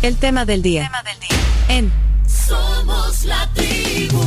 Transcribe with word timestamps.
El 0.00 0.16
tema 0.16 0.44
del 0.44 0.62
día. 0.62 0.88
En 1.68 1.90
Somos 2.24 3.24
la 3.24 3.50
tribu. 3.52 4.20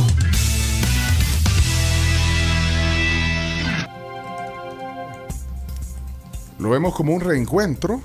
Lo 6.58 6.68
vemos 6.68 6.94
como 6.94 7.14
un 7.14 7.22
reencuentro 7.22 8.02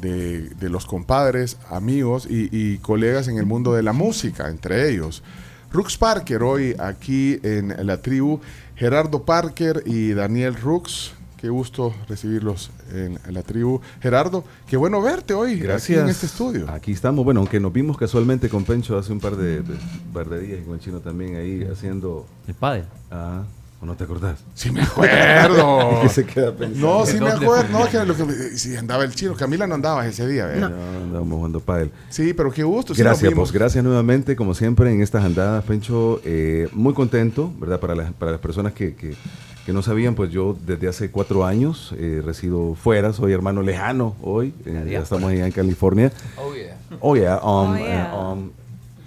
de, 0.00 0.48
de 0.48 0.70
los 0.70 0.86
compadres, 0.86 1.58
amigos 1.68 2.26
y, 2.28 2.48
y 2.50 2.78
colegas 2.78 3.28
en 3.28 3.36
el 3.36 3.44
mundo 3.44 3.74
de 3.74 3.82
la 3.82 3.92
música, 3.92 4.48
entre 4.48 4.88
ellos. 4.90 5.22
Rux 5.70 5.98
Parker 5.98 6.42
hoy 6.42 6.74
aquí 6.78 7.38
en 7.42 7.74
la 7.86 8.00
tribu, 8.00 8.40
Gerardo 8.74 9.22
Parker 9.24 9.82
y 9.84 10.14
Daniel 10.14 10.54
Rux. 10.54 11.12
Qué 11.40 11.48
gusto 11.50 11.94
recibirlos 12.08 12.70
en 12.92 13.16
la 13.32 13.42
tribu. 13.44 13.80
Gerardo, 14.00 14.42
qué 14.66 14.76
bueno 14.76 15.00
verte 15.00 15.34
hoy 15.34 15.56
Gracias. 15.60 15.98
aquí 15.98 16.04
en 16.04 16.10
este 16.10 16.26
estudio. 16.26 16.68
Aquí 16.68 16.90
estamos, 16.90 17.24
bueno, 17.24 17.38
aunque 17.40 17.60
nos 17.60 17.72
vimos 17.72 17.96
casualmente 17.96 18.48
con 18.48 18.64
Pencho 18.64 18.98
hace 18.98 19.12
un 19.12 19.20
par 19.20 19.36
de, 19.36 19.62
de- 19.62 19.74
par 20.12 20.28
de 20.28 20.40
días 20.40 20.58
y 20.60 20.64
con 20.64 20.74
el 20.74 20.80
chino 20.80 20.98
también 20.98 21.36
ahí 21.36 21.64
haciendo. 21.72 22.26
El 22.48 22.54
padre. 22.54 22.84
Ah, 23.12 23.44
¿o 23.80 23.86
no 23.86 23.94
te 23.94 24.02
acordás? 24.02 24.40
Sí 24.56 24.72
me 24.72 24.82
acuerdo. 24.82 26.00
Que 26.02 26.08
se 26.08 26.26
queda 26.26 26.52
pensando. 26.52 26.98
No, 26.98 27.06
sí 27.06 27.20
me 27.20 27.28
acuerdo. 27.30 27.78
No, 27.78 27.88
que 27.88 28.04
lo 28.04 28.16
que 28.16 28.24
sí, 28.58 28.74
andaba 28.76 29.04
el 29.04 29.14
chino. 29.14 29.34
Camila 29.36 29.68
no 29.68 29.76
andaba 29.76 30.04
ese 30.08 30.26
día. 30.26 30.46
¿verdad? 30.46 30.70
No, 30.70 31.04
andábamos 31.04 31.36
jugando 31.36 31.60
pádel. 31.60 31.92
Sí, 32.10 32.34
pero 32.34 32.50
qué 32.50 32.64
gusto. 32.64 32.94
Gracias, 32.96 33.32
pues 33.32 33.52
gracias 33.52 33.84
nuevamente, 33.84 34.34
como 34.34 34.54
siempre, 34.54 34.92
en 34.92 35.02
estas 35.02 35.24
andadas, 35.24 35.62
Pencho. 35.62 36.20
eh, 36.24 36.68
muy 36.72 36.94
contento, 36.94 37.52
¿verdad? 37.60 37.78
Para 37.78 37.94
las, 37.94 38.12
para 38.12 38.32
las 38.32 38.40
personas 38.40 38.72
que, 38.72 38.96
que- 38.96 39.14
que 39.68 39.74
no 39.74 39.82
sabían, 39.82 40.14
pues 40.14 40.30
yo 40.30 40.56
desde 40.64 40.88
hace 40.88 41.10
cuatro 41.10 41.44
años 41.44 41.94
eh, 41.98 42.22
resido 42.24 42.74
fuera, 42.74 43.12
soy 43.12 43.34
hermano 43.34 43.60
lejano 43.60 44.16
hoy, 44.22 44.54
eh, 44.64 44.88
ya 44.90 45.00
estamos 45.00 45.30
allá 45.30 45.44
en 45.44 45.52
California. 45.52 46.10
Oh, 46.38 46.54
yeah. 46.54 46.76
Oh, 47.00 47.14
yeah. 47.14 47.36
um, 47.36 47.72
Oh, 47.74 47.76
yeah. 47.76 48.10
eh, 48.10 48.16
um, 48.32 48.50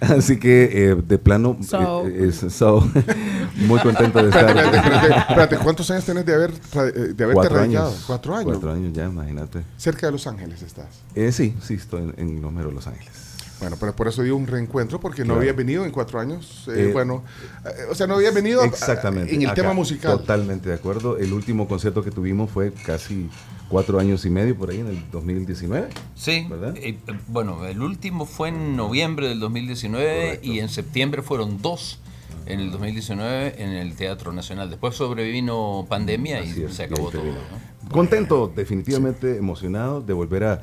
así 0.18 0.38
que 0.38 0.90
eh, 0.90 0.94
de 0.94 1.18
plano, 1.18 1.56
So. 1.62 2.06
eh, 2.06 2.28
es- 2.28 2.54
so, 2.54 2.88
muy 3.66 3.80
contento 3.80 4.22
de 4.22 4.28
estar. 4.28 4.50
espérate, 4.50 4.76
espérate, 4.76 5.08
espérate, 5.18 5.56
¿cuántos 5.58 5.90
años 5.90 6.04
tenés 6.04 6.24
de, 6.26 6.32
haber, 6.34 6.52
de 6.52 6.78
haberte 7.24 7.32
Cuatro 7.34 7.56
radicado? 7.56 7.88
años. 7.88 8.04
Cuatro 8.06 8.34
años. 8.36 8.44
Cuatro 8.52 8.72
años 8.72 8.92
ya, 8.92 9.04
imagínate. 9.06 9.62
Cerca 9.76 10.06
de 10.06 10.12
Los 10.12 10.28
Ángeles 10.28 10.62
estás. 10.62 10.86
Eh, 11.16 11.32
sí, 11.32 11.56
sí, 11.60 11.74
estoy 11.74 12.02
en, 12.02 12.14
en 12.18 12.40
los 12.40 12.52
meros 12.52 12.72
Los 12.72 12.86
Ángeles. 12.86 13.31
Bueno, 13.62 13.76
pero 13.78 13.94
por 13.94 14.08
eso 14.08 14.22
digo 14.22 14.36
un 14.36 14.46
reencuentro, 14.48 14.98
porque 15.00 15.22
no 15.22 15.26
Claro. 15.28 15.40
había 15.40 15.52
venido 15.52 15.84
en 15.84 15.92
cuatro 15.92 16.18
años. 16.18 16.64
eh, 16.68 16.88
Eh, 16.88 16.92
bueno, 16.92 17.22
eh, 17.64 17.68
o 17.90 17.94
sea, 17.94 18.08
no 18.08 18.16
había 18.16 18.32
venido 18.32 18.60
a- 18.60 18.66
Exactamente. 18.66 19.32
en 19.34 19.42
el 19.42 19.46
acá. 19.46 19.54
tema 19.62 19.72
musical. 19.72 20.18
Totalmente 20.18 20.68
de 20.68 20.74
acuerdo. 20.74 21.16
El 21.16 21.32
último 21.32 21.68
concierto 21.68 22.02
que 22.02 22.10
tuvimos 22.10 22.50
fue 22.50 22.72
casi 22.84 23.30
cuatro 23.68 24.00
años 24.00 24.26
y 24.26 24.30
medio 24.30 24.56
por 24.56 24.70
ahí 24.70 24.80
en 24.80 24.88
el 24.88 25.10
2019. 25.12 25.88
Sí, 26.16 26.44
¿Verdad? 26.50 26.74
eh, 26.76 26.98
bueno, 27.28 27.64
el 27.66 27.80
último 27.80 28.26
fue 28.26 28.48
en 28.48 28.76
noviembre 28.76 29.28
del 29.28 29.38
2019 29.38 30.22
Correcto. 30.24 30.46
y 30.48 30.58
en 30.58 30.68
septiembre 30.68 31.22
fueron 31.22 31.62
dos 31.62 32.00
en 32.46 32.58
el 32.58 32.72
2019 32.72 33.62
en 33.62 33.70
el 33.70 33.94
Teatro 33.94 34.32
Nacional. 34.32 34.70
Después 34.70 34.96
sobrevino 34.96 35.86
pandemia 35.88 36.40
Así 36.40 36.60
y 36.60 36.64
es, 36.64 36.74
se 36.74 36.82
acabó 36.82 37.10
todo. 37.10 37.22
¿no? 37.24 37.90
Contento, 37.90 38.52
definitivamente 38.54 39.36
emocionado 39.36 40.00
de 40.00 40.12
volver 40.12 40.44
a, 40.44 40.62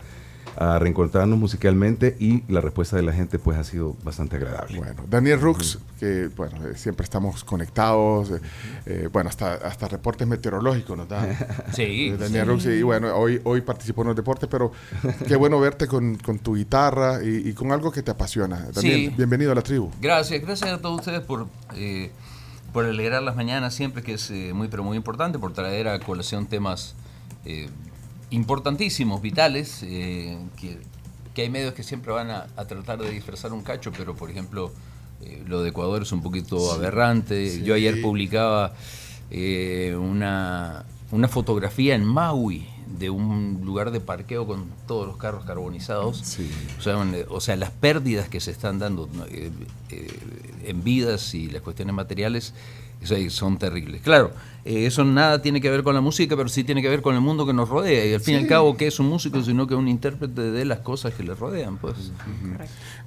a 0.62 0.78
reencontrarnos 0.78 1.40
musicalmente 1.40 2.18
y 2.20 2.44
la 2.52 2.60
respuesta 2.60 2.98
de 2.98 3.04
la 3.04 3.14
gente 3.14 3.40
pues 3.40 3.58
ha 3.58 3.64
sido 3.64 3.96
bastante 4.04 4.36
agradable. 4.36 4.78
Bueno, 4.78 5.04
Daniel 5.10 5.40
Rux, 5.40 5.80
que 5.98 6.28
bueno, 6.36 6.68
eh, 6.68 6.76
siempre 6.76 7.06
estamos 7.06 7.46
conectados, 7.46 8.32
eh, 8.32 8.42
eh, 8.86 9.10
bueno, 9.10 9.30
hasta, 9.30 9.54
hasta 9.54 9.88
reportes 9.88 10.28
meteorológicos 10.28 10.98
nos 10.98 11.08
da. 11.08 11.26
Sí, 11.74 12.12
Daniel 12.12 12.48
Rux, 12.48 12.66
y 12.66 12.82
bueno, 12.82 13.16
hoy, 13.16 13.40
hoy 13.46 13.62
participó 13.62 14.02
en 14.02 14.08
los 14.10 14.18
deportes, 14.18 14.50
pero 14.52 14.74
qué 15.26 15.38
bueno 15.38 15.62
verte 15.62 15.88
con, 15.88 16.18
con 16.18 16.40
tu 16.40 16.56
guitarra 16.56 17.24
y, 17.24 17.48
y 17.50 17.54
con 17.54 17.72
algo 17.72 17.90
que 17.90 18.04
te 18.04 18.12
apasiona. 18.12 18.58
Daniel, 18.74 19.10
Sí. 19.12 19.14
bienvenido 19.16 19.54
a 19.54 19.56
la 19.56 19.62
tribu. 19.62 19.90
Gracias, 20.02 20.42
gracias 20.42 20.72
a 20.72 20.78
todos 20.80 21.00
ustedes 21.00 21.22
por, 21.22 21.48
eh, 21.76 22.12
por 22.74 22.84
alegrar 22.84 23.24
las 23.24 23.38
mañanas 23.38 23.74
siempre, 23.74 24.04
que 24.04 24.16
es 24.16 24.30
eh, 24.30 24.52
muy, 24.54 24.68
pero 24.68 24.84
muy 24.84 24.98
importante, 24.98 25.40
por 25.40 25.54
traer 25.54 25.88
a 25.88 26.00
colación 26.00 26.48
temas 26.48 26.96
eh, 27.46 27.70
importantísimos, 28.32 29.22
vitales, 29.22 29.82
eh, 29.84 30.38
que, 30.60 30.78
que 31.34 31.42
hay 31.44 31.50
medios 31.50 31.74
que 31.74 31.84
siempre 31.84 32.12
van 32.12 32.30
a, 32.30 32.48
a 32.56 32.66
tratar 32.66 33.00
de 33.00 33.10
disfrazar 33.10 33.54
un 33.54 33.64
cacho, 33.64 33.92
pero 33.96 34.16
por 34.16 34.30
ejemplo, 34.30 34.72
eh, 35.22 35.44
lo 35.48 35.62
de 35.62 35.70
Ecuador 35.70 36.02
es 36.04 36.12
un 36.12 36.22
poquito 36.22 36.72
aberrante. 36.72 37.50
sí. 37.50 37.64
Yo 37.64 37.74
ayer 37.74 38.02
publicaba 38.02 38.74
eh, 39.32 39.96
una, 40.00 40.86
una 41.12 41.28
fotografía 41.28 41.96
en 41.96 42.06
Maui 42.06 42.68
de 42.98 43.10
un 43.12 43.62
lugar 43.64 43.92
de 43.92 44.00
parqueo 44.00 44.48
con 44.48 44.66
todos 44.88 45.06
los 45.08 45.18
carros 45.18 45.46
carbonizados. 45.46 46.18
Sí. 46.24 46.50
O 46.80 46.82
sea, 46.82 46.98
un- 46.98 47.16
o 47.30 47.40
sea, 47.40 47.56
las 47.56 47.70
pérdidas 47.72 48.30
que 48.30 48.40
se 48.40 48.50
están 48.52 48.80
dando 48.80 49.08
eh, 49.30 49.52
eh, 49.92 50.20
en 50.66 50.84
vidas 50.84 51.34
y 51.36 51.48
las 51.50 51.62
cuestiones 51.62 51.94
materiales 51.96 52.54
son 53.30 53.58
terribles. 53.58 54.02
Claro, 54.02 54.32
eh, 54.66 54.86
eso 54.86 55.04
nada 55.06 55.42
tiene 55.42 55.62
que 55.62 55.70
ver 55.70 55.84
con 55.84 55.96
la 55.96 56.02
música, 56.02 56.36
pero 56.36 56.50
sí 56.50 56.64
tiene 56.64 56.82
que 56.82 56.90
ver 56.90 57.02
con 57.02 57.16
el 57.16 57.22
mundo 57.22 57.46
que 57.46 57.54
nos 57.54 57.70
rodea. 57.70 58.06
Y 58.06 58.14
al 58.14 58.20
fin 58.20 58.36
y 58.36 58.38
al 58.40 58.48
cabo, 58.48 58.76
¿qué 58.78 58.88
es 58.88 59.00
un 59.00 59.08
músico 59.08 59.42
sino 59.42 59.66
que 59.68 59.76
un 59.76 59.88
intérprete 59.88 60.42
de 60.52 60.66
las 60.66 60.80
cosas 60.80 61.14
que 61.14 61.24
le 61.24 61.34
rodean? 61.34 61.78
Pues. 61.78 62.12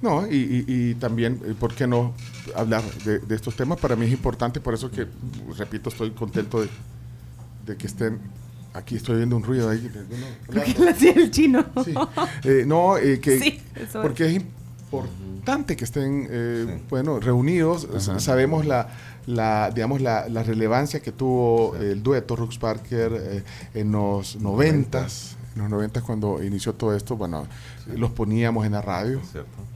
No, 0.01 0.27
y, 0.27 0.35
y- 0.35 0.65
y 0.67 0.95
también, 0.95 1.39
eh, 1.45 1.53
¿por 1.57 1.73
qué 1.73 1.87
no 1.87 2.13
hablar 2.55 2.83
de, 3.05 3.19
de 3.19 3.35
estos 3.35 3.55
temas? 3.55 3.79
Para 3.79 3.95
mí 3.95 4.05
es 4.05 4.11
importante, 4.11 4.59
por 4.59 4.73
eso 4.73 4.89
que, 4.91 5.07
repito, 5.57 5.89
estoy 5.89 6.11
contento 6.11 6.61
de, 6.61 6.69
de 7.65 7.77
que 7.77 7.87
estén 7.87 8.19
aquí. 8.73 8.95
Estoy 8.95 9.17
viendo 9.17 9.37
un 9.37 9.43
ruido 9.43 9.69
ahí. 9.69 9.89
¿Qué 10.51 10.79
le 10.83 10.89
hacía 10.89 11.11
el 11.13 11.31
chino? 11.31 11.63
Sí. 11.85 11.93
Eh, 12.43 12.63
no, 12.65 12.97
eh, 12.97 13.19
que, 13.19 13.39
Sí, 13.39 13.61
es. 13.75 13.89
porque 13.91 14.25
es 14.25 14.33
importante 14.33 15.75
que 15.77 15.83
estén, 15.85 16.27
eh, 16.29 16.81
bueno, 16.89 17.19
reunidos. 17.19 17.87
S- 17.95 18.19
Sabemos 18.19 18.65
la, 18.65 18.89
la, 19.25 19.71
digamos, 19.71 20.01
la, 20.01 20.27
la 20.29 20.43
relevancia 20.43 21.01
que 21.01 21.11
tuvo 21.11 21.75
el 21.75 22.03
dueto 22.03 22.35
Rux 22.35 22.57
Parker 22.57 23.11
eh, 23.13 23.43
en 23.73 23.91
los 23.91 24.35
noventas. 24.37 25.37
En 25.55 25.61
los 25.61 25.69
noventas 25.69 26.01
cuando 26.03 26.43
inició 26.43 26.73
todo 26.73 26.95
esto, 26.95 27.15
bueno, 27.15 27.47
los 27.95 28.11
poníamos 28.11 28.65
en 28.65 28.71
la 28.71 28.81
radio. 28.81 29.21
¿Cierto? 29.31 29.72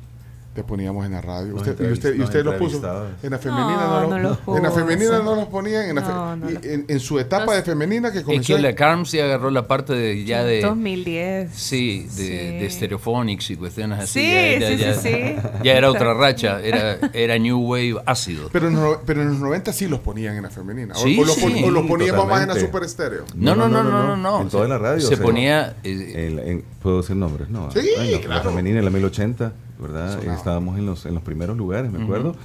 Te 0.57 0.63
poníamos 0.63 1.05
en 1.05 1.11
la 1.11 1.21
radio. 1.21 1.53
Nos 1.53 1.67
Usted, 1.67 1.87
y 1.87 1.91
usted, 1.93 2.15
y 2.15 2.21
usted 2.23 2.43
los 2.43 2.55
puso. 2.55 2.77
En 3.21 3.29
la 3.29 3.37
femenina 3.37 3.77
No, 3.77 4.01
no, 4.01 4.07
no 4.09 4.17
lo- 4.17 4.29
los 4.47 4.57
En 4.57 4.63
la 4.63 4.71
femenina 4.71 5.19
no 5.19 5.35
los 5.35 5.45
ponían. 5.49 5.87
En, 5.87 5.95
la 5.97 6.01
fe- 6.01 6.07
No, 6.11 6.35
no 6.35 6.49
y 6.49 6.53
los- 6.55 6.65
en, 6.65 6.85
en 6.87 6.99
su 6.99 7.19
etapa 7.19 7.45
Los- 7.45 7.55
de 7.57 7.61
femenina 7.61 8.11
que 8.11 8.17
Es 8.17 8.23
comenzó. 8.23 8.55
que 8.55 8.61
la 8.63 8.73
Carms 8.73 9.11
ya 9.11 9.25
agarró 9.25 9.51
la 9.51 9.67
parte 9.67 9.93
de, 9.93 10.25
ya 10.25 10.43
de... 10.43 10.61
2010. 10.61 11.51
Sí, 11.53 12.07
de, 12.07 12.09
Sí. 12.09 12.27
de 12.57 12.69
Stereophonics 12.71 13.51
y 13.51 13.55
cuestiones 13.55 13.99
así. 13.99 14.19
Sí, 14.19 14.25
ya, 14.25 14.57
ya- 14.59 14.67
sí, 14.69 14.77
ya- 14.77 14.93
sí, 14.95 15.09
sí. 15.43 15.47
ya 15.63 15.73
era 15.77 15.91
otra 15.91 16.13
racha, 16.15 16.59
era, 16.63 16.97
era 17.13 17.37
New 17.37 17.59
Wave 17.61 17.97
ácido. 18.07 18.49
Pero 18.51 18.69
en, 18.69 18.81
los 18.81 18.97
pero 19.05 19.21
en 19.21 19.27
los 19.27 19.37
90 19.37 19.71
sí 19.73 19.85
los 19.87 19.99
ponían 19.99 20.37
en 20.37 20.41
la 20.41 20.49
femenina. 20.49 20.95
O, 20.95 21.03
Sí, 21.03 21.19
o 21.19 21.23
los, 21.23 21.37
pon- 21.37 21.53
sí. 21.53 21.63
o 21.65 21.69
los 21.69 21.85
poníamos 21.85 22.27
más 22.27 22.41
en 22.41 22.47
la 22.47 22.55
Totalmente. 22.55 22.65
super 22.65 22.83
estéreo. 22.83 23.25
No, 23.35 23.53
no, 23.55 23.69
no, 23.69 23.83
no, 23.83 24.07
no, 24.07 24.17
no. 24.17 24.41
En 24.41 24.49
toda 24.49 24.67
la 24.67 24.79
radio. 24.79 25.05
Se 25.07 25.17
ponía... 25.17 25.75
eh, 25.83 26.13
en- 26.15 26.39
en- 26.39 26.65
¿Puedo 26.81 27.01
decir 27.01 27.15
nombres? 27.15 27.47
No. 27.47 27.69
Sí, 27.69 27.81
Bueno, 27.95 28.19
claro. 28.21 28.43
La 28.43 28.49
femenina 28.49 28.79
en 28.79 28.85
la 28.85 28.89
1080, 28.91 29.51
¿verdad? 29.79 30.17
Sonaba. 30.17 30.37
Estábamos 30.37 30.77
en 30.77 30.85
los, 30.85 31.05
en 31.05 31.13
los 31.13 31.23
primeros 31.23 31.57
lugares, 31.57 31.91
me 31.91 32.03
acuerdo. 32.03 32.35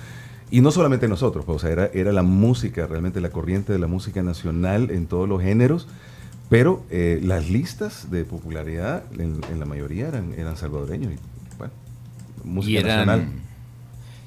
Y 0.51 0.61
no 0.61 0.71
solamente 0.71 1.09
nosotros, 1.09 1.47
pues, 1.47 1.57
o 1.57 1.59
sea, 1.59 1.71
era, 1.71 1.87
era 1.95 2.13
la 2.13 2.23
música, 2.23 2.87
realmente 2.87 3.23
la 3.23 3.31
corriente 3.31 3.73
de 3.73 3.79
la 3.79 3.87
música 3.87 4.23
nacional 4.23 4.91
en 4.91 5.07
todos 5.07 5.27
los 5.27 5.41
géneros, 5.41 5.89
pero 6.51 6.85
eh, 6.91 7.21
las 7.23 7.49
listas 7.49 8.11
de 8.11 8.25
popularidad 8.25 9.05
en, 9.19 9.41
en 9.51 9.59
la 9.59 9.65
mayoría 9.65 10.09
eran, 10.09 10.35
eran 10.37 10.59
salvadoreños. 10.59 11.15
Y, 11.15 11.17
bueno, 11.57 11.73
música 12.45 12.73
y 12.73 12.77
eran, 12.77 13.07
nacional. 13.07 13.29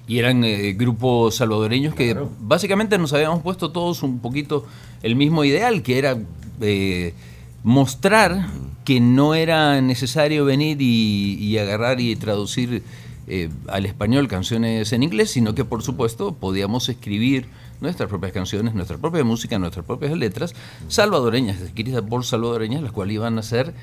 y 0.07 0.17
eran 0.17 0.43
eh, 0.43 0.73
grupos 0.73 1.35
salvadoreños 1.35 1.93
que 1.93 2.17
básicamente 2.39 2.97
nos 2.97 3.13
habíamos 3.13 3.43
puesto 3.43 3.71
todos 3.71 4.01
un 4.01 4.17
poquito 4.17 4.65
el 5.03 5.15
mismo 5.15 5.43
ideal, 5.43 5.83
que 5.83 5.99
era 5.99 6.17
eh, 6.61 7.13
mostrar 7.61 8.47
que 8.85 9.01
no 9.01 9.35
era 9.35 9.81
necesario 9.81 10.45
venir 10.45 10.81
y, 10.81 11.33
y 11.39 11.57
agarrar 11.57 11.99
y 11.99 12.15
traducir 12.15 12.83
eh, 13.27 13.49
al 13.67 13.87
español 13.87 14.27
canciones 14.27 14.93
en 14.93 15.01
inglés, 15.01 15.31
sino 15.31 15.55
que 15.55 15.65
por 15.65 15.81
supuesto 15.81 16.33
podíamos 16.35 16.87
escribir 16.89 17.47
nuestras 17.81 18.07
propias 18.07 18.31
canciones, 18.31 18.75
nuestra 18.75 18.97
propia 18.97 19.23
música, 19.23 19.57
nuestras 19.57 19.85
propias 19.85 20.15
letras, 20.15 20.53
salvadoreñas, 20.87 21.59
escritas 21.59 22.03
por 22.03 22.23
salvadoreñas, 22.23 22.83
las 22.83 22.91
cuales 22.91 23.15
iban 23.15 23.39
a 23.39 23.41
ser 23.41 23.73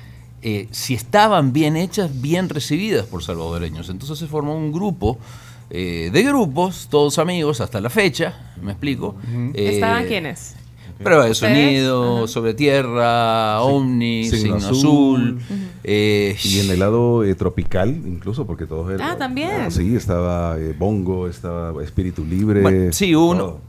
eh, 0.41 0.67
si 0.71 0.93
estaban 0.93 1.53
bien 1.53 1.75
hechas, 1.75 2.21
bien 2.21 2.47
recibidas 2.49 3.05
por 3.05 3.21
salvadoreños. 3.21 3.89
Entonces 3.89 4.17
se 4.17 4.27
formó 4.27 4.55
un 4.55 4.71
grupo 4.71 5.17
eh, 5.69 6.09
de 6.11 6.23
grupos, 6.23 6.87
todos 6.89 7.19
amigos 7.19 7.59
hasta 7.61 7.81
la 7.81 7.89
fecha, 7.89 8.53
me 8.61 8.71
explico. 8.71 9.15
Eh, 9.53 9.71
¿Estaban 9.73 10.05
quiénes? 10.05 10.55
Prueba 11.03 11.25
de 11.25 11.31
¿Ustedes? 11.31 11.53
sonido, 11.55 12.17
Ajá. 12.19 12.27
sobre 12.27 12.53
tierra, 12.53 13.61
Omni, 13.61 14.23
Signo 14.25 14.59
Signo, 14.59 14.71
Azul. 14.71 15.39
Azul. 15.45 15.57
eh, 15.83 16.35
Y 16.43 16.59
en 16.59 16.69
el 16.71 16.79
lado 16.79 17.23
eh, 17.23 17.35
tropical, 17.35 17.89
incluso, 17.89 18.45
porque 18.45 18.65
todos 18.65 18.91
eran. 18.91 19.11
Ah, 19.11 19.17
también. 19.17 19.69
Sí, 19.71 19.95
estaba 19.95 20.57
eh, 20.59 20.73
Bongo, 20.77 21.27
estaba 21.27 21.83
Espíritu 21.83 22.23
Libre. 22.25 22.61
Bueno, 22.61 22.93
sí, 22.93 23.13
uno-. 23.15 23.59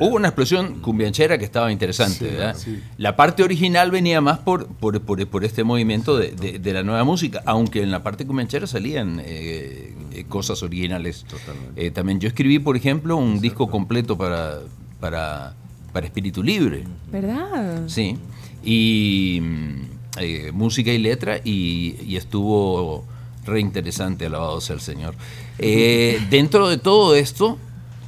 Hubo 0.00 0.16
una 0.16 0.28
explosión 0.28 0.80
cumbianchera 0.80 1.38
que 1.38 1.44
estaba 1.44 1.70
interesante. 1.70 2.18
Sí, 2.18 2.24
¿verdad? 2.24 2.56
sí. 2.56 2.80
La 2.96 3.14
parte 3.14 3.42
original 3.44 3.90
venía 3.90 4.20
más 4.20 4.38
por, 4.38 4.66
por, 4.66 5.00
por- 5.02 5.24
por 5.28 5.44
este 5.44 5.62
movimiento 5.64 6.16
de, 6.16 6.32
de- 6.32 6.58
de 6.58 6.72
la 6.72 6.82
nueva 6.82 7.04
música, 7.04 7.42
aunque 7.44 7.82
en 7.82 7.90
la 7.90 8.02
parte 8.02 8.26
cumbianchera 8.26 8.66
salían 8.66 9.20
eh, 9.22 9.94
cosas 10.28 10.62
originales. 10.62 11.24
Totalmente. 11.28 11.86
Eh, 11.86 11.90
también 11.92 12.18
yo 12.18 12.26
escribí, 12.26 12.58
por 12.58 12.76
ejemplo, 12.76 13.16
un 13.16 13.40
disco 13.40 13.68
completo 13.68 14.16
para, 14.16 14.60
para, 14.98 15.54
para 15.92 16.06
Espíritu 16.06 16.42
Libre. 16.42 16.84
¿Verdad? 17.10 17.82
Sí. 17.86 18.16
Y 18.64 19.40
mm, 19.42 19.74
eh, 20.18 20.50
música 20.52 20.90
y 20.92 20.98
letra 20.98 21.38
y, 21.44 21.96
y 22.06 22.16
estuvo 22.16 23.04
re 23.44 23.60
interesante, 23.60 24.26
alabado 24.26 24.60
sea 24.60 24.74
el 24.76 24.80
Señor. 24.80 25.14
Eh, 25.58 26.20
dentro 26.30 26.68
de 26.68 26.78
todo 26.78 27.14
esto, 27.14 27.58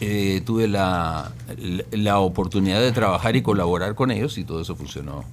eh, 0.00 0.42
tuve 0.44 0.68
la, 0.68 1.32
la- 1.58 1.84
la 1.92 2.18
oportunidad 2.20 2.80
de 2.80 2.92
trabajar 2.92 3.36
y 3.36 3.42
colaborar 3.42 3.94
con 3.94 4.10
ellos 4.10 4.38
y 4.38 4.44
todo 4.44 4.60
eso 4.60 4.74
funcionó. 4.76 5.24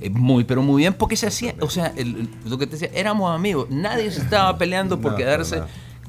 eh, 0.00 0.10
Muy, 0.10 0.44
pero 0.44 0.62
muy 0.62 0.82
bien, 0.82 0.94
porque 0.94 1.16
se 1.16 1.26
hacía, 1.26 1.54
o 1.60 1.68
sea, 1.70 1.92
el- 1.96 2.28
lo 2.46 2.58
que 2.58 2.66
te 2.66 2.72
decía, 2.76 2.90
éramos 2.94 3.34
amigos, 3.34 3.68
nadie 3.70 4.10
se 4.10 4.20
estaba 4.20 4.56
peleando 4.58 5.00
por 5.00 5.12
No, 5.12 5.18
quedarse. 5.18 5.62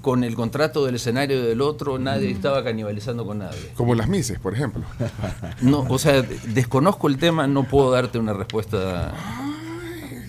Con 0.05 0.23
el 0.23 0.35
contrato 0.35 0.85
del 0.85 0.93
escenario 0.93 1.41
del 1.43 1.61
otro, 1.61 1.97
nadie 1.97 2.29
estaba 2.29 2.63
canibalizando 2.63 3.25
con 3.25 3.39
nadie. 3.39 3.71
Como 3.73 3.95
las 3.95 4.07
Mises, 4.07 4.37
por 4.37 4.53
ejemplo. 4.53 4.83
No, 5.63 5.79
o 5.89 5.97
sea, 5.97 6.21
desconozco 6.21 7.07
el 7.07 7.17
tema, 7.17 7.47
no 7.47 7.63
puedo 7.63 7.89
darte 7.89 8.19
una 8.19 8.33
respuesta 8.33 9.15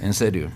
en 0.01 0.15
serio. 0.15 0.51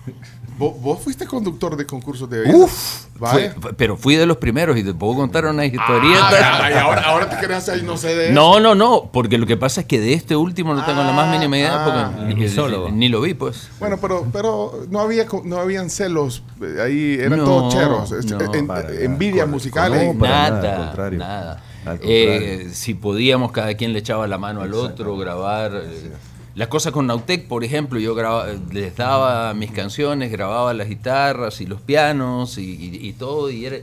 ¿Vos, 0.60 0.80
vos 0.80 1.00
fuiste 1.02 1.26
conductor 1.26 1.74
de 1.74 1.86
concursos 1.86 2.28
de 2.28 2.40
belleza? 2.40 2.58
Uf, 2.58 3.06
Vaya. 3.18 3.54
fue- 3.58 3.72
pero 3.72 3.96
fui 3.96 4.14
de 4.16 4.26
los 4.26 4.36
primeros 4.36 4.76
y 4.76 4.84
te 4.84 4.92
puedo 4.92 5.14
contar 5.16 5.46
una 5.46 5.64
historieta. 5.64 6.64
Ay, 6.64 6.74
ahora, 6.74 7.00
ahora 7.02 7.30
te 7.30 7.38
quedas 7.38 7.66
ahí, 7.70 7.82
no 7.82 7.96
sé 7.96 8.14
de 8.14 8.24
eso. 8.26 8.34
No, 8.34 8.60
no, 8.60 8.74
no, 8.74 9.08
porque 9.10 9.38
lo 9.38 9.46
que 9.46 9.56
pasa 9.56 9.80
es 9.80 9.86
que 9.86 9.98
de 9.98 10.12
este 10.12 10.36
último 10.36 10.74
no 10.74 10.84
tengo 10.84 11.02
la 11.02 11.12
más 11.12 11.30
mínima 11.30 11.56
idea 11.56 11.82
Ah, 11.84 12.12
porque 12.14 12.26
ni 12.34 12.34
ni, 12.42 12.48
solo. 12.48 12.90
ni 12.90 13.08
lo 13.08 13.22
vi, 13.22 13.32
pues. 13.32 13.70
Bueno, 13.80 13.96
pero, 13.98 14.26
pero 14.32 14.84
no 14.90 15.00
había 15.00 15.26
co- 15.26 15.42
no 15.44 15.56
habían 15.58 15.88
celos 15.88 16.42
eh, 16.62 16.76
ahí, 16.84 17.16
eran 17.18 17.38
No, 17.38 17.44
todos 17.46 17.72
cheros, 17.74 18.12
este, 18.12 18.34
no, 18.34 18.54
en- 18.54 18.66
para 18.66 18.82
nada. 18.82 19.00
envidias 19.00 19.48
musicales. 19.48 20.12
No, 20.14 20.18
para 20.20 20.50
nada, 20.50 20.50
nada, 20.62 20.76
al 20.76 20.84
contrario. 20.88 21.18
nada. 21.18 21.62
Al 21.86 21.98
Eh, 22.02 22.68
si 22.74 22.92
podíamos, 22.92 23.52
cada 23.52 23.72
quien 23.74 23.94
le 23.94 24.00
echaba 24.00 24.26
la 24.28 24.36
mano 24.36 24.60
al 24.60 24.74
otro, 24.74 25.16
grabar. 25.16 25.72
eh, 25.74 26.12
Las 26.56 26.68
cosas 26.68 26.92
con 26.92 27.06
Nautec, 27.06 27.46
por 27.46 27.62
ejemplo, 27.64 28.00
yo 28.00 28.14
graba- 28.14 28.46
les 28.72 28.96
daba 28.96 29.54
mis 29.54 29.70
canciones, 29.70 30.30
grababa 30.32 30.74
las 30.74 30.88
guitarras 30.88 31.60
y 31.60 31.66
los 31.66 31.80
pianos 31.80 32.58
y, 32.58 32.62
y- 32.74 33.08
y 33.08 33.12
todo, 33.12 33.50
y, 33.50 33.66
era, 33.66 33.76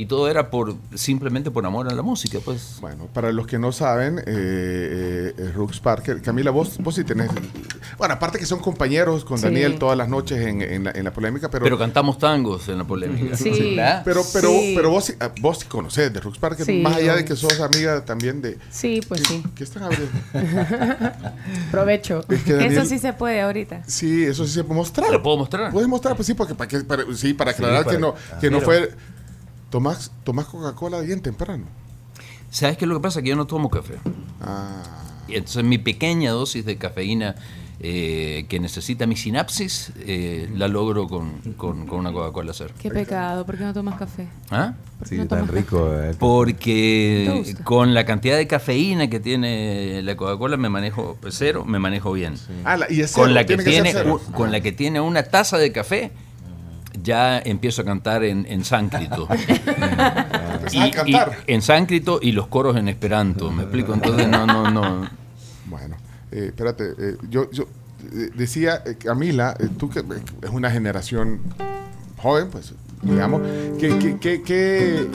y 0.00 0.06
todo 0.06 0.28
era 0.30 0.50
por 0.50 0.76
simplemente 0.94 1.50
por 1.50 1.66
amor 1.66 1.88
a 1.90 1.94
la 1.94 2.02
música, 2.02 2.38
pues. 2.44 2.78
Bueno, 2.80 3.06
para 3.12 3.32
los 3.32 3.46
que 3.46 3.58
no 3.58 3.70
saben, 3.72 4.18
eh, 4.20 4.22
eh, 4.26 5.34
eh, 5.36 5.52
Rux 5.54 5.78
Parker, 5.80 6.22
Camila, 6.22 6.50
vos, 6.50 6.78
vos 6.78 6.94
sí 6.94 7.04
tenés. 7.04 7.30
Bueno, 7.98 8.14
aparte 8.14 8.38
que 8.38 8.46
son 8.46 8.60
compañeros 8.60 9.24
con 9.24 9.36
Sí. 9.38 9.44
Daniel 9.44 9.78
todas 9.78 9.98
las 9.98 10.08
noches 10.08 10.38
en, 10.46 10.62
en 10.62 10.84
la, 10.84 10.90
en 10.92 11.04
la 11.04 11.12
polémica, 11.12 11.50
pero. 11.50 11.64
Pero 11.64 11.78
cantamos 11.78 12.18
tangos 12.18 12.68
en 12.68 12.78
la 12.78 12.84
polémica. 12.84 13.36
Sí. 13.36 13.74
¿verdad? 13.76 14.02
pero, 14.04 14.22
pero, 14.32 14.48
Sí. 14.48 14.72
pero 14.74 14.90
vos, 14.90 15.04
sí- 15.04 15.14
ah, 15.20 15.30
vos 15.40 15.58
sí 15.58 15.66
conocés 15.66 16.12
de 16.12 16.20
Rux 16.20 16.38
Parker, 16.38 16.64
Sí, 16.64 16.80
más 16.80 16.96
allá 16.96 17.16
de 17.16 17.24
que 17.24 17.36
sos 17.36 17.60
amiga 17.60 18.04
también 18.04 18.40
de. 18.40 18.58
Sí, 18.70 19.00
pues 19.06 19.22
sí. 19.26 19.42
¿Qué 19.54 19.64
están 19.64 19.82
abriendo? 19.82 20.08
Provecho. 21.70 22.24
Es 22.28 22.42
que 22.42 22.54
Daniel- 22.54 22.72
Eso 22.78 22.86
sí 22.86 22.98
se 22.98 23.12
puede 23.12 23.40
ahorita. 23.40 23.82
Sí, 23.86 24.24
eso 24.24 24.46
sí 24.46 24.52
se 24.54 24.64
puede 24.64 24.76
mostrar. 24.78 25.10
¿Lo 25.10 25.22
puedo 25.22 25.36
mostrar? 25.36 25.70
Puedes 25.72 25.88
mostrar, 25.88 26.16
pues 26.16 26.26
sí, 26.26 26.34
porque 26.34 26.54
para, 26.54 26.68
que, 26.68 26.80
para- 26.80 27.04
sí, 27.14 27.34
para 27.34 27.50
aclarar 27.52 27.84
para- 27.84 27.96
que 27.96 28.00
no, 28.00 28.14
ah, 28.32 28.38
que 28.40 28.50
no 28.50 28.58
pero- 28.60 28.66
fue. 28.70 28.90
Tomás, 29.70 30.10
tomás 30.24 30.46
Coca-Cola 30.46 31.00
bien 31.00 31.20
temprano. 31.20 31.64
¿Sabes 32.50 32.76
qué 32.76 32.84
es 32.84 32.88
lo 32.88 32.96
que 32.96 33.02
pasa? 33.02 33.22
Que 33.22 33.28
yo 33.28 33.36
no 33.36 33.46
tomo 33.46 33.70
café. 33.70 33.94
Ah. 34.40 34.82
Y 35.28 35.36
entonces 35.36 35.62
mi 35.62 35.78
pequeña 35.78 36.32
dosis 36.32 36.64
de 36.64 36.76
cafeína 36.76 37.36
eh, 37.82 38.44
que 38.48 38.58
necesita 38.60 39.06
mi 39.06 39.16
sinapsis, 39.16 39.92
eh, 40.00 40.50
la 40.54 40.66
logro 40.68 41.06
con, 41.08 41.30
con- 41.56 41.86
con 41.86 42.00
una 42.00 42.12
Coca-Cola 42.12 42.52
cero. 42.54 42.74
Qué 42.78 42.90
pecado, 42.90 43.46
¿por 43.46 43.56
qué 43.56 43.64
no 43.64 43.72
tomas 43.72 43.98
café? 43.98 44.26
¿Ah? 44.50 44.74
¿Por 44.98 45.08
qué 45.08 45.14
Sí, 45.14 45.20
no 45.20 45.26
tan 45.28 45.46
tomas 45.46 45.54
rico. 45.54 45.90
eh. 45.94 46.10
¿Te 46.10 46.14
Porque 46.18 47.54
con 47.64 47.94
la 47.94 48.04
cantidad 48.04 48.36
de 48.36 48.46
cafeína 48.48 49.08
que 49.08 49.18
tiene 49.20 50.02
la 50.02 50.14
Coca-Cola 50.16 50.56
me 50.58 50.68
manejo 50.68 51.16
cero, 51.30 51.64
me 51.64 51.78
manejo 51.78 52.12
bien. 52.12 52.34
Ah, 52.64 52.76
la- 52.76 52.90
y 52.92 53.00
es 53.00 53.12
Con 53.12 53.32
la 53.32 53.46
que 53.46 53.56
tiene 53.56 53.94
con 54.34 54.50
la 54.52 54.60
que 54.60 54.72
tiene 54.72 55.00
una 55.00 55.22
taza 55.22 55.56
de 55.56 55.72
café 55.72 56.10
ya 57.02 57.38
empiezo 57.38 57.82
a 57.82 57.84
cantar 57.84 58.24
en, 58.24 58.46
en 58.48 58.64
sánscrito. 58.64 59.28
Empezás 59.30 60.72
y, 60.74 60.78
a 60.80 60.90
cantar. 60.90 61.32
y- 61.46 61.52
en 61.54 61.62
sánscrito 61.62 62.18
y 62.22 62.32
los 62.32 62.46
coros 62.48 62.76
en 62.76 62.88
esperanto, 62.88 63.50
¿me 63.50 63.62
explico? 63.62 63.94
Entonces 63.94 64.28
no 64.28 64.46
no 64.46 64.70
no 64.70 65.08
Bueno, 65.66 65.96
eh, 66.32 66.46
espérate, 66.48 66.84
eh, 66.98 67.16
yo, 67.28 67.50
yo 67.50 67.64
eh, 68.12 68.30
decía, 68.34 68.82
eh, 68.86 68.96
Camila, 68.96 69.54
eh, 69.58 69.68
tú 69.78 69.88
que 69.90 70.00
eh, 70.00 70.04
es 70.42 70.50
una 70.50 70.70
generación 70.70 71.40
joven, 72.16 72.48
pues, 72.50 72.74
digamos, 73.02 73.40
¿qué, 73.78 73.98
qué, 73.98 74.18
qué, 74.20 74.42
qué 74.42 75.06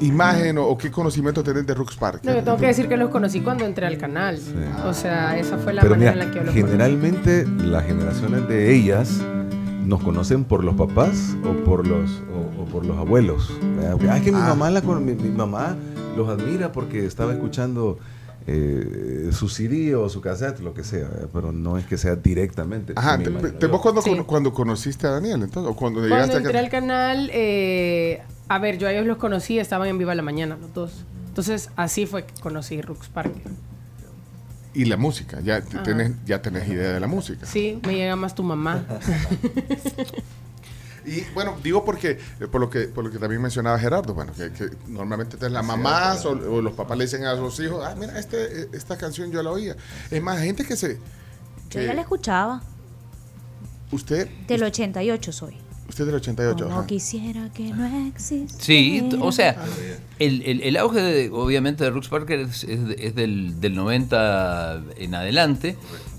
imagen 0.00 0.58
o, 0.58 0.66
o 0.66 0.76
qué 0.76 0.90
conocimiento 0.90 1.42
tenés 1.42 1.66
de 1.66 1.74
Rux 1.74 1.96
Park? 1.96 2.20
No, 2.24 2.34
yo 2.34 2.42
tengo 2.44 2.56
que 2.58 2.66
decir 2.66 2.88
que 2.88 2.96
los 2.96 3.10
conocí 3.10 3.40
cuando 3.40 3.64
entré 3.64 3.86
al 3.86 3.96
canal. 3.98 4.38
O 4.84 4.92
sea, 4.92 5.38
esa 5.38 5.56
fue 5.58 5.72
la 5.72 5.82
Pero 5.82 5.94
manera 5.94 6.12
mira, 6.12 6.24
en 6.24 6.28
la 6.28 6.32
que 6.34 6.38
yo 6.40 6.44
los 6.44 6.54
conocí. 6.54 6.72
generalmente 6.72 7.46
las 7.58 7.84
generaciones 7.86 8.48
de 8.48 8.74
ellas 8.74 9.20
nos 9.84 10.02
conocen 10.02 10.44
por 10.44 10.64
los 10.64 10.74
papás 10.74 11.36
o 11.44 11.64
por 11.64 11.86
los 11.86 12.10
o, 12.58 12.62
o 12.62 12.64
por 12.66 12.84
los 12.86 12.96
abuelos. 12.98 13.52
Ah, 13.80 14.16
es 14.16 14.22
que 14.22 14.32
mi 14.32 14.38
mamá 14.38 14.70
la 14.70 14.82
con- 14.82 15.04
mi, 15.04 15.14
mi 15.14 15.28
mamá 15.30 15.76
los 16.16 16.28
admira 16.28 16.72
porque 16.72 17.04
estaba 17.06 17.32
escuchando 17.32 17.98
eh, 18.46 19.30
su 19.32 19.48
CD 19.48 19.94
o 19.94 20.08
su 20.08 20.20
cassette, 20.20 20.60
lo 20.60 20.74
que 20.74 20.84
sea, 20.84 21.08
¿verdad? 21.08 21.28
pero 21.32 21.50
no 21.52 21.78
es 21.78 21.86
que 21.86 21.96
sea 21.96 22.14
directamente. 22.16 22.92
Ajá, 22.96 23.18
te- 23.18 23.30
te-. 23.30 23.66
¿vos 23.66 23.80
cuando, 23.80 24.02
Sí. 24.02 24.14
cuando 24.26 24.52
conociste 24.52 25.06
a 25.06 25.10
Daniel, 25.12 25.42
entonces? 25.42 25.70
¿O 25.72 25.76
cuando 25.76 26.00
Cuando 26.00 26.14
llegaste 26.16 26.36
entré 26.36 26.58
a 26.58 26.60
al 26.60 26.68
canal, 26.70 27.30
eh, 27.32 28.20
a 28.48 28.58
ver, 28.58 28.76
yo 28.78 28.86
a 28.86 28.92
ellos 28.92 29.06
los 29.06 29.16
conocí, 29.16 29.58
estaban 29.58 29.88
en 29.88 29.98
Viva 29.98 30.14
la 30.14 30.22
Mañana 30.22 30.56
los 30.60 30.74
dos. 30.74 31.04
Entonces, 31.28 31.70
así 31.76 32.06
fue 32.06 32.24
que 32.26 32.34
conocí 32.40 32.80
Rux 32.82 33.08
Parker. 33.08 33.42
Y 34.74 34.86
la 34.86 34.96
música, 34.96 35.40
ya, 35.40 35.56
Ajá. 35.58 35.82
tenés, 35.84 36.12
ya 36.26 36.42
tenés 36.42 36.68
idea 36.68 36.92
de 36.92 37.00
la 37.00 37.06
música. 37.06 37.46
Sí, 37.46 37.80
me 37.86 37.94
llega 37.94 38.16
más 38.16 38.34
tu 38.34 38.42
mamá. 38.42 38.84
Y 41.06 41.20
bueno, 41.34 41.54
digo 41.62 41.84
porque, 41.84 42.18
eh, 42.40 42.46
por 42.50 42.62
lo 42.62 42.70
que, 42.70 42.84
por 42.84 43.04
lo 43.04 43.10
que 43.10 43.18
también 43.18 43.42
mencionaba 43.42 43.78
Gerardo, 43.78 44.14
bueno, 44.14 44.32
que, 44.32 44.50
que 44.52 44.70
normalmente 44.88 45.36
te- 45.36 45.50
las 45.50 45.62
mamás 45.62 46.24
o, 46.24 46.30
o 46.30 46.62
los 46.62 46.72
papás 46.72 46.96
le 46.96 47.04
dicen 47.04 47.26
a 47.26 47.36
sus 47.36 47.60
hijos, 47.60 47.84
ah, 47.84 47.94
mira, 47.94 48.18
este, 48.18 48.62
eh, 48.62 48.68
esta 48.72 48.96
canción 48.96 49.30
yo 49.30 49.42
la 49.42 49.50
oía. 49.50 49.76
Es 50.10 50.22
más, 50.22 50.40
gente 50.40 50.64
que 50.64 50.76
se... 50.76 50.98
Yo 51.68 51.82
ya 51.82 51.92
la 51.92 52.00
escuchaba. 52.00 52.62
usted, 53.92 54.28
Del 54.48 54.62
88 54.62 55.30
soy. 55.32 55.58
Usted 55.88 56.06
del 56.06 56.14
88. 56.16 56.64
Como 56.64 56.78
ajá. 56.78 56.86
quisiera 56.86 57.50
que 57.52 57.70
no 57.70 58.06
existe. 58.08 58.62
Sí, 58.62 59.08
o 59.20 59.32
sea, 59.32 59.56
el, 60.18 60.42
el- 60.42 60.62
el 60.62 60.76
auge 60.76 61.00
de- 61.02 61.30
obviamente 61.30 61.84
de 61.84 61.90
Rux 61.90 62.08
Parker 62.08 62.40
es, 62.40 62.64
es 62.64 62.80
es 62.98 63.14
del, 63.14 63.60
del 63.60 63.74
90 63.74 64.82
en 64.96 65.14
adelante 65.14 65.76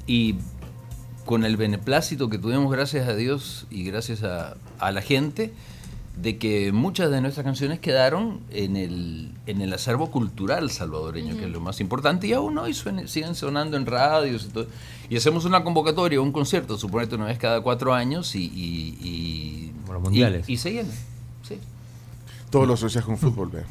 y 0.08 0.36
con 1.26 1.44
el 1.46 1.58
beneplácito 1.58 2.30
que 2.30 2.38
tuvimos 2.38 2.72
gracias 2.72 3.08
a 3.08 3.16
Dios 3.16 3.66
y 3.72 3.84
gracias 3.84 4.22
a, 4.24 4.56
a 4.80 4.92
la 4.92 5.02
gente 5.02 5.52
de 6.18 6.38
que 6.38 6.72
muchas 6.72 7.12
de 7.12 7.20
nuestras 7.22 7.44
canciones 7.44 7.80
quedaron 7.80 8.40
en 8.52 8.78
el, 8.78 9.32
en 9.48 9.62
el 9.62 9.74
acervo 9.74 10.12
cultural 10.12 10.72
salvadoreño, 10.72 11.36
que 11.38 11.46
es 11.46 11.52
lo 11.52 11.60
más 11.60 11.80
importante, 11.82 12.28
y 12.28 12.34
aún 12.34 12.58
hoy 12.58 12.74
suene- 12.74 13.08
siguen 13.08 13.36
sonando 13.36 13.76
en 13.78 13.86
radios 13.86 14.46
y 14.46 14.48
todo. 14.50 14.68
Y 15.10 15.18
hacemos 15.18 15.44
una 15.46 15.64
convocatoria, 15.64 16.22
un 16.22 16.32
concierto, 16.32 16.78
suponete 16.78 17.16
una 17.16 17.26
vez 17.26 17.38
cada 17.38 17.60
cuatro 17.62 17.94
años, 17.94 18.34
y... 18.36 18.46
y, 18.46 18.98
y- 19.02 19.72
Como 19.82 19.94
los 19.94 20.02
mundiales. 20.04 20.48
Y, 20.50 20.54
y 20.54 20.58
se 20.58 20.72
llena, 20.72 20.90
sí. 21.48 21.60
Todo 22.50 22.66
lo 22.66 22.76
asocias 22.76 23.04
con 23.04 23.18
fútbol, 23.18 23.50
veo. 23.50 23.64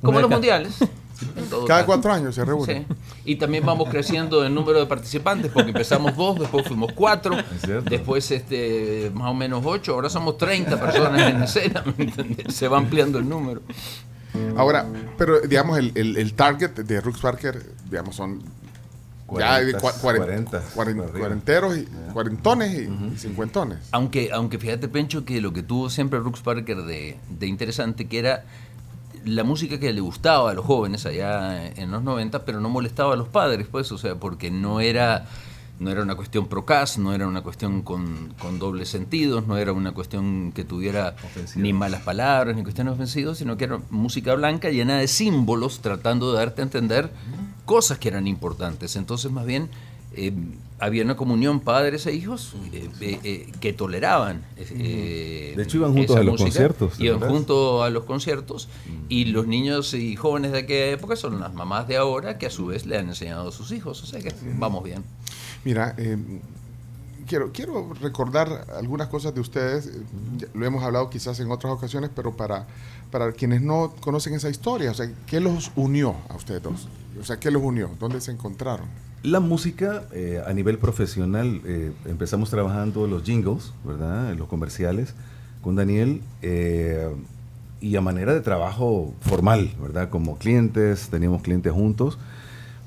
Como 0.00 0.20
los 0.20 0.30
mundiales. 0.30 0.76
Cada 1.50 1.66
caso. 1.66 1.86
cuatro 1.86 2.12
años 2.12 2.34
se 2.34 2.44
reúnen. 2.44 2.86
Sí. 2.88 2.94
Y 3.24 3.36
también 3.36 3.64
vamos 3.64 3.88
creciendo 3.88 4.44
en 4.44 4.54
número 4.54 4.78
de 4.80 4.86
participantes, 4.86 5.50
porque 5.52 5.70
empezamos 5.70 6.16
dos, 6.16 6.38
después 6.38 6.66
fuimos 6.66 6.92
cuatro, 6.92 7.36
después 7.88 8.30
este, 8.30 9.10
más 9.14 9.30
o 9.30 9.34
menos 9.34 9.62
ocho, 9.64 9.94
ahora 9.94 10.08
somos 10.08 10.38
30 10.38 10.80
personas 10.80 11.22
en 11.30 11.42
escena, 11.42 11.82
¿me 11.96 12.04
entiendes? 12.04 12.54
Se 12.54 12.68
va 12.68 12.78
ampliando 12.78 13.18
el 13.18 13.28
número. 13.28 13.62
Ahora, 14.56 14.86
pero 15.16 15.40
digamos, 15.40 15.78
el, 15.78 15.92
el, 15.94 16.16
el 16.18 16.34
target 16.34 16.70
de 16.72 17.00
Rux 17.00 17.20
Parker, 17.20 17.62
digamos, 17.90 18.14
son 18.16 18.42
ya 19.38 19.60
de 19.60 19.74
cua- 19.76 19.92
cuaren- 20.00 20.18
40, 20.18 20.62
cuaren- 20.74 21.00
arriba. 21.02 21.18
cuarenteros, 21.18 21.76
y, 21.78 21.88
cuarentones 22.12 22.74
y, 22.74 22.82
y 23.14 23.18
cincuentones. 23.18 23.78
Aunque, 23.92 24.30
aunque 24.32 24.58
fíjate, 24.58 24.88
Pencho, 24.88 25.24
que 25.24 25.40
lo 25.40 25.52
que 25.52 25.62
tuvo 25.62 25.90
siempre 25.90 26.18
Rux 26.20 26.40
Parker 26.42 26.82
de, 26.82 27.16
de 27.30 27.46
interesante, 27.46 28.06
que 28.06 28.18
era 28.18 28.44
la 29.26 29.42
música 29.42 29.78
que 29.78 29.92
le 29.92 30.00
gustaba 30.00 30.52
a 30.52 30.54
los 30.54 30.64
jóvenes 30.64 31.04
allá 31.04 31.66
en 31.66 31.90
los 31.90 32.02
90, 32.02 32.44
pero 32.44 32.60
no 32.60 32.68
molestaba 32.68 33.14
a 33.14 33.16
los 33.16 33.28
padres, 33.28 33.66
pues, 33.70 33.90
o 33.90 33.98
sea, 33.98 34.14
porque 34.14 34.52
no 34.52 34.80
era, 34.80 35.26
no 35.80 35.90
era 35.90 36.02
una 36.02 36.14
cuestión 36.14 36.46
procas, 36.46 36.96
no 36.96 37.12
era 37.12 37.26
una 37.26 37.42
cuestión 37.42 37.82
con, 37.82 38.32
con 38.38 38.60
dobles 38.60 38.88
sentidos, 38.88 39.44
no 39.48 39.58
era 39.58 39.72
una 39.72 39.92
cuestión 39.92 40.52
que 40.52 40.62
tuviera 40.62 41.16
Ofensiva. 41.24 41.62
ni 41.62 41.72
malas 41.72 42.02
palabras, 42.02 42.54
ni 42.54 42.62
cuestiones 42.62 42.94
ofensivas, 42.94 43.38
sino 43.38 43.56
que 43.56 43.64
era 43.64 43.80
música 43.90 44.32
blanca 44.34 44.70
llena 44.70 44.98
de 44.98 45.08
símbolos, 45.08 45.80
tratando 45.80 46.30
de 46.30 46.38
darte 46.38 46.62
a 46.62 46.64
entender 46.64 47.10
cosas 47.64 47.98
que 47.98 48.08
eran 48.08 48.28
importantes. 48.28 48.94
Entonces, 48.94 49.32
más 49.32 49.44
bien, 49.44 49.68
eh, 50.16 50.32
había 50.78 51.04
una 51.04 51.16
comunión 51.16 51.60
padres 51.60 52.06
e 52.06 52.12
hijos 52.12 52.54
eh, 52.72 52.90
eh, 53.00 53.20
eh, 53.24 53.52
que 53.60 53.72
toleraban. 53.72 54.42
eh, 54.56 55.54
De 55.56 55.62
hecho, 55.62 55.78
iban 55.78 55.92
juntos 55.94 56.16
a 56.16 56.22
los 56.22 56.32
música, 56.32 56.46
conciertos, 56.50 56.98
¿te 56.98 57.04
Iban 57.04 57.20
juntos 57.30 57.82
a 57.82 57.90
los 57.90 58.04
conciertos 58.04 58.68
y 59.08 59.26
los 59.26 59.46
niños 59.46 59.94
y 59.94 60.16
jóvenes 60.16 60.52
de 60.52 60.58
aquella 60.58 60.92
época 60.92 61.16
son 61.16 61.40
las 61.40 61.54
mamás 61.54 61.88
de 61.88 61.96
ahora 61.96 62.36
que 62.38 62.46
a 62.46 62.50
su 62.50 62.66
vez 62.66 62.84
le 62.86 62.98
han 62.98 63.08
enseñado 63.08 63.48
a 63.48 63.52
sus 63.52 63.72
hijos. 63.72 64.02
O 64.02 64.06
sea 64.06 64.20
que 64.20 64.34
vamos 64.58 64.84
bien. 64.84 65.02
Mira, 65.64 65.94
eh, 65.96 66.18
quiero, 67.26 67.50
quiero 67.52 67.94
recordar 67.94 68.66
algunas 68.76 69.08
cosas 69.08 69.34
de 69.34 69.40
ustedes. 69.40 69.90
Lo 70.54 70.66
hemos 70.66 70.84
hablado 70.84 71.08
quizás 71.10 71.40
en 71.40 71.50
otras 71.50 71.72
ocasiones, 71.72 72.10
pero 72.14 72.36
para, 72.36 72.66
para 73.10 73.32
quienes 73.32 73.62
no 73.62 73.94
conocen 74.00 74.34
esa 74.34 74.50
historia, 74.50 74.90
o 74.90 74.94
sea, 74.94 75.10
¿qué 75.26 75.40
los 75.40 75.70
unió 75.74 76.16
a 76.28 76.36
ustedes 76.36 76.62
dos? 76.62 76.86
O 77.18 77.24
sea, 77.24 77.40
¿qué 77.40 77.50
los 77.50 77.62
unió? 77.62 77.90
¿Dónde 77.98 78.20
se 78.20 78.30
encontraron? 78.30 78.86
La 79.26 79.40
música 79.40 80.04
eh, 80.12 80.40
a 80.46 80.52
nivel 80.52 80.78
profesional, 80.78 81.60
eh, 81.64 81.90
empezamos 82.04 82.48
trabajando 82.48 83.08
los 83.08 83.24
jingles, 83.24 83.72
¿verdad? 83.84 84.32
Los 84.36 84.46
comerciales 84.46 85.14
con 85.62 85.74
Daniel 85.74 86.20
eh, 86.42 87.08
y 87.80 87.96
a 87.96 88.00
manera 88.00 88.32
de 88.34 88.40
trabajo 88.40 89.12
formal, 89.22 89.74
¿verdad? 89.82 90.10
Como 90.10 90.38
clientes, 90.38 91.08
teníamos 91.08 91.42
clientes 91.42 91.72
juntos. 91.72 92.20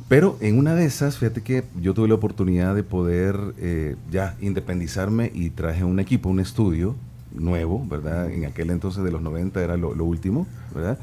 Pero 0.08 0.38
en 0.40 0.58
una 0.58 0.76
de 0.76 0.86
esas, 0.86 1.18
fíjate 1.18 1.42
que 1.42 1.66
yo 1.82 1.94
tuve 1.94 2.08
la 2.08 2.16
oportunidad 2.16 2.74
de 2.74 2.84
poder 2.84 3.36
ya 4.10 4.38
independizarme 4.40 5.34
y 5.36 5.50
traje 5.50 5.84
un 5.84 6.00
equipo, 6.00 6.30
un 6.30 6.40
estudio 6.40 6.96
nuevo, 7.34 7.86
¿verdad? 7.86 8.32
En 8.32 8.46
aquel 8.46 8.70
entonces 8.70 9.04
de 9.04 9.12
los 9.12 9.22
90 9.22 9.62
era 9.62 9.76
lo, 9.76 9.94
lo 9.94 10.06
último, 10.06 10.48
¿verdad? 10.74 11.00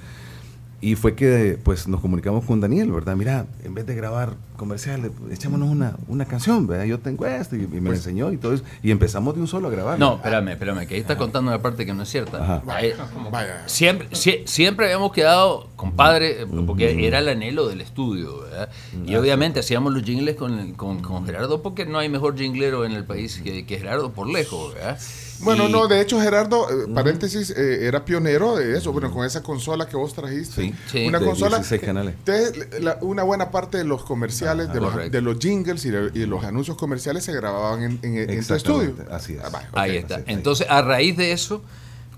Y 0.78 0.94
fue 0.94 1.14
que 1.14 1.58
pues 1.64 1.88
nos 1.88 2.02
comunicamos 2.02 2.44
con 2.44 2.60
Daniel, 2.60 2.92
¿verdad? 2.92 3.16
Mira, 3.16 3.46
en 3.64 3.72
vez 3.74 3.86
de 3.86 3.94
grabar 3.94 4.34
comerciales, 4.58 5.10
echémonos 5.30 5.70
una, 5.70 5.96
una 6.06 6.26
canción, 6.26 6.66
¿verdad? 6.66 6.84
Yo 6.84 6.98
tengo 7.00 7.24
esto 7.26 7.56
y, 7.56 7.62
y 7.62 7.66
me 7.66 7.88
lo 7.90 7.94
enseñó 7.96 8.30
y 8.30 8.36
todo 8.36 8.52
eso. 8.52 8.62
Y 8.82 8.90
empezamos 8.90 9.34
de 9.34 9.40
un 9.40 9.48
solo 9.48 9.68
a 9.68 9.70
grabar. 9.70 9.98
No, 9.98 10.16
espérame, 10.16 10.48
espérame, 10.50 10.86
que 10.86 10.94
ahí 10.94 11.00
está 11.00 11.16
contando 11.16 11.50
una 11.50 11.62
parte 11.62 11.86
que 11.86 11.94
no 11.94 12.02
es 12.02 12.10
cierta. 12.10 12.42
Ajá. 12.42 12.62
Ahí- 12.68 12.92
Vaya. 13.32 13.66
Siempre, 13.66 14.08
sie- 14.10 14.46
siempre 14.46 14.84
habíamos 14.86 15.12
quedado 15.12 15.68
compadre, 15.76 16.42
eh, 16.42 16.46
porque 16.66 17.06
era 17.06 17.20
el 17.20 17.28
anhelo 17.28 17.68
del 17.68 17.80
estudio, 17.80 18.42
¿verdad? 18.42 18.68
Y 19.06 19.14
obviamente 19.16 19.60
hacíamos 19.60 19.94
los 19.94 20.02
jingles 20.02 20.36
con, 20.36 20.58
el- 20.58 20.74
con, 20.74 21.00
con 21.00 21.24
Gerardo, 21.24 21.62
porque 21.62 21.86
no 21.86 21.98
hay 21.98 22.10
mejor 22.10 22.36
jinglero 22.36 22.84
en 22.84 22.92
el 22.92 23.04
país 23.04 23.40
que, 23.42 23.64
que 23.64 23.78
Gerardo 23.78 24.12
por 24.12 24.28
lejos, 24.28 24.74
¿verdad? 24.74 24.98
Bueno, 25.40 25.68
Y- 25.68 25.72
no, 25.72 25.86
de 25.88 26.00
hecho 26.00 26.20
Gerardo, 26.20 26.68
eh, 26.70 26.88
paréntesis, 26.94 27.50
eh, 27.50 27.86
era 27.86 28.04
pionero 28.04 28.56
de 28.56 28.76
eso, 28.76 28.92
bueno, 28.92 29.10
con 29.12 29.24
esa 29.26 29.42
consola 29.42 29.86
que 29.88 29.96
vos 29.96 30.14
trajiste. 30.14 30.62
Sí. 30.62 30.74
Sí. 30.90 31.06
Una 31.06 31.18
De 31.18 31.26
consola. 31.26 31.56
16 31.58 31.80
canales. 31.82 32.14
Entonces, 32.24 32.82
la- 32.82 32.98
una 33.02 33.22
buena 33.22 33.50
parte 33.50 33.78
de 33.78 33.84
los 33.84 34.02
comerciales, 34.04 34.72
de, 34.72 34.80
los, 34.80 34.90
correcto. 34.92 35.12
de 35.12 35.20
los 35.22 35.38
jingles 35.38 35.84
y 35.84 35.90
de, 35.90 36.10
y 36.14 36.18
de 36.20 36.26
los 36.26 36.44
anuncios 36.44 36.76
comerciales 36.76 37.24
se 37.24 37.32
grababan 37.32 37.82
en, 37.82 37.98
en, 38.02 38.30
en 38.30 38.46
tu 38.46 38.54
estudio. 38.54 38.94
así 39.10 39.34
es. 39.34 39.40
Ah, 39.44 39.50
vaya, 39.50 39.68
ok. 39.70 39.78
Ahí 39.78 39.96
está. 39.96 40.14
así, 40.16 40.24
ahí. 40.28 40.34
Entonces, 40.34 40.66
a 40.70 40.82
raíz 40.82 41.16
de 41.16 41.32
eso, 41.32 41.62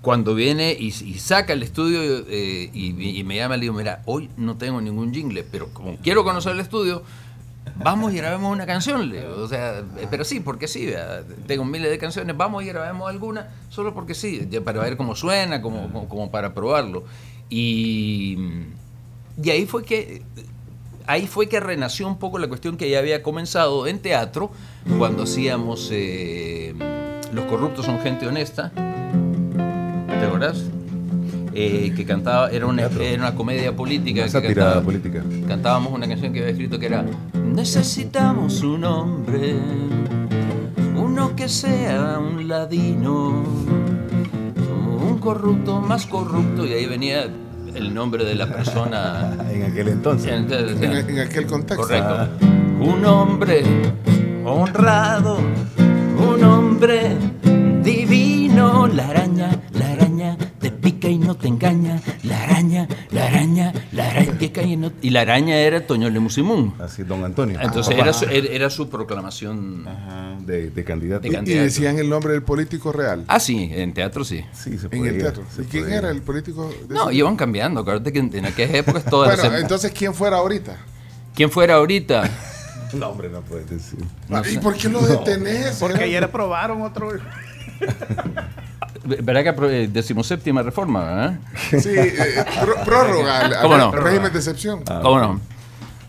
cuando 0.00 0.34
viene 0.36 0.76
y, 0.78 0.86
y 0.88 1.18
saca 1.18 1.52
el 1.52 1.62
estudio 1.64 2.00
eh, 2.28 2.70
y, 2.72 3.18
y 3.18 3.24
me 3.24 3.34
llama, 3.36 3.56
le 3.56 3.62
digo, 3.62 3.74
mira, 3.74 4.02
hoy 4.06 4.30
no 4.36 4.56
tengo 4.56 4.80
ningún 4.80 5.12
jingle, 5.12 5.42
pero 5.50 5.68
como 5.74 5.96
quiero 5.96 6.22
conocer 6.24 6.52
el 6.52 6.60
estudio, 6.60 7.02
vamos 7.78 8.12
y 8.12 8.16
grabemos 8.16 8.52
una 8.52 8.66
canción. 8.66 9.08
Le 9.08 9.20
digo. 9.22 9.34
O 9.42 9.48
sea, 9.48 9.78
eh, 9.98 10.06
pero 10.10 10.24
sí, 10.24 10.40
porque 10.40 10.68
sí, 10.68 10.90
tengo 11.46 11.64
miles 11.64 11.90
de 11.90 11.98
canciones, 11.98 12.36
vamos 12.36 12.62
y 12.64 12.66
grabemos 12.66 13.08
alguna, 13.08 13.48
solo 13.70 13.94
porque 13.94 14.14
sí, 14.14 14.48
para 14.64 14.80
ver 14.80 14.96
cómo 14.96 15.14
suena, 15.16 15.62
como, 15.62 15.82
como, 15.92 16.08
como 16.08 16.30
para 16.30 16.54
probarlo. 16.54 17.04
Y, 17.50 18.36
y 19.42 19.50
ahí 19.50 19.64
fue 19.66 19.84
que 19.84 20.22
ahí 21.06 21.26
fue 21.26 21.48
que 21.48 21.58
renació 21.60 22.06
un 22.06 22.18
poco 22.18 22.38
la 22.38 22.48
cuestión 22.48 22.76
que 22.76 22.90
ya 22.90 22.98
había 22.98 23.22
comenzado 23.22 23.86
en 23.86 23.98
teatro 24.00 24.50
cuando 24.98 25.22
hacíamos 25.22 25.88
eh, 25.90 26.74
Los 27.32 27.46
corruptos 27.46 27.86
son 27.86 27.98
gente 28.00 28.26
honesta. 28.26 28.70
¿Te 28.74 30.26
acuerdas? 30.26 30.64
Eh, 31.54 31.92
que 31.96 32.04
cantaba, 32.04 32.50
era 32.50 32.66
una, 32.66 32.82
era 32.82 33.18
una 33.22 33.34
comedia 33.34 33.74
política. 33.74 34.26
Una 34.30 34.40
que 34.42 34.54
cantaba- 34.54 34.82
política. 34.82 35.24
Cantábamos 35.48 35.92
una 35.92 36.06
canción 36.06 36.32
que 36.32 36.40
había 36.40 36.50
escrito 36.52 36.78
que 36.78 36.86
era 36.86 37.04
Necesitamos 37.54 38.62
un 38.62 38.84
hombre, 38.84 39.56
uno 40.96 41.34
que 41.34 41.48
sea 41.48 42.18
un 42.18 42.46
ladino, 42.46 43.42
un 45.02 45.18
corrupto 45.18 45.80
más 45.80 46.06
corrupto, 46.06 46.66
y 46.66 46.72
ahí 46.72 46.86
venía 46.86 47.28
el 47.74 47.94
nombre 47.94 48.24
de 48.24 48.34
la 48.34 48.46
persona. 48.46 49.34
En 49.50 49.62
aquel 49.64 49.88
entonces. 49.88 50.32
Entonces, 50.32 50.80
En, 50.82 51.10
en 51.10 51.18
aquel 51.20 51.46
contexto. 51.46 51.86
Correcto. 51.86 52.28
Un 52.80 53.04
hombre 53.04 53.62
honrado, 54.44 55.38
un 55.38 56.44
hombre 56.44 57.16
divino. 57.82 58.86
La 58.86 59.08
araña, 59.08 59.50
la 59.72 59.87
y 61.10 61.18
no 61.18 61.36
te 61.36 61.48
engaña. 61.48 62.00
La 62.22 62.42
araña, 62.42 62.88
la 63.10 63.26
araña, 63.26 63.72
la 63.92 64.08
araña 64.10 64.26
te 64.32 64.32
pica 64.38 64.62
y 64.62 64.76
no. 64.76 64.92
Y 65.02 65.10
la 65.10 65.22
araña 65.22 65.56
era 65.56 65.86
Toño 65.86 66.08
Lemusimún. 66.10 66.74
Así, 66.80 67.02
don 67.02 67.24
Antonio. 67.24 67.58
Entonces 67.60 67.96
era 67.96 68.12
su, 68.12 68.24
era 68.26 68.70
su 68.70 68.88
proclamación. 68.88 69.86
Ajá, 69.86 70.36
de, 70.40 70.70
de 70.70 70.84
candidato. 70.84 71.28
De 71.28 71.40
Y, 71.50 71.54
decían 71.54 71.98
el 71.98 72.08
nombre 72.08 72.32
del 72.32 72.42
político 72.42 72.92
real. 72.92 73.24
Ah, 73.28 73.40
sí, 73.40 73.70
en 73.72 73.92
teatro 73.94 74.24
sí. 74.24 74.44
Sí, 74.52 74.78
se 74.78 74.86
en 74.86 74.90
podía, 74.90 75.10
el 75.12 75.18
teatro. 75.18 75.44
se 75.54 75.62
¿Y 75.62 75.64
quién 75.66 75.84
podía. 75.84 75.98
era 75.98 76.10
el 76.10 76.22
político? 76.22 76.70
de 76.88 76.94
No, 76.94 77.08
ese- 77.10 77.18
iban 77.18 77.36
cambiando. 77.36 77.80
Acuérdate 77.80 78.12
que 78.12 78.18
en, 78.20 78.30
en 78.34 78.46
aquellas 78.46 78.74
épocas 78.74 79.04
todas 79.04 79.36
Bueno, 79.36 79.52
las- 79.52 79.62
entonces, 79.62 79.92
¿quién 79.92 80.14
fuera 80.14 80.38
ahorita? 80.38 80.76
¿Quién 81.34 81.50
fuera 81.50 81.74
ahorita? 81.74 82.28
No, 82.94 83.08
hombre, 83.10 83.28
no 83.28 83.42
puedes 83.42 83.68
decir. 83.68 83.98
Ah, 84.30 84.42
¿Y 84.50 84.56
por 84.56 84.74
qué 84.74 84.88
lo 84.88 85.02
detenés? 85.02 85.76
Porque 85.78 86.04
ayer 86.04 86.24
aprobaron 86.24 86.80
otro. 86.80 87.10
¿Verdad 89.22 89.42
que 89.56 89.82
eh, 89.82 89.88
decimoséptima 89.92 90.62
reforma, 90.62 91.04
verdad? 91.04 91.38
Sí, 91.80 91.90
eh, 91.94 92.44
pró- 92.62 92.84
prórroga 92.84 93.62
¿Cómo 93.62 93.76
no? 93.76 93.92
régimen 93.92 94.32
de 94.32 94.38
excepción. 94.38 94.82
¿Cómo 94.84 95.18
no? 95.18 95.40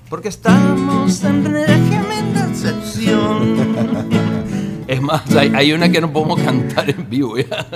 Porque 0.09 0.27
estamos 0.29 1.23
en 1.23 1.45
régimen 1.45 2.33
de 2.33 2.39
excepción. 2.49 4.09
Es 4.89 4.99
más, 5.03 5.21
hay, 5.35 5.51
hay 5.53 5.71
una 5.71 5.91
que 5.91 6.01
no 6.01 6.11
podemos 6.11 6.41
cantar 6.41 6.89
en 6.89 7.07
vivo 7.07 7.37
ya. 7.37 7.67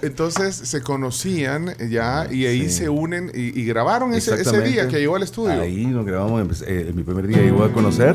Entonces 0.00 0.54
se 0.54 0.80
conocían 0.80 1.74
ya 1.90 2.28
y 2.30 2.46
ahí 2.46 2.68
Sí. 2.70 2.70
se 2.70 2.88
unen 2.88 3.32
y, 3.34 3.60
y 3.60 3.64
grabaron 3.66 4.14
ese, 4.14 4.40
ese 4.40 4.60
día 4.60 4.86
que 4.86 5.00
llegó 5.00 5.16
al 5.16 5.24
estudio. 5.24 5.60
Ahí 5.60 5.86
nos 5.86 6.06
grabamos, 6.06 6.62
eh, 6.64 6.92
mi 6.94 7.02
primer 7.02 7.26
día 7.26 7.38
llegó 7.38 7.64
a 7.64 7.72
conocer, 7.72 8.14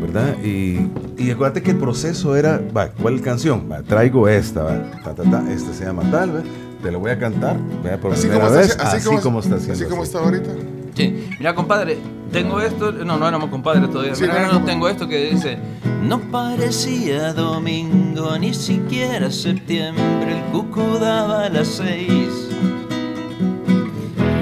¿verdad? 0.00 0.36
Y, 0.42 0.88
y 1.16 1.30
acuérdate 1.30 1.62
que 1.62 1.72
el 1.72 1.78
proceso 1.78 2.36
era, 2.36 2.60
va, 2.76 2.88
¿cuál 2.90 3.20
canción? 3.20 3.68
Va, 3.70 3.82
traigo 3.82 4.28
esta, 4.28 4.62
va, 4.62 4.90
ta, 5.04 5.14
ta, 5.14 5.22
ta, 5.24 5.52
esta 5.52 5.72
se 5.72 5.84
llama 5.84 6.02
tal, 6.10 6.36
¿va? 6.36 6.42
te 6.82 6.92
lo 6.92 7.00
voy 7.00 7.10
a 7.10 7.18
cantar, 7.18 7.56
¿va? 7.84 7.96
por 7.96 8.12
Así 8.12 8.22
primera 8.28 8.46
como, 8.46 8.56
vez, 8.58 8.70
está, 8.70 8.92
así, 8.92 9.04
como, 9.22 9.40
está 9.40 9.56
haciendo. 9.56 9.74
así 9.74 9.84
como 9.84 10.02
está 10.04 10.18
ahorita. 10.20 10.50
Sí, 10.94 11.28
mira, 11.38 11.54
compadre, 11.54 11.98
tengo 12.32 12.60
esto. 12.60 12.92
No, 12.92 13.18
no 13.18 13.28
éramos 13.28 13.50
compadres 13.50 13.90
todavía. 13.90 14.14
Sí, 14.14 14.22
Mira, 14.22 14.48
no 14.52 14.64
tengo 14.64 14.88
esto 14.88 15.06
que 15.06 15.30
dice: 15.30 15.58
No 16.02 16.20
parecía 16.20 17.32
domingo, 17.32 18.36
ni 18.38 18.52
siquiera 18.52 19.30
septiembre. 19.30 20.38
El 20.38 20.42
cuco 20.52 20.98
daba 20.98 21.44
a 21.44 21.48
las 21.48 21.68
seis. 21.68 22.47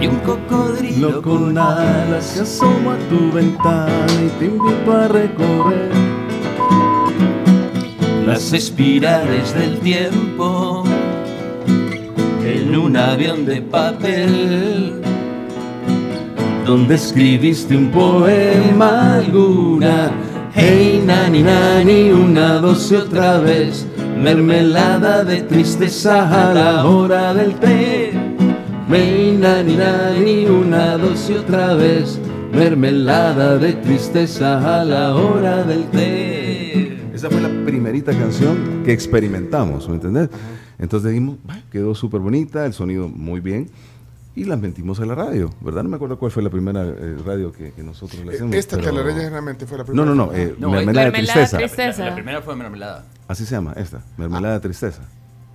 Y 0.01 0.07
un 0.07 0.17
cocodrilo 0.21 1.11
Lo 1.11 1.23
con 1.23 1.57
alas 1.57 2.25
se 2.25 2.43
asoma 2.43 2.95
a 2.95 3.09
tu 3.09 3.33
ventana 3.33 4.07
y 4.25 4.29
te 4.39 4.45
invito 4.47 4.93
a 4.93 5.09
recorrer. 5.09 6.17
las 8.27 8.53
espirales 8.53 9.55
del 9.55 9.79
tiempo 9.79 10.83
en 12.45 12.77
un 12.77 12.97
avión 12.97 13.47
de 13.47 13.63
papel 13.63 15.01
donde 16.67 16.97
escribiste 16.97 17.77
un 17.77 17.93
poema 17.93 19.15
alguna 19.15 20.11
hey 20.57 21.01
nani 21.07 21.43
nani 21.45 22.11
una 22.11 22.55
doce 22.55 22.97
otra 22.97 23.39
vez 23.39 23.87
mermelada 24.21 25.23
de 25.23 25.43
tristeza 25.43 26.49
a 26.49 26.53
la 26.53 26.85
hora 26.85 27.33
del 27.33 27.55
té 27.55 28.26
hey 28.91 29.37
nani 29.41 29.77
nani 29.77 30.47
una 30.47 30.97
doce 30.97 31.39
otra 31.39 31.75
vez 31.75 32.19
mermelada 32.53 33.59
de 33.59 33.73
tristeza 33.75 34.81
a 34.81 34.85
la 34.85 35.15
hora 35.15 35.65
del 35.65 35.85
té 35.91 36.99
Esa 37.15 37.31
fue 37.31 37.41
la 37.41 37.49
primerita 37.65 38.13
canción 38.13 38.83
que 38.85 38.93
experimentamos, 38.93 39.89
¿me 39.89 39.95
entendés? 39.95 40.29
Entonces 40.79 41.11
dijimos, 41.13 41.37
"Bah, 41.45 41.59
quedó 41.73 41.95
súper 41.95 42.21
bonita, 42.21 42.67
el 42.67 42.75
sonido 42.75 43.09
muy 43.09 43.41
bien, 43.41 43.71
y 44.35 44.45
la 44.45 44.57
metimos 44.59 45.01
a 45.01 45.07
la 45.07 45.15
radio, 45.15 45.49
¿verdad? 45.63 45.83
No 45.83 45.89
me 45.89 45.97
acuerdo 45.97 46.19
cuál 46.19 46.31
fue 46.31 46.43
la 46.43 46.51
primera 46.51 46.85
eh, 46.85 47.17
radio 47.25 47.53
que, 47.53 47.73
que 47.73 47.83
nosotros 47.83 48.23
le 48.23 48.35
hacemos. 48.35 48.55
Esta 48.55 48.77
pero- 48.77 48.91
telaraña 48.91 49.21
generalmente 49.21 49.65
fue 49.67 49.79
la 49.79 49.85
No, 49.85 49.87
primera. 49.87 50.07
no, 50.11 50.15
no, 50.15 50.33
eh, 50.35 50.55
No, 50.59 50.69
Mermelada 50.71 51.07
de 51.07 51.11
Mermelada 51.13 51.35
Tristeza. 51.41 51.57
Tristeza. 51.57 52.03
La, 52.05 52.09
la 52.11 52.15
primera 52.15 52.43
fue 52.43 52.55
mermelada. 52.55 53.07
Así 53.29 53.47
se 53.47 53.55
llama, 53.55 53.73
esta, 53.77 54.03
Mermelada 54.19 54.55
de 54.55 54.61
Tristeza. 54.61 55.03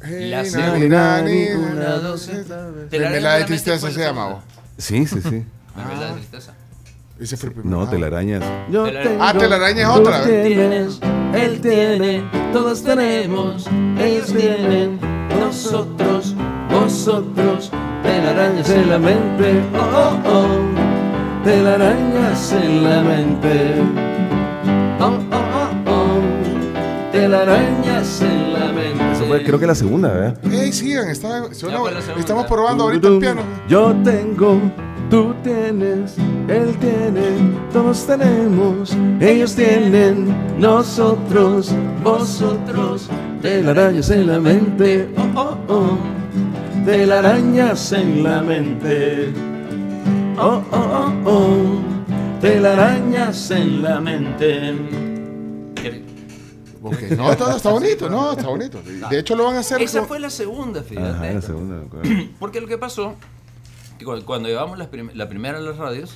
La 0.03 0.43
nani, 0.43 0.51
nani, 0.51 0.89
nani, 0.89 1.47
una, 1.53 1.73
nani, 1.73 2.01
dos, 2.03 2.27
nani. 2.27 2.39
otra 2.41 2.71
vez. 2.71 2.91
Mermelada 2.91 3.37
de 3.37 3.43
tristeza 3.45 3.91
se 3.91 3.99
llama. 3.99 4.25
vos. 4.27 4.43
Sí, 4.77 5.05
sí, 5.05 5.21
sí. 5.21 5.45
Mermelada 5.75 6.07
de 6.07 6.13
tristeza. 6.15 6.53
Ese 7.19 7.37
fue 7.37 7.49
el 7.49 7.55
primero. 7.55 7.77
No, 7.77 7.83
Ah. 7.85 7.89
telarañas. 7.89 8.43
Ah, 9.19 9.33
telaraña 9.37 9.81
es 9.81 9.87
tú 9.95 10.01
otra. 10.01 10.23
tienes, 10.23 10.99
él 11.35 11.61
tiene, 11.61 12.23
todos 12.51 12.83
tenemos, 12.83 13.67
ellos 13.99 14.33
tienen, 14.33 14.99
nosotros, 15.39 16.33
vosotros, 16.71 17.69
telarañas 18.01 18.69
en 18.71 18.89
la 18.89 18.97
mente, 18.97 19.61
oh, 19.75 20.17
oh, 20.25 20.29
oh, 20.31 21.43
telarañas 21.43 22.51
en 22.53 22.83
la 22.83 23.01
mente, 23.01 23.75
oh, 24.99 25.05
oh, 25.05 25.19
oh, 25.31 25.91
oh, 25.91 27.11
telarañas 27.11 28.21
en 28.21 28.29
la 28.29 28.33
mente. 28.33 28.40
Creo 29.45 29.59
que 29.59 29.67
la 29.67 29.75
segunda, 29.75 30.09
¿verdad? 30.09 30.37
Ey, 30.51 30.71
sigan, 30.71 31.09
está- 31.09 31.53
suena- 31.53 31.75
Ya 31.75 31.81
fue 31.81 31.91
la 31.91 32.01
segunda. 32.01 32.19
estamos 32.19 32.45
probando 32.45 32.83
ahorita 32.85 33.07
el 33.07 33.19
piano. 33.19 33.41
Yo 33.67 33.95
tengo, 34.03 34.59
tú 35.09 35.33
tienes, 35.43 36.15
él 36.47 36.75
tiene, 36.79 37.55
todos 37.71 38.05
tenemos, 38.05 38.95
ellos 39.19 39.55
tienen, 39.55 40.33
nosotros, 40.59 41.71
vosotros, 42.03 43.09
telarañas 43.41 44.09
en 44.09 44.27
la 44.27 44.39
mente, 44.39 45.09
oh, 45.17 45.57
oh, 45.67 45.73
oh, 45.73 45.97
telarañas 46.85 47.91
en 47.93 48.23
la 48.23 48.41
mente, 48.41 49.33
oh, 50.37 50.61
oh, 50.71 51.11
oh, 51.25 51.29
oh, 51.29 52.41
telarañas 52.41 53.51
en 53.51 53.81
la 53.83 53.99
mente. 53.99 55.10
Ok, 56.91 57.11
No, 57.17 57.31
está 57.31 57.69
bonito, 57.69 58.09
no, 58.09 58.31
está 58.33 58.47
bonito. 58.47 58.81
De 59.09 59.19
hecho, 59.19 59.35
lo 59.35 59.45
van 59.45 59.55
a 59.55 59.59
hacer. 59.59 59.81
Esa 59.81 59.99
con- 59.99 60.07
fue 60.07 60.19
la 60.19 60.29
segunda, 60.29 60.83
fíjate. 60.83 61.09
Ajá, 61.09 61.31
la 61.33 61.41
segunda, 61.41 61.75
me 61.77 61.85
acuerdo. 61.85 62.09
Porque 62.39 62.61
lo 62.61 62.67
que 62.67 62.77
pasó, 62.77 63.15
que 63.97 64.05
cuando 64.05 64.49
llevamos 64.49 64.77
las 64.77 64.87
prim- 64.87 65.11
la 65.13 65.29
primera 65.29 65.57
a 65.57 65.61
las 65.61 65.77
radios, 65.77 66.15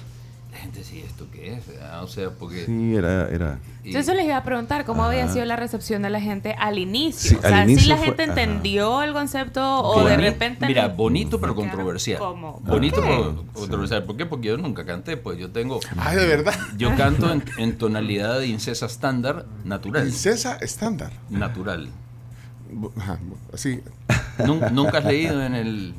la 0.55 0.61
gente 0.61 0.79
decía, 0.79 1.03
¿esto 1.03 1.27
qué 1.31 1.53
es? 1.55 1.63
Ah, 1.83 2.01
O 2.01 2.07
sea, 2.07 2.29
porque... 2.29 2.65
Sí, 2.65 2.95
era, 2.95 3.27
era. 3.29 3.59
y- 3.83 3.91
Yo 3.91 3.99
eso 3.99 4.13
les 4.13 4.25
iba 4.25 4.37
a 4.37 4.43
preguntar 4.43 4.85
cómo 4.85 5.03
había 5.03 5.27
sido 5.27 5.43
la 5.45 5.55
recepción 5.57 6.01
de 6.01 6.09
la 6.09 6.21
gente 6.21 6.55
al 6.57 6.77
inicio. 6.79 7.31
Sí, 7.31 7.35
o 7.35 7.41
sea, 7.41 7.61
al 7.63 7.67
si 7.77 7.87
la 7.87 7.97
fue- 7.97 8.05
gente 8.07 8.23
ajá. 8.23 8.31
entendió 8.41 9.03
el 9.03 9.11
concepto 9.13 9.81
o 9.81 10.05
de 10.05 10.15
repente. 10.17 10.65
Mira, 10.65 10.87
bonito 10.87 11.39
pero 11.41 11.55
controversial. 11.55 12.19
como, 12.19 12.59
Bonito 12.61 13.01
pero 13.01 13.45
controversial. 13.53 14.03
¿Por 14.05 14.15
qué? 14.15 14.25
Porque 14.25 14.47
yo 14.47 14.57
nunca 14.57 14.85
canté, 14.85 15.17
pues 15.17 15.37
yo 15.37 15.51
tengo... 15.51 15.79
Ay, 15.97 16.15
de 16.15 16.25
verdad. 16.25 16.55
Yo 16.77 16.95
canto 16.95 17.31
en, 17.33 17.43
en 17.57 17.77
tonalidad 17.77 18.39
de 18.39 18.47
incesa 18.47 18.85
estándar 18.85 19.45
natural. 19.65 20.03
Princesa 20.03 20.57
estándar. 20.61 21.11
Natural. 21.29 21.89
Ajá, 22.97 23.19
así. 23.53 23.81
Nun- 24.39 24.71
Nunca 24.71 24.99
has 24.99 25.05
leído 25.05 25.43
en 25.43 25.53
el 25.53 25.93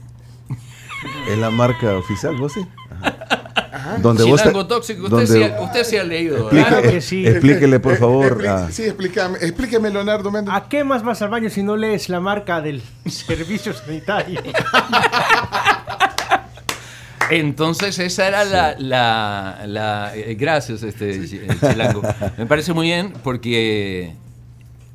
Es 1.30 1.38
la 1.38 1.50
marca 1.50 1.94
oficial, 1.96 2.36
¿vos 2.36 2.52
sí? 2.54 2.66
Ajá. 2.90 3.35
Donde 4.00 4.24
vos 4.24 4.40
Chilango 4.40 4.66
te- 4.66 4.74
Tóxico. 4.74 5.02
Usted, 5.04 5.16
donde- 5.16 5.26
sí, 5.26 5.42
ha- 5.42 5.60
usted 5.62 5.84
sí 5.84 5.96
ha 5.96 6.04
leído. 6.04 6.36
Explique- 6.36 6.54
¿verdad? 6.64 6.68
Claro 6.80 6.90
que 6.92 7.00
sí. 7.00 7.26
Explíquele, 7.26 7.80
por 7.80 7.92
Eh, 7.94 7.96
favor. 7.96 8.46
a- 8.46 8.70
Sí, 8.70 8.84
explícame, 8.84 9.38
explíqueme, 9.40 9.90
Leonardo 9.90 10.30
Méndez. 10.30 10.54
¿A 10.54 10.68
qué 10.68 10.84
más 10.84 11.02
vas 11.02 11.20
al 11.22 11.28
baño 11.30 11.48
si 11.50 11.62
no 11.62 11.76
lees 11.76 12.08
la 12.08 12.20
marca 12.20 12.60
del 12.60 12.82
servicio 13.06 13.72
sanitario? 13.72 14.40
Entonces 17.30 17.98
esa 17.98 18.28
era 18.28 18.44
la, 18.44 18.76
la, 18.78 19.62
la- 19.66 20.12
eh, 20.16 20.36
gracias 20.38 20.82
este 20.84 21.20
Ch- 21.22 21.40
eh, 21.42 21.56
Chilango. 21.72 22.02
Me 22.38 22.46
parece 22.46 22.72
muy 22.72 22.86
bien 22.86 23.12
porque 23.24 24.12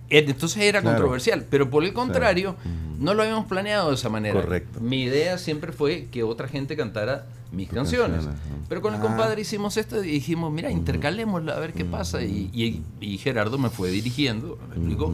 eh, 0.10 0.26
entonces 0.28 0.62
era 0.64 0.80
Claro. 0.80 0.96
controversial, 0.96 1.46
pero 1.50 1.70
por 1.70 1.84
el 1.84 1.92
contrario 1.92 2.56
no 3.00 3.14
lo 3.14 3.24
habíamos 3.24 3.48
planeado 3.48 3.90
de 3.90 3.96
esa 3.96 4.08
manera. 4.08 4.40
Correcto. 4.42 4.80
Mi 4.80 5.04
idea 5.04 5.38
siempre 5.38 5.74
fue 5.74 6.08
que 6.10 6.24
otra 6.24 6.48
gente 6.48 6.78
cantara 6.78 7.26
mis 7.52 7.70
canciones. 7.70 8.26
canciones. 8.26 8.40
Pero 8.70 8.82
con 8.82 8.94
el 8.94 9.00
compadre 9.02 9.42
hicimos 9.42 9.76
esto 9.78 10.04
y 10.04 10.08
dijimos, 10.12 10.52
mira, 10.52 10.72
intercalémosla 10.72 11.54
a 11.56 11.60
ver 11.60 11.74
qué 11.74 11.84
pasa. 11.86 12.24
Y, 12.24 12.50
y- 12.54 12.82
y 13.02 13.18
Gerardo 13.18 13.58
me 13.58 13.70
fue 13.70 13.90
dirigiendo, 13.92 14.58
me 14.70 14.76
explicó. 14.76 15.12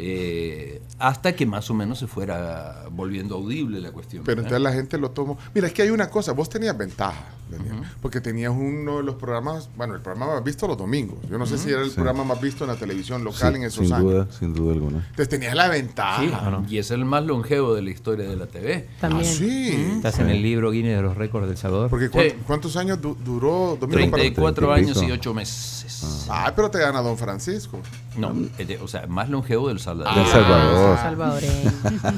Eh, 0.00 0.80
hasta 1.00 1.34
que 1.34 1.44
más 1.44 1.68
o 1.70 1.74
menos 1.74 1.98
se 1.98 2.06
fuera 2.06 2.84
volviendo 2.92 3.34
audible 3.34 3.80
la 3.80 3.90
cuestión. 3.90 4.22
Pero 4.24 4.36
¿verdad? 4.42 4.56
entonces 4.56 4.62
la 4.62 4.72
gente 4.80 4.96
lo 4.98 5.10
tomó. 5.10 5.36
Mira, 5.54 5.66
es 5.66 5.72
que 5.72 5.82
hay 5.82 5.90
una 5.90 6.08
cosa, 6.08 6.32
vos 6.32 6.48
tenías 6.48 6.76
ventaja, 6.78 7.24
Daniel, 7.50 7.74
porque 8.00 8.20
tenías 8.20 8.52
uno 8.56 8.98
de 8.98 9.02
los 9.02 9.16
programas, 9.16 9.68
bueno, 9.76 9.94
el 9.94 10.00
programa 10.00 10.34
más 10.34 10.44
visto 10.44 10.68
los 10.68 10.76
domingos. 10.78 11.18
Yo 11.28 11.36
no 11.36 11.46
sé 11.46 11.58
si 11.58 11.70
era 11.70 11.82
el 11.82 11.88
Sí. 11.88 11.94
programa 11.96 12.22
más 12.22 12.40
visto 12.40 12.62
en 12.64 12.70
la 12.70 12.76
televisión 12.76 13.24
local 13.24 13.52
sí, 13.54 13.58
en 13.58 13.64
esos 13.66 13.84
sin 13.86 13.92
años. 13.94 14.10
duda, 14.12 14.28
sin 14.38 14.54
duda 14.54 14.72
alguna. 14.72 14.98
Entonces 14.98 15.28
tenías 15.28 15.54
la 15.54 15.68
ventaja. 15.68 16.20
Sí, 16.68 16.74
y 16.74 16.78
es 16.78 16.90
el 16.92 17.04
más 17.04 17.24
longevo 17.24 17.74
de 17.74 17.82
la 17.82 17.90
historia 17.90 18.28
de 18.28 18.36
la 18.36 18.46
TV. 18.46 18.88
Ah, 18.88 19.00
También. 19.00 19.24
sí. 19.24 19.70
Estás 19.96 20.18
en 20.20 20.28
el 20.30 20.42
libro 20.42 20.70
Guinness 20.70 20.96
de 20.96 21.02
los 21.02 21.16
récords 21.16 21.48
del 21.48 21.56
Salvador. 21.56 21.90
Porque 21.90 22.08
¿cuán- 22.08 22.26
Sí. 22.30 22.34
¿cuántos 22.46 22.76
años 22.76 23.00
du- 23.00 23.16
duró 23.24 23.76
Domingo 23.80 24.10
para 24.10 24.22
34 24.22 24.66
Treinta 24.68 24.80
y 24.80 24.84
años 24.84 24.96
y 24.98 25.00
pico. 25.06 25.14
8 25.14 25.34
meses. 25.34 26.26
Ah, 26.28 26.52
pero 26.54 26.70
te 26.70 26.78
gana 26.78 27.00
Don 27.02 27.16
Francisco. 27.18 27.80
No, 28.16 28.32
de- 28.32 28.78
o 28.82 28.86
sea, 28.88 29.06
más 29.06 29.28
longevo 29.30 29.68
del 29.68 29.78
Salvador. 29.78 29.87
Del 29.94 30.26
Salvador. 30.26 30.98
Salvadoreño. 30.98 31.72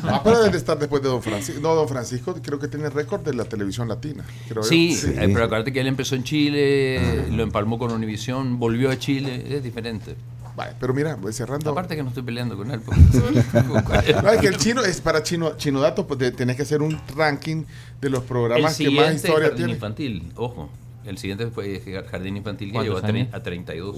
Ah, 0.05 0.21
pero 0.25 0.39
debe 0.39 0.51
de 0.51 0.59
estar 0.59 0.79
después 0.79 1.03
de 1.03 1.09
Don 1.09 1.23
Francisco. 1.23 1.61
No, 1.61 1.75
Don 1.75 1.89
Francisco 1.89 2.35
creo 2.43 2.59
que 2.59 2.69
tiene 2.69 2.89
récord 2.91 3.21
de 3.23 3.35
la 3.35 3.45
televisión 3.45 3.89
latina. 3.89 4.25
creo. 4.49 4.63
Sí, 4.63 4.95
Sí. 4.95 5.09
eh, 5.17 5.31
pero 5.33 5.45
acuérdate 5.45 5.73
que 5.73 5.81
él 5.81 5.87
empezó 5.87 6.15
en 6.15 6.25
Chile, 6.25 7.27
lo 7.31 7.43
empalmó 7.43 7.79
con 7.79 7.91
Univisión, 7.93 8.59
volvió 8.59 8.91
a 8.91 8.99
Chile, 8.99 9.45
es 9.57 9.63
diferente. 9.63 10.17
Vale, 10.57 10.73
pero 10.81 10.93
mira, 10.93 11.15
voy 11.15 11.33
cerrando. 11.33 11.71
Aparte 11.71 11.97
que 11.97 12.03
no 12.03 12.09
estoy 12.09 12.23
peleando 12.25 12.57
con 12.57 12.71
él. 12.71 12.81
porque- 12.85 14.15
No, 14.23 14.29
es 14.31 14.41
que 14.41 14.47
el 14.49 14.57
chino 14.59 14.83
es 14.83 15.01
para 15.01 15.23
chino, 15.23 15.57
chino 15.57 15.81
datos, 15.81 16.05
pues 16.07 16.19
de- 16.19 16.33
tenés 16.33 16.57
que 16.57 16.63
hacer 16.63 16.83
un 16.83 17.01
ranking 17.17 17.65
de 18.01 18.11
los 18.11 18.21
el 18.23 18.27
programas 18.29 18.77
que 18.77 18.91
más 18.91 19.15
historia 19.15 19.41
Jardín 19.49 19.57
tiene. 19.57 19.73
Infantil, 19.75 20.33
ojo. 20.37 20.69
El 21.05 21.19
siguiente 21.19 21.47
fue 21.49 21.81
Jardín 22.11 22.37
Infantil 22.37 22.69
que 22.69 22.75
¿Cuántos 22.75 23.03
llegó 23.03 23.31
a, 23.33 23.37
a 23.37 23.43
32. 23.43 23.97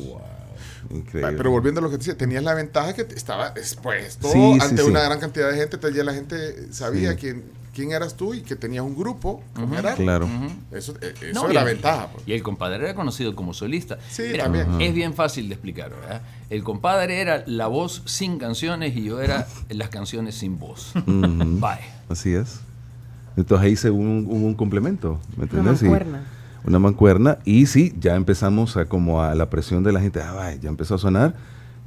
Increíble. 0.91 1.23
Vale, 1.23 1.37
Pero 1.37 1.51
volviendo 1.51 1.81
a 1.81 1.83
lo 1.83 1.91
que 1.91 1.97
te 1.97 1.99
decía, 1.99 2.17
tenías 2.17 2.43
la 2.43 2.55
ventaja 2.55 2.93
que 2.95 3.03
estaba 3.15 3.49
expuesto 3.57 4.29
Sí, 4.31 4.59
ante 4.61 4.83
sí. 4.83 4.89
una 4.89 5.03
gran 5.03 5.19
cantidad 5.21 5.49
de 5.51 5.57
gente, 5.57 5.77
entonces 5.77 5.97
ya 5.97 6.05
la 6.05 6.13
gente 6.15 6.73
sabía 6.73 7.13
Sí. 7.13 7.17
quién, 7.19 7.45
quién 7.75 7.93
eras 7.93 8.17
tú 8.17 8.35
y 8.35 8.43
que 8.43 8.57
tenías 8.57 8.85
un 8.85 8.97
grupo 8.97 9.43
como 9.55 9.77
era. 9.77 9.95
Claro. 9.95 10.29
Eso, 10.73 10.95
eh, 11.01 11.15
eso 11.23 11.47
No, 11.47 11.53
la 11.53 11.65
ventaja. 11.65 12.09
pues. 12.13 12.27
Y 12.27 12.33
el 12.33 12.43
compadre 12.43 12.85
era 12.85 12.95
conocido 12.95 13.35
como 13.35 13.55
solista. 13.55 13.99
Sí, 14.11 14.23
Mira, 14.33 14.45
también. 14.45 14.81
Es 14.81 14.95
bien 14.95 15.15
fácil 15.15 15.49
de 15.49 15.55
explicar, 15.55 15.91
¿verdad? 15.91 16.23
El 16.51 16.63
compadre 16.65 17.21
era 17.21 17.43
la 17.47 17.67
voz 17.69 18.03
sin 18.07 18.39
canciones 18.39 18.97
y 18.97 19.05
yo 19.05 19.21
era 19.21 19.47
las 19.71 19.89
canciones 19.89 20.35
sin 20.37 20.59
voz. 20.59 20.93
Bye. 21.07 21.79
Así 22.09 22.35
es. 22.35 22.61
Entonces 23.37 23.67
ahí 23.67 23.77
se 23.77 23.91
un, 23.91 24.27
un 24.29 24.55
complemento, 24.55 25.19
¿me 25.31 25.35
Una 25.37 25.45
entiendes? 25.45 25.79
Sí. 25.79 25.85
mancuerna. 25.87 26.25
Una 26.65 26.79
mancuerna. 26.79 27.39
Y 27.45 27.67
sí, 27.67 27.95
ya 27.99 28.15
empezamos 28.15 28.77
a 28.77 28.85
como 28.87 29.23
a 29.23 29.35
la 29.35 29.51
presión 29.51 29.83
de 29.83 29.93
la 29.93 30.01
gente, 30.01 30.21
ah, 30.23 30.33
vaya, 30.33 30.59
ya 30.61 30.69
empezó 30.69 30.95
a 30.95 30.99
sonar. 30.99 31.35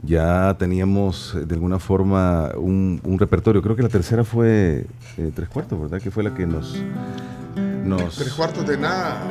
Ya 0.04 0.56
teníamos 0.60 1.34
eh, 1.36 1.46
de 1.46 1.56
alguna 1.56 1.80
forma 1.80 2.52
un, 2.58 3.00
un 3.06 3.18
repertorio. 3.18 3.62
Creo 3.62 3.76
que 3.78 3.84
la 3.84 3.90
tercera 3.90 4.24
fue 4.26 4.86
eh, 5.18 5.32
tres 5.34 5.48
cuartos, 5.50 5.80
¿verdad? 5.80 6.02
Que 6.02 6.12
fue 6.12 6.22
la 6.24 6.34
que 6.34 6.46
nos... 6.46 6.76
nos, 7.86 8.16
Tres 8.18 8.34
cuartos 8.34 8.68
de 8.68 8.78
nada. 8.78 9.22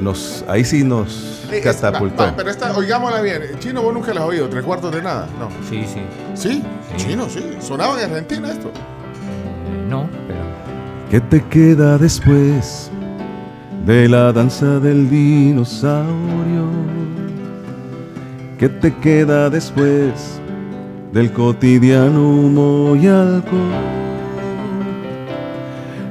nos 0.00 0.44
ahí 0.48 0.64
sí 0.64 0.84
nos 0.84 1.46
Eh, 1.50 1.58
es- 1.58 1.64
catapultó. 1.64 2.22
va- 2.22 2.30
va, 2.30 2.36
pero 2.36 2.50
esta, 2.50 2.76
oigámosla 2.76 3.22
bien. 3.22 3.40
Chino, 3.60 3.80
vos 3.82 3.94
nunca 3.94 4.12
la 4.12 4.20
has 4.20 4.26
oído. 4.28 4.48
Tres 4.50 4.62
cuartos 4.62 4.92
de 4.94 5.02
nada. 5.02 5.26
No. 5.38 5.48
Sí, 5.68 5.84
sí. 5.86 6.00
Sí, 6.34 6.62
Sí. 6.96 7.06
chino, 7.08 7.26
sí. 7.30 7.42
Sonaba 7.60 7.98
en 8.02 8.10
Argentina 8.10 8.52
esto. 8.52 8.68
Eh, 8.68 9.86
no, 9.88 10.06
pero 10.28 10.40
¿Qué 11.10 11.20
te 11.20 11.42
queda 11.48 11.96
después 11.98 12.90
de 13.86 14.08
la 14.08 14.32
danza 14.32 14.78
del 14.78 15.10
dinosaurio? 15.10 16.66
¿Qué 18.58 18.68
te 18.68 18.94
queda 18.96 19.50
después 19.50 20.40
del 21.12 21.32
cotidiano 21.32 22.20
humo 22.20 22.94
y 22.94 23.08
alcohol? 23.08 24.02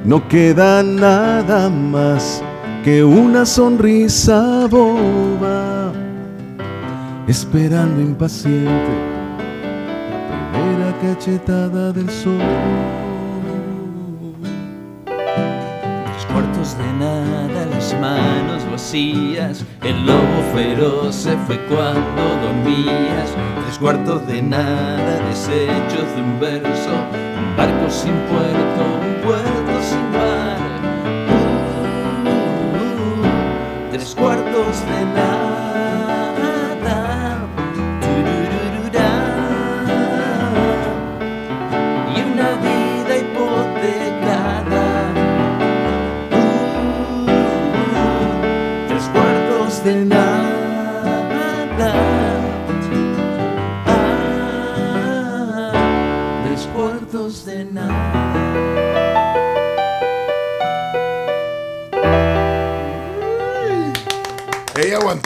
No 0.03 0.27
queda 0.27 0.83
nada 0.83 1.69
más 1.69 2.43
que 2.83 3.03
una 3.03 3.45
sonrisa 3.45 4.67
boba, 4.67 5.93
esperando 7.27 8.01
impaciente 8.01 8.91
la 10.29 10.51
primera 10.51 10.97
cachetada 11.01 11.93
del 11.93 12.09
sol. 12.09 13.10
De 16.61 16.93
nada, 16.93 17.65
las 17.71 17.91
manos 17.99 18.63
vacías. 18.71 19.65
El 19.83 20.05
lobo 20.05 20.43
feroz 20.53 21.15
se 21.15 21.35
fue 21.47 21.59
cuando 21.65 22.21
dormías. 22.39 23.33
Tres 23.65 23.79
cuartos 23.79 24.27
de 24.27 24.43
nada, 24.43 25.19
desechos 25.27 26.15
de 26.15 26.21
un 26.21 26.39
verso. 26.39 26.91
Un 26.91 27.57
barco 27.57 27.89
sin 27.89 28.13
puerto, 28.29 28.83
un 29.01 29.21
puerto 29.23 29.81
sin 29.81 30.11
mar. 30.11 30.57
Uh, 32.77 33.91
tres 33.91 34.13
cuartos 34.13 34.85
de 34.85 35.05
nada. 35.05 35.20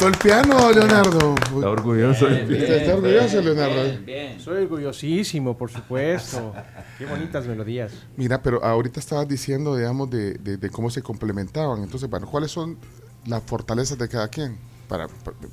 El 0.08 0.18
piano, 0.18 0.72
Leonardo. 0.72 1.36
Está 1.36 1.70
orgulloso. 1.70 2.28
Está, 2.28 2.76
está 2.76 2.96
orgulloso, 2.96 3.42
Leonardo. 3.42 4.00
Soy 4.40 4.64
orgullosísimo, 4.64 5.58
por 5.58 5.72
supuesto. 5.72 6.54
Qué 6.98 7.06
bonitas 7.06 7.46
melodías. 7.48 7.92
Mira, 8.18 8.42
pero 8.42 8.64
ahorita 8.64 9.00
estabas 9.00 9.28
diciendo, 9.28 9.76
digamos, 9.76 10.10
de, 10.10 10.36
de- 10.36 10.58
de 10.58 10.70
cómo 10.70 10.90
se 10.90 11.02
complementaban. 11.02 11.82
Entonces, 11.84 12.10
bueno, 12.10 12.28
¿cuáles 12.28 12.52
son 12.52 12.78
las 13.26 13.42
fortalezas 13.44 13.98
de 13.98 14.08
cada 14.08 14.28
quien 14.28 14.58
para, 14.88 15.08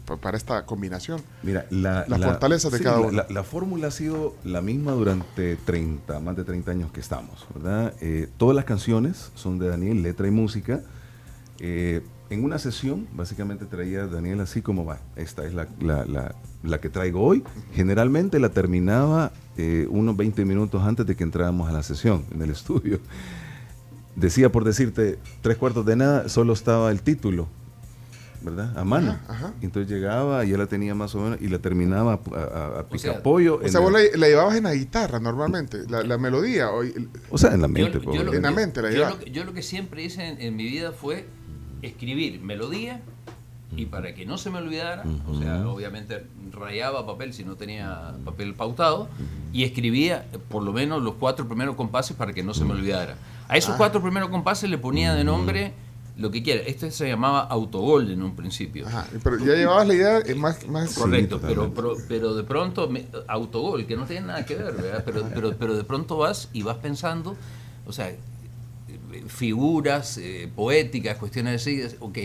para, 0.06 0.20
para 0.20 0.36
esta 0.36 0.64
combinación? 0.66 1.22
Mira, 1.42 1.64
la, 1.70 2.04
Las 2.06 2.20
fortalezas 2.22 2.70
de 2.72 2.78
sí, 2.78 2.84
cada 2.84 3.00
uno. 3.00 3.10
La, 3.12 3.26
la 3.30 3.42
fórmula 3.44 3.88
ha 3.88 3.90
sido 3.90 4.34
la 4.44 4.60
misma 4.60 4.92
durante 4.92 5.56
30, 5.56 6.20
más 6.20 6.36
de 6.36 6.44
30 6.44 6.70
años 6.70 6.92
que 6.92 7.00
estamos, 7.00 7.46
¿verdad? 7.54 7.94
Eh, 8.00 8.28
todas 8.36 8.54
las 8.54 8.64
canciones 8.66 9.30
son 9.34 9.58
de 9.58 9.68
Daniel, 9.68 10.02
letra 10.02 10.28
y 10.28 10.30
música. 10.30 10.80
Eh, 11.58 12.02
en 12.32 12.44
una 12.44 12.58
sesión, 12.58 13.06
básicamente 13.14 13.64
traía 13.66 14.06
Daniel 14.06 14.40
así 14.40 14.62
como 14.62 14.84
va, 14.84 14.98
esta 15.16 15.44
es 15.46 15.54
la, 15.54 15.66
la- 15.80 16.04
la- 16.04 16.34
la 16.62 16.80
que 16.80 16.88
traigo 16.88 17.22
hoy. 17.22 17.42
Generalmente 17.74 18.38
la 18.38 18.48
terminaba 18.50 19.32
eh, 19.56 19.86
unos 19.90 20.16
20 20.16 20.44
minutos 20.44 20.82
antes 20.82 21.06
de 21.06 21.14
que 21.16 21.24
entráramos 21.24 21.68
a 21.68 21.72
la 21.72 21.82
sesión 21.82 22.24
en 22.32 22.42
el 22.42 22.50
estudio. 22.58 23.00
Decía 24.16 24.52
por 24.52 24.64
decirte, 24.64 25.18
tres 25.40 25.56
cuartos 25.56 25.86
de 25.86 25.96
nada, 25.96 26.28
solo 26.28 26.52
estaba 26.52 26.90
el 26.90 27.00
título, 27.00 27.48
¿verdad? 28.42 28.76
A 28.78 28.84
mano. 28.84 29.12
Ajá, 29.12 29.32
ajá. 29.32 29.54
Entonces 29.62 29.90
llegaba, 29.90 30.44
ya 30.44 30.58
la 30.58 30.66
tenía 30.66 30.94
más 30.94 31.14
o 31.14 31.20
menos, 31.20 31.38
y 31.40 31.48
la 31.48 31.58
terminaba 31.60 32.12
a, 32.34 32.36
a, 32.38 32.66
a 32.80 32.86
O 32.90 32.98
sea, 32.98 33.12
picapollo. 33.12 33.60
O 33.64 33.68
sea, 33.68 33.80
vos 33.80 33.88
el- 33.94 34.10
la, 34.12 34.18
la 34.18 34.28
llevabas 34.28 34.56
en 34.56 34.64
la 34.64 34.74
guitarra 34.74 35.18
normalmente, 35.18 35.78
la, 35.88 36.02
la 36.02 36.18
melodía. 36.18 36.70
o 36.70 36.82
el- 36.82 37.08
o 37.30 37.38
sea, 37.38 37.54
en 37.54 37.62
la 37.62 37.68
Yo- 37.68 37.72
mente. 37.72 37.92
yo 38.00 38.04
pues, 38.04 38.22
lo- 38.24 38.34
En 38.34 38.42
la 38.42 38.50
mente 38.50 38.82
la 38.82 38.90
yo 38.92 39.08
lo, 39.08 39.18
que- 39.18 39.30
yo 39.30 39.44
lo 39.44 39.54
que 39.54 39.62
siempre 39.62 40.04
hice 40.04 40.26
en, 40.28 40.40
en 40.42 40.56
mi 40.56 40.64
vida 40.64 40.92
fue 40.92 41.24
escribir 41.82 42.40
melodía 42.40 43.00
y 43.76 43.86
para 43.86 44.14
que 44.14 44.26
no 44.26 44.36
se 44.38 44.50
me 44.50 44.58
olvidara, 44.58 45.02
o 45.26 45.34
sea, 45.38 45.66
obviamente 45.66 46.26
rayaba 46.52 47.06
papel 47.06 47.32
si 47.32 47.42
no 47.44 47.56
tenía 47.56 48.12
papel 48.24 48.54
pautado 48.54 49.08
y 49.52 49.64
escribía 49.64 50.26
por 50.48 50.62
lo 50.62 50.72
menos 50.72 51.02
los 51.02 51.14
cuatro 51.14 51.46
primeros 51.48 51.74
compases 51.76 52.16
para 52.16 52.32
que 52.32 52.42
no 52.42 52.52
se 52.54 52.64
me 52.64 52.72
olvidara. 52.72 53.14
A 53.48 53.54
Ah. 53.54 53.56
esos 53.56 53.76
cuatro 53.76 54.02
primeros 54.02 54.28
compases 54.28 54.68
le 54.68 54.76
ponía 54.78 55.14
de 55.14 55.24
nombre 55.24 55.72
lo 56.18 56.30
que 56.30 56.42
quiera. 56.42 56.62
Este 56.66 56.90
se 56.90 57.08
llamaba 57.08 57.40
autogol 57.40 58.10
en 58.10 58.22
un 58.22 58.36
principio. 58.36 58.86
Ajá, 58.86 59.06
pero 59.24 59.38
ya 59.38 59.54
llevabas 59.54 59.88
la 59.88 59.94
idea 59.94 60.22
más... 60.36 60.66
más 60.68 60.94
Correcto, 60.94 61.40
pero, 61.40 61.72
pero, 61.74 61.96
pero 62.06 62.34
de 62.34 62.44
pronto, 62.44 62.88
me- 62.90 63.06
autogol, 63.28 63.86
que 63.86 63.96
no 63.96 64.04
tiene 64.04 64.26
nada 64.26 64.44
que 64.44 64.54
ver, 64.54 64.74
¿verdad? 64.74 65.02
Pero, 65.06 65.24
pero, 65.34 65.56
pero 65.58 65.74
de 65.74 65.84
pronto 65.84 66.18
vas 66.18 66.50
y 66.52 66.62
vas 66.62 66.76
pensando, 66.76 67.34
o 67.86 67.92
sea, 67.94 68.14
figuras 69.28 70.18
eh, 70.18 70.48
poéticas, 70.54 71.16
cuestiones 71.18 71.60
así, 71.62 71.82
ok, 72.00 72.18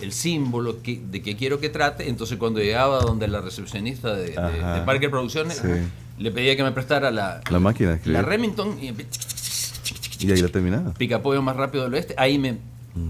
el 0.00 0.12
símbolo 0.12 0.82
que, 0.82 1.00
de 1.10 1.22
que 1.22 1.36
quiero 1.36 1.60
que 1.60 1.68
trate, 1.68 2.08
entonces 2.08 2.38
cuando 2.38 2.60
llegaba 2.60 3.00
donde 3.00 3.28
la 3.28 3.40
recepcionista 3.40 4.14
de, 4.14 4.30
de- 4.30 4.82
Parker 4.86 5.10
Producciones, 5.10 5.58
Sí. 5.58 5.68
le 6.18 6.30
pedía 6.30 6.56
que 6.56 6.62
me 6.62 6.72
prestara 6.72 7.10
la, 7.10 7.40
La 7.50 7.58
máquina 7.60 7.90
de 7.90 7.96
escribir. 7.96 8.20
la 8.20 8.22
Remington 8.26 8.78
y 8.82 8.92
Y 10.24 10.30
ahí 10.32 10.40
la 10.42 10.48
terminaba. 10.48 10.92
picapollo 10.94 11.42
más 11.42 11.56
rápido 11.56 11.84
del 11.84 11.94
oeste, 11.94 12.14
ahí 12.16 12.38
me 12.38 12.58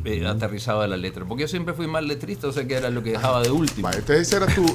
eh, 0.04 0.26
aterrizaba 0.26 0.86
la 0.86 0.96
letra, 0.96 1.24
porque 1.24 1.42
yo 1.42 1.48
siempre 1.48 1.72
fui 1.74 1.86
mal 1.86 2.06
letrista, 2.06 2.46
o 2.48 2.52
sea 2.52 2.66
que 2.66 2.74
era 2.74 2.90
lo 2.90 3.02
que 3.02 3.12
dejaba 3.12 3.42
de 3.42 3.50
último. 3.50 3.88
Va, 3.88 3.94
entonces 3.94 4.28
esa 4.28 4.36
era 4.38 4.46
tu, 4.54 4.66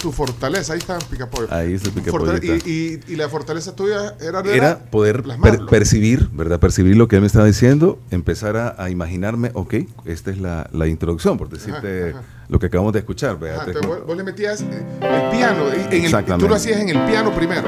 tu 0.00 0.12
fortaleza, 0.12 0.72
ahí 0.72 0.78
está 0.78 0.98
Picapollo. 0.98 1.48
Ahí 1.50 1.74
está 1.74 1.90
Fortale- 1.90 2.62
y, 2.64 2.70
y, 2.70 3.00
y 3.12 3.16
la 3.16 3.28
fortaleza 3.28 3.74
tuya 3.76 4.14
era, 4.20 4.40
Era 4.40 4.78
poder 4.90 5.22
per- 5.42 5.66
percibir, 5.66 6.28
¿verdad? 6.32 6.58
Percibir 6.58 6.96
lo 6.96 7.06
que 7.08 7.16
él 7.16 7.20
me 7.22 7.26
estaba 7.26 7.44
diciendo, 7.46 7.98
empezar 8.10 8.56
a, 8.56 8.74
a 8.82 8.90
imaginarme, 8.90 9.50
ok, 9.54 9.74
esta 10.04 10.30
es 10.30 10.38
la, 10.38 10.68
la 10.72 10.86
introducción, 10.86 11.36
por 11.38 11.48
decirte 11.48 12.10
Ajá, 12.10 12.18
ajá. 12.20 12.28
lo 12.48 12.58
que 12.58 12.66
acabamos 12.66 12.92
de 12.92 13.00
escuchar. 13.00 13.36
Ajá, 13.42 13.64
Entonces, 13.66 13.86
vos, 13.86 14.06
vos 14.06 14.16
le 14.16 14.24
metías 14.24 14.60
el 14.62 14.68
piano, 15.30 15.70
en 15.72 15.80
el, 15.92 16.04
Exactamente. 16.04 16.44
tú 16.44 16.48
lo 16.48 16.54
hacías 16.56 16.80
en 16.80 16.88
el 16.88 17.04
piano 17.04 17.32
primero. 17.34 17.64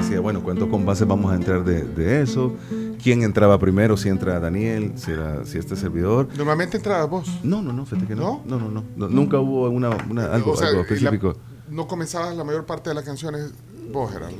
decía, 0.00 0.20
bueno, 0.20 0.40
¿cuántos 0.42 0.68
compases 0.68 1.06
vamos 1.06 1.32
a 1.32 1.34
entrar 1.36 1.64
de, 1.64 1.82
de 1.82 2.22
eso? 2.22 2.54
¿Quién 3.02 3.22
entraba 3.22 3.58
primero? 3.58 3.96
Si 3.96 4.08
entra 4.08 4.38
Daniel, 4.40 4.92
si, 4.96 5.10
era, 5.12 5.44
si 5.44 5.58
este 5.58 5.76
servidor. 5.76 6.28
Normalmente 6.36 6.76
entrabas 6.78 7.08
vos. 7.08 7.28
No, 7.42 7.62
no, 7.62 7.72
no, 7.72 7.86
fíjate 7.86 8.06
que 8.08 8.14
no. 8.14 8.42
¿No? 8.46 8.58
No, 8.58 8.58
no, 8.58 8.70
no. 8.70 8.84
no, 8.96 9.08
nunca 9.08 9.38
hubo 9.38 9.68
una, 9.70 9.90
una- 10.10 10.26
algo, 10.32 10.52
O 10.52 10.56
sea, 10.56 10.68
algo 10.68 10.80
y 10.80 10.84
la- 10.84 10.94
específico. 10.94 11.36
no 11.70 11.86
comenzabas 11.86 12.36
la 12.36 12.44
mayor 12.44 12.66
parte 12.66 12.90
de 12.90 12.94
las 12.94 13.04
canciones 13.04 13.52
vos, 13.92 14.10
Gerardo. 14.12 14.36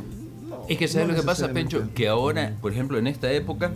Es 0.69 0.79
que 0.79 0.89
¿sabes 0.89 1.07
no 1.09 1.15
lo 1.15 1.21
que 1.21 1.27
pasa. 1.27 1.53
Pencho? 1.53 1.89
Que 1.95 2.09
ahora, 2.09 2.57
por 2.61 2.73
ejemplo, 2.73 2.99
en 2.99 3.07
esta 3.07 3.31
época, 3.31 3.73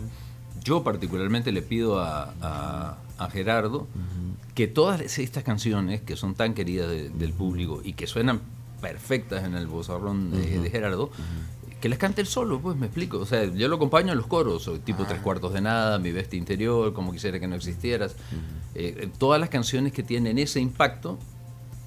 yo 0.63 0.83
particularmente 0.83 1.51
le 1.51 1.61
pido 1.61 1.99
a, 1.99 2.33
a- 2.41 2.97
a 3.17 3.29
Gerardo 3.29 3.87
que 4.55 4.67
todas 4.67 4.99
estas 5.19 5.43
canciones 5.43 6.01
que 6.01 6.15
son 6.17 6.35
tan 6.35 6.53
queridas 6.53 6.89
de- 6.89 7.09
del 7.09 7.31
público 7.33 7.81
y 7.83 7.93
que 7.93 8.07
suenan 8.07 8.41
perfectas 8.81 9.43
en 9.45 9.53
el 9.55 9.67
vozarrón 9.67 10.31
de, 10.31 10.59
de 10.59 10.69
Gerardo, 10.69 11.11
que 11.81 11.89
las 11.89 11.97
cante 11.99 12.21
él 12.21 12.27
solo, 12.27 12.59
pues 12.61 12.77
me 12.77 12.85
explico. 12.85 13.17
O 13.17 13.25
sea, 13.25 13.43
yo 13.45 13.67
lo 13.67 13.75
acompaño 13.75 14.11
en 14.13 14.17
los 14.17 14.27
coros, 14.27 14.67
o 14.69 14.79
tipo 14.79 15.05
Tres 15.05 15.19
Cuartos 15.19 15.51
de 15.53 15.61
Nada, 15.61 15.99
Mi 15.99 16.11
Bestia 16.11 16.37
Interior, 16.37 16.93
Como 16.93 17.11
Quisiera 17.11 17.39
que 17.39 17.47
no 17.47 17.55
existieras. 17.55 18.13
Eh, 18.75 18.95
eh, 19.01 19.09
todas 19.17 19.41
las 19.41 19.49
canciones 19.49 19.91
que 19.91 20.03
tienen 20.03 20.37
ese 20.37 20.59
impacto 20.61 21.17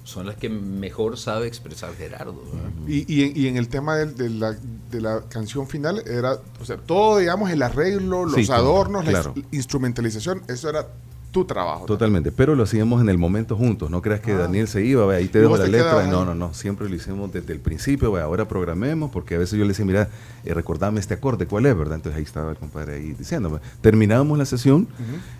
son 0.03 0.27
las 0.27 0.35
que 0.35 0.49
mejor 0.49 1.17
sabe 1.17 1.47
expresar 1.47 1.95
Gerardo. 1.95 2.39
Y, 2.87 3.11
y, 3.11 3.23
en- 3.23 3.37
y 3.37 3.47
en 3.47 3.57
el 3.57 3.67
tema 3.69 3.95
de, 3.95 4.29
la, 4.29 4.51
de 4.91 5.01
la 5.01 5.21
canción 5.29 5.67
final, 5.67 6.03
era, 6.05 6.37
o 6.61 6.65
sea, 6.65 6.77
todo, 6.77 7.17
digamos, 7.17 7.49
el 7.49 7.63
arreglo, 7.63 8.25
los 8.25 8.35
Sí, 8.35 8.51
adornos, 8.51 9.03
la 9.05 9.11
claro. 9.11 9.33
instrumentalización, 9.51 10.43
eso 10.47 10.69
era 10.69 10.87
tu 11.35 11.43
trabajo. 11.43 11.85
Totalmente, 11.85 12.31
pero 12.31 12.55
lo 12.55 12.63
hacíamos 12.63 13.01
en 13.01 13.09
el 13.09 13.17
momento 13.17 13.57
juntos. 13.57 13.89
No 13.89 14.01
creas 14.01 14.21
que 14.21 14.31
Ah. 14.31 14.37
Daniel 14.37 14.69
se 14.69 14.85
iba, 14.85 15.05
ve, 15.05 15.17
ahí 15.17 15.27
te 15.27 15.41
dejo 15.41 15.57
la 15.57 15.65
te 15.65 15.69
letra. 15.69 16.07
No, 16.07 16.23
no, 16.23 16.33
no. 16.33 16.53
Siempre 16.53 16.87
lo 16.87 16.95
hicimos 16.95 17.33
desde 17.33 17.51
el 17.51 17.59
principio. 17.59 18.09
ve, 18.13 18.21
ahora 18.21 18.47
programemos, 18.47 19.11
porque 19.11 19.35
a 19.35 19.37
veces 19.37 19.59
yo 19.59 19.65
le 19.65 19.69
decía, 19.71 19.83
mira, 19.83 20.07
eh, 20.45 20.53
recordame 20.53 21.01
este 21.01 21.15
acorde, 21.15 21.45
¿cuál 21.45 21.65
es? 21.65 21.77
¿verdad? 21.77 21.95
Entonces 21.95 22.17
ahí 22.17 22.23
estaba 22.23 22.51
el 22.51 22.57
compadre 22.57 22.93
ahí 22.95 23.11
diciéndome. 23.19 23.59
Terminábamos 23.81 24.37
la 24.37 24.45
sesión, 24.45 24.87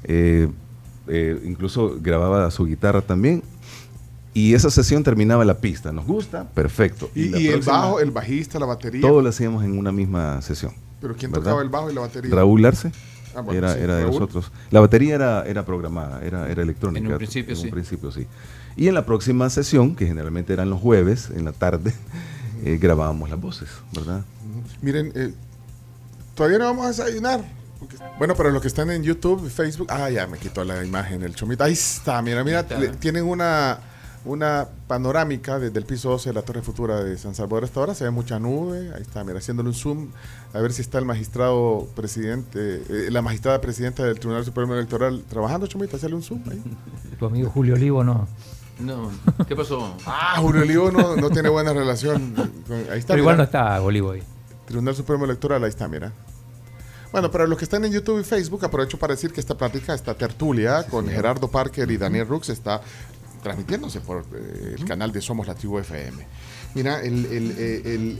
eh, 0.03 0.49
eh, 1.07 1.41
incluso 1.45 1.95
grababa 2.01 2.51
su 2.51 2.65
guitarra 2.65 2.99
también. 2.99 3.41
Y 4.33 4.53
esa 4.53 4.69
sesión 4.69 5.01
terminaba 5.01 5.45
la 5.45 5.59
pista. 5.59 5.93
¿Nos 5.93 6.05
gusta? 6.05 6.49
Perfecto. 6.49 7.09
Y, 7.15 7.47
el 7.47 7.61
bajo, 7.61 8.01
el 8.01 8.11
bajista, 8.11 8.59
la 8.59 8.65
batería. 8.65 8.99
Todo 8.99 9.21
lo 9.21 9.29
hacíamos 9.29 9.63
en 9.63 9.77
una 9.77 9.93
misma 9.93 10.41
sesión. 10.41 10.73
Pero 10.99 11.15
¿quién 11.15 11.31
¿verdad? 11.31 11.45
tocaba 11.45 11.61
el 11.61 11.69
bajo 11.69 11.89
y 11.89 11.93
la 11.93 12.01
batería? 12.01 12.35
Raúl 12.35 12.65
Arce. 12.65 12.91
Ah, 13.35 13.41
bueno, 13.41 13.57
era 13.59 13.73
sí, 13.73 13.79
era 13.81 13.95
de 13.97 14.03
nosotros. 14.05 14.51
La 14.71 14.79
batería 14.79 15.15
era, 15.15 15.45
era 15.45 15.65
programada, 15.65 16.23
era, 16.23 16.49
era 16.49 16.61
electrónica. 16.63 17.05
En 17.05 17.11
un 17.11 17.17
principio, 17.17 17.53
en 17.53 17.59
sí. 17.61 17.65
un 17.67 17.71
principio, 17.71 18.11
sí. 18.11 18.27
Y 18.77 18.87
en 18.87 18.93
la 18.93 19.05
próxima 19.05 19.49
sesión, 19.49 19.95
que 19.95 20.05
generalmente 20.07 20.53
eran 20.53 20.69
los 20.69 20.79
jueves, 20.81 21.29
en 21.35 21.45
la 21.45 21.51
tarde, 21.51 21.93
eh, 22.63 22.77
grabábamos 22.81 23.29
las 23.29 23.39
voces, 23.39 23.69
¿verdad? 23.93 24.21
Miren, 24.81 25.11
eh, 25.15 25.33
todavía 26.35 26.57
no 26.59 26.65
vamos 26.65 26.85
a 26.85 26.89
desayunar. 26.89 27.43
Porque- 27.79 27.97
Bueno, 28.17 28.35
para 28.35 28.49
los 28.51 28.61
que 28.61 28.67
están 28.69 28.89
en 28.89 29.03
YouTube, 29.03 29.49
Facebook, 29.49 29.87
ah, 29.91 30.09
ya 30.09 30.27
me 30.27 30.37
quitó 30.37 30.63
la 30.63 30.83
imagen 30.83 31.21
el 31.23 31.35
chomito. 31.35 31.63
Ahí 31.63 31.73
está, 31.73 32.21
mira, 32.21 32.43
mira, 32.43 32.61
está. 32.61 32.79
le- 32.79 32.89
tienen 32.89 33.25
una, 33.25 33.79
una 34.25 34.67
panorámica 34.87 35.59
desde 35.59 35.77
el 35.79 35.85
piso 35.85 36.09
12 36.09 36.29
de 36.29 36.33
la 36.33 36.41
Torre 36.41 36.61
Futura 36.61 37.03
de 37.03 37.17
San 37.17 37.35
Salvador 37.35 37.63
hasta 37.63 37.79
ahora. 37.79 37.93
Se 37.95 38.03
ve 38.03 38.09
mucha 38.11 38.39
nube, 38.39 38.91
ahí 38.95 39.01
está, 39.01 39.23
mira, 39.23 39.37
haciéndole 39.39 39.69
un 39.69 39.75
zoom, 39.75 40.07
a 40.53 40.59
ver 40.59 40.73
si 40.73 40.81
está 40.81 40.97
el 40.97 41.05
magistrado 41.05 41.87
presidente, 41.95 42.83
eh, 42.89 43.07
la 43.11 43.21
magistrada 43.21 43.61
presidenta 43.61 44.03
del 44.03 44.19
Tribunal 44.19 44.43
Supremo 44.43 44.73
Electoral 44.73 45.23
trabajando, 45.29 45.67
chomito, 45.67 45.95
hacerle 45.97 46.15
un 46.15 46.23
zoom 46.23 46.41
ahí. 46.49 46.61
Tu 47.19 47.25
amigo 47.25 47.49
Julio 47.49 47.75
Olivo 47.75 48.03
no. 48.03 48.27
No, 48.79 49.09
¿qué 49.47 49.55
pasó? 49.55 49.95
Ah, 50.05 50.35
Julio 50.41 50.63
Olivo 50.63 50.91
no, 50.91 51.15
no 51.15 51.29
tiene 51.29 51.47
buena 51.49 51.71
relación. 51.71 52.33
con- 52.33 52.51
ahí 52.91 52.99
está, 52.99 53.13
Pero 53.13 53.19
igual 53.19 53.37
no 53.37 53.43
está 53.43 53.81
Olivo 53.81 54.11
ahí. 54.11 54.23
Tribunal 54.65 54.95
Supremo 54.95 55.23
Electoral, 55.25 55.63
ahí 55.63 55.69
está, 55.69 55.87
mira. 55.87 56.11
Bueno, 57.11 57.31
para 57.31 57.47
los 57.47 57.57
que 57.57 57.63
están 57.63 57.85
en 57.85 57.93
YouTube 57.93 58.19
y 58.19 58.23
Facebook, 58.25 58.65
aprovecho 58.65 58.99
para 58.99 59.13
decir 59.13 59.31
que 59.31 59.39
esta 59.39 59.55
plática, 59.55 59.93
esta 59.93 60.13
tertulia 60.15 60.83
con 60.87 61.07
Gerardo 61.07 61.47
Parker 61.47 61.89
y 61.89 61.95
Daniel 61.95 62.27
Rux 62.27 62.49
está 62.49 62.81
transmitiéndose 63.45 64.01
por 64.01 64.25
eh, 64.33 64.75
el 64.79 64.85
canal 64.85 65.11
de 65.11 65.21
Somos 65.21 65.45
la 65.45 65.53
Tribu 65.53 65.77
FM. 65.77 66.17
Mira, 66.73 66.99
el, 67.01 67.25
el, 67.27 67.51
eh, 67.59 67.81
el- 67.85 68.19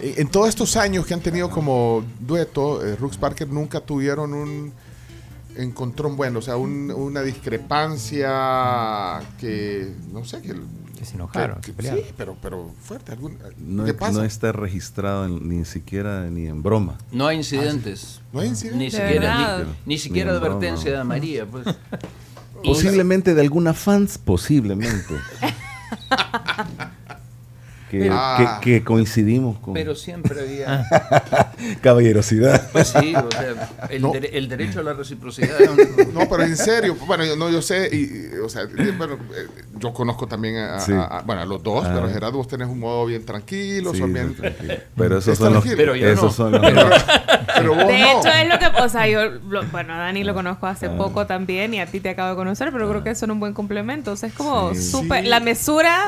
eh, 0.00 0.14
en 0.18 0.26
todos 0.28 0.48
estos 0.48 0.76
años 0.76 1.06
que 1.06 1.14
han 1.14 1.20
tenido 1.20 1.48
como 1.48 2.04
dueto, 2.18 2.84
eh, 2.84 2.96
Rux 2.96 3.16
Parker 3.16 3.46
nunca 3.48 3.78
tuvieron 3.80 4.34
un 4.34 4.72
encontrón 5.56 6.16
bueno, 6.16 6.40
o 6.40 6.42
sea, 6.42 6.56
un- 6.56 6.90
una 6.90 7.22
discrepancia 7.22 9.20
que, 9.38 9.92
no 10.12 10.24
sé, 10.24 10.42
que... 10.42 10.54
Que 10.98 11.04
se 11.06 11.14
enojaron, 11.14 11.60
que- 11.60 11.66
se 11.66 11.70
que- 11.70 11.76
pelearon. 11.76 12.02
sí, 12.04 12.10
pero, 12.16 12.36
pero 12.42 12.74
fuerte. 12.82 13.12
Algún, 13.12 13.38
No, 13.56 13.84
¿Qué 13.84 13.92
es- 13.92 13.96
pasa? 13.96 14.18
no 14.18 14.24
está 14.24 14.50
registrado 14.52 15.26
en- 15.26 15.48
ni 15.48 15.64
siquiera 15.64 16.28
ni 16.28 16.46
en 16.48 16.60
broma. 16.62 16.98
No 17.12 17.26
hay 17.28 17.36
incidentes. 17.38 18.20
¿No 18.32 18.40
hay 18.40 18.46
Ni 18.48 18.50
incidentes? 18.50 18.92
siquiera, 18.94 19.36
verdad? 19.38 19.66
ni, 19.86 19.94
ni 19.94 19.98
siquiera 19.98 20.32
Ni 20.32 20.36
en 20.38 20.42
advertencia 20.42 20.90
broma. 20.90 21.14
de 21.14 21.20
María, 21.20 21.46
pues. 21.46 21.66
Posiblemente 22.64 23.34
de 23.34 23.40
alguna 23.40 23.74
fans, 23.74 24.18
posiblemente. 24.18 25.14
que, 27.90 28.08
Ah. 28.10 28.58
que- 28.62 28.78
que 28.78 28.84
coincidimos 28.84 29.58
con 29.58 29.74
Pero 29.74 29.94
siempre 29.94 30.40
había. 30.40 30.84
caballerosidad. 31.82 32.70
Pues 32.72 32.88
sí, 32.88 33.14
o 33.14 33.28
sea, 33.30 33.68
el, 33.90 34.02
No. 34.02 34.12
dere- 34.12 34.30
el 34.32 34.48
derecho 34.48 34.80
a 34.80 34.82
la 34.82 34.92
reciprocidad. 34.94 35.48
No, 36.14 36.20
pero 36.30 36.42
en 36.44 36.56
serio, 36.56 36.96
bueno, 37.06 37.24
yo, 37.24 37.36
no, 37.36 37.50
yo 37.50 37.60
sé, 37.62 37.88
y, 37.92 37.96
y, 37.96 38.30
o 38.44 38.48
sea, 38.48 38.62
eh, 38.62 38.92
bueno, 38.96 39.14
eh, 39.14 39.46
yo 39.78 39.92
conozco 39.92 40.26
también 40.26 40.56
a, 40.56 40.76
a- 40.76 40.80
Sí. 40.80 40.92
a- 40.92 41.22
bueno, 41.24 41.42
a 41.42 41.44
los 41.44 41.62
dos, 41.62 41.84
Ah. 41.86 41.92
pero 41.94 42.08
Gerardo, 42.08 42.38
vos 42.38 42.48
tenés 42.48 42.68
un 42.68 42.78
modo 42.80 43.06
bien 43.06 43.24
tranquilo, 43.24 43.92
Sí, 43.92 43.98
son 43.98 44.12
bien... 44.12 44.34
tranquilo. 44.34 44.74
Pero 44.96 45.18
esos 45.18 45.32
Es 45.34 45.38
son 45.38 45.54
los. 45.54 45.64
Pero 45.64 45.94
yo 45.96 46.08
esos 46.08 46.22
no. 46.24 46.30
son 46.30 46.52
los- 46.52 46.60
Pero, 46.60 46.88
pero 47.54 47.74
vos 47.74 47.86
De 47.86 47.98
no. 47.98 48.20
hecho, 48.20 48.28
es 48.28 48.48
lo 48.48 48.58
que, 48.58 48.82
o 48.82 48.88
sea, 48.88 49.06
yo, 49.06 49.24
lo- 49.48 49.64
bueno, 49.66 49.94
a 49.94 49.98
Dani 49.98 50.24
lo 50.24 50.34
conozco 50.34 50.66
hace 50.66 50.88
poco 50.88 51.26
también 51.26 51.74
y 51.74 51.80
a 51.80 51.86
ti 51.86 52.00
te 52.00 52.10
acabo 52.10 52.30
de 52.30 52.36
conocer, 52.36 52.70
pero 52.72 52.88
creo 52.88 53.02
que 53.04 53.14
son 53.14 53.30
un 53.30 53.40
buen 53.40 53.52
complemento. 53.52 54.12
O 54.12 54.16
sea, 54.16 54.28
es 54.28 54.34
como 54.34 54.74
Sí. 54.74 54.82
súper, 54.82 55.22
Sí. 55.24 55.28
la 55.28 55.40
mesura, 55.40 56.06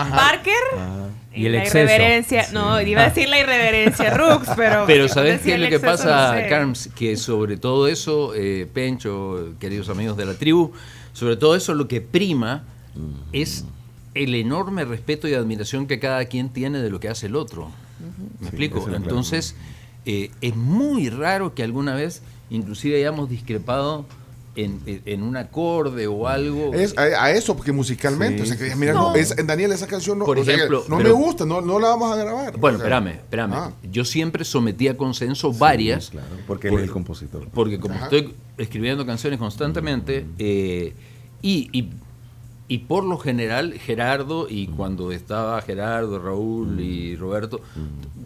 Ajá. 0.00 0.16
Parker 0.16 0.54
Ajá. 0.76 0.88
Y 1.34 1.46
el 1.46 1.52
la 1.52 1.58
exceso. 1.58 1.78
irreverencia. 1.78 2.46
No, 2.52 2.80
iba 2.80 3.02
a 3.02 3.08
decir 3.08 3.28
la 3.28 3.40
irreverencia 3.40 4.14
Rux, 4.16 4.48
pero. 4.56 4.84
Pero 4.86 5.08
¿sabes 5.08 5.40
qué 5.40 5.54
es 5.54 5.60
lo 5.60 5.68
que 5.68 5.80
pasa, 5.80 6.34
no 6.34 6.40
sé. 6.40 6.48
Carms? 6.48 6.90
Que 6.94 7.16
sobre 7.16 7.56
todo 7.56 7.88
eso, 7.88 8.34
eh, 8.34 8.68
Pencho, 8.72 9.54
queridos 9.58 9.88
amigos 9.88 10.16
de 10.16 10.26
la 10.26 10.34
tribu, 10.34 10.72
sobre 11.12 11.36
todo 11.36 11.56
eso 11.56 11.74
lo 11.74 11.88
que 11.88 12.00
prima 12.00 12.64
es 13.32 13.64
el 14.14 14.34
enorme 14.34 14.84
respeto 14.84 15.26
y 15.26 15.34
admiración 15.34 15.86
que 15.86 15.98
cada 15.98 16.24
quien 16.26 16.50
tiene 16.50 16.78
de 16.80 16.90
lo 16.90 17.00
que 17.00 17.08
hace 17.08 17.26
el 17.26 17.36
otro. 17.36 17.70
¿Me 18.40 18.48
explico? 18.48 18.86
Entonces, 18.94 19.56
eh, 20.06 20.30
es 20.40 20.54
muy 20.54 21.10
raro 21.10 21.54
que 21.54 21.62
alguna 21.62 21.94
vez 21.94 22.22
inclusive 22.50 22.98
hayamos 22.98 23.28
discrepado 23.28 24.06
en, 24.56 25.22
un 25.22 25.36
acorde 25.36 26.06
o 26.06 26.26
algo. 26.28 26.72
Es, 26.74 26.96
a, 26.96 27.02
a 27.02 27.30
eso, 27.32 27.56
porque 27.56 27.72
musicalmente, 27.72 28.44
Sí, 28.46 28.52
o 28.52 28.54
sea, 28.56 28.68
que 28.68 28.76
mira, 28.76 28.92
No. 28.92 29.10
no, 29.10 29.14
es- 29.16 29.34
Daniel, 29.46 29.72
esa 29.72 29.86
canción 29.86 30.18
no, 30.18 30.24
Por 30.24 30.38
o 30.38 30.44
sea, 30.44 30.52
que 30.54 30.58
ejemplo, 30.60 30.84
no 30.88 30.98
pero- 30.98 31.08
me 31.08 31.14
gusta, 31.24 31.44
no, 31.44 31.60
no 31.60 31.78
la 31.78 31.88
vamos 31.88 32.12
a 32.12 32.16
grabar. 32.16 32.56
Bueno, 32.58 32.76
O 32.76 32.80
sea, 32.80 32.86
espérame, 32.88 33.08
espérame. 33.18 33.52
ah. 33.54 33.72
Yo 33.90 34.04
siempre 34.04 34.44
sometí 34.44 34.88
a 34.88 34.96
consenso 34.96 35.52
varias. 35.52 36.10
Claro, 36.10 36.28
porque 36.46 36.68
él 36.68 36.74
es 36.74 36.82
el 36.84 36.90
compositor. 36.90 37.48
Porque 37.52 37.78
como 37.80 37.94
Ajá. 37.94 38.04
estoy 38.04 38.34
escribiendo 38.58 39.04
canciones 39.04 39.38
constantemente, 39.38 40.26
eh, 40.38 40.94
y, 41.42 41.68
y- 41.72 41.90
y 42.66 42.78
por 42.78 43.04
lo 43.04 43.18
general 43.18 43.74
Gerardo, 43.74 44.46
y 44.48 44.68
cuando 44.68 45.12
estaba 45.12 45.60
Gerardo, 45.60 46.18
Raúl 46.18 46.80
y 46.80 47.14
Roberto, 47.14 47.60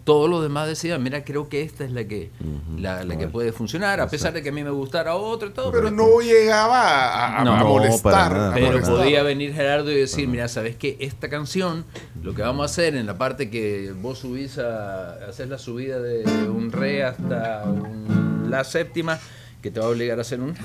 todos 0.05 0.29
los 0.29 0.41
demás 0.41 0.67
decían, 0.67 1.03
mira, 1.03 1.23
creo 1.25 1.49
que 1.49 1.61
esta 1.61 1.83
es 1.83 1.91
la 1.91 2.05
que, 2.05 2.31
la, 2.77 3.03
la 3.03 3.17
que 3.17 3.27
puede 3.27 3.51
funcionar, 3.51 3.99
a 3.99 4.07
pesar 4.09 4.31
de 4.33 4.41
que 4.41 4.49
a 4.49 4.51
mí 4.53 4.63
me 4.63 4.69
gustara 4.69 5.15
otra 5.15 5.49
y 5.49 5.51
todo. 5.51 5.71
Pero 5.71 5.91
no 5.91 6.21
llegaba 6.21 6.79
a, 6.81 7.41
a- 7.41 7.43
No, 7.43 7.55
a 7.55 7.59
no, 7.59 7.67
molestar. 7.67 8.33
a 8.33 8.53
Pero 8.53 8.67
molestar. 8.67 8.95
podía 8.95 9.23
venir 9.23 9.53
Gerardo 9.53 9.91
y 9.91 9.95
decir, 9.95 10.27
mira, 10.29 10.47
¿sabes 10.47 10.77
qué? 10.77 10.95
Esta 11.01 11.27
canción, 11.29 11.83
lo 12.23 12.33
que 12.33 12.41
vamos 12.41 12.63
a 12.63 12.65
hacer 12.65 12.95
en 12.95 13.05
la 13.07 13.17
parte 13.17 13.49
que 13.49 13.93
vos 14.01 14.19
subís 14.19 14.57
a, 14.57 15.15
haces 15.27 15.49
la 15.49 15.57
subida 15.57 15.99
de 15.99 16.23
un 16.49 16.71
re 16.71 17.03
hasta 17.03 17.65
un- 17.65 18.47
la 18.49 18.63
séptima, 18.63 19.19
que 19.61 19.69
te 19.69 19.79
va 19.81 19.87
a 19.87 19.89
obligar 19.89 20.17
a 20.17 20.21
hacer 20.21 20.39
un 20.39 20.55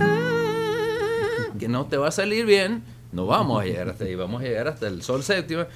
que 1.59 1.69
no 1.69 1.87
te 1.87 1.97
va 1.97 2.09
a 2.09 2.13
salir 2.13 2.47
bien, 2.47 2.83
no 3.15 3.27
vamos 3.27 3.63
a 3.63 3.65
llegar 3.65 3.89
hasta 3.89 4.05
ahí, 4.05 4.15
vamos 4.15 4.43
a 4.43 4.45
llegar 4.45 4.69
hasta 4.69 4.87
el 4.89 5.03
sol 5.03 5.23
séptima, 5.23 5.67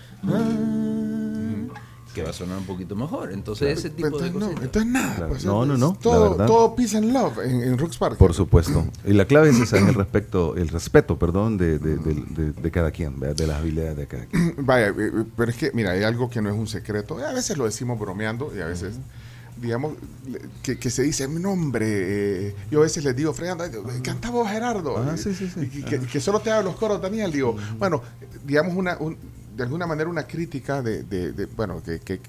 que 2.15 2.23
va 2.23 2.31
a 2.31 2.33
sonar 2.33 2.59
un 2.59 2.65
poquito 2.65 2.97
mejor. 2.97 3.33
Entonces 3.33 3.79
ese 3.79 3.91
tipo 3.91 4.19
de 4.19 4.27
Entonces, 4.29 4.35
no, 4.35 4.47
cosas. 4.49 4.65
entonces 4.65 4.91
nada. 4.93 5.15
Claro. 5.17 5.29
pues, 5.31 5.45
No, 5.45 5.65
no, 5.67 5.77
no, 5.77 5.93
Todo, 6.01 6.47
todo 6.47 6.75
peace 6.75 6.97
and 6.97 7.13
love 7.13 7.39
en, 7.45 7.63
en 7.63 7.79
Rooks 7.79 7.99
Park. 7.99 8.17
Por 8.17 8.35
supuesto. 8.35 8.87
Y 9.05 9.13
la 9.13 9.27
clave 9.27 9.51
es 9.51 9.61
esa, 9.61 9.79
el 9.79 9.95
respeto, 9.95 10.57
el 10.57 10.69
respeto, 10.69 11.19
perdón, 11.19 11.59
de, 11.59 11.79
de- 11.79 11.97
de- 11.97 12.15
de- 12.15 12.53
de 12.53 12.71
cada 12.71 12.91
quien, 12.91 13.21
¿verdad? 13.21 13.37
de 13.37 13.47
las 13.47 13.59
habilidades 13.59 13.97
de 13.97 14.07
cada 14.07 14.27
quien. 14.27 14.55
Vaya, 14.59 14.89
eh, 14.89 14.95
eh, 14.99 15.25
pero 15.37 15.51
es 15.51 15.57
que, 15.57 15.71
mira, 15.75 15.93
hay 15.93 16.03
algo 16.03 16.29
que 16.31 16.41
no 16.43 16.49
es 16.51 16.57
un 16.57 16.67
secreto. 16.67 17.19
A 17.25 17.33
veces 17.35 17.57
lo 17.57 17.67
decimos 17.67 17.99
bromeando 18.01 18.51
y 18.57 18.61
a 18.61 18.67
veces, 18.67 18.97
digamos, 19.61 19.95
que, 20.63 20.79
que 20.79 20.91
se 20.91 21.03
dice 21.03 21.27
mi 21.29 21.41
nombre. 21.41 21.87
eh, 22.49 22.55
yo 22.71 22.81
a 22.81 22.83
veces 22.83 23.05
les 23.05 23.15
digo, 23.17 23.33
fregando, 23.33 23.65
"Ay, 23.65 24.01
canta 24.03 24.31
vos, 24.31 24.49
Gerardo. 24.49 24.99
Ah, 24.99 25.17
sí, 25.17 25.35
sí, 25.35 25.49
sí. 25.49 25.69
que, 25.83 26.01
que 26.01 26.21
solo 26.21 26.41
te 26.41 26.51
hago 26.51 26.63
los 26.63 26.77
coros, 26.77 27.01
Daniel. 27.01 27.33
Digo, 27.33 27.57
bueno, 27.79 28.03
digamos, 28.45 28.75
una, 28.77 28.97
un- 28.99 29.17
de 29.57 29.63
alguna 29.65 29.87
manera 29.87 30.09
una 30.09 30.25
crítica 30.27 30.83
de, 30.83 31.03
de- 31.03 31.33
de, 31.33 31.47
bueno, 31.47 31.83
que, 31.83 32.21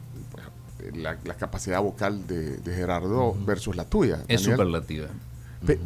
la, 0.94 1.18
la 1.24 1.34
capacidad 1.36 1.82
vocal 1.82 2.26
de, 2.26 2.58
de 2.58 2.76
Gerardo 2.76 3.36
versus 3.46 3.76
la 3.76 3.86
tuya. 3.86 4.24
Es 4.28 4.42
Daniel. 4.42 4.52
superlativa. 4.58 5.08
Pe- 5.66 5.80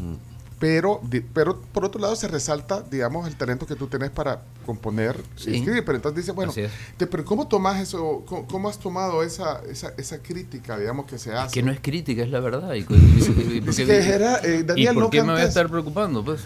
pero, 0.63 1.02
di- 1.04 1.19
pero 1.19 1.60
por 1.73 1.84
otro 1.84 1.99
lado 1.99 2.15
se 2.15 2.30
resalta, 2.30 2.82
digamos, 2.89 3.28
el 3.28 3.36
talento 3.36 3.65
que 3.67 3.76
tú 3.76 3.88
tenés 3.88 4.12
para 4.12 4.43
componer 4.65 5.19
Sí. 5.36 5.49
y 5.52 5.56
escribir. 5.58 5.84
Pero 5.84 5.97
entonces 5.97 6.23
dice, 6.23 6.32
bueno, 6.32 6.54
te- 6.54 7.06
pero 7.06 7.26
¿cómo 7.26 7.49
tomas 7.49 7.82
eso? 7.82 8.23
¿Cómo, 8.26 8.47
cómo 8.47 8.69
has 8.69 8.80
tomado 8.80 9.23
esa, 9.23 9.62
esa, 9.69 9.91
esa 9.97 10.19
crítica, 10.19 10.78
digamos, 10.78 11.06
que 11.06 11.17
se 11.17 11.34
hace? 11.34 11.54
Que 11.54 11.63
no 11.63 11.71
es 11.73 11.82
crítica, 11.82 12.23
es 12.23 12.30
la 12.30 12.39
verdad. 12.39 12.73
¿Y, 12.76 12.80
y- 12.80 12.84
y- 12.84 13.58
y 13.58 13.62
por 13.62 13.76
qué- 13.76 13.86
que 13.86 14.02
Gera- 14.04 14.39
eh, 14.41 14.60
¿Y 14.62 14.63
Daniel, 14.63 14.93
por 14.93 15.04
no 15.04 15.10
qué 15.10 15.21
me 15.21 15.34
voy 15.34 15.41
a 15.41 15.45
estar 15.45 15.67
preocupando? 15.69 16.23
Pues 16.23 16.39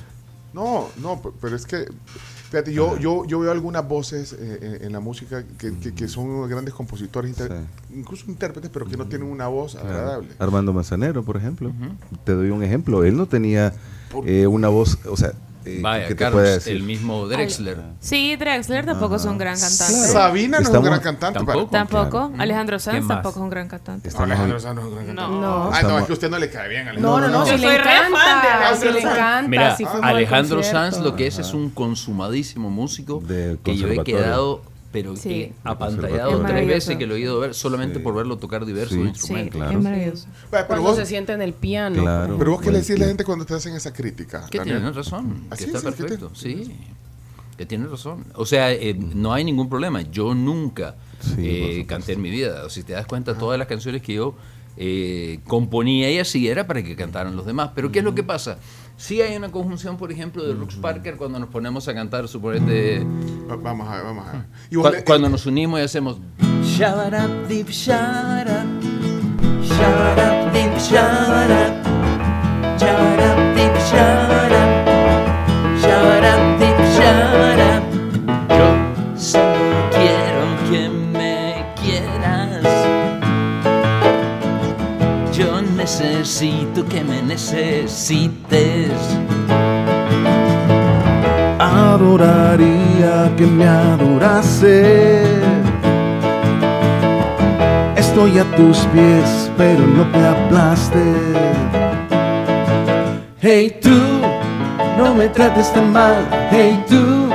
No, 0.53 0.87
no, 0.99 1.21
pero 1.39 1.55
es 1.55 1.67
que, 1.67 1.85
fíjate, 2.49 2.73
yo, 2.73 2.97
yo, 2.97 3.25
yo 3.25 3.39
veo 3.39 3.51
algunas 3.51 3.87
voces 3.87 4.33
eh, 4.33 4.77
en, 4.79 4.85
en 4.87 4.91
la 4.93 4.99
música 4.99 5.43
que, 5.59 5.77
que- 5.77 5.93
que 5.93 6.07
son 6.07 6.49
grandes 6.49 6.73
compositores, 6.73 7.29
inter- 7.29 7.51
incluso 7.93 8.25
intérpretes, 8.27 8.71
pero 8.73 8.87
que 8.87 8.97
no 8.97 9.05
tienen 9.05 9.27
una 9.29 9.47
voz 9.47 9.75
agradable. 9.75 10.29
Armando 10.39 10.73
Manzanero, 10.73 11.21
por 11.23 11.37
ejemplo. 11.37 11.71
Te 12.23 12.31
doy 12.31 12.49
un 12.49 12.63
ejemplo. 12.63 13.03
Él 13.03 13.15
no 13.15 13.27
tenía 13.27 13.73
eh, 14.25 14.47
una 14.47 14.67
voz, 14.69 14.97
o 15.09 15.15
sea, 15.17 15.33
eh, 15.65 15.79
Vaya, 15.81 16.03
¿qué 16.07 16.15
te 16.15 16.23
Carlos, 16.23 16.41
puede 16.41 16.53
decir? 16.53 16.73
el 16.77 16.83
mismo 16.83 17.27
Drexler. 17.27 17.77
Sí, 17.99 18.37
Drexler 18.37 18.85
tampoco 18.85 19.17
es 19.17 19.25
un 19.25 19.37
gran 19.37 19.59
cantante. 19.59 19.93
Claro. 19.97 20.13
Sabina 20.13 20.57
no 20.57 20.61
es 20.61 20.67
Estamos- 20.67 20.85
un 20.87 20.91
gran 20.91 21.01
cantante. 21.03 21.39
Tampoco. 21.39 21.67
para- 21.67 21.85
Tampoco. 21.85 22.27
Claro. 22.29 22.41
Alejandro 22.41 22.79
Sanz 22.79 23.03
más? 23.03 23.07
tampoco 23.17 23.39
es 23.39 23.43
un 23.43 23.49
gran 23.49 23.67
cantante. 23.67 24.07
No, 24.07 24.09
Estamos 24.09 24.29
Alejandro 24.29 24.59
Sanz 24.61 24.75
no 24.75 24.81
es 24.81 24.87
un 24.87 24.93
gran 24.95 25.05
cantante. 25.07 25.31
No. 25.33 25.41
No. 25.41 25.69
Ah, 25.73 25.81
no, 25.83 25.99
es 25.99 26.05
que 26.05 26.11
a 26.11 26.13
usted 26.13 26.29
no 26.29 26.39
le 26.39 26.49
cae 26.49 26.69
bien, 26.69 26.85
No, 26.85 26.89
Alejandro. 27.17 27.19
no, 27.19 27.27
no, 27.39 27.45
Yo 27.45 27.51
si 27.51 27.57
le 27.61 27.67
soy 27.67 27.77
re 27.77 27.83
fan 27.83 28.01
de 28.03 28.07
encanta, 28.07 28.53
Alejandro 28.55 28.77
si 28.79 28.93
le 28.95 29.01
Sanz. 29.01 29.13
encanta, 29.17 29.49
Mira, 29.49 29.75
si 29.75 29.83
fuimos 29.85 30.03
al 30.03 30.15
Alejandro 30.15 30.55
concierto. 30.57 30.91
Sanz 30.91 31.03
lo 31.03 31.15
que 31.17 31.27
es 31.27 31.39
es 31.39 31.53
un 31.53 31.69
consumadísimo 31.69 32.69
músico 32.69 33.19
que 33.19 33.27
yo 33.27 33.33
he 33.51 33.57
conservatorio. 33.57 34.03
quedado, 34.03 34.61
pero 34.91 35.15
Sí. 35.15 35.29
eh, 35.33 35.37
Del 35.47 35.53
apantallado 35.63 36.41
tres 36.45 36.61
Es 36.61 36.67
veces 36.67 36.97
que 36.97 37.05
lo 37.07 37.15
he 37.15 37.19
ido 37.19 37.37
a 37.37 37.39
ver 37.41 37.53
solamente 37.53 37.97
Sí. 37.99 38.03
por 38.03 38.15
verlo 38.15 38.37
tocar 38.37 38.65
diversos 38.65 38.95
Sí. 38.95 39.01
Sí, 39.03 39.07
instrumentos. 39.09 39.55
claro. 39.55 39.77
es 39.77 39.83
maravilloso. 39.83 40.27
Vaya, 40.27 40.39
pero 40.51 40.65
Cuando 40.67 40.83
vos, 40.83 40.95
se 40.97 41.05
sienta 41.05 41.33
en 41.33 41.41
el 41.41 41.53
piano. 41.53 42.01
Claro. 42.01 42.37
pero 42.37 42.51
vos 42.51 42.61
qué 42.61 42.71
le 42.71 42.77
decís 42.79 42.91
a 42.91 42.93
la 42.93 42.97
Bueno, 42.99 43.09
gente 43.09 43.23
cuando 43.25 43.45
te 43.45 43.53
hacen 43.53 43.75
esa 43.75 43.93
crítica. 43.93 44.47
Que 44.49 44.57
Daniel? 44.59 44.77
tiene 44.77 44.91
razón, 44.93 45.43
Ah, 45.49 45.55
que 45.55 45.63
sí, 45.63 45.69
está 45.69 45.79
sí, 45.79 45.85
que 45.85 45.91
perfecto, 45.91 46.31
sí. 46.33 46.71
Que 47.57 47.65
tiene 47.65 47.87
razón. 47.87 48.23
O 48.35 48.45
sea, 48.45 48.71
eh, 48.71 48.93
no 48.93 49.33
hay 49.33 49.43
ningún 49.43 49.67
problema. 49.67 50.01
Yo 50.03 50.35
nunca 50.35 50.95
eh, 51.39 51.85
canté 51.87 52.13
en 52.13 52.21
mi 52.21 52.29
vida. 52.29 52.63
O 52.65 52.69
si 52.69 52.83
te 52.83 52.93
das 52.93 53.07
cuenta, 53.07 53.35
todas 53.37 53.57
las 53.57 53.67
canciones 53.67 54.03
que 54.03 54.13
yo 54.13 54.35
eh, 54.79 55.39
componía 55.47 56.11
y 56.11 56.19
así 56.19 56.47
era 56.47 56.67
para 56.67 56.83
que 56.83 56.95
cantaran 56.95 57.35
los 57.35 57.47
demás. 57.47 57.71
Pero 57.73 57.91
¿qué 57.91 57.97
es 57.99 58.05
lo 58.05 58.13
que 58.13 58.21
pasa? 58.21 58.59
Sí 58.97 59.21
hay 59.21 59.35
una 59.37 59.51
conjunción, 59.51 59.95
por 59.97 60.11
ejemplo, 60.11 60.43
de 60.43 60.53
Rux 60.53 60.75
Parker 60.75 61.17
cuando 61.17 61.37
nos 61.39 61.49
ponemos 61.49 61.87
a 61.87 61.93
cantar, 61.93 62.27
suponete, 62.27 63.05
Va- 63.49 63.55
Vamos 63.55 63.87
a 63.87 63.95
ver, 63.97 64.03
vamos 64.03 64.27
a 64.27 64.31
ver. 64.33 64.41
Y 64.71 64.75
Cu- 64.75 64.89
le- 64.89 65.03
cuando 65.03 65.29
nos 65.29 65.45
unimos 65.45 65.79
y 65.79 65.83
hacemos 65.83 66.17
Yo 78.49 79.17
solo 79.17 79.89
quiero 79.91 80.71
que 80.71 80.89
me 80.89 81.65
quieras 81.81 82.63
necesito 85.87 86.85
que 86.85 87.01
me 87.01 87.21
necesites 87.21 88.91
Adoraría 91.59 93.31
que 93.37 93.45
me 93.45 93.65
adorase. 93.65 95.23
Estoy 97.95 98.37
a 98.37 98.43
tus 98.57 98.79
pies, 98.93 99.49
pero 99.57 99.87
no 99.87 100.03
te 100.11 100.27
aplaste. 100.27 101.05
Hey 103.39 103.79
tú, 103.81 103.97
no 104.97 105.15
me 105.15 105.29
trates 105.29 105.71
tan 105.73 105.93
mal. 105.93 106.27
Hey 106.51 106.83
tú, 106.89 107.29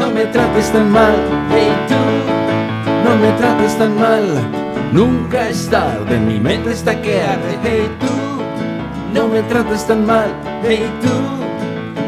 no 0.00 0.10
me 0.12 0.26
trates 0.26 0.72
tan 0.72 0.90
mal. 0.90 1.14
Hey 1.50 1.72
tú, 1.88 3.08
no 3.08 3.16
me 3.16 3.30
trates 3.38 3.78
tan 3.78 3.98
mal. 3.98 4.67
Nunca 4.92 5.48
es 5.48 5.68
tarde, 5.68 6.18
mi 6.18 6.40
mente 6.40 6.72
está 6.72 7.00
que 7.00 7.20
arde. 7.20 7.58
Hey 7.62 7.88
tú, 8.00 9.14
no 9.14 9.28
me 9.28 9.42
trates 9.42 9.86
tan 9.86 10.06
mal. 10.06 10.30
Hey 10.62 10.90
tú. 11.02 11.08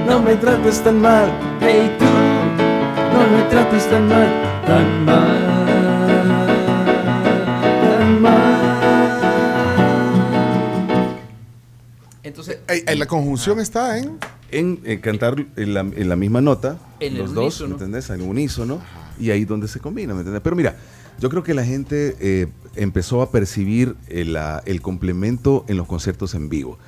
No 0.06 0.20
me 0.20 0.34
trates 0.34 0.82
tan 0.82 1.00
mal, 1.00 1.30
hey 1.60 1.94
tú, 1.96 2.04
no 2.04 3.36
me 3.36 3.42
trates 3.48 3.88
tan 3.88 4.08
mal, 4.08 4.28
tan 4.66 5.04
mal, 5.04 6.46
tan 7.82 8.22
mal. 8.22 8.60
Entonces, 12.24 12.58
la 12.96 13.06
conjunción 13.06 13.60
está 13.60 13.98
en. 13.98 14.18
En, 14.50 14.80
eh, 14.84 14.98
cantar 14.98 15.36
en 15.54 15.74
la, 15.74 15.80
en 15.80 16.08
la 16.08 16.16
misma 16.16 16.40
nota, 16.40 16.76
En 16.98 17.16
los 17.16 17.32
dos, 17.32 17.60
unísono. 17.60 17.68
¿me 17.68 17.74
entendés? 17.74 18.10
En 18.10 18.22
unísono, 18.22 18.80
y 19.16 19.30
ahí 19.30 19.44
donde 19.44 19.68
se 19.68 19.78
combina, 19.78 20.12
¿me 20.12 20.20
entendés? 20.20 20.42
Pero 20.42 20.56
mira, 20.56 20.74
Yo 21.20 21.28
creo 21.28 21.44
que 21.44 21.54
la 21.54 21.64
gente 21.64 22.16
eh, 22.18 22.48
empezó 22.76 23.22
a 23.22 23.30
percibir 23.30 23.96
el, 24.08 24.32
la- 24.34 24.62
el 24.66 24.80
complemento 24.82 25.64
en 25.68 25.76
los 25.76 25.86
conciertos 25.86 26.34
en 26.34 26.48
vivo. 26.48 26.78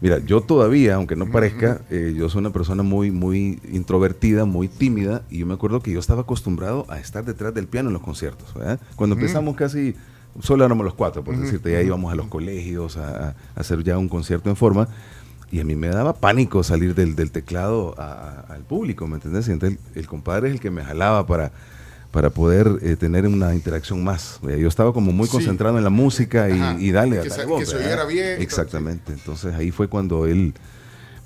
Mira, 0.00 0.18
yo 0.18 0.40
todavía, 0.40 0.96
aunque 0.96 1.14
no 1.14 1.30
parezca, 1.30 1.80
eh, 1.90 2.12
yo 2.16 2.28
soy 2.28 2.40
una 2.40 2.50
persona 2.52 2.82
muy, 2.82 3.12
muy 3.12 3.60
introvertida, 3.70 4.44
muy 4.44 4.66
tímida, 4.66 5.22
y 5.30 5.38
yo 5.38 5.46
me 5.46 5.54
acuerdo 5.54 5.80
que 5.80 5.92
yo 5.92 6.00
estaba 6.00 6.22
acostumbrado 6.22 6.86
a 6.88 6.98
estar 6.98 7.24
detrás 7.24 7.54
del 7.54 7.68
piano 7.68 7.88
en 7.88 7.92
los 7.92 8.02
conciertos. 8.02 8.52
¿verdad? 8.54 8.80
Cuando 8.96 9.14
empezamos 9.14 9.54
casi, 9.54 9.94
solo 10.40 10.64
éramos 10.64 10.84
los 10.84 10.94
cuatro, 10.94 11.22
por 11.22 11.36
decirte, 11.44 11.70
ya 11.72 11.82
íbamos 11.82 12.12
a 12.12 12.16
los 12.16 12.26
colegios 12.26 12.96
a, 12.96 13.28
a 13.28 13.34
hacer 13.54 13.84
ya 13.84 13.96
un 13.96 14.08
concierto 14.08 14.50
en 14.50 14.56
forma, 14.56 14.88
y 15.52 15.60
a 15.60 15.64
mí 15.64 15.76
me 15.76 15.86
daba 15.88 16.14
pánico 16.14 16.64
salir 16.64 16.94
del, 16.96 17.14
del 17.14 17.30
teclado 17.30 17.94
a- 17.96 18.02
a- 18.48 18.54
al 18.54 18.62
público, 18.62 19.06
¿me 19.06 19.16
entendés? 19.16 19.46
Y 19.48 19.52
entonces 19.52 19.78
el, 19.94 20.00
el 20.00 20.06
compadre 20.08 20.48
es 20.48 20.54
el 20.54 20.60
que 20.60 20.70
me 20.72 20.82
jalaba 20.82 21.26
para, 21.28 21.52
para 22.12 22.30
poder 22.30 22.68
eh, 22.82 22.94
tener 22.96 23.26
una 23.26 23.54
interacción 23.54 24.04
más. 24.04 24.38
Eh, 24.48 24.58
Yo 24.60 24.68
estaba 24.68 24.92
como 24.92 25.10
muy 25.12 25.26
Sí. 25.26 25.32
concentrado 25.32 25.78
en 25.78 25.84
la 25.84 25.90
música 25.90 26.48
y, 26.78 26.92
dale. 26.92 27.20
Que 27.20 27.44
voz, 27.46 27.60
que 27.60 27.66
se 27.66 27.76
oyera 27.76 28.04
bien 28.04 28.40
Exactamente. 28.40 29.12
Entonces 29.12 29.54
ahí 29.54 29.70
fue 29.72 29.88
cuando 29.88 30.26
él 30.26 30.52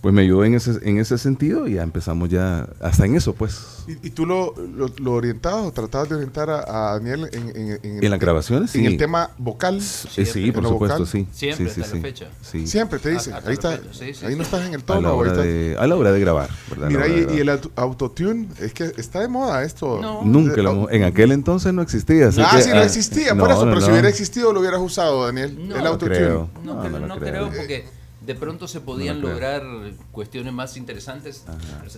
pues 0.01 0.15
me 0.15 0.23
ayudó 0.23 0.45
en 0.45 0.55
ese, 0.55 0.73
en 0.83 0.99
ese 0.99 1.19
sentido 1.19 1.67
y 1.67 1.75
ya 1.75 1.83
empezamos 1.83 2.29
ya, 2.29 2.69
hasta 2.81 3.07
en 3.07 3.17
eso 3.17 3.35
pues. 3.35 3.59
¿Y, 3.89 4.09
y 4.09 4.11
tú 4.11 4.27
lo, 4.27 4.55
lo, 4.77 4.89
lo 4.99 5.13
orientabas 5.13 5.67
o 5.67 5.73
tratabas 5.73 6.09
de 6.09 6.15
orientar 6.17 6.49
a, 6.51 6.61
a 6.93 6.93
Daniel 6.99 7.29
en, 7.33 7.49
en, 7.57 7.79
en- 7.83 8.05
¿En 8.05 8.11
las 8.11 8.21
grabaciones? 8.21 8.75
En 8.75 8.81
Sí. 8.83 8.87
el 8.87 8.97
tema 8.97 9.31
vocal. 9.39 9.79
Eh, 9.79 10.25
sí, 10.25 10.53
por 10.53 10.65
supuesto, 10.65 10.99
vocal. 10.99 11.07
sí. 11.07 11.27
Siempre, 11.33 11.69
sí, 11.69 11.75
sí, 11.75 11.81
hasta 11.83 11.97
la 11.97 12.03
fecha. 12.03 12.27
Sí. 12.43 12.67
Siempre 12.67 12.99
te 12.99 13.11
dice. 13.11 13.33
Hasta 13.33 13.49
Ahí 13.51 13.57
la 13.57 13.71
está. 13.71 13.71
fecha, 13.79 13.89
sí, 13.93 14.15
sí. 14.15 14.27
Ahí 14.27 14.37
no 14.37 14.43
estás 14.43 14.67
en 14.67 14.75
el 14.75 14.81
A 14.81 14.85
tono. 14.85 15.01
la, 15.03 15.13
o 15.15 15.23
ahí 15.25 15.29
hora 15.31 15.43
de, 15.43 15.77
a 15.79 15.87
la 15.87 15.97
hora 15.97 16.13
de 16.13 16.21
grabar, 16.21 16.51
¿verdad? 16.71 16.87
A 16.89 16.91
la 16.91 16.99
Mira, 16.99 17.09
y, 17.09 17.21
grabar. 17.21 17.37
y 17.37 17.41
el 17.41 17.49
auto- 17.49 17.71
autotune, 17.77 18.49
es 18.61 18.73
que 18.75 18.93
está 18.97 19.21
de 19.21 19.29
moda 19.29 19.63
esto. 19.65 20.01
No. 20.01 20.23
Nunca 20.25 20.63
lo 20.63 20.71
hemos- 20.73 20.93
en 20.93 21.05
aquel 21.05 21.33
entonces 21.33 21.73
no 21.73 21.83
existía. 21.83 22.29
así 22.29 22.41
ah, 22.45 22.51
que, 22.57 22.63
sí, 22.63 22.71
no 22.71 22.83
existía, 22.83 23.35
por 23.35 23.49
no, 23.49 23.55
eso, 23.55 23.67
no, 23.67 23.73
pero 23.73 23.85
si 23.87 23.91
hubiera 23.91 24.09
existido 24.09 24.53
lo 24.53 24.61
hubieras 24.61 24.81
usado, 24.81 25.25
Daniel. 25.27 25.57
No, 25.69 25.77
el 25.77 25.87
autotune. 25.87 26.21
No, 26.21 26.49
No, 26.65 26.81
creo, 26.81 26.99
no 27.07 27.19
creo 27.19 27.47
porque 27.51 27.85
de 28.27 28.35
pronto 28.35 28.67
se 28.67 28.81
podían 28.81 29.21
lograr 29.21 29.63
cuestiones 30.11 30.53
más 30.53 30.77
interesantes. 30.77 31.45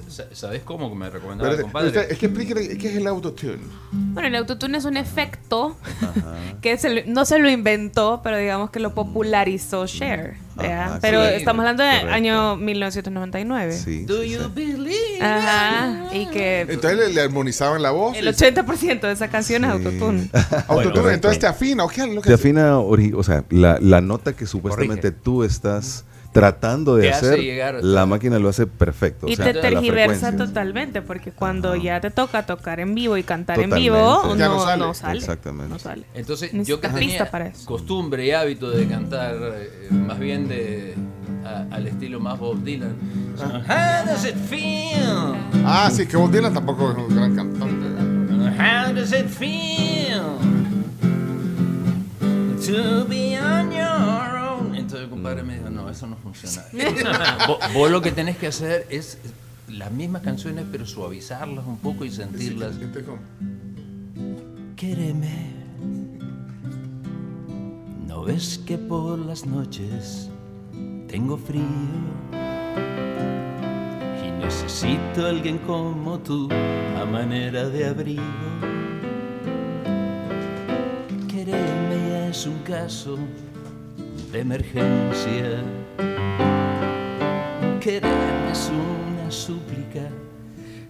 Sa- 0.08 0.26
¿Sabes 0.32 0.62
cómo? 0.62 0.94
Me 0.94 1.08
recomendaba 1.08 1.52
el 1.54 1.62
compadre. 1.62 2.06
es 2.10 2.18
que 2.18 2.26
explíquele 2.26 2.76
qué 2.76 2.88
es 2.90 2.96
el 2.96 3.06
autotune. 3.06 3.58
Bueno, 3.90 4.28
el 4.28 4.34
autotune 4.36 4.76
es 4.78 4.84
un 4.84 4.96
efecto 4.98 5.76
que 6.60 6.76
se 6.76 7.04
no 7.06 7.24
se 7.24 7.38
lo 7.38 7.48
inventó, 7.48 8.20
pero 8.22 8.36
digamos 8.36 8.70
que 8.70 8.78
lo 8.80 8.94
popularizó 8.94 9.86
Cher. 9.86 10.36
pero 11.00 11.24
sí, 11.24 11.34
estamos 11.34 11.60
hablando 11.60 11.82
del 11.82 11.92
correcto. 12.00 12.14
año 12.14 12.56
1999. 12.56 13.72
Sí, 13.72 14.04
Do 14.04 14.22
sí, 14.22 14.30
you 14.30 14.40
believe? 14.54 15.22
Ajá. 15.22 16.08
Y 16.14 16.26
que 16.26 16.60
Entonces 16.62 16.98
le, 16.98 17.08
le 17.14 17.20
armonizaban 17.22 17.80
la 17.82 17.90
voz. 17.90 18.16
el 18.16 18.26
y- 18.26 18.28
80% 18.28 19.00
de 19.00 19.12
esa 19.12 19.28
canción 19.28 19.64
es 19.64 19.70
autotune. 19.70 20.28
autotune, 20.68 20.92
Bueno, 21.00 21.10
entonces 21.10 21.38
te 21.38 21.46
afina. 21.46 21.84
¿o 21.84 21.88
qué 21.88 22.02
es 22.02 22.08
lo 22.14 22.20
que 22.20 22.28
Te 22.28 22.34
afina, 22.34 22.78
o 22.78 23.22
sea, 23.22 23.44
la, 23.50 23.78
la 23.80 24.00
nota 24.00 24.34
que 24.34 24.46
supuestamente 24.46 25.08
Corrige. 25.08 25.20
tú 25.22 25.42
estás 25.44 26.04
tratando 26.38 26.96
de 26.96 27.11
hacer, 27.11 27.40
llegar- 27.40 27.83
la 27.83 28.07
máquina 28.07 28.38
lo 28.38 28.48
hace 28.48 28.66
perfecto. 28.66 29.27
o 29.27 29.29
Y 29.29 29.37
sea, 29.37 29.46
te 29.53 29.55
tergiversa 29.55 30.37
totalmente, 30.37 31.03
porque 31.03 31.33
cuando 31.33 31.74
ya 31.77 32.01
te 32.01 32.11
toca 32.11 32.44
tocar 32.46 32.81
en 32.81 32.94
vivo 32.94 33.16
y 33.16 33.22
cantar 33.22 33.59
en 33.59 33.70
Totalmente. 33.70 33.90
vivo, 33.98 34.37
Ya 34.37 34.48
no, 34.48 34.55
no 34.57 34.61
sale. 34.64 34.79
no 34.87 34.94
sale. 34.94 35.18
Exactamente. 35.18 35.72
No 35.72 35.79
sale. 35.79 36.05
Entonces, 36.14 36.51
yo 36.66 36.81
que 36.81 36.88
tenía 36.88 37.31
para 37.31 37.46
eso. 37.48 37.66
costumbre 37.66 38.24
y 38.27 38.31
hábito 38.33 38.70
de 38.70 38.87
cantar 38.87 39.35
eh, 39.55 39.88
más 39.90 40.18
bien 40.18 40.48
de 40.48 40.94
a- 41.44 41.74
al 41.74 41.87
estilo 41.87 42.20
más 42.20 42.38
Bob 42.38 42.62
Dylan. 42.62 42.94
How 43.38 44.07
does 44.07 44.24
it 44.24 44.37
feel? 44.48 45.35
Ah, 45.64 45.90
sí, 45.92 46.07
que 46.07 46.16
Bob 46.16 46.31
Dylan 46.31 46.53
tampoco 46.55 46.90
es 46.90 46.96
un 46.98 47.14
gran 47.16 47.35
cantante. 47.37 47.87
How 48.61 48.92
does 48.94 49.12
it 49.12 49.29
feel 49.29 50.22
to 52.66 53.05
be 53.09 53.38
on 53.38 53.70
your? 53.70 54.38
Entonces 54.98 55.04
el 55.04 55.11
compadre 55.11 55.42
me 55.44 55.54
dijo, 55.56 55.70
no, 55.70 55.88
eso 55.88 56.06
no 56.08 56.16
funciona. 56.16 56.64
vos, 57.46 57.58
vos 57.72 57.90
lo 57.90 58.02
que 58.02 58.11
tenés 58.11 58.37
que 58.37 58.48
hacer 58.48 58.84
es 58.90 59.18
las 59.68 59.92
mismas 59.92 60.22
canciones, 60.22 60.64
pero 60.72 60.87
suavizarlas 60.87 61.64
un 61.66 61.78
poco 61.78 62.04
y 62.04 62.11
sentirlas. 62.11 62.74
Siente 62.74 63.04
como- 63.04 63.18
Quéreme. 64.74 65.52
¿No 68.08 68.24
ves 68.24 68.58
que 68.66 68.76
por 68.76 69.18
las 69.20 69.46
noches 69.46 70.28
tengo 71.06 71.37
frío? 71.37 71.62
Y 74.26 74.30
necesito 74.44 75.26
a 75.26 75.28
alguien 75.30 75.58
como 75.58 76.18
tú 76.18 76.48
a 77.00 77.04
manera 77.04 77.68
de 77.68 77.87
abrigo. 77.87 78.22
Quererme 81.28 82.28
es 82.30 82.46
un 82.46 82.58
caso 82.61 83.16
de 84.32 84.40
emergencia. 84.40 85.62
Quererme 87.80 88.52
es 88.52 88.70
una 88.70 89.30
súplica, 89.30 90.08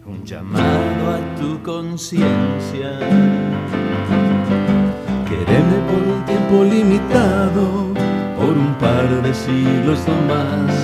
un 0.06 0.24
llamado 0.24 1.14
a 1.14 1.36
tu 1.38 1.62
conciencia. 1.62 2.98
Quererme 5.28 5.78
por 5.90 6.02
un 6.14 6.24
tiempo 6.24 6.64
limitado, 6.64 7.94
por 8.36 8.56
un 8.56 8.74
par 8.80 9.08
de 9.22 9.34
siglos 9.34 10.00
o 10.08 10.32
más. 10.32 10.74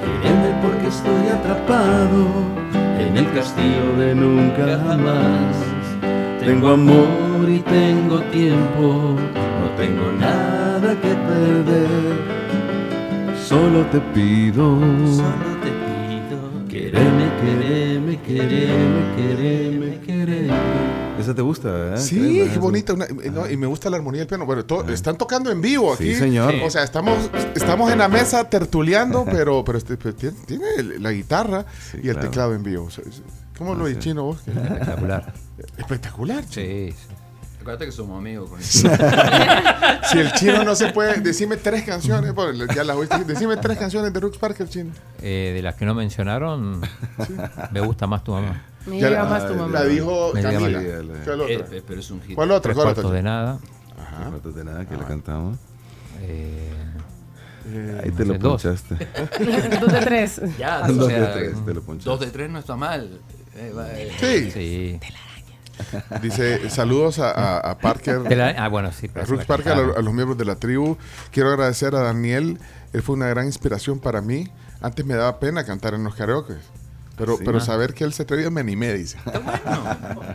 Quererme 0.00 0.60
porque 0.62 0.88
estoy 0.88 1.28
atrapado 1.28 2.26
en 2.98 3.16
el 3.16 3.32
castillo 3.32 3.96
de 3.98 4.14
nunca 4.14 4.78
jamás. 4.86 5.56
Tengo 6.40 6.70
amor 6.70 7.48
y 7.48 7.58
tengo 7.60 8.20
tiempo, 8.30 9.16
no 9.34 9.47
tengo 9.78 10.12
nada 10.12 10.94
que 11.00 11.14
perder. 11.14 11.88
Solo 13.46 13.86
te 13.86 14.00
pido. 14.12 14.78
Solo 15.16 15.50
te 15.62 15.70
pido, 15.70 16.68
quereme, 16.68 17.30
quereme, 17.40 18.20
quereme, 18.22 19.16
quereme, 19.16 20.00
quereme. 20.00 20.54
Esa 21.18 21.34
te 21.34 21.42
gusta, 21.42 21.70
¿verdad? 21.70 21.96
Sí, 21.98 22.18
Creo, 22.42 22.52
qué 22.52 22.58
bonita. 22.58 22.92
una- 22.92 23.06
eh, 23.06 23.30
no, 23.32 23.48
y 23.50 23.56
me 23.56 23.66
gusta 23.66 23.90
la 23.90 23.96
armonía 23.96 24.20
del 24.20 24.28
piano. 24.28 24.46
Bueno, 24.46 24.64
to- 24.64 24.88
están 24.88 25.16
tocando 25.18 25.50
en 25.50 25.60
vivo 25.60 25.92
aquí. 25.94 26.04
Sí, 26.04 26.14
señor. 26.14 26.54
O 26.64 26.70
sea, 26.70 26.84
estamos, 26.84 27.18
estamos 27.54 27.90
en 27.90 27.98
la 27.98 28.08
mesa 28.08 28.48
tertuleando, 28.48 29.24
pero, 29.30 29.64
pero, 29.64 29.78
este, 29.78 29.96
pero 29.96 30.14
tiene, 30.14 30.36
tiene 30.46 30.64
la 31.00 31.10
guitarra 31.10 31.64
Sí, 31.90 31.98
y 32.02 32.08
el 32.08 32.14
claro. 32.14 32.20
teclado 32.28 32.54
en 32.54 32.62
vivo. 32.62 32.84
O 32.84 32.90
sea, 32.90 33.04
es- 33.08 33.22
¿Cómo 33.58 33.74
lo 33.74 33.86
Ah, 33.86 33.88
de 33.88 33.94
sí. 33.94 34.00
chino 34.00 34.22
vos? 34.24 34.38
Espectacular. 34.46 35.34
Espectacular. 35.76 36.44
Sí, 36.48 36.90
sí. 36.92 37.14
Acuérdate 37.68 37.84
que 37.84 37.92
somos 37.92 38.16
amigos 38.18 38.48
con 38.48 38.62
Si 38.62 40.18
el 40.18 40.32
chino 40.32 40.64
no 40.64 40.74
se 40.74 40.90
puede, 40.90 41.20
decime 41.20 41.58
tres 41.58 41.82
canciones, 41.84 42.32
ya 42.74 42.82
las 42.82 42.96
oíste, 42.96 43.22
decime 43.24 43.58
tres 43.58 43.76
canciones 43.76 44.10
de 44.10 44.20
Rooks 44.20 44.38
Parker, 44.38 44.66
chino. 44.70 44.90
Eh, 45.20 45.52
de 45.54 45.60
las 45.60 45.74
que 45.74 45.84
no 45.84 45.94
mencionaron, 45.94 46.80
me 47.70 47.80
gusta 47.80 48.06
más 48.06 48.24
tu 48.24 48.32
mamá. 48.32 48.62
Me 48.86 48.98
Ya 48.98 49.10
la- 49.10 49.24
más 49.26 49.46
tu 49.46 49.52
mamá. 49.54 49.80
La 49.80 49.84
dijo 49.84 50.32
Camila. 50.32 50.80
¿Cuál 51.26 51.40
otra? 51.42 51.66
Eh, 51.76 51.82
pero 51.86 52.00
es 52.00 52.10
un 52.10 52.22
hit. 52.22 52.34
¿Cuál 52.36 52.50
otra? 52.52 52.62
Tres 52.62 52.74
¿Cuál 52.76 52.86
cuartos 52.86 53.04
otra? 53.04 53.16
de 53.18 53.22
nada. 53.22 53.58
Ajá. 54.00 54.30
De 54.50 54.64
nada 54.64 54.86
que 54.86 54.94
Ah. 54.94 54.98
la 54.98 55.06
cantamos. 55.06 55.58
Eh, 56.22 56.72
Ahí 58.02 58.10
te 58.12 58.24
lo 58.24 58.38
dos. 58.38 58.62
ponchaste. 58.62 58.94
Dos 59.80 59.92
de 59.92 60.00
tres. 60.00 60.40
Ya, 60.58 60.78
Dos 60.88 60.96
o 61.00 61.06
de 61.06 61.14
sea, 61.16 61.34
tres, 61.34 61.64
te 61.66 61.74
lo 61.74 61.82
ponchaste. 61.82 62.08
dos 62.10 62.20
de 62.20 62.26
tres 62.28 62.48
no 62.50 62.60
está 62.60 62.76
mal. 62.76 63.20
Eh, 63.56 63.72
va, 63.76 63.90
eh. 63.92 64.10
Sí. 64.18 64.50
sí. 64.52 65.00
Dice, 66.22 66.70
saludos 66.70 67.18
a, 67.18 67.30
a- 67.30 67.70
a 67.72 67.78
Parker. 67.78 68.20
La- 68.36 68.50
ah, 68.58 68.68
bueno, 68.68 68.90
sí. 68.92 69.06
a 69.06 69.10
Parker, 69.24 69.36
a, 69.40 69.46
cantaron. 69.46 69.86
lo- 69.88 69.96
a 69.98 70.02
los 70.02 70.12
miembros 70.14 70.38
de 70.38 70.44
la 70.44 70.56
tribu. 70.56 70.96
Quiero 71.30 71.50
agradecer 71.50 71.94
a 71.94 72.00
Daniel. 72.00 72.58
Él 72.92 73.02
fue 73.02 73.14
una 73.16 73.28
gran 73.28 73.46
inspiración 73.46 73.98
para 74.00 74.20
mí. 74.20 74.48
Antes 74.80 75.04
me 75.04 75.14
daba 75.14 75.38
pena 75.40 75.64
cantar 75.64 75.94
en 75.94 76.04
los 76.04 76.14
karaoke. 76.14 76.54
Pero, 77.16 77.36
Sí. 77.36 77.42
pero 77.44 77.58
saber 77.60 77.94
que 77.94 78.04
él 78.04 78.12
se 78.12 78.22
atrevía 78.22 78.48
me 78.48 78.60
animé, 78.60 78.94
dice. 78.94 79.18
Está 79.26 79.40
bueno. 79.40 80.34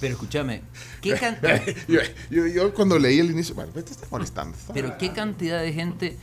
Pero 0.00 0.14
escúchame, 0.14 0.62
¿qué 1.00 1.14
cantidad, 1.14 1.62
yo, 1.88 2.00
yo- 2.30 2.46
yo 2.46 2.74
cuando 2.74 2.98
leí 2.98 3.20
el 3.20 3.30
inicio, 3.30 3.54
bueno, 3.54 3.70
te 3.72 3.80
está 3.80 4.06
molestando. 4.10 4.56
está- 4.56 4.72
pero 4.74 4.98
qué 4.98 5.12
cantidad 5.12 5.62
de 5.62 5.72
gente, 5.72 6.16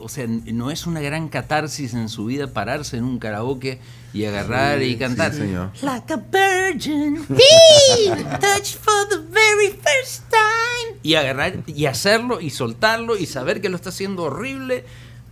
o 0.00 0.08
sea, 0.08 0.26
no 0.26 0.70
es 0.70 0.86
una 0.86 1.00
gran 1.00 1.28
catarsis 1.28 1.94
en 1.94 2.08
su 2.08 2.26
vida 2.26 2.48
pararse 2.48 2.96
en 2.96 3.04
un 3.04 3.18
karaoke 3.18 3.78
y 4.12 4.24
agarrar 4.24 4.82
y 4.82 4.96
cantar. 4.96 5.32
Sí, 5.32 5.38
señor. 5.38 5.70
Like 5.82 6.12
a 6.12 6.16
virgin, 6.16 7.16
he 7.28 8.24
touched 8.40 8.76
for 8.76 9.08
the 9.08 9.18
very 9.30 9.70
first 9.70 10.24
time. 10.30 10.98
Y 11.02 11.14
agarrar 11.14 11.62
y 11.66 11.86
hacerlo 11.86 12.40
y 12.40 12.50
soltarlo 12.50 13.16
y 13.16 13.26
saber 13.26 13.60
que 13.60 13.68
lo 13.68 13.76
está 13.76 13.90
haciendo 13.90 14.24
horrible, 14.24 14.84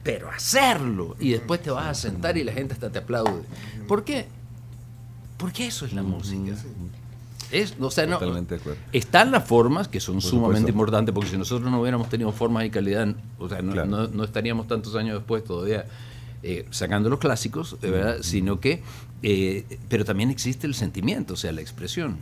pero 0.02 0.30
hacerlo. 0.30 1.16
Y 1.18 1.32
después 1.32 1.62
te 1.62 1.70
vas 1.70 1.86
a 1.86 1.94
sentar 1.94 2.36
y 2.36 2.44
la 2.44 2.52
gente 2.52 2.74
hasta 2.74 2.90
te 2.90 2.98
aplaude. 2.98 3.42
¿Por 3.86 4.04
qué? 4.04 4.26
Porque 5.36 5.66
eso 5.66 5.86
es 5.86 5.92
la 5.92 6.02
música. 6.02 6.54
Es, 7.51 7.74
o 7.80 7.90
sea, 7.90 8.07
no, 8.07 8.18
Totalmente 8.18 8.57
de 8.57 8.61
acuerdo. 8.61 8.80
están 8.92 9.30
las 9.30 9.46
formas 9.46 9.88
que 9.88 10.01
son 10.01 10.16
Por 10.16 10.22
sumamente 10.22 10.59
supuesto. 10.61 10.68
importantes, 10.70 11.14
porque 11.14 11.30
si 11.30 11.38
nosotros 11.38 11.70
no 11.70 11.80
hubiéramos 11.80 12.09
tenido 12.11 12.30
formas 12.32 12.64
y 12.66 12.70
calidad, 12.70 13.09
o 13.38 13.49
sea, 13.49 13.62
no, 13.62 13.72
Claro. 13.72 13.88
no- 13.88 14.07
no 14.09 14.24
estaríamos 14.24 14.66
tantos 14.68 14.94
años 14.96 15.16
después 15.18 15.44
todavía 15.44 15.86
eh, 16.42 16.66
sacando 16.70 17.09
los 17.11 17.18
clásicos, 17.18 17.76
eh, 17.82 17.90
¿verdad? 17.90 18.18
Sino 18.20 18.61
que, 18.61 18.82
eh, 19.22 19.64
pero 19.88 20.05
también 20.05 20.30
existe 20.30 20.66
el 20.68 20.74
sentimiento, 20.74 21.34
o 21.34 21.36
sea, 21.36 21.51
la 21.53 21.61
expresión. 21.62 22.16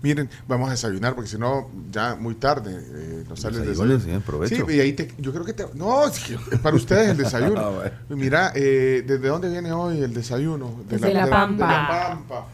Miren, 0.00 0.28
vamos 0.46 0.68
a 0.68 0.72
desayunar 0.72 1.14
porque 1.14 1.28
si 1.30 1.38
no, 1.38 1.68
ya 1.90 2.14
muy 2.14 2.34
tarde 2.34 2.72
eh, 2.78 3.24
nos 3.28 3.40
sale 3.40 3.58
el 3.58 3.66
desayuno. 3.66 3.98
sí, 4.00 4.10
provecho. 4.24 4.66
Sí, 4.68 4.74
y 4.76 4.80
ahí 4.80 4.92
te, 4.92 5.10
yo 5.18 5.32
creo 5.32 5.44
que 5.46 5.54
te. 5.54 5.64
No, 5.74 6.06
es 6.06 6.22
para 6.62 6.76
ustedes 6.76 7.10
el 7.10 7.16
desayuno. 7.16 7.60
Ah. 7.84 7.90
Mira, 8.10 8.52
eh, 8.54 9.02
¿desde 9.06 9.28
dónde 9.28 9.48
viene 9.50 9.72
hoy 9.72 9.98
el 10.00 10.12
desayuno? 10.12 10.82
Desde 10.88 11.12
La 11.14 11.24
de 11.24 11.30
Pampa. 11.30 11.66
de 11.66 11.72
La 11.72 11.88
Pampa. 11.88 12.46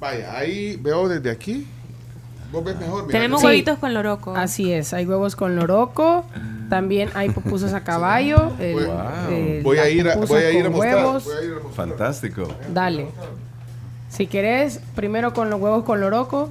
Vaya, 0.00 0.36
ahí 0.36 0.76
veo 0.76 1.08
desde 1.08 1.30
aquí. 1.30 1.66
Vos 2.52 2.64
ves 2.64 2.78
mejor. 2.78 3.02
mira, 3.06 3.12
Tenemos 3.12 3.40
Sí. 3.40 3.46
huevitos 3.46 3.78
con 3.78 3.92
loroco. 3.94 4.36
Así 4.36 4.72
es, 4.72 4.92
hay 4.94 5.04
huevos 5.06 5.34
con 5.36 5.56
loroco, 5.56 6.24
también 6.68 7.10
hay 7.14 7.30
pupusas 7.30 7.72
a 7.74 7.82
caballo. 7.82 8.52
el- 8.60 8.74
Voy- 8.74 8.90
el- 9.30 9.62
Voy 9.62 9.78
a 9.78 9.88
ir 9.90 10.08
a, 10.08 10.14
pupusas 10.14 10.28
voy 10.36 10.44
a, 10.44 10.50
ir 10.52 10.66
a 10.66 10.70
mostrar. 10.70 10.94
huevos. 10.96 11.24
Voy 11.24 11.34
a 11.36 11.42
ir 11.44 11.50
a 11.50 11.54
mostrar. 11.62 11.72
Fantástico. 11.88 12.48
Dale. 12.72 13.08
Si 14.08 14.26
querés, 14.28 14.80
primero 14.94 15.32
con 15.34 15.50
los 15.50 15.60
huevos 15.60 15.84
con 15.84 16.00
loroco. 16.00 16.50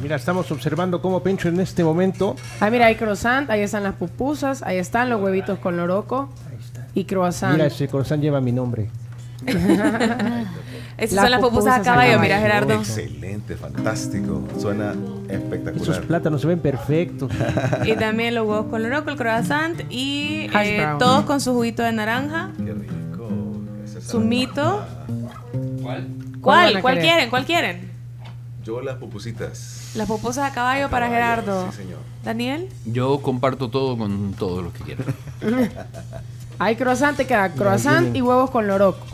Mira, 0.00 0.16
estamos 0.16 0.50
observando 0.50 1.00
cómo 1.02 1.22
Pencho 1.22 1.48
en 1.48 1.60
este 1.60 1.84
momento. 1.84 2.34
Ah, 2.60 2.70
mira, 2.70 2.86
hay 2.86 2.96
croissant, 2.96 3.48
ahí 3.50 3.60
están 3.60 3.82
las 3.84 3.94
pupusas, 3.94 4.62
ahí 4.62 4.78
están 4.78 5.08
los 5.10 5.20
huevitos 5.20 5.58
con 5.58 5.76
loroco 5.76 6.28
y 6.94 7.04
croissant. 7.04 7.52
Mira, 7.54 7.66
ese 7.66 7.86
croissant 7.88 8.20
lleva 8.22 8.40
mi 8.40 8.52
nombre. 8.52 8.88
Esas 11.02 11.16
Las 11.16 11.24
son 11.24 11.30
las 11.32 11.40
pupusas 11.40 11.80
a 11.80 11.82
caballo, 11.82 12.20
mira. 12.20 12.38
Gerardo. 12.38 12.74
Excelente, 12.74 13.56
fantástico. 13.56 14.44
Suena 14.60 14.92
Esos 14.92 15.30
espectacular. 15.30 16.02
plátanos 16.02 16.40
se 16.40 16.46
ven 16.46 16.60
perfectos. 16.60 17.30
Y 17.84 17.96
también 17.96 18.36
los 18.36 18.46
huevos 18.46 18.66
con 18.66 18.82
loroco, 18.84 19.10
el 19.10 19.16
croissant 19.16 19.80
y 19.90 20.48
eh, 20.54 20.86
todos 21.00 21.24
con 21.24 21.40
su 21.40 21.52
juguito 21.54 21.82
de 21.82 21.90
naranja, 21.92 22.50
Qué 22.56 22.72
rico. 22.72 23.28
Su 24.06 24.20
mito. 24.20 24.84
¿Cuál 25.82 26.06
¿Cuál? 26.40 26.80
¿Cuál 26.82 26.98
quieren? 27.00 27.30
¿Cuál 27.30 27.44
quieren? 27.46 27.90
Yo 28.64 28.80
las 28.80 28.96
pupusitas. 28.98 29.90
Las 29.96 30.06
pupusas 30.06 30.48
a 30.50 30.54
caballo 30.54 30.86
A 30.86 30.88
para 30.88 31.08
Gerardo. 31.08 31.68
sí, 31.72 31.78
señor. 31.78 31.98
Daniel. 32.24 32.68
Yo 32.84 33.18
comparto 33.22 33.68
todo 33.70 33.98
con 33.98 34.34
todos 34.34 34.62
los 34.62 34.72
que 34.72 34.84
quieran. 34.84 35.06
Hay 36.60 36.76
croissant, 36.76 37.16
te 37.16 37.26
queda 37.26 37.48
croissant 37.50 38.14
y 38.14 38.22
huevos 38.22 38.50
con 38.50 38.68
loroco. 38.68 39.04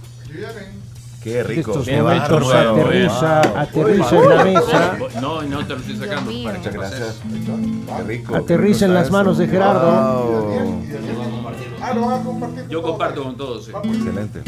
Qué 1.22 1.42
rico. 1.42 1.72
Estos 1.72 1.86
Qué 1.86 2.00
momentos 2.00 2.48
bárbaro. 2.52 2.80
aterriza, 2.80 3.42
Wow. 3.42 3.58
aterriza 3.58 4.16
en 4.16 4.28
la 4.28 4.44
mesa. 4.44 4.98
No, 5.20 5.42
no 5.42 5.58
te 5.66 5.74
lo 5.74 5.76
estoy 5.80 5.96
sacando. 5.96 6.30
para 6.44 6.60
que 6.60 6.70
gracias. 6.70 7.20
Qué 7.96 8.02
rico. 8.04 8.36
Aterriza 8.36 8.84
en 8.86 8.94
las 8.94 9.10
manos 9.10 9.36
de 9.38 9.48
Gerardo. 9.48 10.24
Wow. 10.24 10.82
Ah, 11.82 11.94
lo 11.94 12.00
van 12.06 12.20
a 12.20 12.24
compartir. 12.24 12.64
Yo 12.68 12.82
comparto 12.82 13.22
con 13.24 13.36
todos. 13.36 13.64
sí. 13.66 13.72
Excelente. 13.84 14.42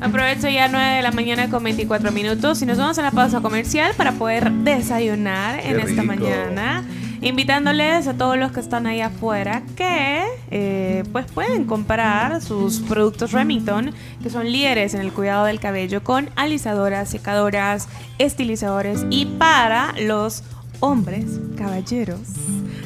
Aprovecho 0.00 0.48
ya 0.48 0.68
9 0.68 0.96
de 0.96 1.02
la 1.02 1.10
mañana 1.10 1.50
con 1.50 1.62
24 1.64 2.12
minutos 2.12 2.62
y 2.62 2.66
nos 2.66 2.78
vamos 2.78 2.98
a 2.98 3.02
la 3.02 3.10
pausa 3.10 3.40
comercial 3.40 3.92
para 3.96 4.12
poder 4.12 4.50
desayunar 4.52 5.58
en 5.58 5.80
esta 5.80 6.02
rico. 6.02 6.04
mañana. 6.04 6.84
Invitándoles 7.20 8.06
a 8.06 8.14
todos 8.14 8.38
los 8.38 8.52
que 8.52 8.60
están 8.60 8.86
ahí 8.86 9.00
afuera 9.00 9.62
que 9.76 10.24
eh, 10.50 11.04
pues 11.12 11.26
pueden 11.26 11.64
comprar 11.64 12.40
sus 12.40 12.80
productos 12.80 13.32
Remington, 13.32 13.92
que 14.22 14.30
son 14.30 14.50
líderes 14.50 14.94
en 14.94 15.00
el 15.00 15.12
cuidado 15.12 15.46
del 15.46 15.60
cabello 15.60 16.04
con 16.04 16.30
alisadoras, 16.36 17.10
secadoras, 17.10 17.88
estilizadores 18.18 19.04
y 19.10 19.26
para 19.26 19.94
los 20.00 20.44
hombres, 20.80 21.40
caballeros. 21.56 22.20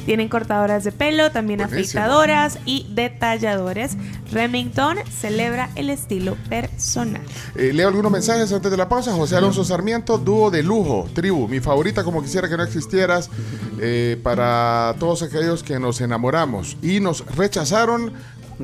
Tienen 0.05 0.27
cortadoras 0.27 0.83
de 0.83 0.91
pelo, 0.91 1.31
también 1.31 1.59
Buenísimo. 1.59 2.01
afeitadoras 2.01 2.59
y 2.65 2.87
detalladores. 2.89 3.97
Remington 4.31 4.97
celebra 5.09 5.69
el 5.75 5.89
estilo 5.89 6.35
personal. 6.49 7.21
Eh, 7.55 7.71
leo 7.73 7.87
algunos 7.87 8.11
mensajes 8.11 8.51
antes 8.51 8.69
de 8.69 8.77
la 8.77 8.89
pausa. 8.89 9.13
José 9.13 9.35
Alonso 9.37 9.63
Sarmiento, 9.63 10.17
dúo 10.17 10.51
de 10.51 10.63
lujo, 10.63 11.07
tribu. 11.13 11.47
Mi 11.47 11.59
favorita, 11.59 12.03
como 12.03 12.21
quisiera 12.21 12.49
que 12.49 12.57
no 12.57 12.63
existieras, 12.63 13.29
eh, 13.79 14.19
para 14.23 14.95
todos 14.99 15.23
aquellos 15.23 15.63
que 15.63 15.79
nos 15.79 16.01
enamoramos 16.01 16.77
y 16.81 16.99
nos 16.99 17.25
rechazaron 17.35 18.13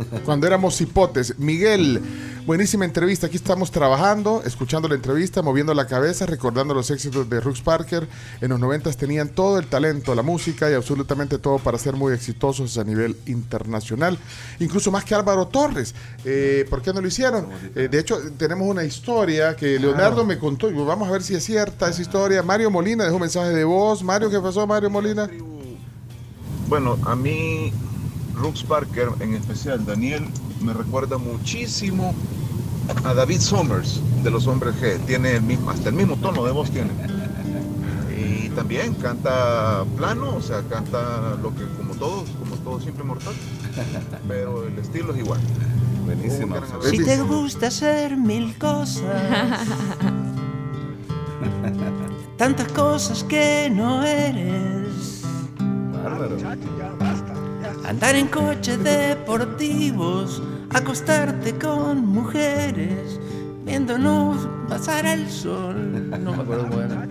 cuando 0.26 0.48
éramos 0.48 0.78
cipotes. 0.78 1.38
Miguel, 1.38 2.02
buenísima 2.46 2.86
entrevista. 2.86 3.28
Aquí 3.28 3.38
estamos 3.38 3.72
trabajando, 3.72 4.42
escuchando 4.46 4.88
la 4.88 4.96
entrevista, 4.96 5.42
moviendo 5.42 5.74
la 5.74 5.88
cabeza, 5.88 6.26
recordando 6.26 6.74
los 6.74 6.90
éxitos 6.92 7.30
de 7.30 7.40
Rux 7.40 7.62
Parker. 7.62 8.08
En 8.42 8.50
los 8.50 8.60
90 8.60 8.92
tenían 8.94 9.30
todo 9.30 9.60
el 9.60 9.68
talento, 9.68 10.16
la 10.16 10.22
música 10.22 10.70
y 10.70 10.74
absolutamente 10.74 11.38
todo 11.38 11.60
para 11.60 11.78
ser 11.78 11.96
muy 11.96 12.14
exitosos 12.14 12.78
a 12.78 12.84
nivel 12.84 13.18
internacional. 13.26 14.18
Incluso 14.60 14.92
más 14.92 15.04
que 15.04 15.16
Álvaro 15.16 15.48
Torres. 15.48 15.94
Eh, 16.26 16.66
¿Por 16.70 16.82
qué 16.82 16.94
no 16.94 17.02
lo 17.02 17.08
hicieron? 17.08 17.48
Eh, 17.76 17.88
de 17.90 18.00
hecho, 18.00 18.20
tenemos 18.38 18.68
una 18.68 18.84
historia 18.84 19.56
que 19.56 19.80
Leonardo 19.80 20.26
me 20.26 20.38
contó. 20.38 20.70
y 20.70 20.74
Vamos 20.74 21.08
a 21.08 21.12
ver 21.12 21.22
si 21.22 21.36
es 21.36 21.44
cierta 21.44 21.90
esa 21.90 22.02
historia. 22.02 22.42
Mario 22.44 22.72
Molina 22.72 23.04
dejó 23.04 23.16
un 23.18 23.22
mensaje 23.22 23.50
de 23.50 23.64
voz. 23.64 24.04
Mario, 24.04 24.30
¿qué 24.30 24.40
pasó, 24.40 24.66
Mario 24.66 24.90
Molina? 24.90 25.30
Bueno, 26.68 26.98
a 27.06 27.16
mí 27.16 27.74
Rux 28.40 28.64
Parker, 28.64 29.10
en 29.20 29.34
especial 29.34 29.86
Daniel, 29.86 30.26
me 30.62 30.74
recuerda 30.74 31.18
muchísimo 31.18 32.14
a 33.04 33.14
David 33.14 33.42
Summers 33.42 34.02
de 34.24 34.32
los 34.32 34.48
Hombres 34.48 34.76
G. 34.82 34.98
Tiene 35.06 35.36
el 35.36 35.42
mismo, 35.42 35.70
hasta 35.70 35.90
el 35.90 35.96
mismo 35.96 36.16
tono 36.16 36.46
de 36.46 36.52
voz 36.52 36.72
tiene. 36.72 36.90
Y 38.18 38.50
también 38.50 38.94
canta 38.96 39.84
plano, 39.98 40.36
o 40.38 40.42
sea, 40.42 40.62
canta 40.64 41.36
lo 41.42 41.54
que 41.54 41.66
como 41.78 41.94
todos, 41.96 42.30
como 42.40 42.56
todo 42.64 42.80
simple 42.80 43.04
mortal. 43.04 43.34
Pero 44.28 44.66
el 44.66 44.80
estilo 44.80 45.14
es 45.14 45.20
igual. 45.20 45.40
Buenísimo. 46.06 46.56
Si 46.90 47.04
te 47.04 47.22
gusta 47.22 47.68
hacer 47.68 48.16
mil 48.16 48.58
cosas, 48.58 49.04
tantas 52.38 52.72
cosas 52.72 53.24
que 53.26 53.70
no 53.70 54.04
eres. 54.04 55.24
Bárbaro. 56.04 56.38
Andar 57.90 58.16
en 58.16 58.28
coches 58.28 58.84
deportivos, 58.84 60.44
acostarte 60.70 61.58
con 61.58 62.06
mujeres, 62.06 63.20
viéndonos 63.66 64.48
pasar 64.70 65.08
el 65.08 65.28
sol. 65.28 66.08
No 66.24 66.36
me 66.36 66.44
acuerdo 66.44 66.70
cómo 66.70 66.82
era. 66.84 67.08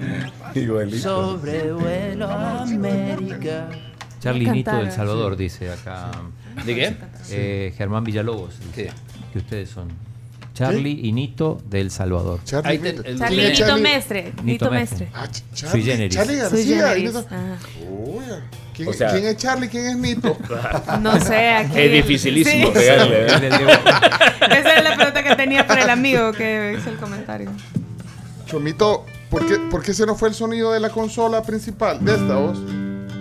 Igualito. 0.54 0.98
Sobrevuelo 0.98 2.28
América. 2.30 3.68
Charlie 4.20 4.44
Cantar, 4.44 4.54
Nito 4.56 4.76
del 4.76 4.90
sí. 4.90 4.96
Salvador 4.96 5.36
dice 5.36 5.72
acá. 5.72 6.12
¿De 6.64 6.74
qué? 6.76 6.96
eh, 7.30 7.74
Germán 7.76 8.04
Villalobos 8.04 8.60
dice 8.60 8.70
¿Qué? 8.86 8.92
que 9.32 9.38
ustedes 9.38 9.70
son 9.70 9.88
Charlie 10.58 11.00
y 11.04 11.12
Nito 11.12 11.60
del 11.68 11.90
Salvador. 11.90 12.40
Charlie, 12.44 12.70
Ahí 12.70 12.78
te- 12.78 12.88
el- 12.88 13.18
Charlie 13.18 13.36
¿Quién 13.36 13.40
es 13.52 13.58
Nito 13.58 13.66
Charlie? 13.68 13.82
Mestre. 13.82 14.24
Nito 14.24 14.42
Nito 14.44 14.70
Mestre. 14.70 15.06
Mestre. 15.06 15.08
Ah, 15.14 15.26
Ch- 15.28 15.42
Charlie, 15.54 15.70
Sui 15.82 15.90
generis. 15.90 16.14
Charlie 16.14 16.34
Sui 16.34 16.40
García. 16.42 16.88
generis. 16.88 17.14
Uy, 17.90 18.24
¿quién, 18.74 18.88
O 18.88 18.92
sea- 18.92 19.10
quién 19.12 19.24
es 19.26 19.36
Charlie? 19.36 19.68
¿Quién 19.68 19.86
es 19.86 19.96
Nito? 19.96 20.36
No 21.00 21.20
sé, 21.20 21.48
aquí. 21.50 21.78
Es 21.80 21.92
dificilísimo 21.92 22.66
Sí. 22.68 22.72
pegarle. 22.74 23.26
¿eh? 23.26 23.26
Esa 24.50 24.76
es 24.78 24.84
la 24.84 24.96
pregunta 24.96 25.22
que 25.22 25.36
tenía 25.36 25.66
para 25.66 25.82
el 25.84 25.90
amigo 25.90 26.32
que 26.32 26.76
hizo 26.78 26.90
el 26.90 26.96
comentario. 26.96 27.50
Chomito, 28.46 29.04
¿por 29.30 29.46
qué, 29.46 29.58
¿por 29.70 29.82
qué 29.82 29.92
se 29.94 30.06
nos 30.06 30.18
fue 30.18 30.28
el 30.30 30.34
sonido 30.34 30.72
de 30.72 30.80
la 30.80 30.88
consola 30.90 31.42
principal? 31.42 32.02
De 32.04 32.12
esta 32.14 32.34
voz. 32.36 32.58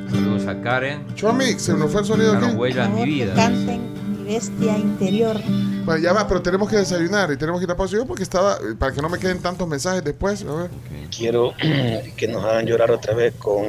Saludos 0.09 0.47
a 0.47 0.61
Karen. 0.61 1.05
Chomi, 1.15 1.59
se 1.59 1.73
nos 1.73 1.91
fue 1.91 2.01
el 2.01 2.07
sonido 2.07 2.29
Dejaron 2.31 2.49
aquí. 2.51 2.57
huella 2.57 2.85
en 2.85 2.95
mi 2.95 3.05
vida. 3.05 3.33
canten 3.35 3.81
bestia 4.27 4.77
interior. 4.77 5.37
Bueno, 5.85 6.01
ya 6.01 6.13
va, 6.13 6.27
pero 6.27 6.41
tenemos 6.41 6.69
que 6.69 6.77
desayunar 6.77 7.31
y 7.31 7.37
tenemos 7.37 7.59
que 7.59 7.65
ir 7.65 7.71
a 7.71 7.77
pausa. 7.77 7.95
Yo 7.95 8.05
porque 8.05 8.23
estaba, 8.23 8.57
para 8.77 8.93
que 8.93 9.01
no 9.01 9.09
me 9.09 9.17
queden 9.17 9.39
tantos 9.39 9.67
mensajes 9.67 10.03
después. 10.03 10.43
A 10.43 10.53
ver. 10.53 10.69
Quiero 11.15 11.53
que 12.17 12.27
nos 12.27 12.43
hagan 12.43 12.65
llorar 12.65 12.91
otra 12.91 13.13
vez 13.13 13.33
con 13.35 13.65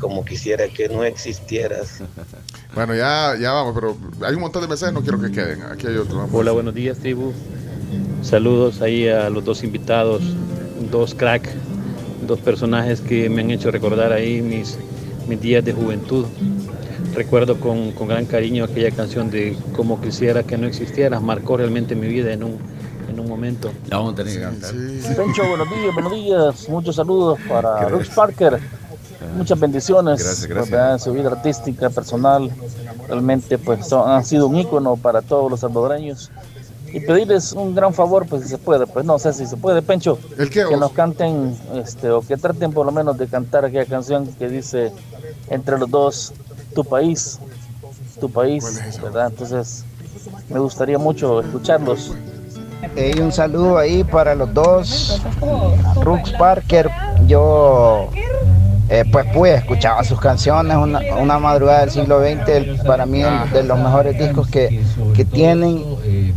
como 0.00 0.24
quisiera 0.24 0.66
que 0.68 0.88
no 0.88 1.04
existieras. 1.04 2.00
Bueno, 2.74 2.94
ya, 2.94 3.36
ya 3.38 3.52
vamos, 3.52 3.74
pero 3.74 3.94
hay 4.26 4.34
un 4.34 4.40
montón 4.40 4.62
de 4.62 4.68
mensajes, 4.68 4.94
no 4.94 5.02
quiero 5.02 5.20
que 5.20 5.30
queden. 5.30 5.60
Aquí 5.64 5.86
hay 5.86 5.96
otro. 5.96 6.16
vamos. 6.16 6.30
Hola, 6.32 6.52
buenos 6.52 6.72
días, 6.72 6.96
tribu. 6.96 7.34
Saludos 8.22 8.80
ahí 8.80 9.08
a 9.08 9.28
los 9.28 9.44
dos 9.44 9.62
invitados, 9.62 10.22
dos 10.90 11.14
crack, 11.14 11.50
dos 12.26 12.40
personajes 12.40 13.02
que 13.02 13.28
me 13.28 13.42
han 13.42 13.50
hecho 13.50 13.70
recordar 13.70 14.10
ahí 14.10 14.40
mis, 14.40 14.78
mis 15.28 15.38
días 15.38 15.62
de 15.66 15.74
juventud. 15.74 16.24
Recuerdo 17.14 17.60
con, 17.60 17.92
con 17.92 18.08
gran 18.08 18.24
cariño 18.24 18.64
aquella 18.64 18.90
canción 18.90 19.30
de 19.30 19.56
Como 19.76 20.00
quisiera 20.00 20.42
que 20.42 20.56
no 20.56 20.66
existieras, 20.66 21.20
marcó 21.22 21.56
realmente 21.58 21.94
mi 21.94 22.06
vida 22.08 22.32
en 22.32 22.42
un, 22.42 22.58
en 23.10 23.20
un 23.20 23.28
momento. 23.28 23.70
La 23.90 23.98
vamos 23.98 24.14
a 24.14 24.16
tener 24.16 24.34
que 24.34 24.40
cantar. 24.40 24.70
Pencho, 24.72 25.46
buenos 25.46 25.68
días, 25.70 25.94
buenos 25.94 26.12
días. 26.14 26.68
Muchos 26.70 26.96
saludos 26.96 27.38
para. 27.48 27.88
Rux 27.88 28.08
Parker. 28.10 28.58
Muchas 29.36 29.58
bendiciones 29.60 30.22
Gracias, 30.22 30.46
gracias. 30.46 30.92
en 30.92 30.98
su 30.98 31.12
vida 31.12 31.30
artística, 31.30 31.90
personal. 31.90 32.50
Realmente 33.06 33.56
pues 33.58 33.86
son- 33.86 34.10
han 34.10 34.24
sido 34.24 34.46
un 34.48 34.56
ícono 34.56 34.96
para 34.96 35.22
todos 35.22 35.50
los 35.50 35.60
salvadoreños. 35.60 36.30
Y 36.92 37.00
pedirles 37.00 37.52
un 37.52 37.74
gran 37.74 37.94
favor, 37.94 38.26
pues 38.26 38.42
si 38.42 38.48
se 38.48 38.58
puede, 38.58 38.86
pues 38.86 39.04
no 39.06 39.18
sé 39.18 39.32
si 39.32 39.46
se 39.46 39.56
puede, 39.56 39.80
Pencho, 39.80 40.18
¿El 40.36 40.50
qué? 40.50 40.64
que 40.68 40.76
nos 40.76 40.92
canten, 40.92 41.56
este, 41.76 42.10
o 42.10 42.20
que 42.20 42.36
traten 42.36 42.72
por 42.72 42.84
lo 42.84 42.92
menos 42.92 43.16
de 43.16 43.28
cantar 43.28 43.64
aquella 43.64 43.86
canción 43.86 44.26
que 44.38 44.48
dice 44.48 44.92
entre 45.48 45.78
los 45.78 45.88
dos, 45.90 46.34
tu 46.74 46.84
país, 46.84 47.38
tu 48.20 48.30
país. 48.30 48.64
¿verdad? 49.02 49.28
Entonces, 49.30 49.84
me 50.48 50.58
gustaría 50.58 50.98
mucho 50.98 51.40
escucharlos. 51.40 52.14
eh, 52.96 53.12
y 53.16 53.20
un 53.20 53.32
saludo 53.32 53.78
ahí 53.78 54.04
para 54.04 54.34
los 54.34 54.52
dos. 54.52 55.20
Rux 56.02 56.32
Parker, 56.32 56.90
yo 57.26 58.08
eh, 58.88 59.04
pues 59.10 59.26
pues 59.32 59.58
escuchaba 59.58 60.02
sus 60.04 60.20
canciones, 60.20 60.76
una, 60.76 61.00
una 61.18 61.38
madrugada 61.38 61.80
del 61.80 61.90
siglo 61.90 62.20
XX, 62.20 62.48
el- 62.48 62.78
para 62.84 63.06
mí 63.06 63.22
el- 63.22 63.50
de 63.50 63.62
los 63.62 63.78
mejores 63.78 64.18
discos 64.18 64.48
que, 64.48 64.84
que 65.14 65.24
tienen. 65.24 65.82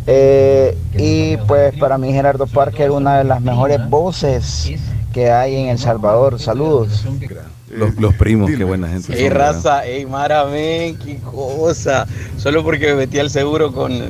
Eh, 0.08 0.78
y 0.98 1.36
pues 1.48 1.76
para 1.78 1.98
mí 1.98 2.14
Gerardo 2.14 2.46
Parker, 2.48 2.92
una 2.92 3.18
de 3.18 3.24
las 3.26 3.42
mejores 3.42 3.80
voces 3.90 4.72
que 5.12 5.32
hay 5.32 5.56
en 5.56 5.70
El 5.70 5.80
Salvador. 5.80 6.40
Saludos. 6.40 7.04
Los, 7.78 7.96
los 7.96 8.14
primos, 8.16 8.52
qué 8.52 8.64
buena 8.64 8.88
gente. 8.88 9.14
Ey, 9.14 9.20
son, 9.20 9.30
¿verdad? 9.30 9.54
raza, 9.54 9.86
ey, 9.86 10.06
Mara, 10.06 10.46
men, 10.46 10.98
qué 10.98 11.20
cosa. 11.20 12.08
Solo 12.38 12.64
porque 12.64 12.88
me 12.88 12.96
metí 12.96 13.20
al 13.20 13.30
seguro 13.30 13.72
con 13.72 14.02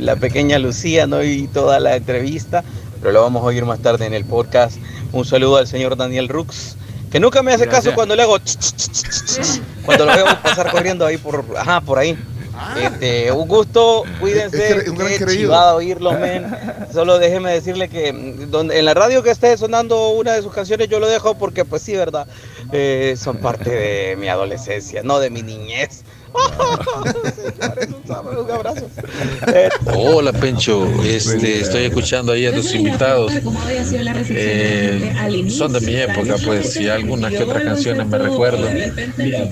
la 0.00 0.16
pequeña 0.16 0.58
Lucía, 0.58 1.06
no 1.06 1.22
y 1.22 1.46
toda 1.48 1.78
la 1.80 1.96
entrevista, 1.96 2.64
pero 3.00 3.12
lo 3.12 3.22
vamos 3.22 3.42
a 3.42 3.46
oír 3.46 3.64
más 3.64 3.80
tarde 3.80 4.06
en 4.06 4.14
el 4.14 4.24
podcast. 4.24 4.76
Un 5.12 5.24
saludo 5.24 5.56
al 5.58 5.66
señor 5.66 5.96
Daniel 5.96 6.28
Rux, 6.28 6.76
que 7.10 7.20
nunca 7.20 7.42
me 7.42 7.52
hace 7.52 7.64
Gracias. 7.66 7.84
caso 7.84 7.94
cuando 7.94 8.16
le 8.16 8.22
hago 8.22 8.38
ch, 8.38 8.56
ch, 8.56 8.74
ch, 8.76 8.92
ch, 8.92 9.24
ch, 9.26 9.60
cuando 9.84 10.06
lo 10.06 10.14
veo 10.14 10.24
pasar 10.42 10.70
corriendo 10.70 11.04
ahí 11.04 11.18
por, 11.18 11.44
ajá, 11.56 11.80
por 11.80 11.98
ahí. 11.98 12.16
Este, 12.80 13.32
un 13.32 13.48
gusto, 13.48 14.04
cuídense, 14.20 14.78
Es 14.78 14.84
que- 14.84 14.90
un 14.90 14.96
gran 14.96 15.10
qué 15.18 15.26
chivada 15.26 15.74
oírlo, 15.74 16.12
men. 16.12 16.46
Solo 16.92 17.18
déjeme 17.18 17.52
decirle 17.52 17.88
que 17.88 18.12
mm, 18.12 18.50
donde, 18.50 18.78
en 18.78 18.84
la 18.84 18.94
radio 18.94 19.22
que 19.22 19.30
esté 19.30 19.56
sonando 19.56 20.10
una 20.10 20.32
de 20.34 20.42
sus 20.42 20.52
canciones 20.52 20.88
yo 20.88 21.00
lo 21.00 21.08
dejo 21.08 21.34
porque 21.36 21.64
pues 21.64 21.82
sí, 21.82 21.96
¿verdad? 21.96 22.26
Eh, 22.72 23.14
son 23.18 23.38
parte 23.38 23.70
de 23.70 24.16
mi 24.16 24.28
adolescencia, 24.28 25.02
no 25.02 25.18
de 25.18 25.30
mi 25.30 25.42
niñez. 25.42 26.04
Un 28.40 28.50
abrazo. 28.50 28.88
Hola 29.94 30.32
Pencho, 30.32 30.86
este, 31.04 31.60
estoy 31.60 31.84
escuchando 31.84 32.32
ahí 32.32 32.46
a 32.46 32.54
tus 32.54 32.74
invitados. 32.74 33.32
Eh, 34.28 35.46
son 35.50 35.72
de 35.72 35.80
mi 35.80 35.96
época, 35.96 36.36
pues, 36.44 36.76
y 36.76 36.88
algunas 36.88 37.32
que 37.32 37.42
otras 37.42 37.62
canciones 37.62 38.06
me 38.06 38.18
recuerdo. 38.18 38.66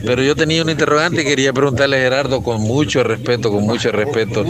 Pero 0.04 0.22
yo 0.22 0.34
tenía 0.36 0.62
un 0.62 0.70
interrogante 0.70 1.22
y 1.22 1.24
quería 1.24 1.52
preguntarle 1.52 1.96
a 1.96 2.00
Gerardo 2.00 2.42
con 2.42 2.60
mucho 2.60 3.02
respeto, 3.02 3.50
con 3.50 3.64
mucho 3.64 3.92
respeto. 3.92 4.44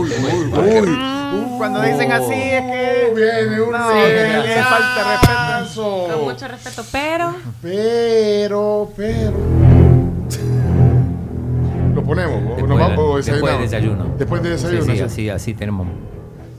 Cuando 1.59 1.83
dicen 1.83 2.13
así 2.13 2.33
es 2.33 2.63
que. 2.63 2.91
Viene 3.15 3.61
un 3.61 3.73
No, 3.73 3.89
que 3.93 4.47
le 4.47 4.63
falta 4.63 5.21
respeto. 5.21 6.09
Con 6.11 6.25
mucho 6.25 6.49
respeto, 6.49 6.85
pero. 6.91 7.35
Pero, 7.61 8.93
pero. 8.97 9.90
Lo 12.01 12.07
ponemos, 12.07 12.37
o 12.37 12.47
Después, 12.57 12.69
nos 12.69 12.79
vamos, 12.79 12.99
o 12.99 13.17
después 13.17 13.53
del 13.53 13.61
desayuno. 13.63 14.15
Después 14.19 14.43
del 14.43 14.53
desayuno. 14.53 14.85
Sí, 14.85 14.91
sí, 14.91 14.97
sí. 14.97 15.03
así, 15.03 15.29
así 15.29 15.55
tenemos. 15.55 15.87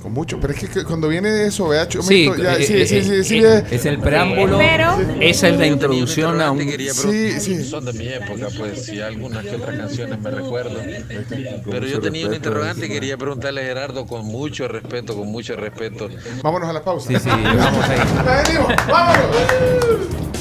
Con 0.02 0.14
mucho, 0.14 0.40
pero 0.40 0.54
es 0.54 0.60
que 0.68 0.84
cuando 0.84 1.08
viene 1.08 1.46
eso, 1.46 1.68
vea, 1.68 1.88
Sí, 1.90 2.26
ya, 2.42 2.56
eh, 2.56 2.64
sí, 2.64 2.74
eh, 2.74 2.88
sí, 2.88 3.04
sí, 3.04 3.14
eh, 3.14 3.24
sí, 3.24 3.38
eh, 3.38 3.58
eh. 3.60 3.66
es 3.70 3.86
el 3.86 4.00
preámbulo. 4.00 4.58
Pero- 4.58 4.98
Esa 5.20 5.50
es 5.50 5.60
la 5.60 5.68
introducción 5.68 6.42
a 6.42 6.50
un... 6.50 6.60
Sí, 6.60 7.40
sí. 7.40 7.64
Son 7.64 7.86
de 7.86 7.94
mi 7.94 8.08
época, 8.08 8.48
pues, 8.58 8.90
y 8.90 9.00
algunas 9.00 9.44
que 9.44 9.56
otras 9.56 9.78
canciones 9.78 10.20
me 10.20 10.32
recuerdo. 10.32 10.80
Pero 11.70 11.86
yo 11.86 12.00
tenía 12.00 12.28
un 12.28 12.34
interrogante 12.34 12.88
y 12.88 12.90
quería 12.90 13.16
preguntarle 13.16 13.62
a 13.62 13.66
Gerardo 13.66 14.08
con 14.08 14.26
mucho 14.26 14.68
respeto, 14.68 15.16
con 15.16 15.28
mucho 15.28 15.56
respeto. 15.56 16.10
Vámonos 16.42 16.70
a 16.70 16.74
la 16.74 16.84
pausa. 16.84 17.08
Sí, 17.08 17.16
sí, 17.20 17.30
vamos 17.44 17.86
ahí. 17.88 18.00
Vámonos. 18.88 19.26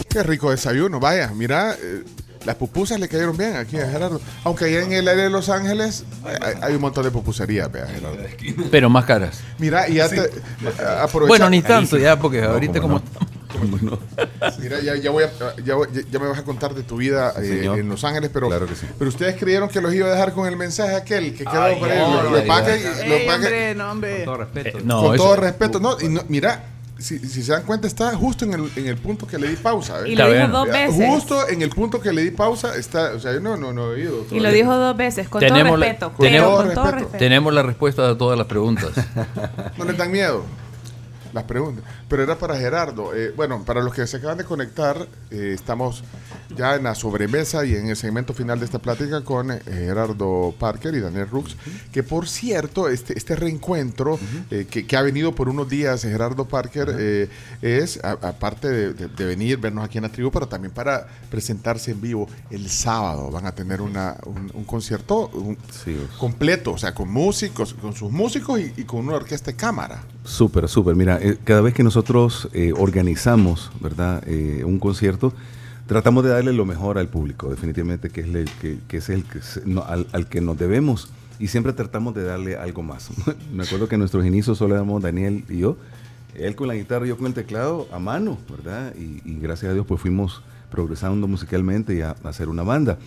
Qué 0.09 0.23
rico 0.23 0.51
desayuno, 0.51 0.99
vaya, 0.99 1.31
mira, 1.35 1.75
eh, 1.75 2.03
las 2.45 2.57
pupusas 2.57 2.99
le 2.99 3.09
cayeron 3.09 3.37
bien 3.37 3.57
aquí 3.57 3.77
a 3.79 3.87
Gerardo. 3.89 4.21
Aunque 4.45 4.65
allá 4.67 4.83
en 4.83 4.93
el 4.93 5.09
área 5.09 5.25
de 5.25 5.31
Los 5.31 5.49
Ángeles 5.49 6.05
hay, 6.25 6.37
hay- 6.41 6.55
hay 6.63 6.75
un 6.75 6.81
montón 6.81 7.05
de 7.05 7.11
pupuserías, 7.11 7.71
vea, 7.71 7.87
Gerardo. 7.87 8.19
Pero 8.71 8.89
más 8.91 9.05
caras. 9.05 9.41
Mira, 9.59 9.89
y 9.89 9.95
ya 9.95 10.09
te 10.09 10.21
aprovecha. 11.01 11.29
Bueno, 11.29 11.51
ni 11.51 11.63
tanto 11.63 11.99
ya, 11.99 12.19
porque 12.19 12.43
ahorita 12.43 12.81
como... 12.81 13.03
Mira, 14.61 14.81
ya, 14.81 14.97
ya 14.97 15.11
voy 15.11 15.25
a, 15.25 15.31
ya, 15.65 15.75
voy- 15.75 15.89
ya- 15.93 16.03
ya 16.11 16.19
me 16.19 16.29
vas 16.29 16.39
a 16.39 16.45
contar 16.45 16.73
de 16.75 16.83
tu 16.83 16.97
vida 16.97 17.33
Sí, 17.37 17.41
eh, 17.45 17.59
señor. 17.59 17.79
en 17.79 17.89
Los 17.89 18.05
Ángeles, 18.05 18.31
pero, 18.33 18.49
Claro 18.49 18.67
que 18.67 18.75
sí. 18.75 18.87
pero 18.99 19.09
ustedes 19.11 19.37
creyeron 19.37 19.69
que 19.69 19.81
los 19.81 19.93
iba 19.93 20.07
a 20.07 20.11
dejar 20.13 20.33
con 20.33 20.47
el 20.47 20.57
mensaje 20.57 20.95
aquel 20.95 21.35
que 21.35 21.45
quedó 21.45 21.63
Ay, 21.63 21.77
para 21.81 21.95
no, 21.97 22.07
él. 22.07 22.13
Lo, 22.17 22.31
no, 22.31 22.37
lo 22.39 22.47
paga 22.47 22.77
y- 22.77 22.83
no, 22.83 22.89
lo 22.91 23.15
Ey, 23.17 23.27
paga- 23.27 23.37
hombre, 23.37 23.75
no, 23.75 23.91
hombre. 23.91 24.25
Todo 24.25 24.37
respeto. 24.39 24.79
Eh, 24.79 24.83
no, 24.85 25.03
con 25.03 25.17
todo 25.17 25.37
respeto. 25.37 25.81
No, 25.81 25.97
y 26.01 26.09
no, 26.09 26.23
mira, 26.29 26.65
si, 27.01 27.19
si 27.19 27.43
se 27.43 27.53
dan 27.53 27.63
cuenta, 27.65 27.87
está 27.87 28.15
justo 28.17 28.45
en 28.45 28.53
el, 28.55 28.71
en 28.77 28.87
el 28.87 28.97
punto 28.97 29.27
que 29.27 29.39
le 29.39 29.49
di 29.49 29.57
pausa. 29.57 30.01
¿eh? 30.07 30.11
Y 30.11 30.17
lo 30.17 30.31
dijo 30.31 30.49
dos 30.49 30.67
veces. 30.69 31.07
Justo 31.09 31.49
en 31.49 31.63
el 31.63 31.71
punto 31.71 32.01
que 32.01 32.13
le 32.13 32.23
di 32.23 32.31
pausa 32.31 32.77
está, 32.77 33.13
o 33.15 33.21
sea, 33.21 33.33
yo 33.33 33.41
no, 33.41 33.57
no, 33.57 33.73
no 33.73 33.91
he 33.93 33.95
oído. 33.95 34.27
Y 34.31 34.41
lo 34.41 34.51
dijo 34.51 34.75
dos 34.77 34.97
veces, 34.97 35.29
con 35.29 35.41
Tenemos 35.41 35.65
todo 35.69 35.77
la- 35.79 35.87
respeto. 35.87 36.13
tenemos- 36.19 36.49
pero 36.49 36.57
con 36.57 36.75
todo 36.75 36.85
respeto. 36.85 36.91
respeto. 36.99 37.19
Tenemos 37.19 37.53
la 37.55 37.63
respuesta 37.63 38.09
a 38.11 38.19
todas 38.19 38.39
las 38.39 38.47
preguntas. 38.47 38.91
No 39.79 39.85
les 39.85 39.97
dan 39.97 40.11
miedo 40.13 40.45
las 41.33 41.45
preguntas. 41.45 41.85
Pero 42.11 42.25
era 42.25 42.37
para 42.37 42.57
Gerardo. 42.59 43.15
Eh, 43.15 43.33
bueno, 43.35 43.65
para 43.65 43.81
los 43.81 43.95
que 43.95 44.07
se 44.07 44.19
acaban 44.19 44.37
de 44.37 44.45
conectar, 44.45 45.07
eh, 45.31 45.53
estamos 45.55 46.05
ya 46.57 46.75
en 46.75 46.83
la 46.83 46.95
sobremesa 46.97 47.65
y 47.65 47.77
en 47.77 47.89
el 47.89 47.97
segmento 47.97 48.35
final 48.35 48.59
de 48.59 48.65
esta 48.67 48.81
plática 48.81 49.23
con 49.23 49.53
eh, 49.53 49.61
Gerardo 49.65 50.53
Parker 50.59 50.93
y 50.95 51.01
Daniel 51.01 51.29
Rux, 51.31 51.57
que 51.93 52.03
por 52.03 52.29
cierto, 52.29 52.89
este, 52.89 53.17
este 53.17 53.37
reencuentro 53.37 54.19
que, 54.49 54.85
que 54.87 54.97
ha 54.97 55.03
venido 55.03 55.33
por 55.35 55.49
unos 55.49 55.69
días 55.69 56.03
Gerardo 56.03 56.47
Parker 56.49 57.29
es, 57.63 58.01
aparte 58.03 58.69
de, 58.69 58.93
de- 58.95 59.07
de 59.09 59.25
venir, 59.25 59.59
vernos 59.59 59.85
aquí 59.85 59.99
en 59.99 60.03
la 60.03 60.11
tribu, 60.13 60.31
pero 60.33 60.49
también 60.49 60.73
para 60.75 61.07
presentarse 61.31 61.93
en 61.93 62.01
vivo 62.01 62.29
el 62.51 62.69
sábado. 62.69 63.31
Van 63.31 63.47
a 63.47 63.53
tener 63.53 63.81
una, 63.81 64.17
un, 64.27 64.51
un 64.53 64.65
concierto 64.65 65.29
un- 65.29 65.57
Sí, 65.85 65.97
completo, 66.19 66.73
o 66.73 66.79
sea, 66.79 66.93
con 66.93 67.09
músicos, 67.11 67.75
con 67.75 67.95
sus 67.95 68.11
músicos 68.11 68.59
y, 68.59 68.73
y 68.77 68.85
con 68.85 69.07
una 69.07 69.15
orquesta 69.17 69.53
de 69.53 69.57
cámara. 69.57 70.03
Súper, 70.25 70.69
súper. 70.69 70.97
Mira, 70.97 71.21
cada 71.45 71.61
vez 71.61 71.73
que 71.75 71.83
nosotros 71.85 72.00
eh, 72.53 72.73
organizamos, 72.77 73.71
¿verdad? 73.81 74.23
Eh, 74.27 74.63
un 74.65 74.79
concierto, 74.79 75.33
tratamos 75.87 76.25
de 76.25 76.31
darle 76.31 76.53
lo 76.53 76.65
mejor 76.65 76.99
al 76.99 77.09
público, 77.09 77.49
definitivamente, 77.51 78.11
que 78.11 78.21
es 78.23 78.27
el 78.35 78.51
que, 78.61 78.79
que 78.89 78.97
es 78.99 79.09
el 79.09 79.25
que 79.25 79.43
se- 79.43 79.63
no, 79.67 79.83
al, 79.83 80.07
al 80.13 80.27
que 80.29 80.41
nos 80.41 80.59
debemos. 80.59 81.11
Y 81.39 81.49
siempre 81.49 81.73
tratamos 81.73 82.15
de 82.15 82.23
darle 82.25 82.57
algo 82.57 82.83
más. 82.83 83.09
Me 83.55 83.63
acuerdo 83.65 83.89
que 83.89 83.95
en 83.95 84.01
nuestros 84.01 84.25
inicios 84.27 84.59
solo 84.59 84.75
éramos 84.75 85.03
Daniel 85.03 85.45
y 85.49 85.59
yo. 85.59 85.77
Él 86.37 86.55
con 86.55 86.69
la 86.69 86.75
guitarra, 86.75 87.07
yo 87.07 87.17
con 87.17 87.27
el 87.27 87.35
teclado 87.35 87.89
a 87.93 87.99
mano, 87.99 88.39
¿verdad? 88.49 88.95
Y, 88.97 89.21
y 89.29 89.39
gracias 89.41 89.71
a 89.71 89.75
Dios 89.75 89.85
pues 89.87 90.01
fuimos 90.01 90.43
progresando 90.71 91.27
musicalmente 91.27 91.95
y 91.95 92.03
a, 92.03 92.15
a 92.23 92.29
hacer 92.29 92.49
una 92.49 92.63
banda. 92.63 92.99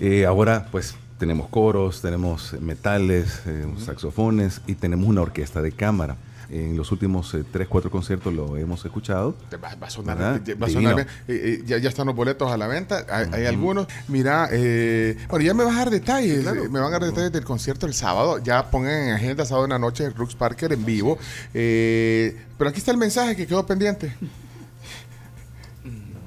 Eh, 0.00 0.26
ahora 0.26 0.68
pues 0.70 0.94
tenemos 1.18 1.48
coros, 1.48 2.02
tenemos 2.02 2.54
metales, 2.60 3.40
eh, 3.46 3.66
saxofones 3.78 4.60
y 4.66 4.74
tenemos 4.74 5.08
una 5.08 5.22
orquesta 5.22 5.62
de 5.62 5.72
cámara. 5.72 6.16
En 6.48 6.76
los 6.76 6.92
últimos 6.92 7.34
eh, 7.34 7.42
tres, 7.50 7.66
cuatro 7.66 7.90
conciertos 7.90 8.32
lo 8.32 8.56
hemos 8.56 8.84
escuchado. 8.84 9.34
Va, 9.52 9.74
va 9.74 9.86
a 9.88 9.90
sonar, 9.90 10.16
va 10.18 10.66
a 10.66 10.70
sonar 10.70 10.94
bien. 10.94 11.06
Eh, 11.26 11.58
eh, 11.58 11.62
ya, 11.66 11.78
ya 11.78 11.88
están 11.88 12.06
los 12.06 12.14
boletos 12.14 12.50
a 12.52 12.56
la 12.56 12.68
venta. 12.68 13.04
Hay, 13.10 13.28
hay 13.32 13.46
algunos. 13.46 13.88
Mira, 14.06 14.48
eh, 14.52 15.16
bueno, 15.28 15.44
ya 15.44 15.54
me 15.54 15.64
vas 15.64 15.74
a 15.74 15.78
dar 15.78 15.90
detalles. 15.90 16.46
eh, 16.46 16.68
me 16.70 16.78
van 16.78 16.84
a 16.94 16.98
dar 16.98 17.04
detalles 17.04 17.32
del 17.32 17.44
concierto 17.44 17.86
el 17.86 17.94
sábado. 17.94 18.38
Ya 18.38 18.70
pongan 18.70 19.08
en 19.08 19.14
agenda 19.14 19.44
sábado 19.44 19.64
en 19.64 19.70
la 19.72 19.78
noche 19.80 20.08
Rux 20.10 20.36
Parker 20.36 20.72
en 20.72 20.84
vivo. 20.84 21.18
Eh, 21.52 22.36
pero 22.56 22.70
aquí 22.70 22.78
está 22.78 22.92
el 22.92 22.98
mensaje 22.98 23.34
que 23.34 23.46
quedó 23.46 23.66
pendiente. 23.66 24.14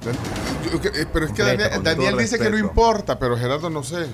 Pero 0.02 1.26
es 1.26 1.32
que 1.32 1.44
Completo, 1.44 1.82
Daniel, 1.82 2.18
dice 2.18 2.38
que 2.40 2.50
no 2.50 2.58
importa, 2.58 3.18
pero 3.20 3.38
Gerardo 3.38 3.70
no 3.70 3.84
sé. 3.84 4.06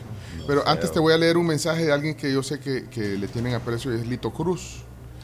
Pero 0.47 0.67
antes 0.67 0.91
te 0.91 0.99
voy 0.99 1.13
a 1.13 1.17
leer 1.17 1.37
un 1.37 1.47
mensaje 1.47 1.85
de 1.85 1.91
alguien 1.91 2.15
que 2.15 2.31
yo 2.31 2.43
sé 2.43 2.59
que, 2.59 2.85
que 2.85 3.17
le 3.17 3.27
tienen 3.27 3.55
aprecio 3.55 3.91
y 3.93 3.97
es 3.99 4.07
Lito 4.07 4.31
Cruz. 4.31 4.83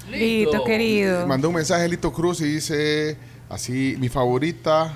Lito, 0.09 0.63
querido. 0.63 1.27
Mandó 1.27 1.49
un 1.49 1.55
mensaje 1.55 1.83
a 1.83 1.87
Lito 1.87 2.11
Cruz 2.11 2.41
y 2.41 2.45
dice 2.45 3.17
así, 3.49 3.95
mi 3.99 4.09
favorita 4.09 4.93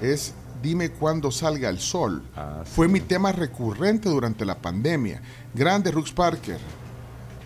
es 0.00 0.34
Dime 0.62 0.90
cuándo 0.90 1.32
salga 1.32 1.68
el 1.68 1.80
sol. 1.80 2.22
Fue 2.64 2.86
mi 2.86 3.00
tema 3.00 3.32
recurrente 3.32 4.08
durante 4.08 4.44
la 4.44 4.58
pandemia. 4.58 5.20
Grande 5.52 5.90
Rux 5.90 6.12
Parker. 6.12 6.58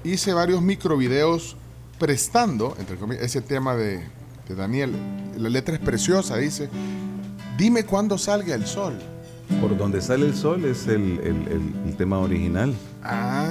Hice 0.05 0.35
varios 0.35 0.61
microvideos 0.61 1.57
prestando, 1.99 2.77
entre 2.79 2.97
comillas, 2.97 3.25
ese 3.25 3.41
tema 3.41 3.75
de, 3.75 4.07
de 4.47 4.55
Daniel. 4.55 4.93
La 5.39 5.49
letra 5.49 5.75
es 5.75 5.81
preciosa, 5.81 6.37
dice, 6.37 6.69
dime 7.57 7.85
cuándo 7.85 8.19
salga 8.19 8.55
el 8.55 8.67
sol. 8.67 8.99
Por 9.61 9.77
donde 9.77 10.01
sale 10.01 10.27
el 10.27 10.35
sol 10.35 10.65
es 10.65 10.87
el, 10.89 11.21
el- 11.21 11.49
el- 11.49 11.75
el 11.89 11.97
tema 11.97 12.19
original. 12.19 12.75
Ah. 13.09 13.47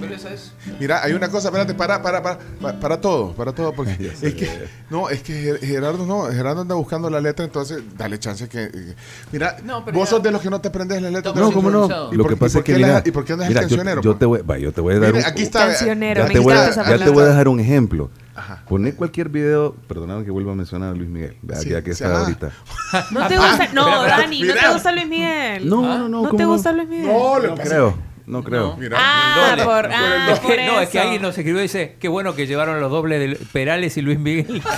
pero 0.00 0.14
esa 0.14 0.32
es... 0.32 0.52
Mira, 0.78 1.02
hay 1.02 1.12
una 1.12 1.28
cosa, 1.28 1.48
espérate, 1.48 1.74
para, 1.74 2.00
para, 2.00 2.22
para, 2.22 2.38
para, 2.60 2.78
para 2.78 3.00
todo, 3.00 3.32
para 3.34 3.52
todo, 3.52 3.72
porque 3.72 4.12
es 4.22 4.34
que, 4.34 4.48
no, 4.90 5.10
es 5.10 5.20
que 5.22 5.32
Ger- 5.54 5.60
Gerardo 5.66 6.06
no, 6.06 6.26
Gerardo 6.26 6.60
anda 6.60 6.76
buscando 6.76 7.10
la 7.10 7.20
letra, 7.20 7.44
entonces 7.44 7.82
dale 7.96 8.20
chance 8.20 8.48
que, 8.48 8.64
eh, 8.72 8.94
mira, 9.32 9.56
No, 9.64 9.82
vos 9.82 9.92
ya- 9.94 10.06
sos 10.06 10.22
de 10.22 10.30
los 10.30 10.40
que 10.40 10.50
no 10.50 10.60
te 10.60 10.68
aprendes 10.68 11.02
la 11.02 11.10
letra. 11.10 11.32
No, 11.34 11.50
¿cómo 11.50 11.68
no? 11.70 11.86
¿Y 12.12 12.16
Lo 12.16 12.22
por- 12.22 12.32
que 12.34 12.36
pasa 12.36 12.58
es 12.58 12.64
que 12.64 12.74
mira, 12.76 13.02
¿Y 13.04 13.10
por 13.10 13.24
qué 13.24 13.32
andas 13.32 13.48
el 13.48 13.54
mira, 13.54 13.62
yo, 13.62 13.68
cancionero? 13.68 14.00
yo 14.02 14.16
te 14.16 14.24
voy, 14.26 14.40
va, 14.42 14.58
yo 14.58 14.72
te 14.72 14.80
voy 14.80 14.94
a 14.94 14.98
dar 15.00 15.14
un, 15.14 15.24
aquí 15.24 15.42
está, 15.42 15.66
Cancionero, 15.66 16.22
ya 16.22 16.28
me 16.28 16.34
te 16.34 16.38
voy 16.38 16.52
a, 16.52 16.56
encanta 16.56 16.70
esa 16.82 16.82
ya 16.96 17.04
te 17.04 17.10
voy 17.10 17.10
a 17.10 17.14
palabra. 17.14 17.34
dar 17.34 17.48
un 17.48 17.58
ejemplo. 17.60 18.10
Ajá. 18.38 18.62
Poné 18.68 18.94
cualquier 18.94 19.28
video, 19.28 19.74
perdóname 19.88 20.24
que 20.24 20.30
vuelva 20.30 20.52
a 20.52 20.54
mencionar 20.54 20.90
a 20.90 20.94
Luis 20.94 21.08
Miguel, 21.10 21.36
vea, 21.42 21.58
Sí, 21.58 21.70
ya 21.70 21.82
que 21.82 21.90
está 21.90 22.06
ajá. 22.06 22.20
ahorita. 22.20 22.50
No 23.10 23.26
te 23.26 23.36
gusta, 23.36 23.68
no, 23.72 24.02
Dani, 24.04 24.42
no 24.42 24.54
te 24.54 24.68
gusta 24.72 24.92
Luis 24.92 25.08
Miguel. 25.08 25.68
No, 25.68 25.82
no, 25.82 25.98
no, 25.98 26.08
No 26.08 26.18
¿cómo 26.28 26.36
te 26.36 26.42
no? 26.44 26.48
gusta 26.50 26.72
Luis 26.72 26.88
Miguel. 26.88 27.06
No, 27.06 27.38
No 27.40 27.54
creo. 27.56 27.98
No 28.26 28.44
creo. 28.44 28.76
Mira. 28.76 28.98
Ah, 29.00 29.50
doble. 29.50 29.64
por, 29.64 29.86
ah, 29.90 30.28
Es 30.32 30.40
que- 30.40 30.46
por 30.48 30.56
no, 30.56 30.80
es 30.80 30.88
que 30.90 30.98
eso. 30.98 31.04
alguien 31.06 31.22
nos 31.22 31.36
escribió 31.38 31.60
y 31.60 31.62
dice, 31.62 31.96
qué 31.98 32.08
bueno 32.08 32.34
que 32.34 32.46
llevaron 32.46 32.78
los 32.78 32.90
dobles 32.90 33.20
de 33.20 33.36
Perales 33.52 33.96
y 33.96 34.02
Luis 34.02 34.18
Miguel. 34.18 34.62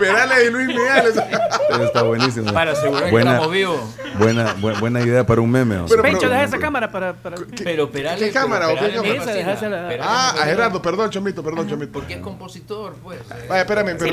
Perales 0.00 0.38
y 0.46 0.50
Luis 0.50 0.66
Miguel. 0.66 1.06
Eso 1.70 1.84
está 1.84 2.02
buenísimo. 2.02 2.52
Para 2.52 2.72
asegurar 2.72 3.04
que 3.04 3.10
buena, 3.10 3.30
estamos 3.34 3.52
vivos. 3.52 3.80
Buena, 4.18 4.56
bu- 4.56 4.80
buena 4.80 5.00
idea 5.00 5.24
para 5.24 5.40
un 5.40 5.50
meme. 5.50 5.76
o 5.76 5.88
sea. 5.88 6.02
Pencho, 6.02 6.28
deja 6.28 6.42
esa 6.44 6.58
cámara 6.58 6.90
para. 6.90 7.12
para... 7.14 7.36
Pero 7.62 7.90
Perales. 7.90 8.22
¿Qué 8.22 8.32
cámara 8.32 8.68
o 8.70 8.74
qué. 8.76 9.16
Esa, 9.16 9.32
Ah, 10.02 10.32
me 10.34 10.40
a 10.42 10.44
Gerardo, 10.46 10.82
perdón, 10.82 11.10
Chomito, 11.10 11.42
perdón, 11.42 11.68
Chomito. 11.68 11.92
Porque 11.92 12.14
es 12.14 12.20
compositor, 12.20 12.94
pues. 13.02 13.20
Vaya, 13.48 13.60
espérame, 13.62 13.96
pero, 13.98 14.12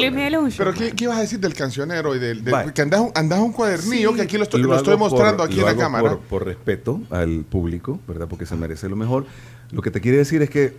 pero 0.57 0.73
¿qué, 0.73 0.91
qué 0.91 1.03
ibas 1.05 1.17
a 1.17 1.21
decir 1.21 1.39
del 1.39 1.53
cancionero 1.53 2.15
y 2.15 2.19
del, 2.19 2.43
del- 2.43 2.73
que 2.73 2.81
andas 2.81 2.99
un, 2.99 3.11
andas 3.15 3.39
un 3.39 3.53
cuadernillo 3.53 4.13
que 4.13 4.21
aquí 4.21 4.37
lo 4.37 4.43
estoy, 4.43 4.61
lo 4.61 4.75
estoy 4.75 4.97
mostrando 4.97 5.37
por- 5.37 5.47
aquí 5.47 5.55
lo 5.61 5.69
en 5.69 5.77
la 5.77 5.83
cámara. 5.83 6.09
Por, 6.09 6.19
por 6.19 6.45
respeto 6.45 7.01
al 7.09 7.45
público, 7.49 7.99
¿verdad? 8.07 8.27
Porque 8.29 8.45
se 8.45 8.55
merece 8.55 8.89
lo 8.89 8.95
mejor. 8.95 9.25
Lo 9.71 9.81
que 9.81 9.91
te 9.91 9.99
quiere 10.01 10.17
decir 10.19 10.41
es 10.41 10.49
que 10.49 10.77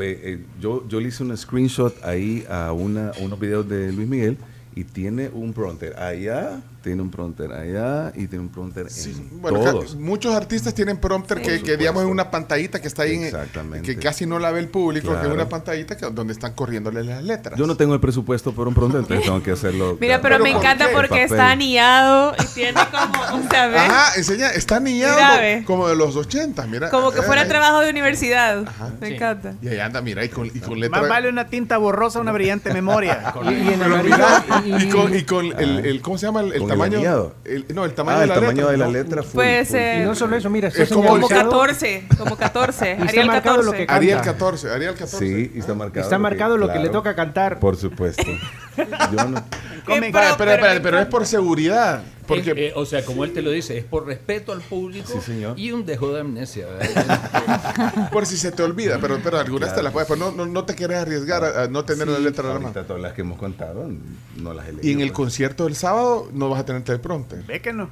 eh, 0.00 0.44
yo, 0.60 0.86
yo 0.88 1.00
le 1.00 1.08
hice 1.08 1.22
un 1.22 1.36
screenshot 1.36 1.94
ahí 2.04 2.44
a 2.48 2.72
una, 2.72 3.12
unos 3.20 3.38
videos 3.38 3.68
de 3.68 3.92
Luis 3.92 4.08
Miguel 4.08 4.38
y 4.74 4.84
tiene 4.84 5.28
un 5.28 5.52
prompter 5.52 5.98
allá, 5.98 6.62
tiene 6.82 7.00
un 7.02 7.10
prompter 7.10 7.52
allá 7.52 8.12
y 8.14 8.26
tiene 8.26 8.44
un 8.44 8.48
prompter 8.50 8.86
en 8.88 9.40
Bueno, 9.40 9.60
todos. 9.60 9.94
muchos 9.96 10.34
artistas 10.34 10.74
tienen 10.74 10.98
prompter 10.98 11.40
que, 11.40 11.62
que 11.62 11.76
digamos 11.76 12.02
es 12.04 12.08
una 12.10 12.30
pantallita 12.30 12.80
que 12.80 12.88
está 12.88 13.02
ahí 13.04 13.14
en- 13.14 13.82
que 13.82 13.96
casi 13.96 14.26
no 14.26 14.38
la 14.38 14.50
ve 14.50 14.60
el 14.60 14.68
público, 14.68 15.08
que 15.08 15.14
es 15.14 15.20
Claro. 15.20 15.34
una 15.34 15.48
pantallita 15.48 15.96
que, 15.96 16.06
donde 16.10 16.32
están 16.32 16.52
corriéndole 16.54 17.04
las 17.04 17.22
letras. 17.22 17.58
Yo 17.58 17.66
no 17.66 17.76
tengo 17.76 17.94
el 17.94 18.00
presupuesto 18.00 18.52
por 18.52 18.66
un 18.68 18.74
prompter, 18.74 19.00
entonces 19.02 19.24
tengo 19.24 19.42
que 19.42 19.52
hacerlo. 19.52 19.96
Mira, 20.00 20.20
pero, 20.20 20.34
¿Pero 20.36 20.44
me 20.44 20.50
por 20.52 20.60
encanta 20.60 20.88
qué? 20.88 20.94
porque 20.94 21.22
está 21.24 21.50
anillado 21.50 22.34
y 22.42 22.46
tiene 22.54 22.80
como, 22.90 23.48
¿sabes? 23.50 23.80
Ajá, 23.80 24.14
enseña, 24.16 24.50
está 24.50 24.76
anillado 24.76 25.16
Mira, 25.16 25.64
como- 25.64 25.88
de 25.88 25.96
los 25.96 26.16
80, 26.16 26.66
mira. 26.66 26.90
Como 26.90 27.12
que 27.12 27.22
fuera 27.22 27.42
Eh, 27.42 27.46
trabajo 27.46 27.80
de 27.80 27.90
universidad. 27.90 28.62
Me 29.00 29.08
Sí. 29.08 29.14
encanta. 29.14 29.54
Y 29.62 29.68
ahí 29.68 29.78
anda, 29.78 30.00
mira, 30.02 30.24
y 30.24 30.28
con, 30.28 30.46
y 30.46 30.50
con 30.60 30.70
Más 30.70 30.78
letra. 30.80 31.02
vale 31.02 31.28
una 31.28 31.46
tinta 31.46 31.78
borrosa 31.78 32.18
a 32.18 32.22
una 32.22 32.32
brillante 32.32 32.72
memoria. 32.72 33.32
Y, 33.42 33.48
y 33.54 33.68
en 33.72 33.78
Pero 33.80 33.94
amarillo. 33.94 34.16
mira, 34.16 34.44
y- 34.64 34.82
y 34.84 34.88
con, 34.88 35.14
y 35.16 35.22
con 35.24 35.46
el, 35.60 35.84
el- 35.86 36.00
¿cómo 36.00 36.16
se 36.18 36.26
llama? 36.26 36.40
El 36.40 36.66
tamaño. 36.72 37.32
el- 37.44 37.66
no, 37.74 37.84
el 37.84 37.94
tamaño 37.94 38.16
Ah, 38.16 38.20
de 38.20 38.24
el 38.24 38.28
la 38.30 38.34
tamaño 38.36 38.54
letra. 38.54 38.70
de 38.72 38.76
la 38.78 38.86
¿no? 38.86 38.92
letra 38.92 39.22
full. 39.22 39.42
ser. 39.64 40.02
y 40.02 40.04
no 40.04 40.14
solo 40.14 40.36
eso, 40.36 40.50
mira, 40.50 40.68
Es 40.68 40.88
como- 40.88 41.08
Como 41.08 41.28
señalizado- 41.28 41.50
14, 41.50 42.04
como 42.18 42.36
14. 42.36 42.92
está 42.92 43.04
Ariel 43.04 43.26
marcado 43.26 43.56
14. 43.56 43.64
lo 43.66 43.72
que 43.72 43.86
canta. 43.86 43.94
Ariel 43.94 44.20
14, 44.20 44.70
Ariel 44.70 44.94
14. 44.94 45.18
Sí, 45.18 45.52
y 45.54 45.58
está 45.58 45.74
marcado. 45.74 46.04
Está 46.04 46.18
marcado 46.18 46.56
lo 46.58 46.66
que 46.68 46.74
le 46.74 46.80
claro, 46.84 46.92
toca 46.92 47.14
cantar. 47.14 47.58
Por 47.60 47.76
supuesto. 47.76 48.22
Yo 48.76 49.28
no- 49.28 49.44
Comen- 49.86 50.12
Vaya, 50.12 50.36
pero, 50.36 50.82
pero- 50.82 50.98
es 51.00 51.06
por 51.06 51.26
seguridad. 51.26 52.02
Porque 52.26 52.50
Es- 52.52 52.56
eh, 52.56 52.72
o 52.76 52.86
sea, 52.86 53.04
como 53.04 53.24
él 53.24 53.32
te 53.32 53.42
lo 53.42 53.50
dice, 53.50 53.76
es 53.76 53.84
por 53.84 54.06
respeto 54.06 54.52
al 54.52 54.60
público 54.60 55.12
Sí, 55.12 55.20
señor. 55.20 55.58
y 55.58 55.72
un 55.72 55.84
dejo 55.84 56.12
de 56.12 56.20
amnesia. 56.20 56.66
por 58.12 58.26
si 58.26 58.36
se 58.36 58.52
te 58.52 58.62
olvida, 58.62 58.98
pero, 59.00 59.18
pero 59.22 59.38
algunas 59.38 59.74
te 59.74 59.82
las 59.82 59.92
puedes, 59.92 60.08
pero 60.08 60.18
no, 60.20 60.30
no, 60.32 60.46
no 60.46 60.64
te 60.64 60.74
quieres 60.74 60.98
arriesgar 60.98 61.44
a, 61.44 61.62
a 61.64 61.68
no 61.68 61.84
tener 61.84 62.08
la 62.08 62.18
letra 62.18 62.44
en 62.48 62.54
la 62.54 62.60
mano. 62.60 62.84
Todas 62.84 63.02
las 63.02 63.12
que 63.12 63.22
hemos 63.22 63.38
contado 63.38 63.90
no 64.36 64.54
las 64.54 64.68
he 64.68 64.72
leído. 64.72 64.88
Y 64.88 64.92
en 64.92 65.00
el 65.00 65.08
pues. 65.08 65.16
concierto 65.16 65.64
del 65.64 65.74
sábado 65.76 66.28
no 66.32 66.48
vas 66.48 66.60
a 66.60 66.64
tener 66.64 66.82
teleprompter. 66.84 67.42
Ve 67.44 67.60
que 67.60 67.72
no. 67.72 67.90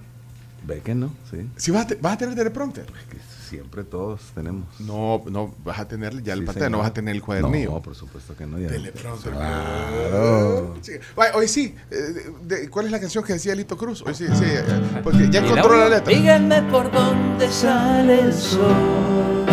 Ve 0.64 0.80
que 0.84 0.94
no, 0.94 1.12
sí. 1.30 1.48
Si 1.56 1.70
vas 1.70 1.84
a, 1.84 1.88
te- 1.88 1.94
vas 1.96 2.14
a 2.14 2.18
tener 2.18 2.34
teleprompter. 2.34 2.84
Que 2.86 3.16
siempre 3.50 3.84
todos 3.84 4.20
tenemos. 4.34 4.64
No, 4.80 5.22
no 5.30 5.52
vas 5.64 5.78
a 5.80 5.88
tener 5.88 6.22
ya 6.22 6.32
el 6.34 6.46
Sí, 6.46 6.52
señor. 6.54 6.70
no 6.70 6.78
vas 6.78 6.86
a 6.88 6.94
tener 6.94 7.14
el 7.16 7.20
cuadernillo. 7.22 7.70
No, 7.72 7.82
por 7.82 7.94
supuesto 7.94 8.34
que 8.36 8.46
no. 8.46 8.58
Ya. 8.58 8.68
Teleprompter. 8.68 9.32
Claro. 9.32 10.76
Sí. 10.80 10.92
Hoy 11.34 11.48
sí. 11.48 11.74
eh, 11.90 12.68
¿Cuál 12.70 12.86
es 12.86 12.92
la 12.92 13.00
canción 13.00 13.24
que 13.24 13.32
decía 13.34 13.54
Lito 13.54 13.76
Cruz? 13.76 14.02
Hoy 14.06 14.14
sí, 14.14 14.26
sí. 14.34 14.44
eh, 14.46 14.62
Porque 15.02 15.28
ya 15.30 15.40
¿El 15.40 15.46
encontró 15.46 15.76
la 15.76 15.88
letra. 15.88 16.14
Díganme 16.16 16.62
por 16.70 16.90
dónde 16.92 17.50
sale 17.50 18.20
el 18.20 18.32
sol. 18.32 19.46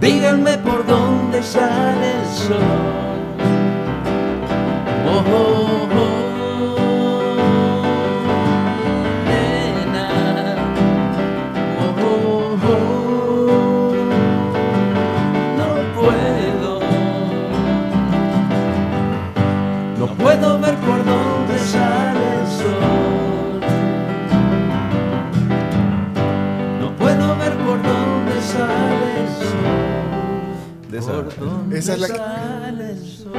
Díganme 0.00 0.56
por 0.58 0.86
dónde 0.86 1.42
sale 1.42 2.12
el 2.20 2.26
sol. 2.36 2.56
Oh, 5.06 5.24
oh. 5.34 5.89
Esa- 31.72 31.94
es 31.94 32.00
la- 32.00 32.06
sol. 32.08 33.32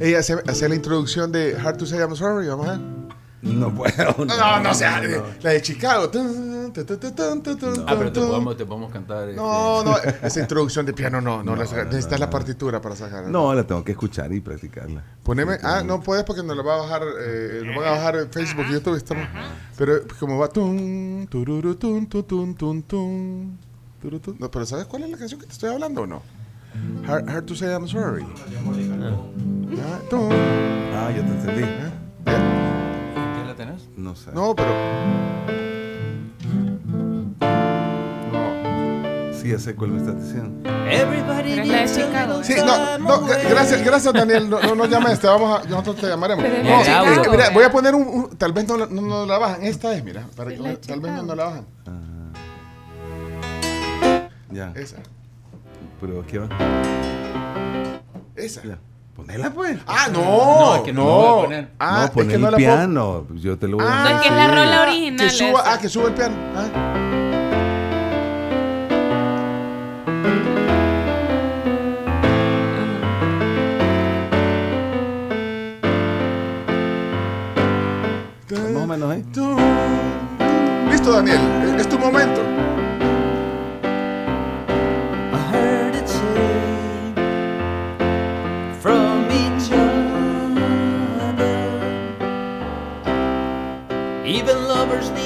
Ella 0.00 0.20
hace, 0.20 0.36
hace 0.46 0.68
la 0.68 0.74
introducción 0.76 1.32
de 1.32 1.56
Hard 1.56 1.78
to 1.78 1.86
Say 1.86 1.98
I'm 1.98 2.14
Sorry, 2.14 2.46
vamos 2.46 2.68
a 2.68 2.72
ver. 2.72 2.97
No 3.40 3.72
puedo. 3.72 4.24
No, 4.24 4.36
no, 4.36 4.60
no, 4.60 4.74
sea, 4.74 5.00
la 5.42 5.50
de 5.50 5.62
Chicago. 5.62 6.10
Ah, 6.12 7.94
pero 7.96 8.12
te 8.12 8.20
podemos, 8.20 8.56
te 8.56 8.66
podemos 8.66 8.92
cantar. 8.92 9.28
No, 9.28 9.94
este, 9.94 10.10
no, 10.12 10.26
esa 10.26 10.40
introducción 10.40 10.84
de 10.86 10.92
piano 10.92 11.20
no, 11.20 11.38
no, 11.38 11.54
No, 11.54 11.56
la 11.56 11.64
no, 11.64 11.84
necesitas 11.84 12.18
no, 12.18 12.18
la 12.18 12.26
no. 12.26 12.30
partitura 12.32 12.80
para 12.80 12.96
sacarla. 12.96 13.28
No, 13.28 13.54
la 13.54 13.64
tengo 13.64 13.84
que 13.84 13.92
escuchar 13.92 14.32
y 14.32 14.40
practicarla. 14.40 15.02
Poneme, 15.22 15.54
Sí, 15.54 15.60
ah, 15.64 15.82
no 15.84 16.00
puedes 16.00 16.24
porque 16.24 16.42
nos 16.42 16.56
lo 16.56 16.64
va 16.64 16.74
a 16.74 16.78
bajar, 16.78 17.02
eh, 17.20 17.62
lo 17.64 17.78
van 17.80 17.88
a 17.88 17.90
bajar 17.92 18.16
en 18.16 18.30
Facebook 18.30 18.64
y 18.68 18.72
YouTube, 18.72 18.96
estamos. 18.96 19.26
Pero 19.76 20.00
como 20.18 20.38
va 20.38 20.48
tun, 20.48 21.28
tururu, 21.30 21.76
tun, 21.76 22.08
tun, 22.08 22.24
tun, 22.24 22.54
tun, 22.56 22.82
tun, 22.82 23.58
turu, 24.02 24.18
tun. 24.18 24.36
No, 24.40 24.50
pero 24.50 24.66
¿sabes 24.66 24.86
cuál 24.86 25.04
es 25.04 25.10
la 25.10 25.16
canción 25.18 25.40
que 25.40 25.46
te 25.46 25.52
estoy 25.52 25.70
hablando 25.70 26.02
o 26.02 26.06
no? 26.06 26.22
Hard, 27.06 27.28
Hard 27.30 27.44
to 27.46 27.54
say 27.54 27.68
I'm 27.72 27.86
sorry. 27.86 28.24
Ya, 29.70 30.08
tun. 30.10 30.28
Ah, 30.32 31.10
ya 31.14 31.22
te 31.24 31.30
entendí. 31.32 31.62
¿Eh? 31.62 32.87
No 33.96 34.14
sé. 34.14 34.30
No, 34.32 34.54
pero. 34.54 34.68
No. 38.32 39.32
Sí, 39.34 39.50
ya 39.50 39.58
sé 39.58 39.74
cuál 39.74 39.90
me 39.90 39.98
estás 39.98 40.22
diciendo. 40.22 40.68
Everybody 40.90 41.52
es 41.52 41.68
la 41.68 41.80
de 41.82 41.86
Chicago, 41.88 42.42
Sí, 42.44 42.54
no, 42.98 43.20
gracias, 43.50 43.84
gracias 43.84 44.12
Daniel, 44.14 44.48
no, 44.48 44.60
no 44.60 44.74
nos 44.74 44.88
llames, 44.88 45.20
te 45.20 45.26
vamos 45.26 45.60
a, 45.60 45.64
nosotros 45.68 45.96
te 45.96 46.06
llamaremos. 46.08 46.44
Pero 46.44 46.62
No, 46.62 46.80
es 46.80 47.18
que, 47.20 47.30
mira, 47.30 47.50
voy 47.50 47.64
a 47.64 47.70
poner 47.70 47.94
un, 47.94 48.06
un- 48.08 48.30
tal 48.36 48.52
vez 48.52 48.66
no, 48.66 48.76
la- 48.78 48.86
no, 48.86 49.02
no 49.02 49.26
la 49.26 49.38
bajan, 49.38 49.62
esta 49.64 49.94
es, 49.94 50.02
mira, 50.02 50.24
para 50.36 50.50
que- 50.50 50.56
tal 50.86 51.00
vez 51.00 51.12
no, 51.12 51.22
no 51.22 51.34
la 51.34 51.44
bajan, 51.44 51.66
Ya. 54.50 54.72
esa, 54.76 54.96
Pero 56.00 56.20
aquí 56.22 56.38
va. 56.38 56.48
esa. 58.34 58.62
Ya. 58.62 58.78
Ponela 59.18 59.50
pues. 59.50 59.76
Ah, 59.88 60.06
no, 60.12 60.20
No, 60.22 60.74
es 60.76 60.82
que 60.82 60.92
no 60.92 61.04
lo 61.04 61.10
voy 61.10 61.26
a 61.26 61.42
poner. 61.42 61.68
Ah, 61.80 61.98
no, 61.98 62.04
es 62.22 62.28
que 62.28 62.34
el 62.36 62.40
no 62.40 62.50
la 62.52 62.56
puedo- 62.56 62.56
piano. 62.56 63.26
Yo 63.34 63.58
te 63.58 63.66
lo 63.66 63.76
voy 63.78 63.86
a 63.86 64.16
Ah, 64.16 64.20
que 64.22 64.28
es 64.28 64.34
la 64.34 64.46
rola 64.46 64.82
original. 64.82 65.26
Que 65.26 65.30
suba, 65.32 65.60
esa. 65.60 65.72
ah, 65.74 65.78
que 65.80 65.88
suba 65.88 66.06
el 66.08 66.14
piano. 66.14 66.36
Ah. 66.54 66.94
Más 78.50 78.82
o 78.82 78.86
menos 78.86 79.10
ahí. 79.10 79.24
Listo, 80.90 81.12
Daniel, 81.12 81.38
es 81.78 81.88
tu 81.88 81.98
momento. 81.98 82.40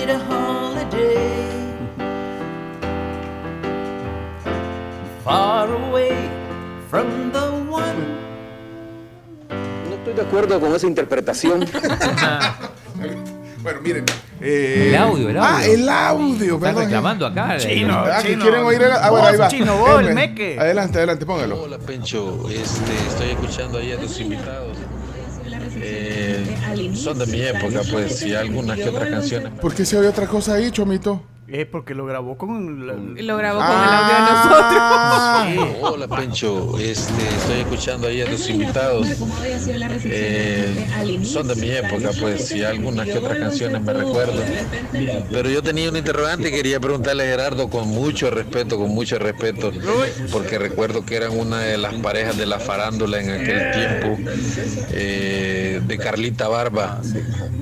Need 0.04 0.10
a 0.10 0.18
holiday. 0.18 1.38
Far 5.24 5.68
away 5.72 6.28
from 6.90 7.30
the 7.32 7.46
one. 7.70 8.00
No 9.88 9.94
estoy 9.94 10.14
de 10.14 10.22
acuerdo 10.22 10.60
con 10.60 10.74
esa 10.74 10.86
interpretación. 10.86 11.64
Bueno, 13.62 13.80
miren. 13.80 14.04
eh, 14.40 14.86
El 14.88 14.96
audio, 14.96 15.28
el 15.30 15.38
Ah, 15.38 15.58
audio. 15.58 15.72
el 15.72 15.88
audio, 15.88 16.44
Están 16.56 16.60
perdón. 16.60 16.82
reclamando 16.82 17.26
acá. 17.26 17.56
Chino. 17.58 17.94
Ah, 17.96 18.18
que 18.20 18.30
Chino. 18.30 18.42
quieren 18.42 18.64
oír 18.64 18.82
el... 18.82 18.90
Ah, 18.90 19.08
bueno, 19.10 19.26
ahí 19.28 19.36
va. 19.36 19.46
Chino, 19.46 19.76
vos, 19.78 20.00
el 20.00 20.08
Eh, 20.08 20.14
meque. 20.14 20.56
Adelante, 20.58 20.98
adelante, 20.98 21.24
póngalo. 21.24 21.62
Hola 21.62 21.78
Pencho, 21.78 22.48
este, 22.50 22.92
estoy 23.08 23.30
escuchando 23.30 23.78
ahí 23.78 23.92
a 23.92 23.98
tus 24.00 24.18
invitados. 24.18 24.76
Eh, 25.84 26.92
son 26.94 27.18
de 27.18 27.26
mi 27.26 27.40
época, 27.40 27.80
pues, 27.90 28.22
y 28.22 28.34
algunas 28.34 28.76
que 28.78 28.88
otras 28.88 29.10
canciones. 29.10 29.52
¿Por 29.60 29.74
qué 29.74 29.84
se 29.84 29.98
oye 29.98 30.08
otra 30.08 30.26
cosa 30.26 30.54
ahí, 30.54 30.70
Chomito? 30.70 31.22
Eh, 31.54 31.66
porque 31.66 31.94
lo 31.94 32.06
grabó 32.06 32.38
con... 32.38 32.86
la- 32.86 32.94
lo 32.94 33.36
grabó 33.36 33.58
con 33.58 33.68
el 33.68 33.74
audio 33.74 34.14
de 34.14 34.20
nosotros. 34.32 35.74
Sí. 35.74 35.78
Hola 35.82 36.08
Pencho, 36.08 36.78
este, 36.78 37.28
estoy 37.28 37.60
escuchando 37.60 38.08
ahí 38.08 38.22
a 38.22 38.30
los 38.30 38.48
invitados. 38.48 39.06
Eh, 40.04 41.20
son 41.24 41.48
de 41.48 41.54
mi 41.56 41.70
época, 41.70 42.08
pues, 42.18 42.52
y 42.52 42.64
algunas 42.64 43.06
que 43.06 43.18
otras 43.18 43.36
canciones 43.38 43.82
me 43.82 43.92
recuerdo. 43.92 44.40
Pero 45.30 45.50
yo 45.50 45.62
tenía 45.62 45.90
un 45.90 45.96
interrogante 45.98 46.48
y 46.48 46.52
quería 46.52 46.80
preguntarle 46.80 47.24
a 47.24 47.26
Gerardo 47.26 47.68
con 47.68 47.86
mucho 47.88 48.30
respeto, 48.30 48.78
con 48.78 48.88
mucho 48.88 49.18
respeto, 49.18 49.72
porque 50.32 50.58
recuerdo 50.58 51.04
que 51.04 51.16
eran 51.16 51.38
una 51.38 51.60
de 51.60 51.76
las 51.76 51.92
parejas 51.96 52.38
de 52.38 52.46
la 52.46 52.60
farándula 52.60 53.20
en 53.20 53.30
aquel 53.30 53.72
tiempo, 53.72 54.30
eh, 54.92 55.82
de 55.86 55.98
Carlita 55.98 56.48
Barba. 56.48 57.00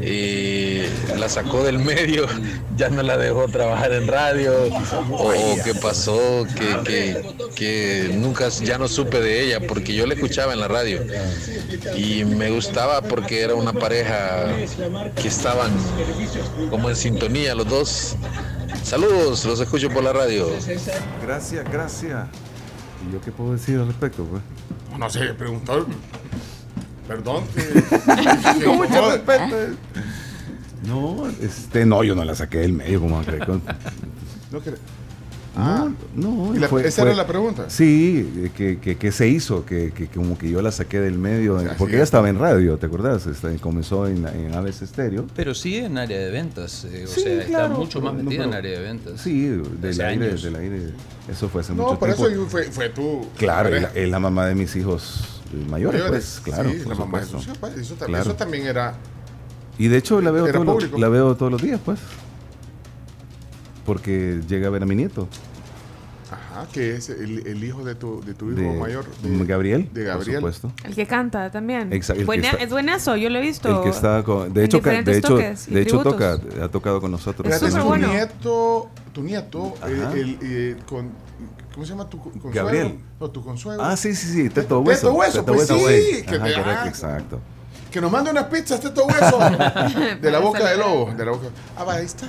Eh, 0.00 0.88
la 1.18 1.28
sacó 1.28 1.64
del 1.64 1.80
medio, 1.80 2.26
ya 2.76 2.88
no 2.88 3.02
la 3.02 3.16
dejó 3.18 3.48
trabajar 3.48 3.79
en 3.86 4.06
radio, 4.06 4.52
o, 5.12 5.28
o 5.28 5.32
qué 5.64 5.74
pasó, 5.74 6.46
que, 6.56 6.76
que, 6.84 7.34
que 7.54 8.10
nunca, 8.14 8.48
ya 8.48 8.78
no 8.78 8.88
supe 8.88 9.20
de 9.20 9.44
ella, 9.44 9.60
porque 9.66 9.94
yo 9.94 10.06
la 10.06 10.14
escuchaba 10.14 10.52
en 10.52 10.60
la 10.60 10.68
radio 10.68 11.00
y 11.96 12.24
me 12.24 12.50
gustaba 12.50 13.00
porque 13.02 13.40
era 13.42 13.54
una 13.54 13.72
pareja 13.72 14.46
que 15.20 15.28
estaban 15.28 15.70
como 16.70 16.88
en 16.90 16.96
sintonía 16.96 17.54
los 17.54 17.68
dos. 17.68 18.16
Saludos, 18.82 19.44
los 19.44 19.60
escucho 19.60 19.88
por 19.90 20.02
la 20.04 20.12
radio. 20.12 20.48
Gracias, 21.22 21.64
gracias. 21.72 22.26
¿Y 23.08 23.12
yo 23.12 23.20
qué 23.20 23.32
puedo 23.32 23.52
decir 23.52 23.78
al 23.78 23.86
respecto? 23.86 24.24
Pues? 24.24 24.42
No 24.98 25.08
sé, 25.10 25.20
preguntó. 25.34 25.86
Perdón. 27.08 27.44
que- 27.54 28.64
Con 28.64 28.76
mucho 28.76 29.10
respeto. 29.10 29.56
No, 30.86 31.28
este, 31.40 31.84
no, 31.86 32.02
yo 32.04 32.14
no 32.14 32.24
la 32.24 32.34
saqué 32.34 32.58
del 32.58 32.72
medio, 32.72 33.00
como 33.00 33.20
No 34.52 34.60
quiere- 34.60 34.78
No, 35.56 35.94
no. 36.14 36.54
¿Y 36.54 36.58
la- 36.58 36.68
fue- 36.68 36.86
esa 36.86 37.02
fue- 37.02 37.10
era 37.10 37.16
la 37.16 37.26
pregunta? 37.26 37.68
Sí, 37.68 38.32
eh, 38.36 38.50
que, 38.56 38.78
que, 38.78 38.96
que 38.96 39.12
se 39.12 39.28
hizo, 39.28 39.66
que, 39.66 39.92
que 39.92 40.06
como 40.06 40.38
que 40.38 40.48
yo 40.48 40.62
la 40.62 40.72
saqué 40.72 41.00
del 41.00 41.18
medio, 41.18 41.60
sea, 41.60 41.76
porque 41.76 41.94
ella 41.96 42.04
estaba 42.04 42.28
en 42.30 42.38
radio, 42.38 42.78
¿te 42.78 42.86
acuerdas? 42.86 43.26
Este, 43.26 43.56
comenzó 43.56 44.06
en, 44.06 44.26
en 44.26 44.54
Aves 44.54 44.80
Estéreo. 44.80 45.26
Pero 45.34 45.54
sí 45.54 45.76
en 45.76 45.98
área 45.98 46.18
de 46.18 46.30
ventas, 46.30 46.84
eh, 46.84 47.04
o 47.04 47.08
Sí, 47.08 47.20
sea, 47.22 47.44
claro, 47.46 47.64
está 47.66 47.78
mucho 47.78 48.00
más 48.00 48.14
no, 48.14 48.22
metida 48.22 48.44
en 48.44 48.50
pero- 48.50 48.58
área 48.58 48.78
de 48.78 48.84
ventas. 48.84 49.20
Sí, 49.20 49.48
del 49.80 50.00
aire, 50.00 50.34
del 50.34 50.56
aire. 50.56 50.80
Eso 51.28 51.48
fue 51.48 51.60
hace 51.60 51.74
No, 51.74 51.82
mucho 51.88 51.98
por 51.98 52.08
tiempo. 52.14 52.28
eso 52.28 52.46
fue, 52.46 52.64
fue 52.64 52.88
tu. 52.88 53.26
Claro, 53.36 53.68
es 53.74 53.82
la, 53.82 54.06
la 54.06 54.18
mamá 54.20 54.46
de 54.46 54.54
mis 54.54 54.74
hijos 54.76 55.42
eh, 55.52 55.64
mayores, 55.68 56.00
Mayores. 56.00 56.40
pues, 56.44 56.54
claro. 56.54 56.70
Sí, 56.70 56.76
por 56.78 56.88
la 56.88 56.94
mamá 57.04 57.20
de 57.20 57.26
sus 57.26 57.44
hijos, 57.44 57.58
eso, 57.76 57.94
también, 57.94 57.96
Claro. 58.06 58.22
eso 58.22 58.34
también 58.34 58.66
era. 58.66 58.94
Y 59.78 59.88
de 59.88 59.96
hecho 59.96 60.20
la 60.20 60.30
veo, 60.30 60.46
Era 60.46 60.62
todos 60.62 60.82
los, 60.90 61.00
la 61.00 61.08
veo 61.08 61.34
todos 61.36 61.50
los 61.52 61.62
días, 61.62 61.80
pues. 61.84 61.98
Porque 63.86 64.40
llega 64.48 64.68
a 64.68 64.70
ver 64.70 64.82
a 64.82 64.86
mi 64.86 64.94
nieto, 64.94 65.26
Ajá, 66.30 66.68
que 66.70 66.94
es 66.94 67.08
el, 67.08 67.44
el 67.46 67.64
hijo 67.64 67.82
de 67.82 67.94
tu, 67.96 68.20
de 68.22 68.34
tu 68.34 68.50
hijo 68.52 68.60
de 68.60 68.78
mayor. 68.78 69.04
de- 69.22 69.44
Gabriel, 69.46 69.88
De 69.92 70.02
por 70.02 70.04
Gabriel. 70.18 70.36
supuesto. 70.36 70.72
El 70.84 70.94
que 70.94 71.06
canta 71.06 71.50
también. 71.50 71.92
Exacto, 71.92 72.20
el 72.20 72.24
que 72.24 72.26
Buena- 72.26 72.50
está- 72.50 72.62
es 72.62 72.70
buenazo, 72.70 73.16
yo 73.16 73.30
lo 73.30 73.38
he 73.38 73.42
visto. 73.42 73.78
El 73.78 73.82
que 73.82 73.88
está 73.90 74.22
con, 74.22 74.52
de 74.52 74.60
en 74.60 74.66
hecho, 74.66 74.78
ca- 74.80 74.90
diferentes 74.90 75.14
de 75.14 75.18
hecho, 75.18 75.28
toques 75.28 75.68
y 75.68 75.74
de 75.74 75.80
hecho 75.82 76.02
toca, 76.02 76.38
tributos. 76.38 76.62
ha 76.62 76.68
tocado 76.68 77.00
con 77.00 77.10
nosotros. 77.10 77.48
Es 77.48 77.54
Espérate, 77.54 77.70
súper 77.80 77.82
tu 77.82 77.88
bueno. 77.88 78.08
nieto, 78.12 78.90
tu 79.12 79.22
nieto, 79.22 79.74
el, 79.88 80.02
Ajá. 80.04 80.12
el, 80.12 80.38
eh, 80.42 80.76
con, 80.88 81.08
¿cómo 81.74 81.84
se 81.86 81.90
llama 81.92 82.08
tu 82.08 82.18
co- 82.18 82.30
consuegro? 82.30 82.52
Gabriel. 82.64 82.98
No, 83.18 83.30
tu 83.30 83.42
consuegro. 83.42 83.82
Ah, 83.82 83.96
sí, 83.96 84.14
sí, 84.14 84.26
sí, 84.28 84.48
Teto 84.50 84.84
Teto 84.84 85.12
Hueso. 85.14 85.40
Teto 85.40 85.52
pues 85.54 85.68
Hueso, 85.70 85.74
sí, 85.78 85.80
güey. 85.82 86.22
que 86.26 86.36
Ajá, 86.36 86.44
te- 86.44 86.54
correcto, 86.54 86.80
ah. 86.84 86.88
exacto. 86.88 87.40
Que 87.90 88.00
nos 88.00 88.10
mande 88.10 88.30
unas 88.30 88.44
pizzas, 88.44 88.80
Teto 88.80 89.04
Hueso. 89.06 89.38
de 90.20 90.30
la 90.30 90.38
boca 90.38 90.64
del 90.68 90.78
lobo. 90.78 91.12
De 91.16 91.24
la 91.24 91.30
boca. 91.32 91.48
Ah, 91.76 91.84
va, 91.84 91.94
ahí 91.94 92.04
está. 92.06 92.26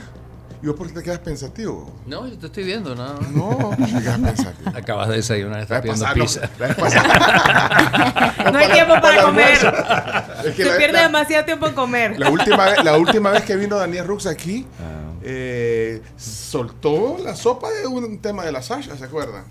¿Y 0.63 0.67
vos 0.67 0.75
por 0.75 0.85
qué 0.87 0.93
te 0.93 1.01
quedas 1.03 1.19
pensativo? 1.19 1.91
No, 2.05 2.27
yo 2.27 2.37
te 2.37 2.45
estoy 2.45 2.63
viendo, 2.63 2.93
no. 2.95 3.13
No, 3.31 3.75
te 3.77 4.01
quedas 4.01 4.19
pensativo. 4.19 4.71
Acabas 4.75 5.09
de 5.09 5.15
desayunar, 5.15 5.59
estás 5.61 5.81
vez 5.81 5.81
pidiendo 5.81 6.05
pasada, 6.05 6.15
no, 6.15 6.23
pizza. 6.23 6.49
No 8.51 8.57
hay 8.59 8.71
tiempo 8.71 8.93
para 9.01 9.21
comer. 9.23 9.53
Es 10.45 10.55
que 10.55 10.63
Se 10.63 10.69
la- 10.69 10.77
pierde 10.77 10.93
la- 10.93 11.01
demasiado 11.03 11.45
tiempo 11.45 11.67
en 11.67 11.73
comer. 11.73 12.19
La 12.19 12.29
última, 12.29 12.65
vez, 12.65 12.83
la 12.83 12.97
última 12.97 13.31
vez 13.31 13.43
que 13.43 13.55
vino 13.55 13.75
Daniel 13.77 14.05
Rux 14.05 14.25
aquí, 14.27 14.65
Ah. 14.79 15.13
eh, 15.23 16.01
soltó 16.17 17.17
la 17.23 17.35
sopa 17.35 17.69
de 17.71 17.87
un 17.87 18.19
tema 18.19 18.43
de 18.43 18.51
la 18.51 18.61
Sasha, 18.61 18.95
¿se 18.97 19.03
acuerdan? 19.05 19.43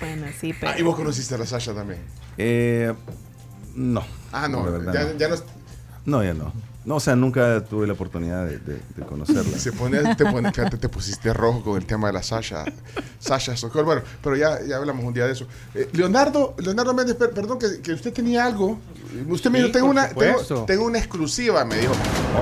Bueno, 0.00 0.26
sí, 0.40 0.52
pero. 0.58 0.72
Ah, 0.72 0.78
y 0.78 0.82
vos 0.82 0.94
conociste 0.96 1.34
a 1.34 1.38
la 1.38 1.46
Sasha 1.46 1.74
también. 1.74 2.00
Eh, 2.38 2.92
no. 3.74 4.04
Ah, 4.32 4.48
no, 4.48 4.62
verdad 4.64 4.92
ya, 4.92 5.04
no. 5.04 5.18
ya 5.18 5.28
no. 5.28 5.36
No, 6.04 6.24
ya 6.24 6.34
no. 6.34 6.52
No, 6.84 6.96
o 6.96 7.00
sea, 7.00 7.14
nunca 7.14 7.62
tuve 7.64 7.86
la 7.86 7.92
oportunidad 7.92 8.44
de, 8.44 8.58
de- 8.58 8.80
de 8.96 9.02
conocerla. 9.06 9.56
Se 9.56 9.70
pone, 9.70 10.16
te, 10.16 10.24
pone- 10.26 10.50
fíjate, 10.52 10.76
te 10.78 10.88
pusiste 10.88 11.32
rojo 11.32 11.62
con 11.62 11.76
el 11.76 11.86
tema 11.86 12.08
de 12.08 12.14
la 12.14 12.24
Sasha. 12.24 12.64
Sasha 13.20 13.56
Sokol. 13.56 13.84
Bueno, 13.84 14.02
pero 14.20 14.34
ya, 14.34 14.60
ya 14.66 14.78
hablamos 14.78 15.04
un 15.04 15.14
día 15.14 15.26
de 15.26 15.32
eso. 15.32 15.46
Eh, 15.76 15.88
Leonardo, 15.92 16.56
Leonardo 16.58 16.92
Méndez, 16.92 17.14
per- 17.14 17.30
perdón, 17.30 17.60
que, 17.60 17.80
que 17.80 17.92
usted 17.92 18.12
tenía 18.12 18.44
algo. 18.44 18.80
Usted 19.28 19.48
me 19.50 19.58
Sí, 19.60 19.64
dijo, 19.66 19.78
tengo 19.78 19.90
una, 19.90 20.08
tengo, 20.66 20.84
una 20.84 20.98
exclusiva, 20.98 21.64
me 21.64 21.76
dijo. 21.78 21.92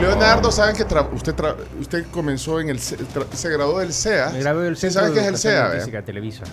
Leonardo, 0.00 0.50
¿saben 0.50 0.74
que 0.74 0.86
tra- 0.88 1.12
usted, 1.12 1.34
tra- 1.36 1.56
usted 1.78 2.06
comenzó 2.10 2.60
en 2.60 2.70
el, 2.70 2.78
se 2.80 2.96
graduó 3.50 3.80
del 3.80 3.92
CEA? 3.92 4.30
Me 4.30 4.38
grabé 4.40 4.64
del 4.64 4.76
¿Sí 4.76 4.82
Centro 4.90 5.02
sabe 5.02 5.08
de 5.08 5.20
qué 5.20 5.20
es 5.34 5.44
el 5.44 5.50
vea? 5.52 5.68
de 5.70 6.02
Televisa. 6.02 6.44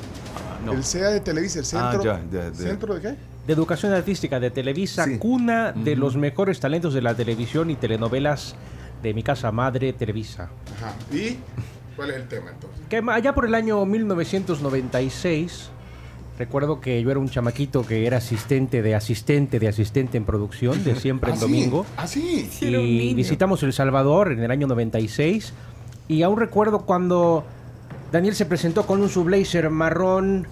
El 0.69 0.83
CEA 0.83 1.07
de 1.11 1.19
Televisa, 1.21 1.59
el 1.59 1.65
Ah, 1.65 1.91
centro. 1.91 2.03
ya, 2.03 2.21
ya, 2.29 2.49
ya. 2.49 2.53
¿Centro 2.53 2.95
de 2.95 3.01
qué? 3.01 3.15
De 3.47 3.53
Educación 3.53 3.93
Artística 3.93 4.39
de 4.39 4.51
Televisa, 4.51 5.05
Sí. 5.05 5.17
cuna 5.17 5.71
de 5.71 5.95
los 5.95 6.17
mejores 6.17 6.59
talentos 6.59 6.93
de 6.93 7.01
la 7.01 7.15
televisión 7.15 7.69
y 7.71 7.75
telenovelas 7.75 8.55
de 9.01 9.13
mi 9.13 9.23
casa 9.23 9.51
madre, 9.51 9.93
Televisa. 9.93 10.49
Ajá. 10.77 10.93
¿Y 11.15 11.37
cuál 11.95 12.09
es 12.11 12.17
el 12.17 12.27
tema 12.27 12.51
entonces? 12.51 12.79
Que 12.89 13.01
allá 13.09 13.33
por 13.33 13.45
el 13.45 13.55
año 13.55 13.85
1996, 13.85 15.69
recuerdo 16.37 16.81
que 16.81 17.01
yo 17.01 17.09
era 17.09 17.19
un 17.19 17.29
chamaquito 17.29 17.85
que 17.85 18.05
era 18.05 18.17
asistente 18.17 18.81
de 18.81 18.95
asistente 18.95 19.59
de 19.59 19.67
asistente 19.67 20.17
en 20.17 20.25
producción 20.25 20.83
de 20.83 20.95
Siempre 20.95 21.31
Ah, 21.31 21.33
en 21.35 21.39
sí. 21.39 21.45
Domingo. 21.45 21.85
Ah, 21.95 22.07
sí. 22.07 22.49
un 22.61 22.75
y 22.75 23.13
visitamos 23.13 23.63
El 23.63 23.73
Salvador 23.73 24.31
en 24.33 24.39
el 24.43 24.51
año 24.51 24.67
96. 24.67 25.53
Y 26.09 26.21
aún 26.23 26.37
recuerdo 26.39 26.85
cuando 26.85 27.43
Daniel 28.11 28.35
se 28.35 28.45
presentó 28.45 28.85
con 28.85 29.01
un 29.01 29.09
subblazer 29.09 29.69
marrón, 29.69 30.47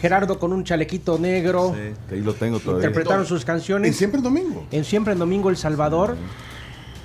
Gerardo 0.00 0.38
con 0.38 0.52
un 0.52 0.64
chalequito 0.64 1.18
negro. 1.18 1.74
Sí, 1.74 1.94
que 2.08 2.14
ahí 2.16 2.20
lo 2.20 2.34
tengo 2.34 2.58
todavía. 2.60 2.86
Interpretaron 2.88 3.24
sus 3.26 3.44
canciones. 3.44 3.88
¿En 3.88 3.94
Siempre 3.94 4.18
en 4.18 4.24
Domingo? 4.24 4.66
En 4.70 4.84
Siempre 4.84 5.12
en 5.12 5.18
Domingo 5.18 5.50
El 5.50 5.56
Salvador. 5.56 6.16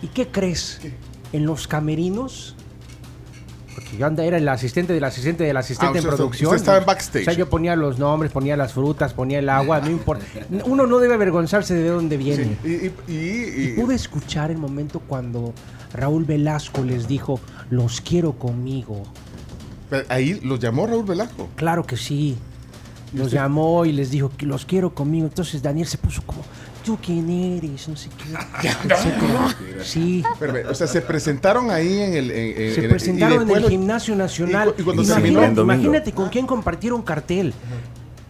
¿Y 0.02 0.08
qué 0.08 0.28
crees? 0.28 0.82
En 1.32 1.46
los 1.46 1.68
camerinos. 1.68 2.56
Porque 3.76 3.96
yo 3.98 4.06
anda, 4.08 4.26
era 4.26 4.38
el 4.38 4.48
asistente 4.50 4.92
del 4.94 5.04
asistente 5.04 5.44
del 5.46 5.56
asistente 5.56 6.00
Ah, 6.00 6.02
en 6.02 6.06
usted- 6.08 6.18
producción. 6.18 6.48
usted 6.50 6.58
estaba 6.58 6.78
en 6.80 6.86
backstage. 6.86 7.22
O 7.22 7.26
sea, 7.26 7.34
yo 7.34 7.50
ponía 7.50 7.76
los 7.78 7.98
nombres, 8.00 8.32
ponía 8.32 8.58
las 8.58 8.74
frutas, 8.74 9.14
ponía 9.14 9.40
el 9.40 9.48
agua, 9.48 9.80
no 9.80 9.90
importa. 9.90 10.26
Uno 10.66 10.86
no 10.86 11.00
debe 11.00 11.14
avergonzarse 11.14 11.76
de 11.76 11.88
dónde 11.88 12.18
viene. 12.18 12.58
Y, 12.66 12.68
y, 12.68 12.94
y- 13.08 13.74
Y 13.78 13.82
pude 13.82 13.96
escuchar 13.96 14.52
el 14.52 14.58
momento 14.58 15.00
cuando 15.00 15.54
Raúl 15.94 16.26
Velasco 16.26 16.84
les 16.84 17.08
dijo, 17.08 17.40
los 17.70 18.02
quiero 18.02 18.34
conmigo. 18.34 19.04
Pero 19.90 20.06
Ahí 20.10 20.40
los 20.44 20.60
llamó 20.60 20.86
Raúl 20.86 21.06
Velasco. 21.06 21.48
Claro 21.56 21.86
que 21.86 21.96
sí. 21.96 22.38
¿Y 23.14 23.18
Los 23.18 23.28
usted? 23.28 23.38
llamó 23.40 23.86
y 23.86 23.92
les 23.92 24.12
dijo 24.12 24.32
que 24.38 24.46
los 24.46 24.66
quiero 24.66 24.94
conmigo. 24.94 25.26
Entonces 25.28 25.62
Daniel 25.62 25.88
se 25.88 25.98
puso 25.98 26.22
como, 26.26 26.42
¿tú 26.86 26.98
quién 27.04 27.30
eres? 27.30 27.88
No 27.88 27.96
sé 27.96 28.10
qué. 28.10 28.68
etcétera. 28.88 29.56
Sí. 29.84 30.24
Pero, 30.40 30.70
o 30.70 30.76
sea, 30.76 30.88
se 30.88 31.02
presentaron 31.02 31.72
ahí 31.72 32.00
en 32.02 32.14
el. 32.14 32.32
en- 32.32 32.62
en- 32.62 32.76
Se 32.76 32.88
presentaron 32.90 33.50
en 33.50 33.56
el 33.58 33.70
Gimnasio 33.70 34.16
Nacional. 34.16 34.70
y 34.70 34.72
cu- 34.74 34.82
y 34.82 34.84
cuando 34.84 35.04
imagínate, 35.04 35.56
terminó- 36.12 36.16
con 36.16 36.30
quién 36.30 36.46
compartieron 36.46 37.02
cartel. 37.02 37.54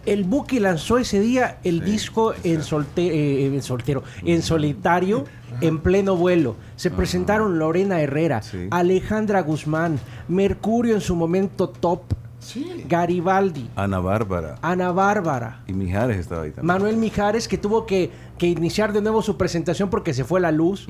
El 0.06 0.24
Buki 0.24 0.60
lanzó 0.60 0.96
ese 0.96 1.20
día 1.20 1.58
el 1.62 1.84
disco 1.84 2.32
en, 2.42 2.62
solte- 2.62 3.10
eh, 3.12 3.46
en 3.54 3.62
soltero, 3.62 4.02
en 4.24 4.40
solitario, 4.40 5.24
en 5.60 5.78
pleno 5.78 6.16
vuelo. 6.16 6.56
Se 6.76 6.90
presentaron 6.90 7.58
Lorena 7.58 8.00
Herrera, 8.00 8.40
Sí. 8.42 8.66
Alejandra 8.70 9.42
Guzmán, 9.42 10.00
Mercurio 10.26 10.94
en 10.94 11.02
su 11.02 11.14
momento 11.14 11.68
top, 11.68 12.00
Sí. 12.40 12.84
Garibaldi, 12.88 13.68
Ana 13.76 14.00
Bárbara. 14.00 14.56
Ana 14.62 14.92
Bárbara. 14.92 15.62
Y 15.66 15.72
Mijares 15.72 16.16
estaba 16.18 16.42
ahí 16.42 16.50
también. 16.50 16.66
Manuel 16.66 16.96
Mijares 16.96 17.46
que 17.48 17.58
tuvo 17.58 17.86
que, 17.86 18.10
que 18.38 18.46
iniciar 18.48 18.92
de 18.92 19.02
nuevo 19.02 19.22
su 19.22 19.36
presentación 19.36 19.90
porque 19.90 20.14
se 20.14 20.24
fue 20.24 20.40
la 20.40 20.50
luz. 20.50 20.86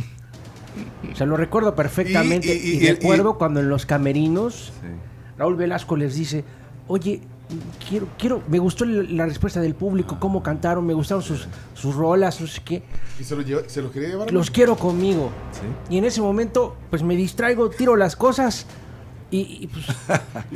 Se 1.14 1.26
lo 1.26 1.36
recuerdo 1.36 1.74
perfectamente. 1.74 2.54
Y- 2.54 2.58
Y, 2.58 2.70
y- 2.78 2.84
y- 2.86 2.90
recuerdo 2.92 3.36
cuando 3.36 3.60
en 3.60 3.68
los 3.68 3.84
camerinos 3.86 4.72
Sí. 4.80 4.86
Raúl 5.36 5.56
Velasco 5.56 5.96
les 5.96 6.14
dice, 6.14 6.44
oye, 6.86 7.20
quiero, 7.88 8.06
quiero, 8.18 8.42
me 8.48 8.58
gustó 8.58 8.84
la 8.84 9.26
respuesta 9.26 9.60
del 9.60 9.74
público, 9.74 10.18
cómo 10.20 10.42
cantaron, 10.42 10.86
me 10.86 10.92
gustaron 10.94 11.22
sus, 11.22 11.48
sus 11.74 11.94
rolas, 11.96 12.40
no 12.40 12.46
sé 12.46 12.60
qué. 12.64 12.82
Y 13.18 13.24
se 13.24 13.34
los, 13.34 13.44
llevó- 13.44 13.62
se 13.66 13.82
los 13.82 13.90
quería 13.90 14.10
llevar. 14.10 14.30
Los 14.32 14.50
quiero 14.50 14.76
conmigo. 14.76 15.30
Sí. 15.52 15.94
Y 15.94 15.98
en 15.98 16.04
ese 16.04 16.20
momento, 16.22 16.76
pues 16.90 17.02
me 17.02 17.16
distraigo, 17.16 17.70
tiro 17.70 17.96
las 17.96 18.14
cosas. 18.16 18.66
Y, 19.32 19.38
y, 19.62 19.66
pues, 19.68 19.86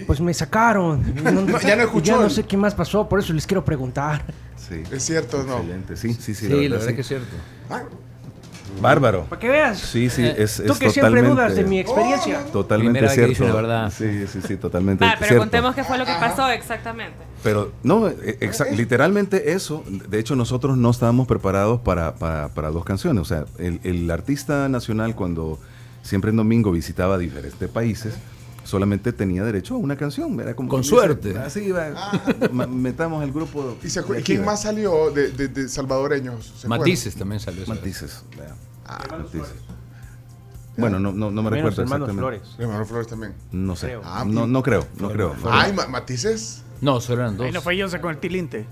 pues 0.06 0.20
me 0.20 0.34
sacaron. 0.34 1.02
No, 1.24 1.60
ya 1.60 1.76
no 1.76 1.82
escuchó 1.82 2.16
Ya 2.16 2.20
no 2.20 2.28
sé 2.30 2.42
qué 2.44 2.56
más 2.56 2.74
pasó, 2.74 3.08
por 3.08 3.20
eso 3.20 3.32
les 3.32 3.46
quiero 3.46 3.64
preguntar. 3.64 4.24
Sí. 4.56 4.82
Es 4.90 5.02
cierto, 5.04 5.42
no. 5.44 5.58
Excelente, 5.58 5.96
sí, 5.96 6.14
sí, 6.14 6.34
sí. 6.34 6.46
Sí, 6.48 6.68
la 6.68 6.78
verdad 6.78 6.94
que 6.94 7.00
es 7.02 7.06
cierto. 7.08 7.36
Ah, 7.70 7.82
Bárbaro. 8.80 9.24
Para 9.26 9.38
que 9.40 9.48
veas. 9.48 9.78
Sí, 9.78 10.10
sí, 10.10 10.24
es, 10.24 10.60
Tú 10.66 10.72
es 10.72 10.78
que 10.80 10.90
siempre 10.90 11.22
dudas 11.22 11.54
de 11.54 11.62
mi 11.64 11.78
experiencia. 11.78 12.40
Totalmente 12.46 12.98
Primera 12.98 13.14
cierto. 13.14 13.28
dice 13.30 13.44
la 13.44 13.52
verdad. 13.54 13.92
Sí, 13.96 14.26
sí, 14.26 14.40
sí, 14.44 14.56
totalmente 14.56 15.04
Ah, 15.04 15.14
pero 15.16 15.28
cierto. 15.28 15.42
contemos 15.42 15.74
qué 15.76 15.84
fue 15.84 15.96
lo 15.98 16.04
que 16.04 16.12
pasó 16.18 16.48
exactamente. 16.48 17.16
Pero 17.44 17.70
no, 17.84 18.08
eh, 18.08 18.38
exa- 18.40 18.68
literalmente 18.74 19.52
eso. 19.52 19.84
De 20.08 20.18
hecho, 20.18 20.34
nosotros 20.34 20.76
no 20.76 20.90
estábamos 20.90 21.28
preparados 21.28 21.80
para, 21.82 22.16
para- 22.16 22.48
para 22.48 22.70
dos 22.70 22.84
canciones. 22.84 23.22
O 23.22 23.24
sea, 23.24 23.44
el, 23.58 23.78
el 23.84 24.10
artista 24.10 24.68
nacional 24.68 25.14
cuando 25.14 25.60
siempre 26.02 26.30
en 26.30 26.36
domingo 26.36 26.72
visitaba 26.72 27.16
diferentes 27.16 27.68
países, 27.68 28.14
solamente 28.64 29.12
tenía 29.12 29.44
derecho 29.44 29.74
a 29.74 29.78
una 29.78 29.96
canción. 29.96 30.38
Era 30.40 30.54
como 30.56 30.68
Con 30.68 30.82
suerte. 30.84 31.28
dice, 31.28 31.40
Así 31.40 31.70
va, 31.70 31.88
ma- 32.52 32.66
metamos 32.66 33.22
el 33.22 33.32
grupo. 33.32 33.76
¿Y 33.82 33.88
se 33.88 34.02
de 34.02 34.14
aquí, 34.14 34.22
quién 34.24 34.42
va. 34.42 34.46
más 34.46 34.62
salió 34.62 35.10
de, 35.10 35.30
de- 35.30 35.48
de 35.48 35.68
salvadoreños? 35.68 36.44
¿Se 36.46 36.66
acuerdan? 36.66 36.78
Matices 36.80 37.14
también 37.14 37.40
salió. 37.40 37.66
Matices. 37.66 38.24
Ah, 38.86 39.02
Matices. 39.10 39.54
Bueno, 40.76 40.98
no, 40.98 41.12
no, 41.12 41.30
no 41.30 41.42
me 41.42 41.50
recuerdo 41.50 41.82
hermanos 41.82 42.08
exactamente. 42.08 42.42
Flores. 42.42 42.56
Hermano 42.58 42.84
Flores 42.84 43.06
también. 43.06 43.34
No 43.52 43.76
sé. 43.76 43.86
Creo. 43.86 44.02
Ah, 44.04 44.24
no, 44.26 44.46
no 44.48 44.62
creo, 44.62 44.84
no 44.98 45.08
creo. 45.10 45.36
Ay, 45.44 45.72
ma- 45.72 45.86
matices. 45.86 46.62
No, 46.80 47.00
solo 47.00 47.22
eran 47.22 47.36
dos. 47.36 47.46
Ahí 47.46 47.52
no 47.52 47.60
fue 47.60 47.76
yo 47.76 47.86
con 48.00 48.10
el 48.10 48.18
tilinte. 48.18 48.66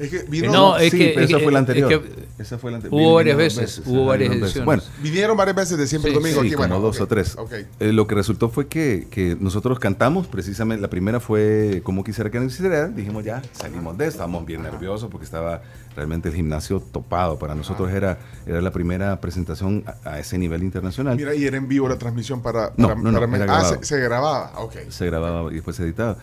Es 0.00 0.08
que 0.10 0.22
vino- 0.22 0.50
No, 0.50 0.78
es 0.78 0.90
sí, 0.90 0.98
que- 0.98 1.12
pero 1.14 1.26
esa 1.26 1.36
es 1.36 1.42
fue 1.42 1.52
la 1.52 1.58
anterior. 1.58 1.92
es 1.92 1.98
que 2.00 2.42
esa 2.42 2.56
fue 2.58 2.70
la 2.70 2.78
anterior. 2.78 3.00
hubo 3.02 3.14
varias 3.16 3.36
veces, 3.36 3.82
hubo 3.84 3.98
ajá, 4.00 4.08
varias 4.08 4.32
ediciones. 4.32 4.64
Bueno, 4.64 4.82
vinieron 5.02 5.36
varias 5.36 5.56
veces 5.56 5.76
de 5.76 5.86
siempre 5.86 6.10
Sí, 6.10 6.14
domingo 6.16 6.40
sí, 6.40 6.46
aquí. 6.46 6.54
como 6.56 6.68
bueno, 6.68 6.80
dos 6.80 7.00
o 7.02 7.06
tres. 7.06 7.36
ok. 7.36 7.52
Eh, 7.80 7.92
lo 7.92 8.06
que 8.06 8.14
resultó 8.14 8.48
fue 8.48 8.66
que, 8.66 9.08
que 9.10 9.36
nosotros 9.38 9.78
cantamos 9.78 10.26
precisamente, 10.26 10.80
la 10.80 10.88
primera 10.88 11.20
fue 11.20 11.82
Como 11.84 12.02
quisiera 12.02 12.30
que 12.30 12.38
no 12.38 12.46
existiera, 12.46 12.88
dijimos 12.88 13.24
ya, 13.24 13.42
salimos 13.52 13.98
de, 13.98 14.06
estábamos 14.06 14.46
bien 14.46 14.62
nerviosos 14.62 15.10
porque 15.10 15.26
estaba 15.26 15.60
realmente 15.94 16.30
el 16.30 16.34
gimnasio 16.34 16.80
topado, 16.80 17.38
para 17.38 17.54
nosotros 17.54 17.90
era, 17.92 18.18
era 18.46 18.62
la 18.62 18.70
primera 18.70 19.20
presentación 19.20 19.84
a, 20.04 20.12
a 20.12 20.18
ese 20.18 20.38
nivel 20.38 20.62
internacional. 20.62 21.16
Mira, 21.16 21.34
y 21.34 21.44
era 21.44 21.58
en 21.58 21.68
vivo 21.68 21.88
la 21.88 21.98
transmisión 21.98 22.40
para. 22.40 22.72
No, 22.78 22.88
para- 22.88 23.00
no, 23.00 23.12
no, 23.12 23.20
para- 23.20 23.44
era 23.44 23.58
ah, 23.58 23.78
se 23.82 23.98
grababa. 23.98 24.52
Ok. 24.60 24.76
se 24.88 25.04
grababa 25.04 25.50
y 25.50 25.56
después 25.56 25.76
se 25.76 25.82
editaba. 25.82 26.16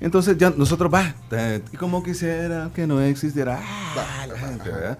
Entonces 0.00 0.36
ya 0.36 0.50
nosotros, 0.50 0.92
va, 0.92 1.14
y 1.72 1.76
como 1.76 2.02
quisiera 2.02 2.70
que 2.74 2.86
no 2.86 3.00
existiera, 3.00 3.60
ah, 3.62 4.26
la 4.26 4.38
gente, 4.38 4.70
¿verdad? 4.70 4.98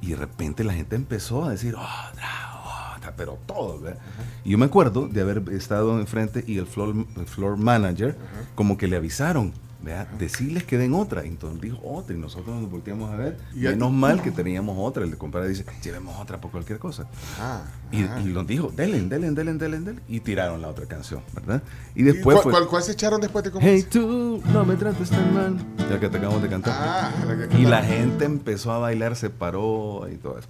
Y 0.00 0.10
de 0.10 0.16
repente 0.16 0.62
la 0.62 0.72
gente 0.72 0.94
empezó 0.94 1.44
a 1.44 1.50
decir, 1.50 1.74
otra, 1.74 2.94
otra, 2.96 3.14
pero 3.16 3.38
todo, 3.46 3.80
¿verdad? 3.80 4.00
Y 4.44 4.50
yo 4.50 4.58
me 4.58 4.66
acuerdo 4.66 5.08
de 5.08 5.20
haber 5.20 5.42
estado 5.50 5.98
enfrente 5.98 6.44
y 6.46 6.58
el 6.58 6.66
floor, 6.66 6.94
el 7.16 7.26
floor 7.26 7.56
manager 7.56 8.16
como 8.54 8.76
que 8.78 8.86
le 8.86 8.96
avisaron, 8.96 9.52
¿verdad? 9.82 10.08
Decirles 10.18 10.64
que 10.64 10.78
den 10.78 10.94
otra. 10.94 11.22
Entonces 11.24 11.60
dijo 11.60 11.78
otra 11.84 12.14
y 12.16 12.18
nosotros 12.18 12.60
nos 12.60 12.70
volteamos 12.70 13.12
a 13.12 13.16
ver. 13.16 13.38
Y 13.54 13.60
Menos 13.60 13.92
mal 13.92 14.22
que 14.22 14.30
teníamos 14.30 14.76
otra. 14.78 15.04
El 15.04 15.16
compadre 15.16 15.48
dice, 15.48 15.64
llevemos 15.82 16.18
otra 16.20 16.40
por 16.40 16.50
cualquier 16.50 16.78
cosa. 16.78 17.06
Ah, 17.40 17.62
Y, 17.92 18.02
ah. 18.02 18.20
y 18.20 18.24
nos 18.26 18.46
dijo, 18.46 18.72
delen, 18.74 19.08
delen, 19.08 19.34
delen, 19.34 19.58
delen, 19.58 19.84
delen. 19.84 20.02
Y 20.08 20.20
tiraron 20.20 20.60
la 20.62 20.68
otra 20.68 20.86
canción, 20.86 21.20
¿verdad? 21.34 21.62
Y 21.94 22.00
¿Y 22.00 22.04
después 22.04 22.40
cuál, 22.40 22.54
fue... 22.54 22.68
cuál- 22.68 22.82
se 22.82 22.92
echaron 22.92 23.20
después 23.20 23.44
de 23.44 23.50
cómo? 23.50 23.66
Hey 23.66 23.84
tú, 23.90 24.42
no 24.52 24.64
me 24.64 24.76
trates 24.76 25.10
tan 25.10 25.34
mal. 25.34 25.56
Ya 25.90 25.98
que 26.00 26.08
te 26.08 26.18
acabamos 26.18 26.42
de 26.42 26.48
cantar. 26.48 26.74
Ah, 26.76 27.12
la 27.26 27.48
que 27.48 27.58
y 27.58 27.64
la 27.64 27.82
gente 27.82 28.24
empezó 28.24 28.72
a 28.72 28.78
bailar, 28.78 29.16
se 29.16 29.30
paró 29.30 30.08
y 30.12 30.16
todo 30.16 30.38
eso. 30.38 30.48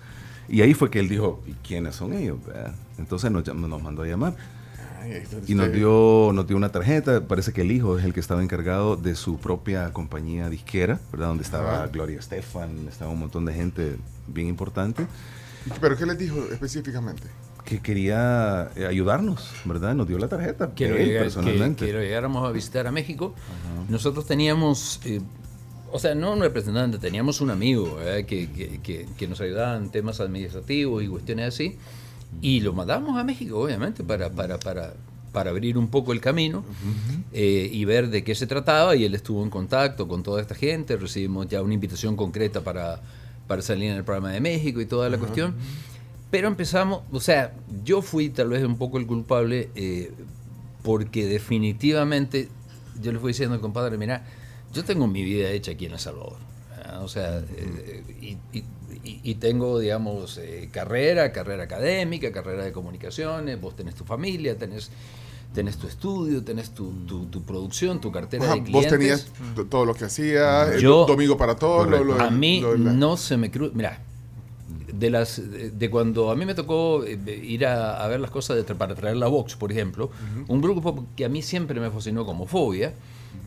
Y 0.49 0.61
ahí 0.61 0.75
fue 0.75 0.91
que 0.91 1.01
él 1.01 1.09
dijo, 1.09 1.43
¿y 1.47 1.53
quiénes 1.67 1.97
son 1.97 2.13
ellos? 2.13 2.39
verdad? 2.47 2.75
Entonces 2.99 3.31
nos, 3.31 3.47
nos 3.55 3.83
mandó 3.83 4.03
a 4.03 4.07
llamar. 4.07 4.37
Y 5.47 5.55
nos 5.55 5.67
usted. 5.67 5.73
dio, 5.79 6.31
nos 6.35 6.47
dio 6.47 6.57
una 6.57 6.71
tarjeta. 6.71 7.27
Parece 7.27 7.53
que 7.53 7.63
el 7.63 7.71
hijo 7.73 7.99
es 7.99 8.05
el 8.05 8.13
que 8.13 8.21
estaba 8.21 8.43
encargado 8.43 8.97
de 8.97 9.15
su 9.15 9.39
propia 9.39 9.93
compañía 9.93 10.49
disquera, 10.51 11.01
¿verdad? 11.13 11.29
Donde 11.29 11.43
estaba 11.45 11.75
Ajá. 11.83 11.87
Gloria 11.89 12.19
Estefan, 12.19 12.89
estaba 12.89 13.11
un 13.11 13.19
montón 13.21 13.45
de 13.45 13.53
gente 13.55 13.97
bien 14.29 14.49
importante 14.49 15.07
¿Pero 15.81 15.97
qué 15.97 16.07
les 16.07 16.19
dijo 16.19 16.37
específicamente? 16.53 17.25
que 17.65 17.81
quería 17.81 18.71
eh, 18.77 18.87
ayudarnos, 18.87 19.51
¿verdad? 19.65 19.95
Nos 19.97 20.07
dio 20.07 20.19
la 20.19 20.29
tarjeta. 20.29 20.73
que 20.75 20.89
lo, 20.89 20.95
él 20.97 21.07
llega- 21.07 21.19
que- 21.19 21.25
personalmente. 21.25 21.87
que 21.87 21.93
lo 21.93 22.01
llegáramos 22.01 22.49
a 22.49 22.53
visitar 22.53 22.87
a 22.87 22.93
México. 22.93 23.35
Nosotros 23.89 24.25
teníamos, 24.27 25.01
eh, 25.05 25.21
o 25.91 25.99
sea, 25.99 26.15
no 26.15 26.33
un 26.35 26.41
representante, 26.41 26.99
teníamos 26.99 27.41
un 27.41 27.51
amigo 27.51 27.99
que- 28.29 28.49
que- 28.85 29.09
que 29.19 29.27
nos 29.29 29.41
ayudaba 29.41 29.77
en 29.77 29.91
temas 29.91 30.21
administrativos 30.21 31.03
y 31.03 31.09
cuestiones 31.09 31.49
así. 31.55 31.77
Y 32.43 32.61
lo 32.61 32.73
mandamos 32.73 33.19
a 33.19 33.25
México, 33.25 33.59
obviamente, 33.61 34.05
para, 34.05 34.31
para, 34.31 34.59
para, 34.59 34.95
para 35.33 35.51
abrir 35.51 35.79
un 35.79 35.89
poco 35.89 36.13
el 36.13 36.21
camino 36.21 36.65
eh, 37.33 37.69
y 37.73 37.85
ver 37.85 38.09
de 38.11 38.23
qué 38.25 38.35
se 38.35 38.47
trataba. 38.47 38.95
Y 38.97 39.05
él 39.05 39.15
estuvo 39.15 39.43
en 39.43 39.51
contacto 39.51 40.07
con 40.07 40.23
toda 40.23 40.41
esta 40.41 40.55
gente. 40.55 40.97
Recibimos 40.97 41.49
ya 41.49 41.63
una 41.63 41.75
invitación 41.75 42.15
concreta 42.17 42.61
para, 42.63 43.01
para 43.47 43.63
salir 43.63 43.91
en 43.91 43.97
el 43.97 44.05
programa 44.05 44.31
de 44.33 44.41
México 44.41 44.81
y 44.81 44.87
toda 44.87 45.09
la 45.09 45.19
cuestión. 45.19 45.55
Pero 46.31 46.49
empezamos, 46.49 47.03
o 47.13 47.21
sea, 47.21 47.55
yo 47.85 48.03
fui 48.03 48.29
tal 48.31 48.49
vez 48.49 48.65
un 48.65 48.77
poco 48.77 48.99
el 48.99 49.07
culpable 49.07 49.71
eh, 49.77 50.13
porque 50.83 51.27
definitivamente 51.27 52.49
yo 53.01 53.13
le 53.13 53.19
fui 53.19 53.31
diciendo 53.31 53.55
al 53.55 53.61
compadre, 53.61 53.97
mira, 53.97 54.25
yo 54.75 54.85
tengo 54.85 55.07
mi 55.07 55.23
vida 55.23 55.51
hecha 55.51 55.73
aquí 55.73 55.87
en 55.87 55.93
El 55.93 55.99
Salvador. 55.99 56.37
¿verdad? 56.77 57.03
O 57.05 57.09
sea, 57.09 57.39
eh, 57.57 58.03
y, 58.21 58.59
y- 58.59 58.65
y- 59.07 59.21
y 59.23 59.35
tengo, 59.37 59.79
digamos, 59.79 60.39
eh, 60.39 60.69
carrera, 60.73 61.33
carrera 61.33 61.65
académica, 61.65 62.33
carrera 62.33 62.65
de 62.65 62.73
comunicaciones, 62.73 63.61
vos 63.61 63.77
tenés 63.77 63.95
tu 63.95 64.05
familia, 64.05 64.57
tenés, 64.59 64.91
tenés 65.55 65.77
tu 65.79 65.87
estudio, 65.87 66.43
tenés 66.43 66.71
tu, 66.71 66.91
tu- 67.07 67.27
tu 67.27 67.43
producción, 67.43 68.01
tu 68.01 68.11
cartera 68.13 68.45
Ajá, 68.45 68.55
de 68.55 68.61
vos 68.61 68.69
clientes. 68.87 68.91
tenías 68.93 69.27
t- 69.55 69.65
todo 69.65 69.85
lo 69.87 69.95
que 69.95 70.05
hacía, 70.07 70.73
el 70.75 70.81
Yo- 70.81 71.07
domingo 71.07 71.37
para 71.37 71.57
todos. 71.57 71.89
Lo, 71.89 72.05
lo- 72.05 72.21
a 72.21 72.31
mí 72.31 72.61
lo 72.61 72.77
no 72.77 73.17
se 73.17 73.37
me 73.37 73.51
cruza. 73.51 73.73
Mira, 73.75 74.01
de 74.93 75.11
las 75.11 75.41
de, 75.79 75.91
cuando 75.91 76.31
a 76.31 76.35
mí 76.37 76.45
me 76.47 76.55
tocó 76.55 77.05
eh, 77.05 77.19
ir 77.45 77.67
a, 77.67 78.03
a 78.03 78.09
ver 78.09 78.19
las 78.21 78.31
cosas 78.31 78.57
de, 78.57 78.75
para 78.75 78.95
traer 78.95 79.17
la 79.17 79.27
Vox, 79.29 79.55
por 79.57 79.71
ejemplo, 79.71 80.11
un 80.49 80.61
grupo 80.61 81.07
que 81.17 81.25
a 81.25 81.29
mí 81.29 81.43
siempre 81.43 81.81
me 81.81 81.91
fascinó 81.91 82.25
como 82.27 82.47
Fobia. 82.47 82.93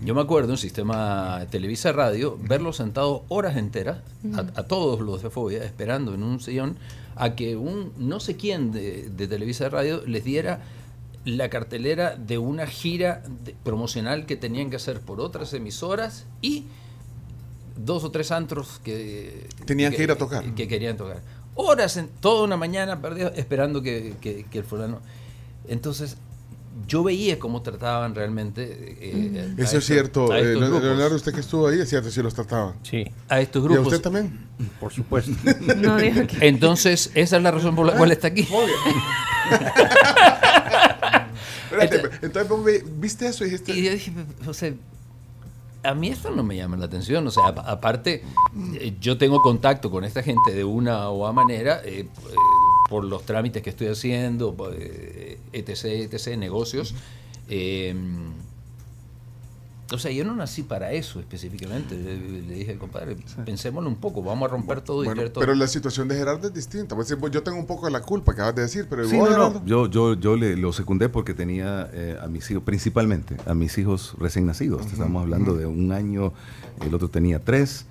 Yo 0.03 0.15
me 0.15 0.21
acuerdo 0.21 0.51
en 0.53 0.57
sistema 0.57 1.45
Televisa 1.49 1.91
Radio 1.91 2.37
verlos 2.41 2.77
sentados 2.77 3.21
horas 3.27 3.57
enteras, 3.57 3.99
a, 4.33 4.39
a 4.59 4.63
todos 4.63 4.99
los 5.01 5.21
de 5.21 5.29
Fobia, 5.29 5.63
esperando 5.63 6.13
en 6.13 6.23
un 6.23 6.39
sillón 6.39 6.77
a 7.15 7.35
que 7.35 7.55
un 7.57 7.91
no 7.97 8.19
sé 8.19 8.35
quién 8.37 8.71
de, 8.71 9.09
de 9.09 9.27
Televisa 9.27 9.67
Radio 9.69 10.01
les 10.05 10.23
diera 10.23 10.61
la 11.25 11.49
cartelera 11.49 12.15
de 12.15 12.37
una 12.37 12.65
gira 12.65 13.23
de- 13.43 13.53
promocional 13.63 14.25
que 14.25 14.37
tenían 14.37 14.69
que 14.69 14.77
hacer 14.77 15.01
por 15.01 15.19
otras 15.19 15.53
emisoras 15.53 16.25
y 16.41 16.65
dos 17.75 18.03
o 18.05 18.11
tres 18.11 18.31
antros 18.31 18.79
que 18.83 19.47
Tenían 19.65 19.93
que 19.93 20.03
ir 20.03 20.11
a 20.11 20.17
tocar. 20.17 20.43
que, 20.55 20.67
querían 20.67 20.95
tocar. 20.97 21.21
Horas 21.55 21.97
en 21.97 22.07
toda 22.07 22.43
una 22.45 22.55
mañana 22.57 23.01
perdido 23.01 23.31
esperando 23.35 23.81
que, 23.81 24.15
que- 24.21 24.45
que 24.49 24.57
el 24.59 24.63
fulano. 24.63 25.01
Entonces 25.67 26.15
yo 26.87 27.03
veía 27.03 27.39
cómo 27.39 27.61
trataban 27.61 28.15
realmente 28.15 28.97
eh, 28.99 29.55
a 29.57 29.61
Eso 29.61 29.77
es 29.77 29.85
cierto. 29.85 30.31
a 30.31 30.39
eh, 30.39 30.55
grupos. 30.55 30.83
Leonardo, 30.83 31.15
usted 31.15 31.33
que 31.33 31.39
estuvo 31.41 31.67
ahí, 31.67 31.79
es 31.79 31.89
cierto, 31.89 32.09
sí 32.11 32.21
los 32.21 32.33
trataban. 32.33 32.75
Sí. 32.83 33.05
a 33.27 33.39
estos 33.39 33.61
¿Y 33.61 33.65
a 33.65 33.69
grupos 33.69 33.87
usted 33.87 34.01
también? 34.01 34.47
Por 34.79 34.91
supuesto. 34.91 35.31
No 35.77 35.97
dijo 35.97 36.27
que. 36.27 36.47
entonces 36.47 37.11
esa 37.13 37.37
es 37.37 37.43
la 37.43 37.51
razón 37.51 37.75
por 37.75 37.85
la 37.85 37.93
cual 37.93 38.11
está 38.11 38.27
aquí 38.27 38.47
Espérate, 41.71 42.25
entonces 42.25 42.83
viste 42.99 43.27
eso 43.27 43.43
y 43.45 43.49
dijiste. 43.49 43.71
Y 43.73 43.83
yo 43.83 43.91
dije, 43.91 44.11
o 44.47 44.53
sea, 44.53 44.73
a 45.83 45.93
mí 45.93 46.09
esto 46.09 46.31
no 46.31 46.43
me 46.43 46.55
llama 46.55 46.77
la 46.77 46.85
atención. 46.85 47.25
O 47.27 47.31
sea, 47.31 47.47
aparte, 47.47 48.23
eh, 48.75 48.95
yo 48.99 49.17
tengo 49.17 49.41
contacto 49.41 49.89
con 49.89 50.03
esta 50.03 50.23
gente 50.23 50.53
de 50.53 50.63
una 50.63 51.09
o 51.09 51.25
a 51.25 51.33
manera 51.33 51.81
eh, 51.83 52.01
eh, 52.01 52.07
por 52.89 53.03
los 53.05 53.23
trámites 53.25 53.61
que 53.61 53.69
estoy 53.69 53.87
haciendo, 53.87 54.55
eh, 54.73 55.37
etc., 55.53 55.85
etc., 56.11 56.37
negocios. 56.37 56.95
Eh, 57.47 57.95
o 59.91 59.97
sea, 59.97 60.11
yo 60.11 60.23
no 60.23 60.35
nací 60.35 60.61
para 60.61 60.91
eso 60.91 61.19
específicamente. 61.19 61.95
Le, 61.97 62.17
le 62.41 62.53
dije 62.53 62.73
al 62.73 62.77
compadre, 62.77 63.17
pensémoslo 63.43 63.89
un 63.89 63.95
poco, 63.95 64.21
vamos 64.21 64.47
a 64.47 64.51
romper 64.51 64.81
todo 64.81 65.03
y 65.03 65.07
Bueno, 65.07 65.21
ver 65.23 65.31
todo. 65.31 65.39
pero 65.39 65.55
la 65.55 65.67
situación 65.67 66.07
de 66.07 66.15
Gerardo 66.15 66.47
es 66.47 66.53
distinta. 66.53 66.95
Decís, 66.95 67.17
vos, 67.17 67.31
yo 67.31 67.41
tengo 67.41 67.57
un 67.57 67.65
poco 67.65 67.87
de 67.87 67.91
la 67.91 68.01
culpa, 68.01 68.33
acabas 68.33 68.53
de 68.55 68.61
decir, 68.63 68.85
pero 68.87 69.07
Sí, 69.07 69.17
no, 69.17 69.35
no. 69.35 69.65
Yo, 69.65 69.87
yo, 69.87 70.13
yo 70.13 70.35
le, 70.35 70.55
lo 70.57 70.73
secundé 70.73 71.09
porque 71.09 71.33
tenía 71.33 71.89
eh, 71.91 72.17
a 72.21 72.27
mis 72.27 72.49
hijos, 72.51 72.63
principalmente 72.63 73.37
a 73.47 73.55
mis 73.55 73.77
hijos 73.79 74.15
recién 74.19 74.45
nacidos. 74.45 74.85
Estamos 74.85 75.23
hablando 75.23 75.55
de 75.55 75.65
un 75.65 75.91
año, 75.91 76.33
el 76.85 76.93
otro 76.93 77.09
tenía 77.09 77.39
tres. 77.39 77.85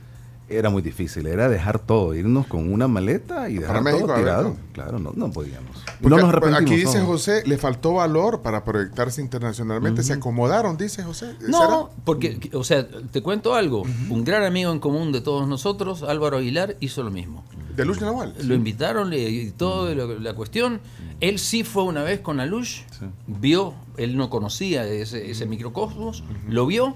Era 0.51 0.71
muy 0.71 0.81
difícil, 0.81 1.27
era 1.27 1.49
dejar 1.49 1.79
todo, 1.79 2.15
irnos 2.15 2.47
con 2.47 2.73
una 2.73 2.89
maleta 2.89 3.51
y 3.51 3.59
dejar 3.59 3.83
México, 3.83 4.07
todo 4.07 4.17
tirado. 4.17 4.57
Claro, 4.73 4.99
no, 4.99 5.13
no 5.15 5.31
podíamos. 5.31 5.77
Porque 6.01 6.09
no 6.17 6.23
nos 6.23 6.31
arrepentimos. 6.31 6.63
Aquí 6.71 6.77
dice 6.81 6.99
no. 7.01 7.07
José, 7.07 7.43
le 7.45 7.59
faltó 7.59 7.93
valor 7.95 8.41
para 8.41 8.65
proyectarse 8.65 9.21
internacionalmente. 9.21 10.03
Se 10.03 10.15
acomodaron, 10.15 10.77
dice 10.79 11.03
José. 11.03 11.35
No, 11.47 11.91
porque, 12.05 12.51
o 12.55 12.65
sea, 12.65 12.87
te 12.89 13.21
cuento 13.23 13.55
algo. 13.55 13.83
Un 14.09 14.25
gran 14.25 14.43
amigo 14.45 14.73
en 14.73 14.81
común 14.81 15.13
de 15.13 15.21
todos 15.21 15.47
nosotros, 15.47 16.03
Álvaro 16.03 16.39
Aguilar, 16.39 16.77
hizo 16.81 17.03
lo 17.03 17.11
mismo. 17.11 17.45
¿De 17.77 17.85
Luz 17.85 18.01
Nahual? 18.01 18.35
Lo 18.43 18.55
invitaron 18.55 19.11
le- 19.11 19.29
y 19.31 19.51
todo 19.51 19.95
la 19.95 20.35
cuestión. 20.35 20.81
Él 21.21 21.39
sí 21.39 21.63
fue 21.63 21.83
una 21.83 22.03
vez 22.03 22.21
con 22.21 22.41
Alush, 22.41 22.83
vio, 23.27 23.75
él 23.97 24.17
no 24.17 24.31
conocía 24.31 24.87
ese, 24.87 25.31
ese 25.31 25.47
microcosmos, 25.47 26.23
lo 26.49 26.65
vio 26.67 26.95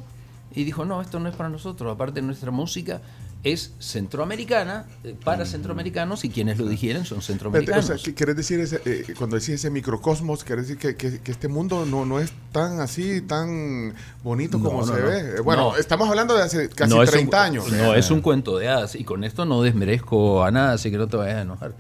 y 0.55 0.65
dijo, 0.65 0.85
no, 0.85 1.03
esto 1.03 1.19
no 1.19 1.29
es 1.29 1.35
para 1.35 1.49
nosotros, 1.49 1.93
aparte 1.93 2.21
de 2.21 2.27
nuestra 2.27 2.51
música 2.53 3.01
es 3.45 3.73
centroamericana, 3.81 4.87
eh, 5.03 5.17
para 5.25 5.45
centroamericanos, 5.47 6.25
y 6.25 6.29
quienes 6.31 6.59
lo 6.59 6.67
digieren 6.67 7.05
son 7.05 7.23
centroamericanos. 7.23 7.85
o 7.91 7.97
sea, 7.97 8.05
¿qué 8.05 8.15
¿querés 8.15 8.37
decir 8.37 8.61
ese, 8.61 8.81
eh, 8.85 9.15
cuando 9.19 9.35
decís 9.37 9.51
ese 9.51 9.71
microcosmos, 9.71 10.45
querés 10.45 10.69
decir 10.69 10.79
que, 10.79 10.95
que- 10.97 11.19
que 11.21 11.33
este 11.33 11.49
mundo 11.49 11.85
no, 11.85 12.05
no 12.07 12.21
es 12.21 12.33
tan 12.53 12.81
así, 12.81 13.21
tan 13.21 13.95
bonito 14.23 14.59
No, 14.59 14.65
como 14.65 14.81
no, 14.83 14.87
se 14.95 15.01
no. 15.01 15.07
ve? 15.09 15.19
Eh, 15.39 15.41
Bueno, 15.41 15.73
No. 15.73 15.77
estamos 15.77 16.09
hablando 16.09 16.37
de 16.37 16.43
hace 16.43 16.69
casi 16.69 16.95
No 16.95 17.03
es 17.03 17.11
30 17.11 17.39
un- 17.39 17.45
años. 17.45 17.73
No 17.73 17.95
es 17.95 18.11
un 18.13 18.21
cuento 18.21 18.59
de 18.59 18.69
hadas. 18.69 18.95
Y 18.95 19.03
con 19.05 19.25
esto 19.25 19.45
no 19.45 19.63
desmerezco 19.63 20.45
a 20.45 20.51
nada, 20.51 20.75
así 20.75 20.91
que 20.91 20.99
no 20.99 21.09
te 21.09 21.17
vayas 21.17 21.39
a 21.39 21.43
enojar, 21.43 21.75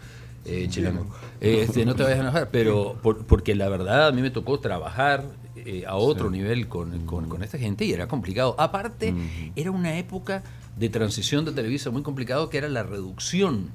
eh, 0.44 0.66
chileno. 0.68 1.06
Este, 1.40 1.84
no 1.86 1.94
te 1.94 2.02
vayas 2.02 2.18
a 2.18 2.22
enojar, 2.22 2.48
pero 2.50 2.96
por- 3.02 3.24
porque 3.24 3.54
la 3.54 3.68
verdad 3.68 4.08
a 4.08 4.12
mí 4.12 4.20
me 4.22 4.30
tocó 4.30 4.58
trabajar 4.58 5.24
eh, 5.64 5.84
a 5.86 5.94
otro 5.96 6.28
nivel 6.28 6.66
con, 6.66 7.06
con- 7.06 7.28
con 7.28 7.44
esta 7.44 7.56
gente 7.56 7.84
y 7.84 7.92
era 7.92 8.08
complicado. 8.08 8.56
Aparte, 8.58 9.14
era 9.54 9.70
una 9.70 9.96
época 9.96 10.42
de 10.79 10.89
transición 10.89 11.45
de 11.45 11.53
Televisa 11.53 11.91
muy 11.91 12.03
complicado 12.03 12.49
que 12.51 12.59
era 12.59 12.68
la 12.68 12.83
reducción. 12.83 13.70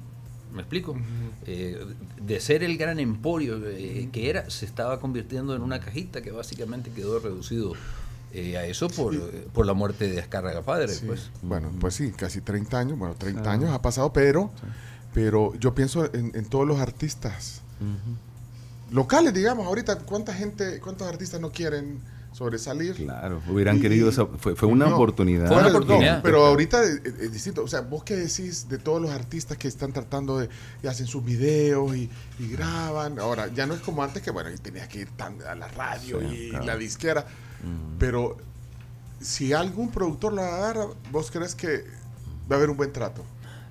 ¿Me 0.52 0.60
explico? 0.60 0.96
Eh, 1.46 1.78
de 2.22 2.40
ser 2.40 2.62
el 2.64 2.78
gran 2.78 2.98
emporio 2.98 3.60
eh, 3.66 4.08
que 4.12 4.30
era, 4.30 4.48
se 4.50 4.64
estaba 4.64 4.98
convirtiendo 4.98 5.54
en 5.54 5.62
una 5.62 5.78
cajita 5.80 6.22
que 6.22 6.30
básicamente 6.30 6.90
quedó 6.90 7.18
reducido 7.20 7.74
eh, 8.32 8.56
a 8.56 8.64
eso 8.66 8.88
por, 8.88 9.14
eh, 9.14 9.46
por 9.52 9.66
la 9.66 9.74
muerte 9.74 10.08
de 10.10 10.20
Azcárraga 10.20 10.62
Padre. 10.62 10.88
Sí. 10.88 11.04
Pues. 11.06 11.30
Bueno, 11.42 11.70
pues 11.80 11.94
sí, 11.94 12.12
casi 12.12 12.40
30 12.40 12.78
años. 12.78 12.98
Bueno, 12.98 13.14
30 13.14 13.48
Ah. 13.48 13.52
años 13.52 13.70
ha 13.70 13.82
pasado, 13.82 14.12
pero, 14.12 14.50
pero 15.14 15.54
yo 15.56 15.74
pienso 15.74 16.12
en, 16.14 16.32
en 16.34 16.44
todos 16.46 16.66
los 16.66 16.78
artistas 16.80 17.62
locales, 18.90 19.34
digamos. 19.34 19.66
Ahorita, 19.66 19.98
¿cuánta 20.00 20.32
gente, 20.34 20.80
cuántos 20.80 21.06
artistas 21.08 21.40
no 21.40 21.50
quieren 21.52 22.00
sobresalir? 22.32 22.94
Claro, 22.94 23.42
hubieran 23.48 23.78
Y- 23.78 23.80
querido 23.80 24.08
esa- 24.10 24.26
fue- 24.26 24.54
fue 24.54 24.68
una 24.68 24.94
oportunidad. 24.94 25.48
Bueno, 25.48 25.54
Fue 25.54 25.62
una 25.62 25.70
no, 25.72 25.78
oportunidad. 25.78 26.22
pero 26.22 26.46
ahorita 26.46 26.82
es, 26.84 27.32
distinto. 27.32 27.62
O 27.64 27.68
sea, 27.68 27.80
vos 27.80 28.04
qué 28.04 28.16
decís 28.16 28.68
de 28.68 28.78
todos 28.78 29.00
los 29.02 29.10
artistas 29.10 29.56
que 29.58 29.68
están 29.68 29.92
tratando 29.92 30.38
de, 30.38 30.48
y 30.82 30.86
hacen 30.86 31.06
sus 31.06 31.24
videos 31.24 31.96
y, 31.96 32.08
y 32.38 32.48
graban. 32.48 33.18
Ahora, 33.18 33.48
ya 33.48 33.66
no 33.66 33.74
es 33.74 33.80
como 33.80 34.02
antes 34.02 34.22
que, 34.22 34.30
bueno, 34.30 34.50
y 34.50 34.56
tenías 34.58 34.88
que 34.88 35.00
ir 35.00 35.08
tan 35.16 35.40
a 35.42 35.54
la 35.54 35.68
radio 35.68 36.20
Sí, 36.20 36.26
y 36.26 36.50
claro. 36.50 36.64
la 36.66 36.76
disquera. 36.76 37.26
Pero 37.98 38.36
si 39.20 39.52
algún 39.52 39.90
productor 39.90 40.32
lo 40.32 40.42
agarra, 40.42 40.86
¿vos 41.10 41.30
crees 41.30 41.54
que 41.56 41.84
va 42.50 42.54
a 42.54 42.58
haber 42.58 42.70
un 42.70 42.76
buen 42.76 42.92
trato? 42.92 43.24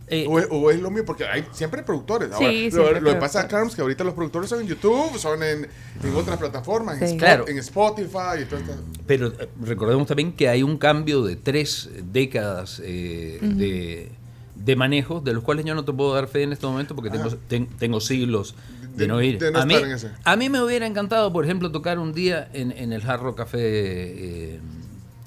Eh, 0.09 0.25
o, 0.29 0.39
es, 0.39 0.47
o 0.49 0.71
es 0.71 0.79
lo 0.79 0.89
mío, 0.89 1.03
porque 1.05 1.25
hay 1.25 1.45
siempre 1.51 1.81
hay 1.81 1.85
productores. 1.85 2.31
Ahora, 2.31 2.49
Sí, 2.49 2.69
lo- 2.71 2.81
siempre 2.83 3.01
lo, 3.01 3.09
que 3.11 3.15
pasa, 3.17 3.45
claro, 3.47 3.67
es 3.67 3.75
que 3.75 3.81
ahorita 3.81 4.05
los 4.05 4.13
productores 4.13 4.49
son 4.49 4.61
en 4.61 4.67
YouTube, 4.67 5.17
son 5.17 5.43
en, 5.43 5.67
en 6.03 6.15
otras 6.15 6.37
plataformas, 6.37 7.01
en, 7.01 7.07
Sí. 7.09 7.15
Spo- 7.15 7.19
Claro. 7.19 7.47
en 7.47 7.57
Spotify 7.57 8.41
y 8.41 8.45
todo 8.45 8.59
esto. 8.59 8.73
Pero 9.05 9.27
eh, 9.27 9.49
recordemos 9.61 10.07
también 10.07 10.31
que 10.31 10.47
hay 10.47 10.63
un 10.63 10.77
cambio 10.77 11.23
de 11.23 11.35
tres 11.35 11.89
décadas 12.11 12.81
eh, 12.85 13.39
de, 13.41 14.09
de 14.55 14.75
manejo, 14.77 15.19
de 15.19 15.33
los 15.33 15.43
cuales 15.43 15.65
yo 15.65 15.75
no 15.75 15.83
te 15.83 15.91
puedo 15.91 16.13
dar 16.13 16.27
fe 16.27 16.43
en 16.43 16.53
este 16.53 16.65
momento 16.65 16.95
porque 16.95 17.09
tengo, 17.09 17.29
ten- 17.49 17.67
tengo 17.77 17.99
siglos 17.99 18.55
de, 18.95 19.03
De- 19.03 19.07
no 19.09 19.21
ir. 19.21 19.37
de 19.39 19.51
no 19.51 19.59
a, 19.59 19.65
mí, 19.65 19.75
a 20.23 20.35
mí 20.37 20.49
me 20.49 20.61
hubiera 20.63 20.87
encantado, 20.87 21.33
por 21.33 21.43
ejemplo, 21.43 21.69
tocar 21.71 21.99
un 21.99 22.13
día 22.13 22.49
en, 22.53 22.71
en 22.71 22.93
el 22.93 23.01
Jarro 23.01 23.35
Café 23.35 23.59
eh, 23.61 24.59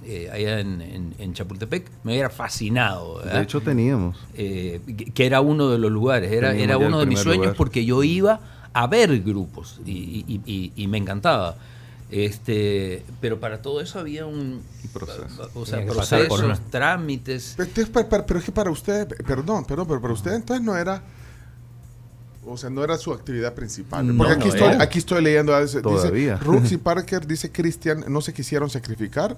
eh, 0.05 0.29
allá 0.33 0.61
en, 0.61 0.81
en- 0.81 1.15
en 1.19 1.35
Chapultepec. 1.35 1.91
Me 2.05 2.13
hubiera 2.13 2.31
fascinado. 2.31 3.17
¿verdad? 3.19 3.35
De 3.35 3.43
hecho, 3.43 3.61
teníamos. 3.61 4.17
Eh, 4.35 4.81
que 4.97 5.05
que 5.07 5.27
era 5.27 5.41
uno 5.41 5.69
de 5.71 5.79
los 5.79 5.91
lugares, 5.91 6.31
era, 6.33 6.51
Teníamos 6.53 6.77
era 6.81 6.89
uno 6.89 6.99
de 7.01 7.07
mis 7.07 7.21
sueños 7.21 7.45
lugar. 7.47 7.57
porque 7.57 7.85
yo 7.85 8.03
iba 8.03 8.41
a 8.73 8.87
ver 8.87 9.21
grupos 9.23 9.81
y, 9.85 10.25
y- 10.27 10.41
y- 10.47 10.73
y 10.77 10.87
me 10.87 10.99
encantaba. 10.99 11.57
Este, 12.11 13.05
pero 13.21 13.39
para 13.39 13.63
todo 13.63 13.81
eso 13.81 13.99
había 14.01 14.27
un 14.27 14.63
proceso. 14.93 15.49
o 15.55 15.65
sea, 15.65 15.85
por 15.87 15.95
procesos, 15.97 16.41
una- 16.41 16.57
trámites. 16.71 17.55
Pero, 17.57 17.71
pero 18.27 18.39
es 18.41 18.45
que 18.45 18.53
para 18.53 18.71
usted, 18.71 19.07
perdón, 19.25 19.65
perdón, 19.65 19.87
pero 19.87 20.01
para 20.01 20.13
usted 20.15 20.33
entonces 20.33 20.65
no 20.65 20.77
era, 20.77 21.03
o 22.47 22.57
sea, 22.57 22.71
no 22.71 22.83
era 22.83 22.97
su 22.97 23.13
actividad 23.13 23.55
principal. 23.55 24.07
No, 24.07 24.17
Porque 24.17 24.33
aquí, 24.35 24.49
no 24.49 24.55
estoy, 24.55 24.73
aquí 24.81 24.99
estoy 24.99 25.23
leyendo, 25.23 25.61
dice, 25.61 25.83
Todavía. 25.83 26.37
Rooks 26.37 26.73
y 26.73 26.77
Parker, 26.79 27.27
dice 27.27 27.53
Christian, 27.53 28.05
no 28.09 28.21
se 28.21 28.33
quisieron 28.33 28.71
sacrificar 28.71 29.37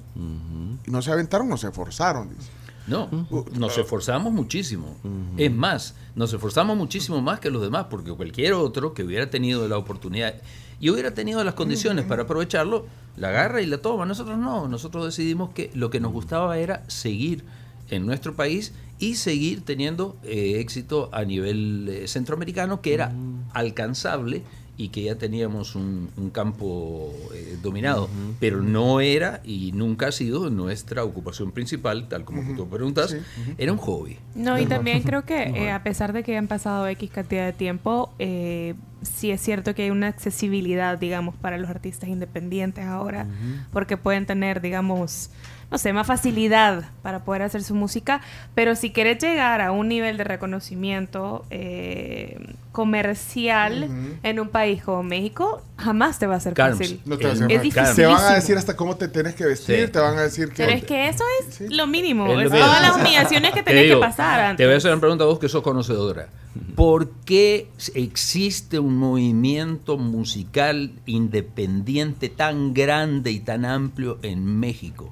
y 0.86 0.90
no 0.90 1.02
se 1.02 1.10
aventaron, 1.10 1.48
no 1.48 1.56
se 1.56 1.68
esforzaron. 1.68 2.28
dice. 2.28 2.50
No, 2.86 3.08
nos 3.54 3.78
esforzamos 3.78 4.32
muchísimo. 4.32 4.96
Es 5.36 5.52
más, 5.52 5.94
nos 6.14 6.32
esforzamos 6.32 6.76
muchísimo 6.76 7.20
más 7.22 7.38
que 7.40 7.50
los 7.50 7.62
demás, 7.62 7.86
porque 7.88 8.12
cualquier 8.12 8.54
otro 8.54 8.92
que 8.92 9.04
hubiera 9.04 9.30
tenido 9.30 9.68
la 9.68 9.78
oportunidad 9.78 10.34
y 10.80 10.90
hubiera 10.90 11.12
tenido 11.14 11.44
las 11.44 11.54
condiciones 11.54 12.04
para 12.04 12.24
aprovecharlo, 12.24 12.86
la 13.16 13.28
agarra 13.28 13.62
y 13.62 13.66
la 13.66 13.78
toma. 13.78 14.04
Nosotros 14.04 14.36
no, 14.36 14.66
nosotros 14.66 15.04
decidimos 15.04 15.50
que 15.50 15.70
lo 15.74 15.90
que 15.90 16.00
nos 16.00 16.12
gustaba 16.12 16.58
era 16.58 16.82
seguir 16.88 17.44
en 17.88 18.04
nuestro 18.04 18.34
país 18.34 18.72
y 19.02 19.16
seguir 19.16 19.64
teniendo 19.64 20.16
eh, 20.22 20.60
éxito 20.60 21.10
a 21.12 21.24
nivel 21.24 21.88
eh, 21.88 22.06
centroamericano, 22.06 22.80
que 22.80 22.94
era 22.94 23.12
alcanzable 23.52 24.44
y 24.76 24.88
que 24.88 25.02
ya 25.02 25.16
teníamos 25.16 25.74
un, 25.74 26.10
un 26.16 26.30
campo 26.30 27.12
eh, 27.34 27.58
dominado, 27.62 28.08
pero 28.40 28.62
no 28.62 29.00
era 29.00 29.40
y 29.44 29.72
nunca 29.72 30.08
ha 30.08 30.12
sido 30.12 30.50
nuestra 30.50 31.04
ocupación 31.04 31.52
principal, 31.52 32.08
tal 32.08 32.24
como 32.24 32.42
tú 32.56 32.68
preguntas, 32.68 33.14
era 33.58 33.72
un 33.72 33.78
hobby. 33.78 34.18
No, 34.34 34.58
y 34.58 34.66
también 34.66 35.02
creo 35.02 35.24
que 35.24 35.42
eh, 35.42 35.70
a 35.70 35.82
pesar 35.82 36.12
de 36.12 36.22
que 36.22 36.36
han 36.36 36.48
pasado 36.48 36.86
X 36.88 37.10
cantidad 37.10 37.44
de 37.44 37.52
tiempo, 37.52 38.14
eh, 38.18 38.74
sí 39.02 39.30
es 39.30 39.40
cierto 39.40 39.74
que 39.74 39.82
hay 39.82 39.90
una 39.90 40.08
accesibilidad, 40.08 40.98
digamos, 40.98 41.34
para 41.36 41.58
los 41.58 41.68
artistas 41.68 42.08
independientes 42.08 42.84
ahora, 42.86 43.26
porque 43.72 43.96
pueden 43.96 44.26
tener, 44.26 44.60
digamos, 44.60 45.30
no 45.72 45.78
sé, 45.78 45.92
más 45.94 46.06
facilidad 46.06 46.84
para 47.00 47.24
poder 47.24 47.40
hacer 47.42 47.62
su 47.64 47.74
música, 47.74 48.20
pero 48.54 48.76
si 48.76 48.90
quieres 48.90 49.18
llegar 49.22 49.62
a 49.62 49.72
un 49.72 49.88
nivel 49.88 50.18
de 50.18 50.24
reconocimiento 50.24 51.46
eh, 51.50 52.38
comercial 52.72 53.88
en 54.22 54.38
un 54.40 54.48
país 54.48 54.82
como 54.82 55.02
México, 55.02 55.62
jamás 55.78 56.18
te 56.18 56.26
va 56.26 56.36
a 56.36 56.40
ser 56.40 56.52
Carms, 56.52 56.76
fácil. 56.78 57.00
No 57.06 57.16
te 57.16 57.24
vas 57.26 57.32
a 57.40 57.44
es 57.46 57.48
llamar. 57.48 57.62
difícil. 57.62 57.96
Te 57.96 58.06
van 58.06 58.20
a 58.24 58.34
decir 58.34 58.58
hasta 58.58 58.76
cómo 58.76 58.96
te 58.96 59.08
tienes 59.08 59.34
que 59.34 59.46
vestir, 59.46 59.86
Sí. 59.86 59.92
te 59.92 59.98
van 59.98 60.18
a 60.18 60.22
decir 60.22 60.50
que... 60.50 60.56
Pero 60.64 60.72
es 60.76 60.84
que 60.84 61.08
eso 61.08 61.24
es 61.40 61.70
lo 61.70 61.86
mínimo, 61.86 62.26
Es 62.26 62.34
lo 62.34 62.40
es 62.42 62.50
todas 62.50 62.82
las 62.82 62.96
humillaciones 62.96 63.52
que 63.52 63.62
Te 63.62 63.70
tenés 63.70 63.84
digo, 63.84 63.98
que 64.00 64.06
pasar 64.06 64.40
antes. 64.40 64.58
Te 64.58 64.66
voy 64.66 64.74
a 64.74 64.76
hacer 64.76 64.92
una 64.92 65.00
pregunta 65.00 65.24
a 65.24 65.26
vos 65.26 65.38
que 65.38 65.48
sos 65.48 65.62
conocedora. 65.62 66.28
¿Por 66.76 67.08
qué 67.24 67.68
existe 67.94 68.78
un 68.78 68.98
movimiento 68.98 69.96
musical 69.96 70.92
independiente 71.06 72.28
tan 72.28 72.74
grande 72.74 73.30
y 73.30 73.40
tan 73.40 73.64
amplio 73.64 74.18
en 74.22 74.44
México? 74.60 75.10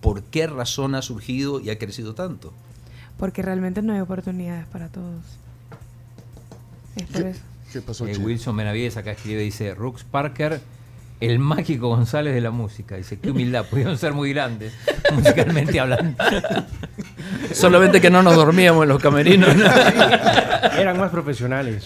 ¿Por 0.00 0.22
qué 0.22 0.46
razón 0.46 0.94
ha 0.94 1.02
surgido 1.02 1.60
y 1.60 1.70
ha 1.70 1.78
crecido 1.78 2.14
tanto? 2.14 2.52
Porque 3.16 3.42
realmente 3.42 3.82
no 3.82 3.92
hay 3.92 4.00
oportunidades 4.00 4.66
para 4.66 4.88
todos. 4.88 5.22
Es 6.96 7.06
por 7.06 7.22
eso. 7.22 7.40
¿Qué 7.72 7.80
pasó, 7.82 8.06
Eh? 8.06 8.16
Wilson 8.16 8.56
Benavides 8.56 8.96
acá 8.96 9.10
escribe, 9.12 9.42
dice, 9.42 9.74
Rux 9.74 10.04
Parker, 10.04 10.60
el 11.20 11.38
mágico 11.38 11.88
González 11.88 12.34
de 12.34 12.40
la 12.40 12.50
música. 12.50 12.96
Dice, 12.96 13.18
qué 13.18 13.30
humildad, 13.30 13.64
pudieron 13.66 13.98
ser 13.98 14.12
muy 14.12 14.32
grandes, 14.32 14.72
musicalmente 15.12 15.80
hablando. 15.80 16.22
Solamente 17.52 18.00
que 18.00 18.10
no 18.10 18.22
nos 18.22 18.36
dormíamos 18.36 18.82
en 18.84 18.88
los 18.90 19.02
camerinos. 19.02 19.48
Eran 20.78 20.98
más 20.98 21.10
profesionales. 21.10 21.84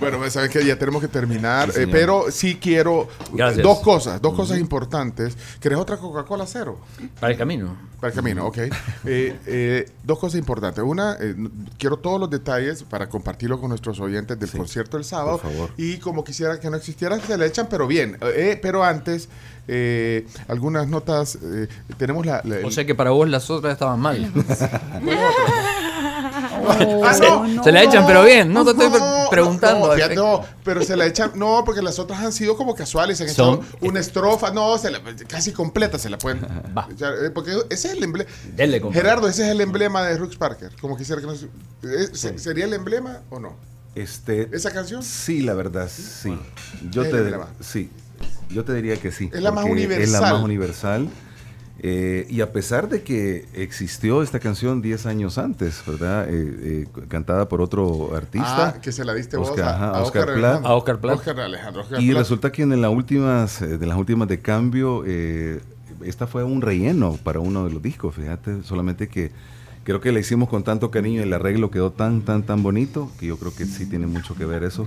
Bueno, 0.00 0.18
pues, 0.18 0.32
saben 0.32 0.50
que 0.50 0.64
ya 0.64 0.78
tenemos 0.78 1.02
que 1.02 1.08
terminar, 1.08 1.72
Sí, 1.72 1.82
eh, 1.82 1.88
pero 1.90 2.26
sí 2.30 2.56
quiero 2.60 3.08
Gracias. 3.32 3.62
dos 3.62 3.80
cosas, 3.80 4.20
dos 4.22 4.34
cosas 4.34 4.58
importantes. 4.58 5.36
¿Querés 5.60 5.78
otra 5.78 5.96
Coca-Cola 5.96 6.46
cero? 6.46 6.78
Para 7.20 7.32
el 7.32 7.38
camino. 7.38 7.76
Para 8.00 8.10
el 8.10 8.14
camino, 8.16 8.46
ok. 8.46 8.58
Eh, 8.58 9.36
eh, 9.46 9.88
dos 10.04 10.18
cosas 10.18 10.38
importantes. 10.38 10.84
Una, 10.84 11.16
eh, 11.20 11.34
quiero 11.78 11.96
todos 11.96 12.20
los 12.20 12.30
detalles 12.30 12.82
para 12.82 13.08
compartirlo 13.08 13.58
con 13.60 13.70
nuestros 13.70 13.98
oyentes 14.00 14.38
del 14.38 14.50
concierto 14.50 14.96
el 14.98 15.04
sábado. 15.04 15.38
por 15.38 15.50
favor. 15.52 15.70
Y 15.76 15.96
como 15.98 16.22
quisiera 16.22 16.60
que 16.60 16.68
no 16.70 16.76
existiera, 16.76 17.18
se 17.18 17.36
le 17.38 17.46
echan, 17.46 17.66
pero 17.70 17.86
bien. 17.86 18.18
Eh, 18.36 18.58
pero 18.60 18.84
antes, 18.84 19.28
eh, 19.68 20.26
algunas 20.48 20.86
notas. 20.88 21.38
eh, 21.42 21.68
tenemos 21.98 22.24
la. 22.26 22.40
la- 22.44 22.66
O 22.66 22.70
sea 22.70 22.84
que 22.84 22.94
para 22.94 23.10
vos 23.10 23.28
las 23.28 23.50
otras 23.50 23.72
estaban 23.72 23.98
mal. 24.00 24.30
Ah, 27.04 27.14
se, 27.14 27.22
no, 27.28 27.62
se 27.64 27.72
la 27.72 27.82
echan 27.82 28.06
pero 28.06 28.24
bien, 28.24 28.52
no 28.52 28.64
te 28.64 28.72
estoy 28.72 28.88
pre- 28.88 29.00
preguntando. 29.30 29.88
No, 29.88 29.94
fíjate, 29.94 30.14
no, 30.16 30.44
pero 30.64 30.82
se 30.82 30.96
la 30.96 31.06
echan. 31.06 31.32
No, 31.34 31.62
porque 31.64 31.80
las 31.82 31.98
otras 31.98 32.20
han 32.20 32.32
sido 32.32 32.56
como 32.56 32.74
casuales. 32.74 33.20
Han 33.20 33.28
Son- 33.28 33.60
una 33.80 34.00
estrofa. 34.00 34.50
No, 34.50 34.76
se 34.78 34.90
la- 34.90 35.00
casi 35.28 35.52
completa 35.52 35.98
se 35.98 36.10
la 36.10 36.18
pueden. 36.18 36.44
echar, 36.90 37.14
eh, 37.24 37.30
Porque 37.30 37.52
ese 37.70 37.88
es 37.88 37.94
el 37.94 38.02
emblema. 38.02 38.28
Dele, 38.54 38.80
compadre. 38.80 39.02
Gerardo, 39.02 39.28
ese 39.28 39.44
es 39.44 39.50
el 39.50 39.60
emblema 39.60 40.02
de 40.02 40.16
Rux 40.18 40.36
Parker. 40.36 40.72
Como 40.80 40.96
quisiera 40.96 41.20
que 41.20 41.26
nos. 41.28 41.42
eh, 41.44 41.48
se- 42.12 42.38
¿Sería 42.38 42.64
el 42.64 42.72
emblema 42.72 43.20
o 43.30 43.38
no? 43.38 43.54
Este, 43.94 44.48
¿Esa 44.52 44.70
canción? 44.72 45.02
Sí, 45.02 45.40
la 45.42 45.54
verdad, 45.54 45.88
sí. 45.88 46.36
Yo 46.90 47.02
te, 47.02 47.10
emblema. 47.18 47.48
sí, 47.60 47.90
yo 48.50 48.64
te 48.64 48.74
diría 48.74 48.96
que 48.96 49.10
sí. 49.12 49.30
Es 49.32 49.42
la 49.42 49.52
más 49.52 49.64
porque 49.66 49.82
Es 49.82 49.88
la 49.88 49.94
universal. 49.96 50.32
más 50.34 50.42
universal. 50.42 51.08
Eh, 51.78 52.26
y 52.30 52.40
a 52.40 52.52
pesar 52.52 52.88
de 52.88 53.02
que 53.02 53.44
existió 53.52 54.22
esta 54.22 54.40
canción 54.40 54.80
10 54.80 55.04
años 55.04 55.36
antes, 55.36 55.82
¿verdad? 55.86 56.26
Eh, 56.28 56.86
eh, 56.86 56.86
cantada 57.08 57.48
por 57.50 57.60
otro 57.60 58.16
artista. 58.16 58.68
Ah, 58.68 58.80
que 58.80 58.92
se 58.92 59.04
la 59.04 59.12
diste 59.12 59.36
vos 59.36 59.50
Oscar, 59.50 59.64
a, 59.68 59.74
ajá, 59.74 59.88
a 59.90 60.02
Oscar 60.02 60.22
Oscar, 60.22 60.24
Platt. 60.24 60.44
Alejandro. 60.64 60.68
A 60.70 60.76
Oscar 60.76 61.00
Platt. 61.00 61.18
Oscar 61.18 61.40
Alejandro. 61.40 61.82
Oscar 61.82 62.00
Y 62.00 62.06
Platt. 62.06 62.18
resulta 62.18 62.50
que 62.52 62.62
en 62.62 62.80
las 62.80 62.90
últimas, 62.90 63.60
eh, 63.60 63.76
de 63.76 63.86
las 63.86 63.98
últimas 63.98 64.26
de 64.26 64.40
cambio, 64.40 65.02
eh, 65.06 65.60
esta 66.02 66.26
fue 66.26 66.44
un 66.44 66.62
relleno 66.62 67.18
para 67.22 67.40
uno 67.40 67.64
de 67.66 67.72
los 67.74 67.82
discos, 67.82 68.14
fíjate, 68.14 68.62
solamente 68.62 69.08
que, 69.08 69.30
Creo 69.84 70.00
que 70.00 70.10
la 70.10 70.18
hicimos 70.18 70.48
con 70.48 70.64
tanto 70.64 70.90
cariño 70.90 71.20
y 71.20 71.22
el 71.22 71.32
arreglo 71.32 71.70
quedó 71.70 71.92
tan, 71.92 72.22
tan, 72.22 72.42
tan 72.42 72.60
bonito 72.60 73.08
que 73.20 73.26
yo 73.26 73.36
creo 73.38 73.54
que 73.54 73.66
sí 73.66 73.86
tiene 73.86 74.08
mucho 74.08 74.34
que 74.34 74.44
ver 74.44 74.64
eso. 74.64 74.84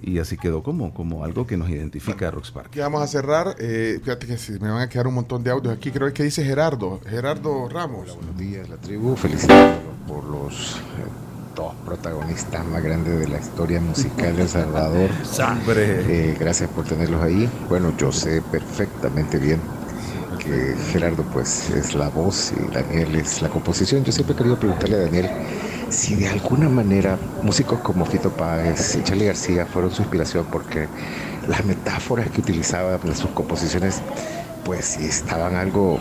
Y 0.00 0.18
así 0.18 0.36
quedó 0.36 0.62
como, 0.62 0.94
como 0.94 1.24
algo 1.24 1.46
que 1.46 1.56
nos 1.56 1.68
identifica 1.68 2.28
a 2.28 2.30
Rocks 2.30 2.50
Park. 2.50 2.70
Que 2.70 2.80
vamos 2.80 3.02
a 3.02 3.06
cerrar. 3.06 3.56
Eh, 3.58 3.98
fíjate 4.02 4.26
que 4.26 4.38
si 4.38 4.52
me 4.52 4.70
van 4.70 4.82
a 4.82 4.88
quedar 4.88 5.06
un 5.06 5.14
montón 5.14 5.42
de 5.42 5.50
audios 5.50 5.74
aquí. 5.74 5.90
Creo 5.90 6.12
que 6.12 6.22
dice 6.22 6.44
Gerardo. 6.44 7.00
Gerardo 7.08 7.68
Ramos. 7.68 8.14
buenos 8.16 8.38
días, 8.38 8.68
la 8.68 8.76
tribu. 8.76 9.16
Felicitándolo 9.16 9.92
por 10.06 10.24
los 10.24 10.76
eh, 10.76 10.78
dos 11.56 11.74
protagonistas 11.84 12.64
más 12.66 12.82
grandes 12.82 13.18
de 13.18 13.28
la 13.28 13.38
historia 13.38 13.80
musical 13.80 14.36
de 14.36 14.42
El 14.42 14.48
Salvador. 14.48 15.10
Eh, 15.70 16.36
gracias 16.38 16.70
por 16.70 16.84
tenerlos 16.84 17.22
ahí. 17.22 17.48
Bueno, 17.68 17.92
yo 17.96 18.12
sé 18.12 18.42
perfectamente 18.42 19.38
bien 19.38 19.60
Gerardo 20.92 21.24
pues 21.32 21.70
es 21.70 21.94
la 21.94 22.08
voz 22.08 22.52
y 22.52 22.72
Daniel 22.72 23.14
es 23.16 23.42
la 23.42 23.48
composición. 23.48 24.04
Yo 24.04 24.12
siempre 24.12 24.34
he 24.34 24.36
querido 24.36 24.58
preguntarle 24.58 24.96
a 24.96 25.00
Daniel 25.00 25.30
si 25.90 26.14
de 26.14 26.28
alguna 26.28 26.68
manera 26.68 27.18
músicos 27.42 27.80
como 27.80 28.04
Fito 28.04 28.30
Páez 28.30 28.96
y 28.96 29.02
Charlie 29.02 29.26
García 29.26 29.66
fueron 29.66 29.90
su 29.90 30.02
inspiración 30.02 30.46
porque 30.50 30.88
las 31.48 31.64
metáforas 31.64 32.30
que 32.30 32.40
utilizaba 32.40 32.98
en 33.02 33.16
sus 33.16 33.30
composiciones 33.30 34.02
pues 34.64 34.96
estaban 34.98 35.56
algo 35.56 35.98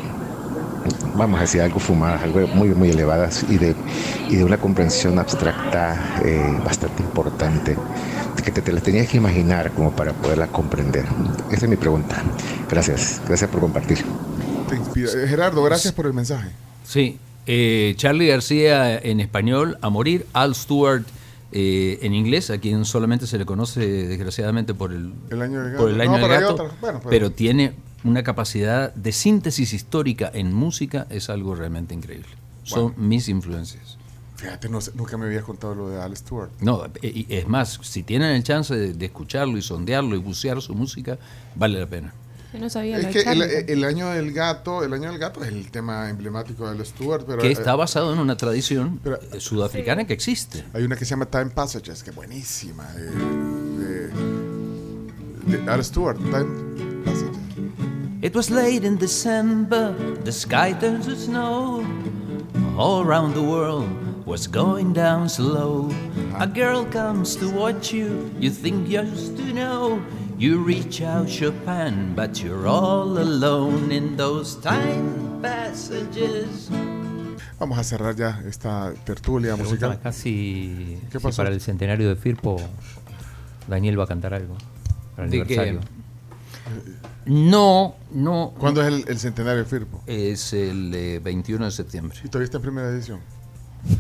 vamos 1.15 1.39
a 1.39 1.41
decir 1.41 1.61
algo 1.61 1.79
fumadas, 1.79 2.21
algo 2.23 2.47
muy 2.47 2.69
muy 2.69 2.89
elevadas 2.89 3.45
y 3.49 3.57
de, 3.57 3.75
y 4.29 4.35
de 4.35 4.43
una 4.43 4.57
comprensión 4.57 5.19
abstracta 5.19 6.21
eh, 6.23 6.61
bastante 6.63 7.03
importante 7.03 7.75
que 8.43 8.51
te, 8.51 8.61
te 8.61 8.71
las 8.71 8.83
tenías 8.83 9.07
que 9.07 9.17
imaginar 9.17 9.73
como 9.73 9.91
para 9.95 10.13
poderla 10.13 10.47
comprender. 10.47 11.05
Esa 11.49 11.65
es 11.65 11.69
mi 11.69 11.75
pregunta. 11.75 12.23
Gracias, 12.69 13.21
gracias 13.25 13.49
por 13.49 13.59
compartir. 13.61 14.26
Te 14.69 14.75
inspira- 14.75 15.11
eh, 15.23 15.27
Gerardo, 15.27 15.63
gracias 15.63 15.93
por 15.93 16.05
el 16.05 16.13
mensaje. 16.13 16.49
Sí, 16.85 17.17
eh, 17.45 17.93
Charlie 17.97 18.27
García 18.27 18.97
en 18.97 19.19
español, 19.19 19.77
A 19.81 19.89
Morir, 19.89 20.25
Al 20.33 20.55
Stewart 20.55 21.03
eh, 21.51 21.99
en 22.01 22.13
inglés, 22.13 22.49
a 22.49 22.57
quien 22.57 22.83
solamente 22.85 23.25
se 23.27 23.37
le 23.37 23.45
conoce 23.45 23.79
desgraciadamente 24.07 24.73
por 24.73 24.91
el, 24.91 25.13
El 25.29 25.41
año 25.41 25.63
del 25.63 25.75
por 25.77 25.89
el 25.89 25.97
gato. 25.97 26.01
año 26.01 26.11
No, 26.11 26.17
del 26.17 26.21
pero 26.27 26.33
hay 26.33 26.41
gato, 26.41 26.53
otras. 26.55 26.81
Bueno, 26.81 26.99
pero- 26.99 27.09
pero 27.09 27.31
tiene 27.31 27.73
una 28.03 28.23
capacidad 28.23 28.93
de 28.93 29.11
síntesis 29.11 29.73
histórica 29.73 30.29
en 30.33 30.53
música, 30.53 31.07
es 31.09 31.29
algo 31.29 31.55
realmente 31.55 31.93
increíble. 31.93 32.27
Son 32.63 32.93
mis 32.97 33.29
influencias. 33.29 33.97
Fíjate, 34.35 34.67
no 34.69 34.79
nunca 34.93 35.17
me 35.17 35.25
habías 35.25 35.43
contado 35.45 35.73
lo 35.73 35.89
de 35.89 35.99
Al 36.01 36.15
Stewart. 36.15 36.51
No, 36.59 36.83
e- 37.01 37.07
y 37.07 37.25
es 37.29 37.47
más, 37.47 37.79
si 37.81 38.03
tienen 38.03 38.35
el 38.35 38.43
chance 38.43 38.75
de, 38.75 38.93
de 38.93 39.05
escucharlo 39.05 39.57
y 39.57 39.61
sondearlo 39.61 40.15
y 40.15 40.19
bucear 40.19 40.61
su 40.61 40.75
música, 40.75 41.17
vale 41.55 41.79
la 41.79 41.87
pena. 41.87 42.13
Yo 42.53 42.59
no 42.59 42.69
sabía 42.69 42.97
Es 42.97 43.07
que 43.07 43.21
el, 43.29 43.41
el 43.41 43.83
año 43.83 44.09
del 44.09 44.31
gato, 44.31 44.83
el 44.83 44.93
año 44.93 45.11
del 45.11 45.19
gato 45.19 45.43
es 45.43 45.49
el 45.49 45.69
tema 45.69 46.09
emblemático 46.09 46.65
de 46.65 46.71
Al 46.71 46.85
Stewart, 46.85 47.25
pero 47.25 47.39
que 47.39 47.49
eh, 47.49 47.51
está 47.51 47.75
basado 47.75 48.13
en 48.13 48.19
una 48.19 48.37
tradición 48.37 49.01
eh, 49.03 49.39
sudafricana 49.39 50.07
que 50.07 50.13
existe. 50.13 50.63
hay 50.73 50.83
una 50.83 50.95
que 50.95 51.03
se 51.03 51.11
llama 51.11 51.25
Time 51.25 51.47
Passages, 51.47 52.03
que 52.03 52.11
es 52.11 52.15
buenísima, 52.15 52.85
de, 52.93 53.11
de, 55.45 55.57
de 55.57 55.69
Al 55.71 55.83
Stewart, 55.83 56.17
Time 56.17 57.03
Passages. 57.03 57.37
It 58.21 58.33
was 58.35 58.49
late 58.49 58.85
in 58.85 58.97
December, 58.97 59.93
the 60.23 60.31
sky 60.31 60.73
turned 60.79 61.03
to 61.03 61.15
snow. 61.15 61.83
All 62.77 63.05
around 63.05 63.33
the 63.35 63.41
world 63.41 63.87
was 64.25 64.47
going 64.47 64.93
down 64.93 65.29
slow. 65.29 65.89
A 66.39 66.47
girl 66.47 66.85
comes 66.85 67.35
to 67.37 67.49
watch 67.49 67.91
you, 67.93 68.31
you 68.39 68.49
think 68.49 68.87
just 68.87 69.37
to 69.37 69.53
know. 69.53 69.99
You 70.37 70.63
reach 70.63 71.01
out 71.01 71.27
Chopin, 71.27 72.13
but 72.15 72.39
you're 72.43 72.67
all 72.67 73.17
alone 73.17 73.91
in 73.91 74.15
those 74.17 74.55
time 74.61 75.39
passages. 75.41 76.69
Vamos 77.59 77.79
a 77.79 77.83
cerrar 77.83 78.15
ya 78.15 78.43
esta 78.47 78.93
tertulia 79.03 79.55
Preguntan 79.55 79.89
musical. 79.89 79.91
acá 79.93 80.11
si, 80.11 80.99
para 81.35 81.49
el 81.49 81.59
centenario 81.59 82.07
de 82.07 82.15
Firpo 82.15 82.57
Daniel 83.67 83.99
va 83.99 84.03
a 84.03 84.07
cantar 84.07 84.35
algo. 84.35 84.55
Para 85.15 85.25
el 85.25 85.31
¿De 85.31 85.43
qué? 85.43 85.59
aniversario. 85.59 85.79
No, 87.25 87.95
no. 88.11 88.53
¿Cuándo 88.59 88.83
es 88.83 88.87
el, 88.89 89.05
el 89.07 89.17
centenario 89.17 89.63
de 89.63 89.65
Firpo? 89.65 90.03
Es 90.05 90.53
el 90.53 90.93
eh, 90.93 91.19
21 91.19 91.65
de 91.65 91.71
septiembre. 91.71 92.19
¿Y 92.23 92.27
todavía 92.27 92.45
está 92.45 92.57
en 92.57 92.63
primera 92.63 92.89
edición? 92.89 93.19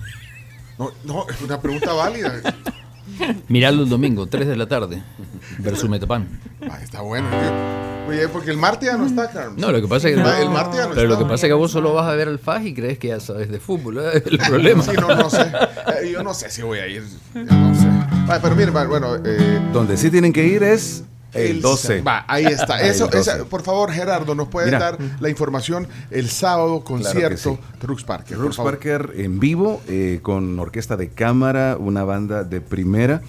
No, 0.77 0.91
no, 1.05 1.27
es 1.27 1.41
una 1.41 1.59
pregunta 1.59 1.91
válida. 1.93 2.39
Miralo 3.47 3.83
el 3.83 3.89
domingo, 3.89 4.27
3 4.27 4.47
de 4.47 4.55
la 4.55 4.67
tarde, 4.67 5.01
versus 5.59 5.89
Metapan. 5.89 6.27
Ah, 6.69 6.79
está 6.83 7.01
bueno. 7.01 7.27
tío. 7.29 7.77
Oye, 8.09 8.27
porque 8.29 8.51
el 8.51 8.57
martes 8.57 8.89
ya 8.89 8.95
no 8.97 9.05
está, 9.05 9.29
Carlos. 9.29 9.57
No, 9.57 9.69
lo 9.71 9.81
que 9.81 9.87
pasa 9.87 10.07
es 10.07 10.15
que 10.15 10.21
Ah, 10.21 10.41
el 10.41 10.49
martes 10.49 10.77
ya 10.77 10.87
no 10.87 10.93
pero 10.95 11.07
lo 11.07 11.13
está. 11.15 11.25
que 11.25 11.29
pasa 11.29 11.45
es 11.45 11.49
que 11.49 11.53
vos 11.53 11.71
solo 11.71 11.93
vas 11.93 12.07
a 12.07 12.15
ver 12.15 12.29
al 12.29 12.39
Faj 12.39 12.65
y 12.65 12.73
crees 12.73 12.97
que 12.99 13.09
ya 13.09 13.19
sabes 13.19 13.49
de 13.51 13.59
fútbol, 13.59 13.97
¿eh? 13.99 14.23
el 14.31 14.37
problema. 14.37 14.81
Sí, 14.83 14.91
no, 14.99 15.13
no 15.13 15.29
sé. 15.29 15.41
Eh, 15.41 16.11
yo 16.13 16.23
no 16.23 16.33
sé 16.33 16.49
si 16.49 16.61
voy 16.61 16.79
a 16.79 16.87
ir. 16.87 17.03
Ya 17.33 17.41
no 17.43 17.75
sé. 17.75 17.87
Ah, 18.29 18.39
pero 18.41 18.55
miren, 18.55 18.73
bueno, 18.73 19.15
eh, 19.25 19.59
Donde 19.73 19.97
sí 19.97 20.09
tienen 20.09 20.31
que 20.31 20.45
ir 20.45 20.63
es 20.63 21.03
el 21.33 21.61
12. 21.61 22.01
Va, 22.01 22.25
ahí 22.27 22.45
está. 22.47 22.81
Eso, 22.81 23.05
12. 23.07 23.19
esa- 23.19 23.45
por 23.45 23.61
favor, 23.63 23.91
Gerardo, 23.91 24.33
nos 24.35 24.47
puede 24.47 24.67
Mira. 24.67 24.79
dar 24.79 24.97
la 25.19 25.29
información 25.29 25.87
el 26.11 26.29
sábado 26.29 26.83
concierto 26.83 27.55
sí. 27.55 27.77
de 27.81 27.87
Rux 27.87 28.03
Parker. 28.03 28.37
Rux. 28.37 28.57
Parker 28.57 29.13
en 29.17 29.39
vivo, 29.39 29.81
eh, 29.87 30.19
con 30.21 30.57
orquesta 30.59 30.97
de 30.97 31.09
cámara, 31.09 31.77
una 31.79 32.03
banda 32.03 32.43
de 32.43 32.61
primera. 32.61 33.21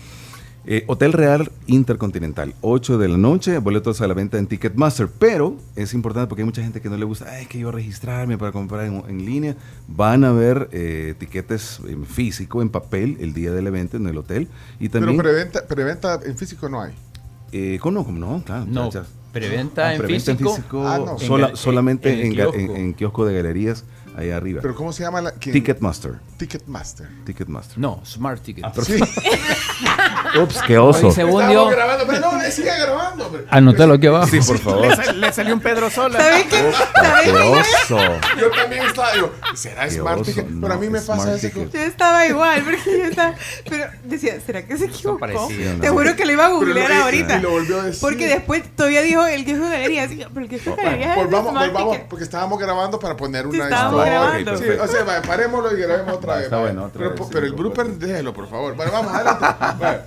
Eh, 0.71 0.85
Hotel 0.87 1.15
Real 1.15 1.51
Intercontinental, 1.67 2.55
8 2.61 2.99
de 2.99 3.09
la 3.09 3.17
noche, 3.17 3.57
boletos 3.57 4.03
a 4.03 4.07
la 4.07 4.13
venta 4.13 4.37
en 4.37 4.47
Ticketmaster. 4.47 5.09
Pero 5.09 5.57
es 5.77 5.95
importante 5.95 6.29
porque 6.29 6.43
hay 6.43 6.47
mucha 6.47 6.61
gente 6.63 6.83
que 6.83 6.91
no 6.91 6.99
le 6.99 7.07
gusta, 7.07 7.25
ay, 7.31 7.47
que 7.47 7.59
yo 7.59 7.71
registrarme 7.73 8.37
para 8.37 8.53
comprar 8.53 8.85
en, 8.85 9.03
en 9.09 9.25
línea. 9.25 9.57
Van 9.87 10.25
a 10.25 10.33
ver 10.33 10.69
eh, 10.73 11.15
tiquetes 11.19 11.81
en 11.89 12.05
físico, 12.05 12.61
en 12.61 12.69
papel, 12.69 13.17
el 13.21 13.33
día 13.33 13.51
del 13.53 13.67
evento 13.67 13.97
en 13.97 14.09
el 14.09 14.19
hotel. 14.19 14.47
Y 14.79 14.91
Pero 14.91 15.07
también. 15.07 15.23
preventa, 15.23 15.67
preventa 15.67 16.21
en 16.23 16.37
físico 16.37 16.69
no 16.69 16.83
hay. 16.83 16.93
Eh, 17.53 17.79
¿cómo 17.81 17.99
no? 17.99 18.05
¿Cómo 18.05 18.19
no? 18.19 18.43
Claro, 18.45 18.67
No, 18.69 18.91
ya- 18.91 19.03
ya. 19.03 19.07
preventa 19.33 19.93
en 19.95 19.99
preventa 20.03 20.37
físico. 20.37 20.87
Ah, 20.87 20.99
no. 20.99 21.19
sola- 21.19 21.49
En 21.51 21.57
solamente 21.57 22.13
en 22.13 22.27
en, 22.27 22.33
kiosco. 22.35 22.55
en- 22.59 22.77
en 22.77 22.95
kiosco 22.95 23.25
de 23.27 23.35
galerías, 23.35 23.85
ahí 24.17 24.31
arriba. 24.31 24.61
Pero 24.63 24.75
¿cómo 24.75 24.93
se 24.93 25.03
llama 25.03 25.21
la? 25.21 25.33
Ticketmaster. 25.33 26.15
Ticketmaster. 26.37 27.09
Ticketmaster. 27.25 27.79
No, 27.79 28.01
Smart 28.05 28.43
Ticket. 28.43 28.65
Sí. 28.83 28.99
Ups, 30.43 30.61
qué 30.67 30.79
oso. 30.79 31.11
Yo, 31.15 31.67
grabando, 31.69 32.05
pero 32.07 32.21
no, 32.33 32.39
le 32.41 32.51
sigue 32.51 32.71
grabando. 32.79 33.27
hombre. 33.27 33.45
Anotalo 33.51 33.95
aquí 33.95 34.07
abajo. 34.07 34.27
Sí, 34.29 34.41
por 34.41 34.59
favor. 34.59 34.87
Le, 34.87 34.97
sal- 34.97 35.21
le 35.21 35.33
salió 35.33 35.55
un 35.55 35.61
Pedro 35.61 35.91
Sola. 35.91 36.19
¿Sabes 36.21 36.45
qué? 36.47 36.71
Qué 37.25 37.33
oso. 37.33 37.99
Yo 38.39 38.51
también 38.51 38.83
estaba, 38.87 39.13
digo, 39.13 39.33
¿será 39.55 39.85
Qué 39.85 39.91
Smart 39.93 40.21
oso, 40.21 40.25
Ticket? 40.31 40.47
no, 40.49 40.61
Pero 40.63 40.75
a 40.75 40.77
mí 40.79 40.89
me 40.91 41.01
Smart 41.01 41.21
pasa 41.21 41.35
ese 41.35 41.51
Ticket. 41.51 41.73
Yo 41.73 41.81
estaba 41.81 42.27
igual, 42.27 42.63
porque 42.63 42.99
yo 42.99 43.05
estaba. 43.05 43.35
Pero 43.69 43.85
decía, 44.05 44.41
¿será 44.45 44.67
que 44.67 44.77
se 44.77 44.87
equivocó? 44.87 45.19
parecido, 45.19 45.75
Te 45.81 45.87
¿no? 45.89 45.93
juro 45.93 46.17
que 46.17 46.25
lo 46.27 46.33
iba 46.33 46.45
a 46.45 46.49
Pero 46.49 46.59
googlear 46.61 46.91
lo- 46.91 47.03
ahorita. 47.05 47.37
y 47.37 47.41
lo 47.43 47.51
volvió 47.51 47.81
a 47.81 47.85
decir. 47.85 48.01
Porque 48.01 48.27
después 48.27 48.63
todavía 48.77 49.03
dijo 49.03 49.27
el 49.27 49.45
que 49.45 49.53
es 49.53 49.61
de 49.61 49.69
galerías. 49.69 50.09
Pero 50.09 50.41
el 50.41 50.49
que 50.49 50.57
es 50.57 50.67
es 50.67 51.17
Volvamos, 51.17 51.51
Smart 51.51 51.67
volvamos, 51.73 51.93
Ticket. 51.95 52.09
porque 52.09 52.25
estábamos 52.25 52.59
grabando 52.59 52.99
para 52.99 53.17
poner 53.17 53.47
una 53.47 53.65
estábamos 53.65 54.05
historia. 54.07 54.21
grabando. 54.21 54.57
Sí, 54.59 54.65
o 54.81 54.87
sea, 54.87 55.05
va, 55.05 55.23
parémoslo 55.23 55.77
y 55.77 55.81
grabemos 55.81 56.15
otra 56.15 56.35
vez. 56.37 56.45
Está 56.45 56.57
va. 56.57 56.63
bueno, 56.63 56.85
otra 56.85 56.99
pero, 56.99 57.11
vez, 57.11 57.21
pero 57.31 57.41
sí, 57.41 57.47
el 57.47 57.51
por 57.55 57.61
blooper, 57.61 57.87
déjelo, 57.99 58.33
por 58.35 58.49
favor. 58.49 58.75
Bueno, 58.75 58.93
vamos 58.93 59.13
adelante. 59.15 59.45
Va. 59.83 60.01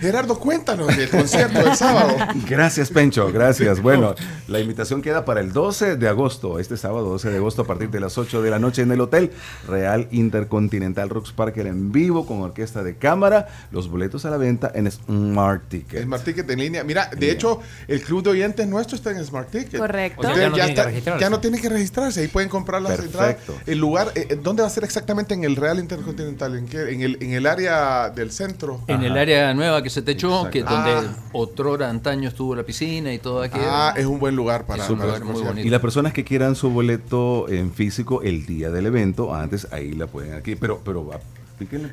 Gerardo, 0.00 0.38
cuéntanos 0.38 0.94
del 0.96 1.08
concierto 1.08 1.58
del 1.62 1.74
sábado. 1.76 2.14
Gracias, 2.48 2.90
Pencho, 2.90 3.32
gracias. 3.32 3.80
Bueno, 3.80 4.14
la 4.48 4.60
invitación 4.60 5.00
queda 5.02 5.24
para 5.24 5.40
el 5.40 5.52
12 5.52 5.96
de 5.96 6.08
agosto, 6.08 6.58
este 6.58 6.76
sábado 6.76 7.08
12 7.10 7.30
de 7.30 7.36
agosto 7.36 7.62
a 7.62 7.64
partir 7.66 7.90
de 7.90 8.00
las 8.00 8.18
8 8.18 8.42
de 8.42 8.50
la 8.50 8.58
noche 8.58 8.82
en 8.82 8.92
el 8.92 9.00
Hotel 9.00 9.30
Real 9.66 10.08
Intercontinental 10.10 11.08
Rux 11.08 11.32
Parker 11.32 11.66
en 11.66 11.92
vivo 11.92 12.26
con 12.26 12.40
orquesta 12.42 12.82
de 12.82 12.96
cámara. 12.96 13.46
Los 13.70 13.88
boletos 13.88 14.24
a 14.26 14.30
la 14.30 14.36
venta 14.36 14.70
en 14.74 14.90
Smart 14.90 15.62
Ticket. 15.68 16.02
Smart 16.04 16.22
Ticket 16.24 16.48
en 16.50 16.58
línea. 16.58 16.84
Mira, 16.84 17.10
de 17.16 17.30
hecho, 17.30 17.60
el 17.88 18.02
club 18.02 18.22
de 18.22 18.30
oyentes 18.30 18.66
nuestro 18.68 18.96
está 18.96 19.10
en 19.10 19.24
Smart 19.24 19.50
Ticket. 19.50 19.78
Correcto. 19.80 20.20
O 20.20 20.24
sea, 20.24 20.32
Entonces, 20.34 20.42
ya 20.44 20.50
no 20.50 20.56
ya, 20.56 20.64
tienen 20.64 20.74
que 20.74 20.80
está- 20.80 20.84
registrarse. 20.90 21.20
ya 21.24 21.30
no 21.30 21.40
tienen 21.40 21.60
que 21.62 21.68
registrarse, 21.68 22.20
ahí 22.20 22.28
pueden 22.28 22.48
comprar 22.48 22.82
las 22.82 22.98
entradas. 22.98 23.34
Perfecto. 23.36 23.54
El 23.70 23.78
lugar, 23.78 24.12
eh, 24.14 24.38
¿dónde 24.42 24.62
va 24.62 24.68
a 24.68 24.70
ser 24.70 24.84
exactamente? 24.84 25.34
En 25.34 25.44
el 25.44 25.56
Real 25.56 25.78
Intercontinental, 25.78 26.56
¿en 26.56 26.66
qué? 26.66 26.90
En 26.92 27.00
el, 27.02 27.18
en 27.20 27.32
el 27.32 27.46
área 27.46 28.10
del 28.10 28.30
centro. 28.30 28.82
En 28.86 29.02
el 29.02 29.16
área 29.16 29.35
nueva 29.54 29.82
que 29.82 29.90
se 29.90 30.02
techó, 30.02 30.48
que 30.50 30.60
Exacto. 30.60 30.90
donde 30.90 31.08
Ah. 31.08 31.16
otrora 31.32 31.88
antaño 31.90 32.28
estuvo 32.28 32.54
la 32.54 32.62
piscina 32.62 33.12
y 33.12 33.18
todo 33.18 33.42
aquello. 33.42 33.64
Ah, 33.68 33.94
es 33.96 34.06
un 34.06 34.18
buen 34.18 34.36
lugar 34.36 34.66
para, 34.66 34.84
Es 34.84 34.90
un 34.90 34.98
lugar 35.00 35.24
muy 35.24 35.42
bonito. 35.42 35.66
Y 35.66 35.70
las 35.70 35.80
personas 35.80 36.12
que 36.12 36.24
quieran 36.24 36.54
su 36.56 36.70
boleto 36.70 37.48
en 37.48 37.72
físico 37.72 38.22
el 38.22 38.46
día 38.46 38.70
del 38.70 38.86
evento, 38.86 39.34
antes 39.34 39.66
ahí 39.72 39.92
la 39.92 40.06
pueden 40.06 40.34
aquí. 40.34 40.56
Pero, 40.56 40.80
pero 40.84 41.10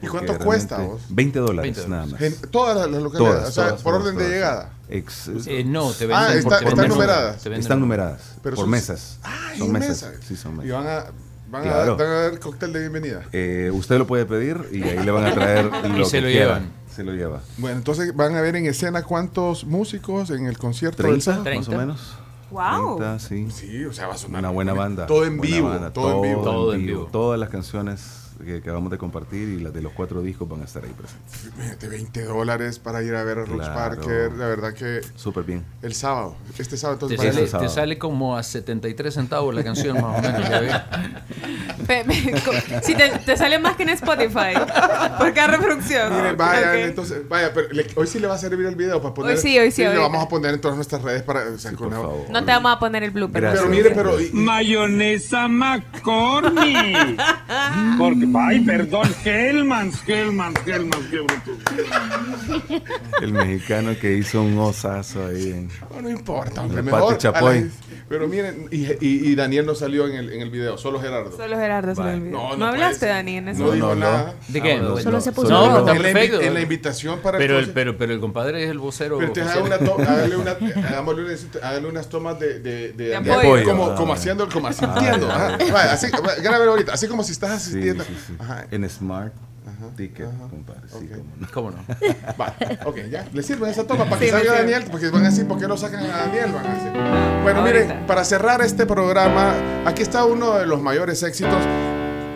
¿Y 0.02 0.07
cuánto 0.07 0.38
cuesta, 0.38 0.80
vos? 0.80 1.02
20 1.10 1.40
dólares 1.40 1.74
20 1.76 1.90
nada 1.90 2.06
más. 2.06 2.22
En 2.22 2.36
todas 2.52 2.76
las, 2.76 3.02
localidades, 3.02 3.38
Todas, 3.38 3.49
o 3.49 3.52
sea, 3.53 3.64
todas, 3.70 3.82
por 3.82 3.94
todas, 3.94 4.07
orden 4.07 4.18
de 4.18 4.30
llegada. 4.30 4.74
Ex- 4.90 5.30
Eh, 5.48 5.64
no, 5.64 5.91
te 5.94 6.03
Ah, 6.14 6.24
venden 6.24 6.38
está- 6.40 6.60
por, 6.60 6.68
están 6.68 6.90
numeradas. 6.90 7.38
Te 7.44 7.49
venden 7.49 7.61
Están 7.61 7.80
numeradas, 7.80 8.22
Pero 8.44 8.56
por 8.57 8.64
son- 8.65 8.70
mesas. 8.72 9.20
Ah, 9.24 9.52
son 9.57 9.72
mesas. 9.72 10.03
mesa. 10.03 10.11
Sí, 10.28 10.36
son 10.36 10.65
Y 10.65 10.70
van 10.70 10.86
a, 10.86 11.06
van, 11.49 11.64
Claro. 11.64 11.94
a, 11.94 11.95
van 11.95 12.07
a 12.07 12.14
dar 12.24 12.40
cóctel 12.40 12.74
de 12.74 12.80
bienvenida. 12.82 13.24
Eh, 13.32 13.72
usted 13.74 13.98
lo 13.98 14.06
puede 14.06 14.26
pedir 14.26 14.68
y 14.74 14.84
ahí 14.84 14.99
le 15.03 15.11
van 15.11 15.26
a 15.28 15.34
traer 15.34 15.65
lo 15.98 16.06
se 16.06 16.18
que 16.18 16.22
lo 16.24 16.28
llevan. 16.28 16.70
Se 16.95 17.03
lo 17.03 17.14
lleva. 17.14 17.41
Bueno, 17.57 17.78
entonces 17.78 18.15
van 18.15 18.36
a 18.36 18.41
ver 18.41 18.56
en 18.56 18.65
escena 18.65 19.03
cuántos 19.03 19.65
músicos 19.65 20.30
en 20.30 20.45
el 20.45 20.57
concierto 20.57 21.03
del 21.03 21.22
30, 21.24 21.24
sábado. 21.24 21.44
más 21.44 21.68
o 21.68 21.72
30. 21.72 21.78
menos. 21.86 22.18
Wow. 22.52 22.98
30, 22.98 23.20
sí. 23.20 23.48
Sí, 23.52 23.86
o 23.86 23.94
sea, 23.94 24.07
va 24.07 24.14
a 24.14 24.18
sonar 24.18 24.40
Una 24.40 24.49
buena 24.52 24.74
banda. 24.74 25.07
Todo 25.07 25.26
en 25.26 25.38
Buena 25.38 25.56
vivo, 25.56 25.70
banda, 25.70 25.91
todo 25.94 26.15
en 26.15 26.22
vivo. 26.22 26.44
Todo 26.44 26.74
en 26.74 26.86
vivo. 26.86 27.10
Todas 27.11 27.40
las 27.40 27.49
canciones 27.49 28.23
que 28.43 28.57
acabamos 28.57 28.91
de 28.91 28.97
compartir 28.97 29.49
y 29.49 29.60
las 29.61 29.73
de 29.73 29.81
los 29.81 29.91
cuatro 29.93 30.22
discos 30.22 30.47
van 30.49 30.61
a 30.61 30.65
estar 30.65 30.84
ahí 30.84 30.91
presentes. 30.91 31.51
Fíjate, 31.57 31.88
20 31.88 32.23
dólares 32.26 32.80
para 32.80 33.01
ir 33.03 33.15
a 33.15 33.23
ver 33.23 33.39
a 33.39 33.45
Rooks 33.45 33.65
Claro. 33.68 33.73
Parker. 33.97 34.31
La 34.34 34.47
verdad 34.47 34.73
que. 34.73 35.01
Súper 35.15 35.43
bien. 35.43 35.64
El 35.81 35.93
sábado. 35.93 36.35
Este 36.57 36.77
sábado, 36.77 37.07
Te 37.07 37.15
entonces. 37.15 37.49
sale, 37.51 37.65
te 37.68 37.69
sale 37.73 37.97
como 37.97 38.38
a 38.38 38.43
73 38.43 39.14
centavos 39.14 39.53
la 39.53 39.64
canción, 39.64 39.99
más 40.01 40.19
o 40.19 40.22
menos. 40.22 40.49
ya 40.49 40.88
si 42.84 42.95
te, 42.95 43.10
te 43.26 43.38
sale 43.38 43.60
más 43.60 43.76
que 43.76 43.84
en 43.84 43.89
Spotify. 43.89 44.53
Por 45.18 45.34
cada 45.34 45.47
reproducción. 45.57 46.15
Miren, 46.15 46.38
vayan, 46.38 46.69
Ok. 46.69 46.76
entonces, 46.85 47.27
vaya, 47.27 47.53
pero 47.53 47.69
le- 47.72 47.88
hoy 47.95 48.07
sí 48.07 48.19
le 48.19 48.27
va 48.27 48.35
a 48.35 48.38
servir 48.38 48.65
el 48.65 48.76
video 48.76 49.01
para 49.01 49.14
poner. 49.14 49.35
Hoy 49.35 49.41
sí, 49.41 49.57
hoy 49.60 49.72
sí, 49.72 49.81
le 49.81 49.88
ahorita. 49.88 50.03
vamos 50.07 50.26
a 50.26 50.30
poner 50.30 50.53
en 50.53 50.61
todas 50.61 50.76
nuestras 50.77 51.01
redes 51.01 51.23
para. 51.23 51.41
o 51.49 51.57
sea, 51.57 51.73
con 51.73 51.89
la- 51.89 51.97
No 52.30 52.45
te 52.45 52.51
vamos 52.51 52.72
a 52.76 52.80
poner 52.80 53.03
el 53.03 53.11
blooper. 53.11 53.41
Pero 53.53 53.68
mire, 53.68 53.91
pero. 53.91 54.19
y- 54.19 54.31
Mayonesa 54.34 55.47
McCormick. 55.47 57.22
Porque, 57.97 58.26
ay, 58.39 58.60
perdón, 58.61 59.10
Hellmans, 59.23 60.07
Hellmans, 60.07 60.60
Hellmans, 60.65 61.05
qué 61.10 61.19
bruto. 61.19 61.57
El 63.22 63.34
mexicano 63.34 63.91
que 63.99 64.18
hizo 64.18 64.41
un 64.41 64.57
osazo 64.57 65.27
ahí 65.27 65.51
en. 65.51 65.69
No, 65.93 66.01
no 66.01 66.10
importa, 66.10 66.61
hombre, 66.61 66.81
mejor. 66.81 67.18
Chapoy. 67.18 67.72
Pero 68.14 68.27
miren, 68.27 68.68
y, 68.69 68.84
y- 68.85 68.98
y 69.02 69.34
Daniel 69.35 69.65
no 69.65 69.73
salió 69.73 70.06
en 70.07 70.14
el, 70.14 70.31
en 70.34 70.41
el 70.41 70.52
video, 70.52 70.77
solo 70.77 70.99
Gerardo. 71.02 71.35
Solo 71.35 71.57
Gerardo 71.57 71.95
se 71.95 72.02
lo 72.02 72.06
Vale. 72.06 72.18
olvidó. 72.19 72.38
No, 72.38 72.49
No, 72.52 72.57
no 72.57 72.65
hablaste, 72.68 72.99
puede 72.99 72.99
ser. 72.99 73.10
Dani, 73.10 73.38
en 73.38 73.48
ese 73.49 73.60
No 73.64 73.72
dijo 73.72 73.95
nada. 73.95 74.35
¿De 74.49 74.61
qué? 74.61 74.73
Ah, 74.73 75.02
Solo 75.02 75.19
se 75.19 75.31
puso 75.31 75.49
No, 75.49 75.80
está 75.80 75.80
en, 75.80 75.85
la 76.03 76.10
invi- 76.10 76.14
perfecto. 76.14 76.41
en 76.41 76.53
la 76.53 76.61
invitación 76.61 77.19
para 77.22 77.40
pero, 77.40 77.57
el 77.57 77.64
el, 77.65 77.72
pero, 77.72 77.98
pero 77.98 78.14
el 78.14 78.19
compadre 78.19 78.64
es 78.65 78.69
el 78.69 78.77
vocero. 78.77 79.18
Pero 79.18 79.34
to- 79.34 79.41
hágale, 79.99 80.35
una, 80.38 80.52
hagámosle 80.88 81.23
una- 81.26 81.68
hágale 81.68 81.88
unas 81.88 82.07
tomas 82.07 82.40
de, 82.40 82.60
de, 82.60 82.94
de, 82.94 82.94
De 82.94 83.10
Daniel, 83.10 83.34
apoyo. 83.40 83.64
como, 83.65 83.95
como 83.95 84.14
haciendo, 84.14 84.48
como 84.48 84.68
Ah, 84.68 84.69
asistiendo. 84.69 85.31
ajá. 85.31 85.57
así, 85.91 86.07
vaya, 86.23 86.41
grábelo 86.44 86.72
ahorita, 86.72 86.94
así 86.94 87.07
como 87.07 87.23
si 87.23 87.31
estás 87.31 87.64
Sí, 87.64 87.69
asistiendo. 87.72 88.03
sí, 88.03 88.15
sí. 88.27 88.34
Ajá. 88.38 88.68
En 88.69 88.88
Smart 88.88 89.34
Ticket, 89.95 90.27
compadre. 90.49 90.81
Sí, 90.88 91.10
cómo 91.10 91.23
no. 91.39 91.47
¿Cómo 91.53 91.72
no? 91.72 91.77
Vale, 92.38 92.80
ok, 92.85 92.97
ya. 93.10 93.26
Le 93.34 93.43
sirve 93.43 93.69
esa 93.69 93.85
toma 93.85 94.05
para 94.05 94.19
que 94.19 94.26
Sí, 94.26 94.31
salga. 94.31 94.53
Daniel, 94.53 94.84
porque 94.89 95.10
van 95.10 95.23
a 95.26 95.30
decir, 95.30 95.47
¿por 95.47 95.57
qué 95.60 95.68
no 95.68 95.77
sacan 95.77 96.03
a 96.05 96.18
Daniel? 96.18 96.51
Van 96.51 96.65
a 96.65 96.73
decir. 96.73 96.91
Bueno, 97.43 97.60
Ahorita. 97.61 97.80
miren, 97.85 98.05
para 98.07 98.23
cerrar 98.23 98.61
este 98.61 98.85
programa, 98.85 99.53
aquí 99.85 100.01
está 100.01 100.26
uno 100.26 100.53
de 100.60 100.65
los 100.65 100.81
mayores 100.81 101.22
éxitos. 101.23 101.64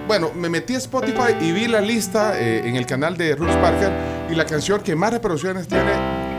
Bueno, 0.08 0.32
me 0.34 0.50
metí 0.50 0.74
a 0.76 0.78
Spotify 0.78 1.36
y 1.42 1.52
vi 1.52 1.68
la 1.68 1.82
lista 1.82 2.40
eh, 2.40 2.68
en 2.68 2.76
el 2.78 2.86
canal 2.86 3.18
de 3.18 3.36
Roots 3.36 3.56
Parker 3.58 3.92
y 4.30 4.36
la 4.36 4.46
canción 4.46 4.82
que 4.82 4.96
más 4.96 5.12
reproducciones 5.12 5.68
tiene 5.68 5.92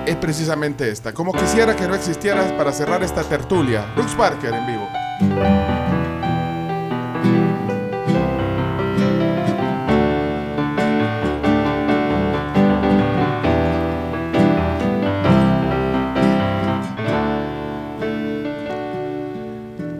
es 0.07 0.17
precisamente 0.17 0.91
esta. 0.91 1.13
Como 1.13 1.33
quisiera 1.35 1.77
que 1.77 1.87
no 1.87 1.95
existieras 1.95 2.51
para 2.53 2.73
cerrar 2.73 3.03
esta 3.03 3.23
tertulia. 3.25 3.85
Roots 3.95 4.15
Parker 4.15 4.55
en 4.55 4.67
vivo. 4.67 5.68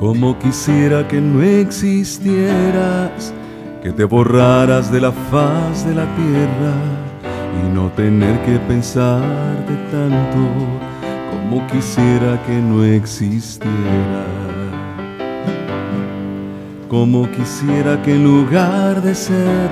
Como 0.09 0.39
quisiera 0.39 1.07
que 1.07 1.21
no 1.21 1.43
existieras, 1.43 3.35
que 3.83 3.93
te 3.93 4.05
borraras 4.05 4.91
de 4.91 5.03
la 5.03 5.13
faz 5.13 5.85
de 5.85 5.95
la 5.95 6.07
tierra 6.17 6.73
y 7.61 7.75
no 7.75 7.91
tener 7.91 8.41
que 8.41 8.59
pensarte 8.61 9.75
tanto. 9.93 10.39
Como 11.31 11.67
quisiera 11.67 12.43
que 12.47 12.57
no 12.57 12.85
existiera. 12.85 14.25
Como 16.89 17.31
quisiera 17.31 18.01
que 18.01 18.15
en 18.15 18.25
lugar 18.25 19.03
de 19.03 19.15
ser 19.15 19.69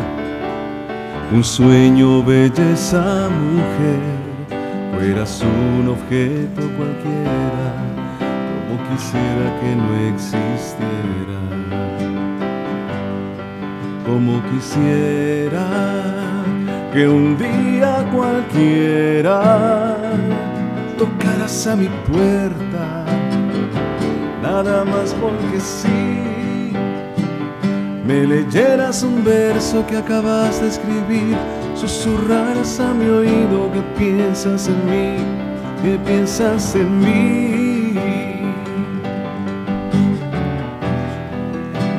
un 1.33 1.43
sueño, 1.43 2.23
belleza, 2.23 3.31
mujer, 3.31 4.99
fueras 4.99 5.43
un 5.43 5.89
objeto 5.89 6.61
cualquiera 6.77 8.06
quisiera 8.89 9.61
que 9.61 9.77
no 9.77 9.95
existiera, 10.15 11.41
como 14.07 14.43
quisiera 14.51 15.67
que 16.93 17.09
un 17.09 17.37
día 17.37 18.05
cualquiera 18.13 19.97
tocaras 20.99 21.67
a 21.67 21.77
mi 21.77 21.89
puerta, 22.11 23.05
nada 24.43 24.85
más 24.85 25.15
porque 25.15 25.61
sí, 25.61 26.73
me 28.07 28.27
leyeras 28.27 29.03
un 29.03 29.25
verso 29.25 29.85
que 29.87 29.97
acabas 29.97 30.61
de 30.61 30.69
escribir, 30.69 31.37
susurraras 31.75 32.81
a 32.81 32.95
mi 32.95 33.09
oído 33.09 33.71
que 33.73 33.83
piensas 33.99 34.69
en 34.69 34.87
mí, 34.87 35.17
que 35.83 35.99
piensas 35.99 36.75
en 36.75 36.99
mí. 37.01 37.66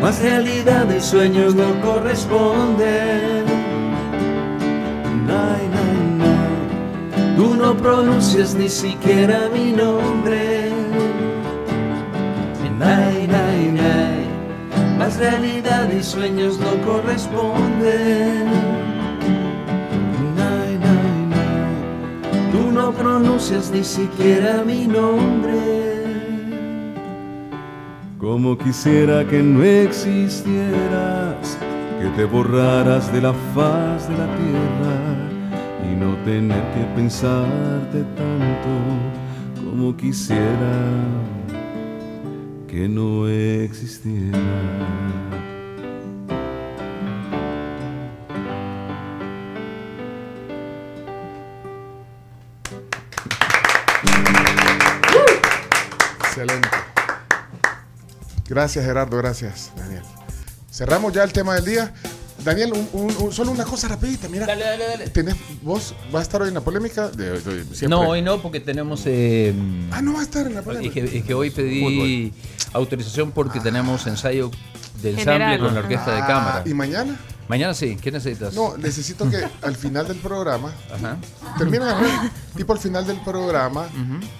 Mas 0.07 0.21
realidad 0.21 0.87
y 0.89 1.01
sueños 1.01 1.53
no 1.53 1.81
corresponden. 1.81 3.43
Nay, 5.27 5.63
nay, 5.75 5.99
nay. 6.17 7.35
Tú 7.35 7.55
no 7.55 7.75
pronuncias 7.75 8.55
ni 8.55 8.69
siquiera 8.69 9.49
mi 9.53 9.73
nombre. 9.73 10.71
Nay, 12.79 13.27
nay, 13.27 13.71
nay. 13.73 14.95
Mas 14.97 15.17
realidad 15.17 15.89
y 15.91 16.01
sueños 16.01 16.57
no 16.57 16.71
corresponden. 16.89 18.45
Nay, 20.37 20.79
nay, 20.87 21.17
nay. 21.35 22.51
Tú 22.53 22.71
no 22.71 22.93
pronuncias 22.93 23.71
ni 23.71 23.83
siquiera 23.83 24.63
mi 24.65 24.87
nombre. 24.87 25.96
Como 28.27 28.57
quisiera 28.57 29.25
que 29.25 29.41
no 29.41 29.63
existieras, 29.63 31.57
que 31.97 32.09
te 32.17 32.25
borraras 32.25 33.09
de 33.13 33.21
la 33.21 33.33
faz 33.55 34.09
de 34.09 34.17
la 34.17 34.27
tierra 34.35 35.89
y 35.89 35.95
no 35.95 36.13
tener 36.25 36.61
que 36.73 36.83
pensarte 36.93 38.03
tanto. 38.17 39.63
Como 39.63 39.95
quisiera 39.95 40.75
que 42.67 42.89
no 42.89 43.29
existiera. 43.29 44.37
Gracias, 58.57 58.83
Gerardo. 58.85 59.15
Gracias, 59.17 59.71
Daniel. 59.77 60.01
Cerramos 60.71 61.13
ya 61.13 61.23
el 61.23 61.31
tema 61.31 61.53
del 61.53 61.63
día. 61.65 61.93
Daniel, 62.43 62.73
un- 62.73 62.89
un- 62.91 63.15
un- 63.25 63.31
solo 63.31 63.51
una 63.51 63.65
cosa 63.65 63.87
rapidita. 63.87 64.27
Mira, 64.29 64.47
Dale, 64.47 64.63
dale, 64.63 64.87
dale. 64.87 65.07
¿tenés, 65.09 65.35
¿vos 65.61 65.93
vas 66.11 66.21
a 66.21 66.23
estar 66.23 66.41
hoy 66.41 66.47
en 66.47 66.55
la 66.55 66.61
polémica? 66.61 67.07
De, 67.09 67.39
de- 67.39 67.63
siempre. 67.65 67.87
No, 67.89 67.99
hoy 68.09 68.23
no, 68.23 68.41
porque 68.41 68.59
tenemos. 68.59 69.03
eh, 69.05 69.53
Ah, 69.91 70.01
no 70.01 70.13
va 70.13 70.21
a 70.21 70.23
estar 70.23 70.47
en 70.47 70.55
la 70.55 70.61
es, 70.61 70.65
polémica. 70.65 70.91
que, 70.95 71.17
es 71.19 71.23
que 71.23 71.33
hoy 71.35 71.51
pedí 71.51 72.33
autorización 72.73 73.31
porque 73.31 73.59
tenemos 73.59 74.07
ensayo 74.07 74.49
del 75.03 75.17
General. 75.17 75.51
sample 75.51 75.59
con 75.67 75.75
la 75.75 75.81
orquesta 75.81 76.11
de 76.15 76.21
Ah, 76.21 76.25
cámara. 76.27 76.63
¿Y 76.65 76.73
mañana? 76.73 77.15
Mañana 77.47 77.75
sí, 77.75 77.95
¿qué 78.01 78.11
necesitas? 78.11 78.55
No, 78.55 78.75
necesito 78.75 79.29
que 79.29 79.37
al 79.61 79.75
final 79.75 80.07
del 80.07 80.17
programa, 80.17 80.71
Ajá. 80.91 81.17
termina 81.59 81.95
tipo 82.57 82.73
al 82.73 82.79
final 82.79 83.05
del 83.05 83.19
programa, 83.21 83.87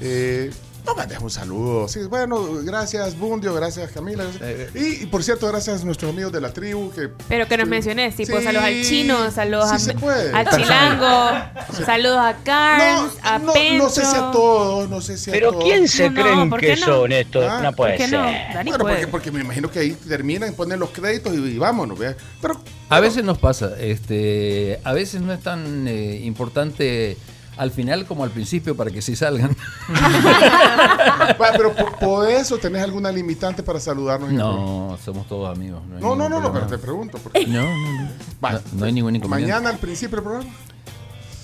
eh, 0.01 0.51
no 0.87 0.95
mandes 0.95 1.19
un 1.19 1.29
saludo. 1.29 1.87
Sí, 1.87 1.99
bueno, 2.09 2.41
gracias 2.63 3.17
Bundio, 3.17 3.53
gracias 3.53 3.91
Camila. 3.91 4.23
Eh, 4.41 4.69
Y, 4.73 5.03
y, 5.03 5.05
por 5.07 5.23
cierto, 5.23 5.47
gracias 5.47 5.81
a 5.81 5.85
nuestros 5.85 6.11
amigos 6.11 6.31
de 6.31 6.41
la 6.41 6.51
tribu 6.53 6.91
que 6.91 7.09
Pero 7.27 7.47
que 7.47 7.57
nos 7.57 7.67
menciones, 7.67 8.15
tipo 8.15 8.37
Sí, 8.37 8.43
saludos 8.43 8.63
al 8.65 8.81
chino, 8.83 9.31
saludos 9.31 9.69
sí 9.81 9.91
a, 10.33 10.39
a 10.39 10.45
Chilango, 10.55 11.83
saludos 11.85 12.17
a 12.19 12.35
Carms, 12.43 13.13
a 13.21 13.37
no, 13.39 13.53
Pencho. 13.53 13.83
no 13.83 13.89
sé 13.89 14.01
si 14.05 14.15
a 14.15 14.31
todos, 14.31 14.89
no 14.89 15.01
sé 15.01 15.17
si 15.17 15.29
a 15.29 15.33
Pero 15.33 15.51
todos. 15.51 15.63
¿quién 15.65 15.87
se 15.87 16.09
No, 16.09 16.21
creen 16.21 16.49
¿por 16.49 16.59
que 16.59 16.77
son 16.77 17.11
estos? 17.11 17.45
Ah, 17.47 17.59
no 17.63 17.73
puede 17.73 17.91
¿por 17.93 17.97
qué 17.97 18.09
ser. 18.09 18.19
no? 18.19 18.25
Dani 18.25 18.69
Bueno, 18.71 18.83
puede. 18.83 18.95
porque, 19.07 19.07
porque 19.07 19.31
me 19.31 19.41
imagino 19.41 19.69
que 19.69 19.79
ahí 19.79 19.91
terminan, 20.07 20.53
ponen 20.53 20.79
los 20.79 20.89
créditos 20.91 21.33
y, 21.35 21.37
y 21.37 21.57
vámonos. 21.57 21.97
¿vea? 21.99 22.15
Pero 22.41 22.59
A 22.89 22.99
veces 22.99 23.23
nos 23.23 23.37
pasa, 23.37 23.71
este, 23.79 24.79
a 24.83 24.93
veces 24.93 25.21
no 25.21 25.33
es 25.33 25.41
tan 25.41 25.87
eh, 25.87 26.21
importante 26.23 27.17
al 27.57 27.71
final 27.71 28.05
como 28.05 28.23
al 28.23 28.29
principio 28.31 28.75
para 28.75 28.91
que 28.91 29.01
sí 29.01 29.15
salgan. 29.15 29.55
Pero 31.57 31.73
por, 31.73 31.95
por 31.99 32.29
eso 32.29 32.57
tenés 32.57 32.83
alguna 32.83 33.11
limitante 33.11 33.63
para 33.63 33.79
saludarnos. 33.79 34.31
No, 34.31 34.97
somos 35.03 35.27
todos 35.27 35.55
amigos. 35.55 35.81
No, 35.99 36.15
no, 36.15 36.29
no, 36.29 36.39
no, 36.39 36.51
pero 36.53 36.67
te 36.67 36.77
pregunto. 36.77 37.17
porque- 37.17 37.45
No, 37.47 37.61
no, 37.63 38.03
no. 38.03 38.09
Vale. 38.39 38.59
No, 38.73 38.79
no 38.79 38.85
hay 38.85 38.93
ningún 38.93 39.15
inconveniente. 39.15 39.53
Mañana 39.53 39.69
al 39.69 39.77
principio 39.79 40.17
del 40.17 40.23
programa. 40.23 40.49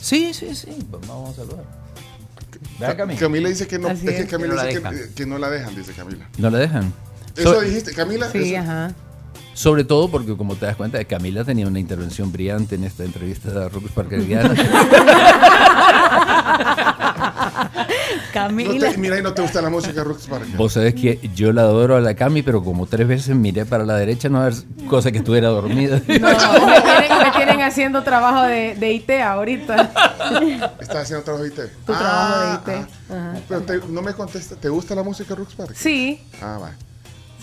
Sí, 0.01 0.33
sí, 0.33 0.53
sí. 0.55 0.77
Vamos 0.89 1.31
a 1.31 1.35
saludar. 1.41 1.65
¿Verdad, 2.79 2.97
Camila? 2.97 3.19
Camila 3.19 3.49
dice 3.49 3.67
que 3.67 3.79
no, 3.79 3.89
es 3.89 3.99
que. 4.01 4.27
Camila 4.27 4.27
Que 4.27 4.47
no 4.47 4.55
la 4.55 4.63
dice 4.65 4.81
que, 4.81 4.89
dejan. 4.89 5.13
que 5.15 5.25
no 5.25 5.37
la 5.37 5.49
dejan, 5.49 5.75
dice 5.75 5.93
Camila. 5.93 6.29
¿No 6.37 6.49
la 6.49 6.57
dejan? 6.59 6.93
Eso 7.35 7.53
So- 7.55 7.61
dijiste, 7.61 7.93
Camila. 7.93 8.29
Sí, 8.31 8.53
eso- 8.55 8.63
ajá. 8.63 8.91
Sobre 9.53 9.83
todo 9.83 10.09
porque, 10.09 10.35
como 10.35 10.55
te 10.55 10.65
das 10.65 10.75
cuenta, 10.75 11.03
Camila 11.05 11.43
tenía 11.43 11.67
una 11.67 11.79
intervención 11.79 12.31
brillante 12.31 12.75
en 12.75 12.83
esta 12.85 13.03
entrevista 13.03 13.51
de 13.51 13.69
Rux 13.69 13.91
Parkeriana. 13.91 14.53
No 18.33 18.41
te- 18.79 18.97
mira, 18.97 19.19
y 19.19 19.21
no 19.21 19.33
te 19.33 19.41
gusta 19.41 19.61
la 19.61 19.69
música 19.69 19.93
de 19.93 20.03
Rux 20.03 20.27
Parker. 20.27 20.57
Vos 20.57 20.73
sabés 20.73 20.93
que 20.95 21.19
yo 21.35 21.51
la 21.53 21.61
adoro 21.63 21.95
a 21.95 22.01
la 22.01 22.15
Cami, 22.15 22.41
pero 22.41 22.63
como 22.63 22.85
tres 22.87 23.07
veces 23.07 23.35
miré 23.35 23.65
para 23.65 23.85
la 23.85 23.95
derecha, 23.95 24.27
no 24.29 24.41
ver 24.41 24.53
cosa 24.89 25.11
que 25.11 25.19
estuviera 25.19 25.49
dormida. 25.49 26.01
No, 26.07 26.65
me, 26.67 26.81
tienen, 26.81 27.17
me 27.23 27.31
tienen 27.35 27.61
haciendo 27.61 28.03
trabajo 28.03 28.43
de, 28.43 28.75
de 28.75 28.93
IT 28.93 29.09
ahorita. 29.23 29.91
¿Estás 30.79 31.03
haciendo 31.03 31.23
trabajo 31.23 31.43
de 31.43 31.49
IT? 31.49 31.55
Tu 31.85 31.93
Ah, 31.93 31.99
trabajo 31.99 32.71
de 32.71 32.77
IT. 32.79 32.87
ah. 33.11 33.33
Pero 33.47 33.61
te- 33.61 33.81
no 33.89 34.01
me 34.01 34.13
contesta, 34.13 34.55
¿te 34.55 34.69
gusta 34.69 34.95
la 34.95 35.03
música 35.03 35.29
de 35.29 35.35
Rux 35.35 35.53
Parker? 35.53 35.75
Sí. 35.77 36.19
Ah, 36.41 36.57
va. 36.61 36.71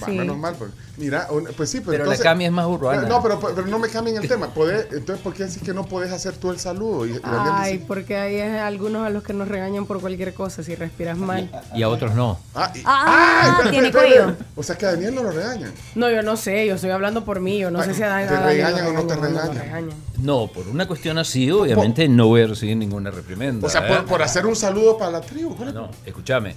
Sí. 0.07 0.13
menos 0.13 0.37
mal. 0.39 0.55
Pues, 0.57 0.71
mira, 0.97 1.27
un- 1.31 1.45
pues 1.57 1.71
sí, 1.71 1.79
pero, 1.81 1.91
Pero 1.93 1.99
la 2.05 2.11
entonces- 2.13 2.25
Cami 2.25 2.45
es 2.47 2.53
más 2.53 2.67
urbana. 2.67 3.03
No, 3.09 3.23
pero, 3.23 3.39
pero 3.41 3.67
no 3.67 3.79
me 3.79 3.89
cambien 3.89 4.17
el 4.17 4.29
tema. 4.29 4.53
Podés- 4.55 4.87
entonces, 4.93 5.23
¿por 5.23 5.35
qué 5.35 5.45
decís 5.45 5.63
que 5.63 5.73
no 5.75 5.85
podés 5.85 6.13
hacer 6.13 6.35
tú 6.37 6.51
el 6.51 6.59
saludo? 6.59 7.07
Y, 7.07 7.11
y 7.11 7.19
Daniel 7.19 7.53
Ay, 7.55 7.73
dice- 7.75 7.85
porque 7.87 8.17
hay 8.17 8.41
algunos 8.41 9.07
a 9.07 9.11
los 9.11 9.23
que 9.23 9.33
nos 9.33 9.49
regañan 9.49 9.87
por 9.87 10.01
cualquier 10.01 10.35
cosa 10.35 10.63
si 10.63 10.75
respiras 10.75 11.17
mal. 11.19 11.51
Y 11.75 11.83
a 11.83 11.89
otros 11.89 12.15
no. 12.15 12.39
Ah, 12.55 12.73
y- 12.75 12.83
Ah, 12.85 13.49
espera, 13.53 13.71
tiene 13.71 13.93
cuello. 13.93 14.37
O 14.57 14.63
sea 14.63 14.77
que 14.77 14.87
a 14.87 14.93
Daniel 14.93 15.15
no 15.15 15.23
lo 15.23 15.31
regañan. 15.31 15.73
No, 15.95 16.11
yo 16.11 16.23
no 16.23 16.37
sé, 16.37 16.67
yo 16.67 16.75
estoy 16.75 16.91
hablando 16.91 17.25
por 17.25 17.41
mí, 17.41 17.59
yo 17.59 17.71
no 17.71 17.83
sé 17.83 17.95
si 17.95 18.03
a 18.03 18.09
Dan- 18.09 18.27
¿te 18.29 18.35
Daniel 18.35 18.57
regañan 18.67 18.87
o 18.87 18.93
no 18.93 19.03
te 19.07 19.15
regañan 19.17 19.47
lo 19.47 19.53
regañan? 19.63 19.91
No, 20.19 20.49
por 20.49 20.69
una 20.69 20.87
cuestión 20.87 21.17
así, 21.19 21.51
obviamente 21.51 22.07
no 22.09 22.27
voy 22.27 22.43
a 22.43 22.47
recibir 22.49 22.77
ninguna 22.77 23.11
reprimenda. 23.11 23.67
O 23.67 23.71
sea, 23.71 23.87
¿eh? 23.87 23.89
por, 23.97 24.05
por 24.05 24.23
hacer 24.23 24.45
un 24.45 24.55
saludo 24.55 24.99
para 24.99 25.13
la 25.13 25.21
tribu. 25.23 25.57
No, 25.73 25.91
escúchame. 26.05 26.57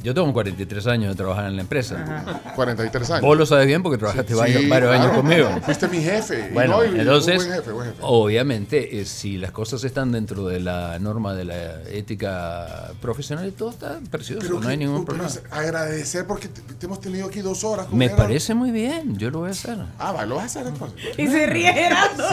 Yo 0.00 0.14
tengo 0.14 0.32
43 0.32 0.86
años 0.86 1.10
de 1.10 1.16
trabajar 1.16 1.46
en 1.46 1.56
la 1.56 1.62
empresa. 1.62 2.24
43 2.54 3.10
años. 3.10 3.22
Vos 3.22 3.36
lo 3.36 3.44
sabes 3.46 3.66
bien 3.66 3.82
porque 3.82 3.98
trabajaste 3.98 4.32
Sí, 4.32 4.38
varios, 4.38 4.68
varios 4.68 4.90
claro. 4.90 5.02
años 5.10 5.16
conmigo. 5.16 5.48
Fuiste 5.64 5.88
mi 5.88 6.00
jefe. 6.00 6.48
Y 6.50 6.54
Bueno, 6.54 6.76
no, 6.76 6.84
y- 6.84 6.96
y 6.96 7.00
entonces, 7.00 7.36
buen 7.36 7.50
jefe, 7.52 7.72
buen 7.72 7.88
jefe. 7.88 7.98
obviamente, 8.02 9.00
eh, 9.00 9.04
si 9.04 9.38
las 9.38 9.50
cosas 9.50 9.82
están 9.82 10.12
dentro 10.12 10.46
de 10.46 10.60
la 10.60 11.00
norma 11.00 11.34
de 11.34 11.44
la 11.46 11.82
ética 11.90 12.92
profesional 13.02 13.52
todo 13.52 13.70
está 13.70 13.98
precioso, 14.08 14.40
Pero 14.42 14.60
no 14.60 14.68
hay 14.68 14.76
ningún 14.76 15.04
problema. 15.04 15.28
agradecer 15.50 16.26
porque 16.26 16.46
te, 16.46 16.60
te 16.60 16.86
hemos 16.86 17.00
tenido 17.00 17.26
aquí 17.26 17.40
dos 17.40 17.64
horas. 17.64 17.86
con 17.86 17.98
Me 17.98 18.08
parece 18.10 18.54
muy 18.54 18.70
bien, 18.70 19.18
yo 19.18 19.30
lo 19.30 19.40
voy 19.40 19.48
a 19.48 19.52
hacer. 19.52 19.78
Ah, 19.98 20.12
va, 20.12 20.24
lo 20.26 20.36
vas 20.36 20.44
a 20.44 20.46
hacer 20.60 20.66
entonces. 20.68 21.00
Y 21.18 21.26
se 21.26 21.46
ríe 21.46 21.72
Gerardo. 21.72 22.24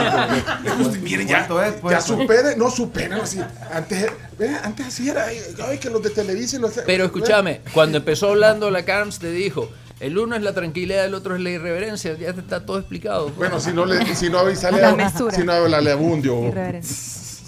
Usted, 0.82 1.02
miren, 1.02 1.28
ya, 1.28 1.48
ya 1.90 2.02
supere, 2.02 2.56
no 2.58 2.70
supere, 2.70 3.16
así. 3.16 3.40
Antes, 3.74 4.06
ve, 4.38 4.50
antes 4.64 4.86
así 4.88 5.10
era, 5.10 5.26
ay, 5.26 5.78
que 5.80 5.90
los 5.90 6.04
de 6.04 6.12
Televisa 6.12 6.58
y 6.58 6.60
los 6.60 6.72
Pero 6.86 7.06
escúchame, 7.06 7.55
cuando 7.74 7.98
empezó 7.98 8.30
hablando 8.30 8.70
la 8.72 8.84
Carms 8.86 9.20
te 9.20 9.32
dijo, 9.32 9.70
el 10.00 10.18
uno 10.18 10.36
es 10.36 10.42
la 10.42 10.54
tranquilidad, 10.54 11.06
el 11.06 11.14
otro 11.14 11.36
es 11.36 11.42
la 11.42 11.50
irreverencia, 11.52 12.14
ya 12.18 12.34
te 12.34 12.40
está 12.42 12.66
todo 12.66 12.80
explicado. 12.80 13.30
Bueno, 13.32 13.60
si 13.60 13.72
no, 13.72 13.86
le, 13.86 14.16
si 14.16 14.30
no 14.30 14.40
avisale 14.40 14.82
La 14.82 14.90
a, 14.90 15.32
si 15.32 15.44
no 15.44 15.54
habla 15.54 15.78
a 15.78 15.96
Bundio. 15.96 16.36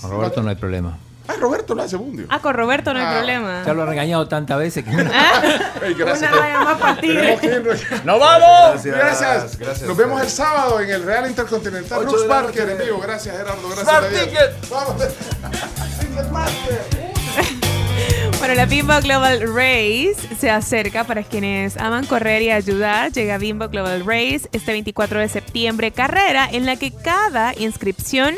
Con 0.02 0.12
Roberto 0.12 0.42
no 0.44 0.50
hay 0.50 0.56
problema. 0.56 0.98
Ah, 1.30 1.34
Roberto 1.38 1.76
lo 1.76 1.84
hace 1.84 1.98
Bundio. 1.98 2.26
Ah, 2.30 2.40
con 2.40 2.54
Roberto 2.54 2.94
no 2.94 3.00
hay 3.02 3.06
Ah. 3.06 3.18
problema. 3.18 3.64
Ya 3.66 3.74
lo 3.74 3.84
ha 3.84 3.86
regañado 3.86 4.30
tantas 4.30 4.58
veces 4.60 4.86
que... 4.86 4.92
Ey, 5.86 5.94
gracias. 5.94 6.32
Una 6.32 6.42
raya 6.42 6.60
más 6.62 6.78
para 6.80 7.02
ti. 7.02 7.10
¡Nos 8.06 8.18
vamos! 8.20 8.84
Gracias. 8.84 8.96
Gracias, 8.96 9.58
gracias. 9.60 9.88
Nos 9.90 9.98
vemos 9.98 10.22
el 10.22 10.30
sábado 10.30 10.80
en 10.80 10.90
el 10.90 11.04
Real 11.04 11.28
Intercontinental. 11.28 12.00
Ocho 12.00 12.12
Brooks 12.12 12.26
Parker 12.28 12.70
en 12.70 12.78
vivo. 12.78 13.00
Gracias, 13.02 13.36
Gerardo. 13.36 13.62
Gracias, 13.68 13.84
Smart 13.90 14.04
Daniel. 14.06 14.26
Ticket. 14.30 14.70
Vamos. 14.70 14.96
Ticketmaster. 16.00 16.97
Bueno, 18.40 18.54
la 18.54 18.68
Bimbo 18.68 18.94
Global 19.02 19.42
Race 19.54 20.16
se 20.40 20.52
acerca 20.52 21.04
para 21.06 21.24
quienes 21.24 21.76
aman 21.78 22.06
correr 22.06 22.44
y 22.44 22.52
ayudar. 22.52 23.12
Llega 23.12 23.40
Bimbo 23.40 23.68
Global 23.68 24.06
Race 24.06 24.48
este 24.52 24.74
24 24.74 25.20
de 25.20 25.28
septiembre, 25.28 25.90
carrera 25.92 26.48
en 26.52 26.68
la 26.68 26.76
que 26.76 26.92
cada 26.92 27.56
inscripción 27.58 28.36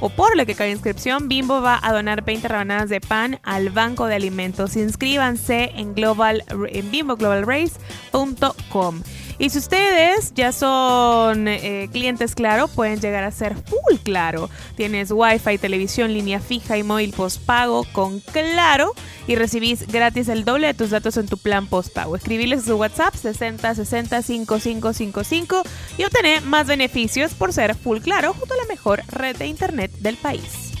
o 0.00 0.10
por 0.10 0.36
la 0.36 0.44
que 0.44 0.54
cada 0.54 0.68
inscripción 0.70 1.28
Bimbo 1.28 1.62
va 1.62 1.80
a 1.82 1.94
donar 1.94 2.24
20 2.24 2.46
rebanadas 2.46 2.90
de 2.90 3.00
pan 3.00 3.40
al 3.42 3.70
Banco 3.70 4.04
de 4.06 4.16
Alimentos. 4.16 4.76
Inscríbanse 4.76 5.72
en 5.74 5.94
global 5.94 6.44
en 6.70 6.90
bimboglobalrace.com. 6.90 9.02
Y 9.38 9.50
si 9.50 9.58
ustedes 9.58 10.32
ya 10.34 10.52
son 10.52 11.46
eh, 11.46 11.88
clientes 11.92 12.34
Claro, 12.34 12.66
pueden 12.68 13.00
llegar 13.00 13.22
a 13.22 13.30
ser 13.30 13.54
full 13.54 13.98
Claro. 14.02 14.50
Tienes 14.76 15.10
Wi-Fi, 15.12 15.58
televisión, 15.58 16.12
línea 16.12 16.40
fija 16.40 16.76
y 16.76 16.82
móvil 16.82 17.12
postpago 17.12 17.84
con 17.92 18.20
Claro 18.20 18.92
y 19.26 19.36
recibís 19.36 19.86
gratis 19.86 20.28
el 20.28 20.44
doble 20.44 20.68
de 20.68 20.74
tus 20.74 20.90
datos 20.90 21.16
en 21.16 21.26
tu 21.26 21.36
plan 21.36 21.66
postpago. 21.66 22.16
Escribirles 22.16 22.62
a 22.62 22.66
su 22.66 22.76
WhatsApp 22.76 23.14
60 23.14 23.74
60 23.74 24.22
5555 24.22 25.62
y 25.98 26.04
obtener 26.04 26.42
más 26.42 26.66
beneficios 26.66 27.34
por 27.34 27.52
ser 27.52 27.76
full 27.76 27.98
Claro 27.98 28.34
junto 28.34 28.54
a 28.54 28.56
la 28.56 28.64
mejor 28.64 29.02
red 29.08 29.36
de 29.36 29.46
internet 29.46 29.92
del 30.00 30.16
país. 30.16 30.72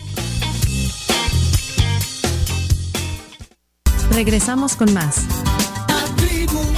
Regresamos 4.10 4.74
con 4.74 4.92
más. 4.94 5.26
Tribu 6.16 6.77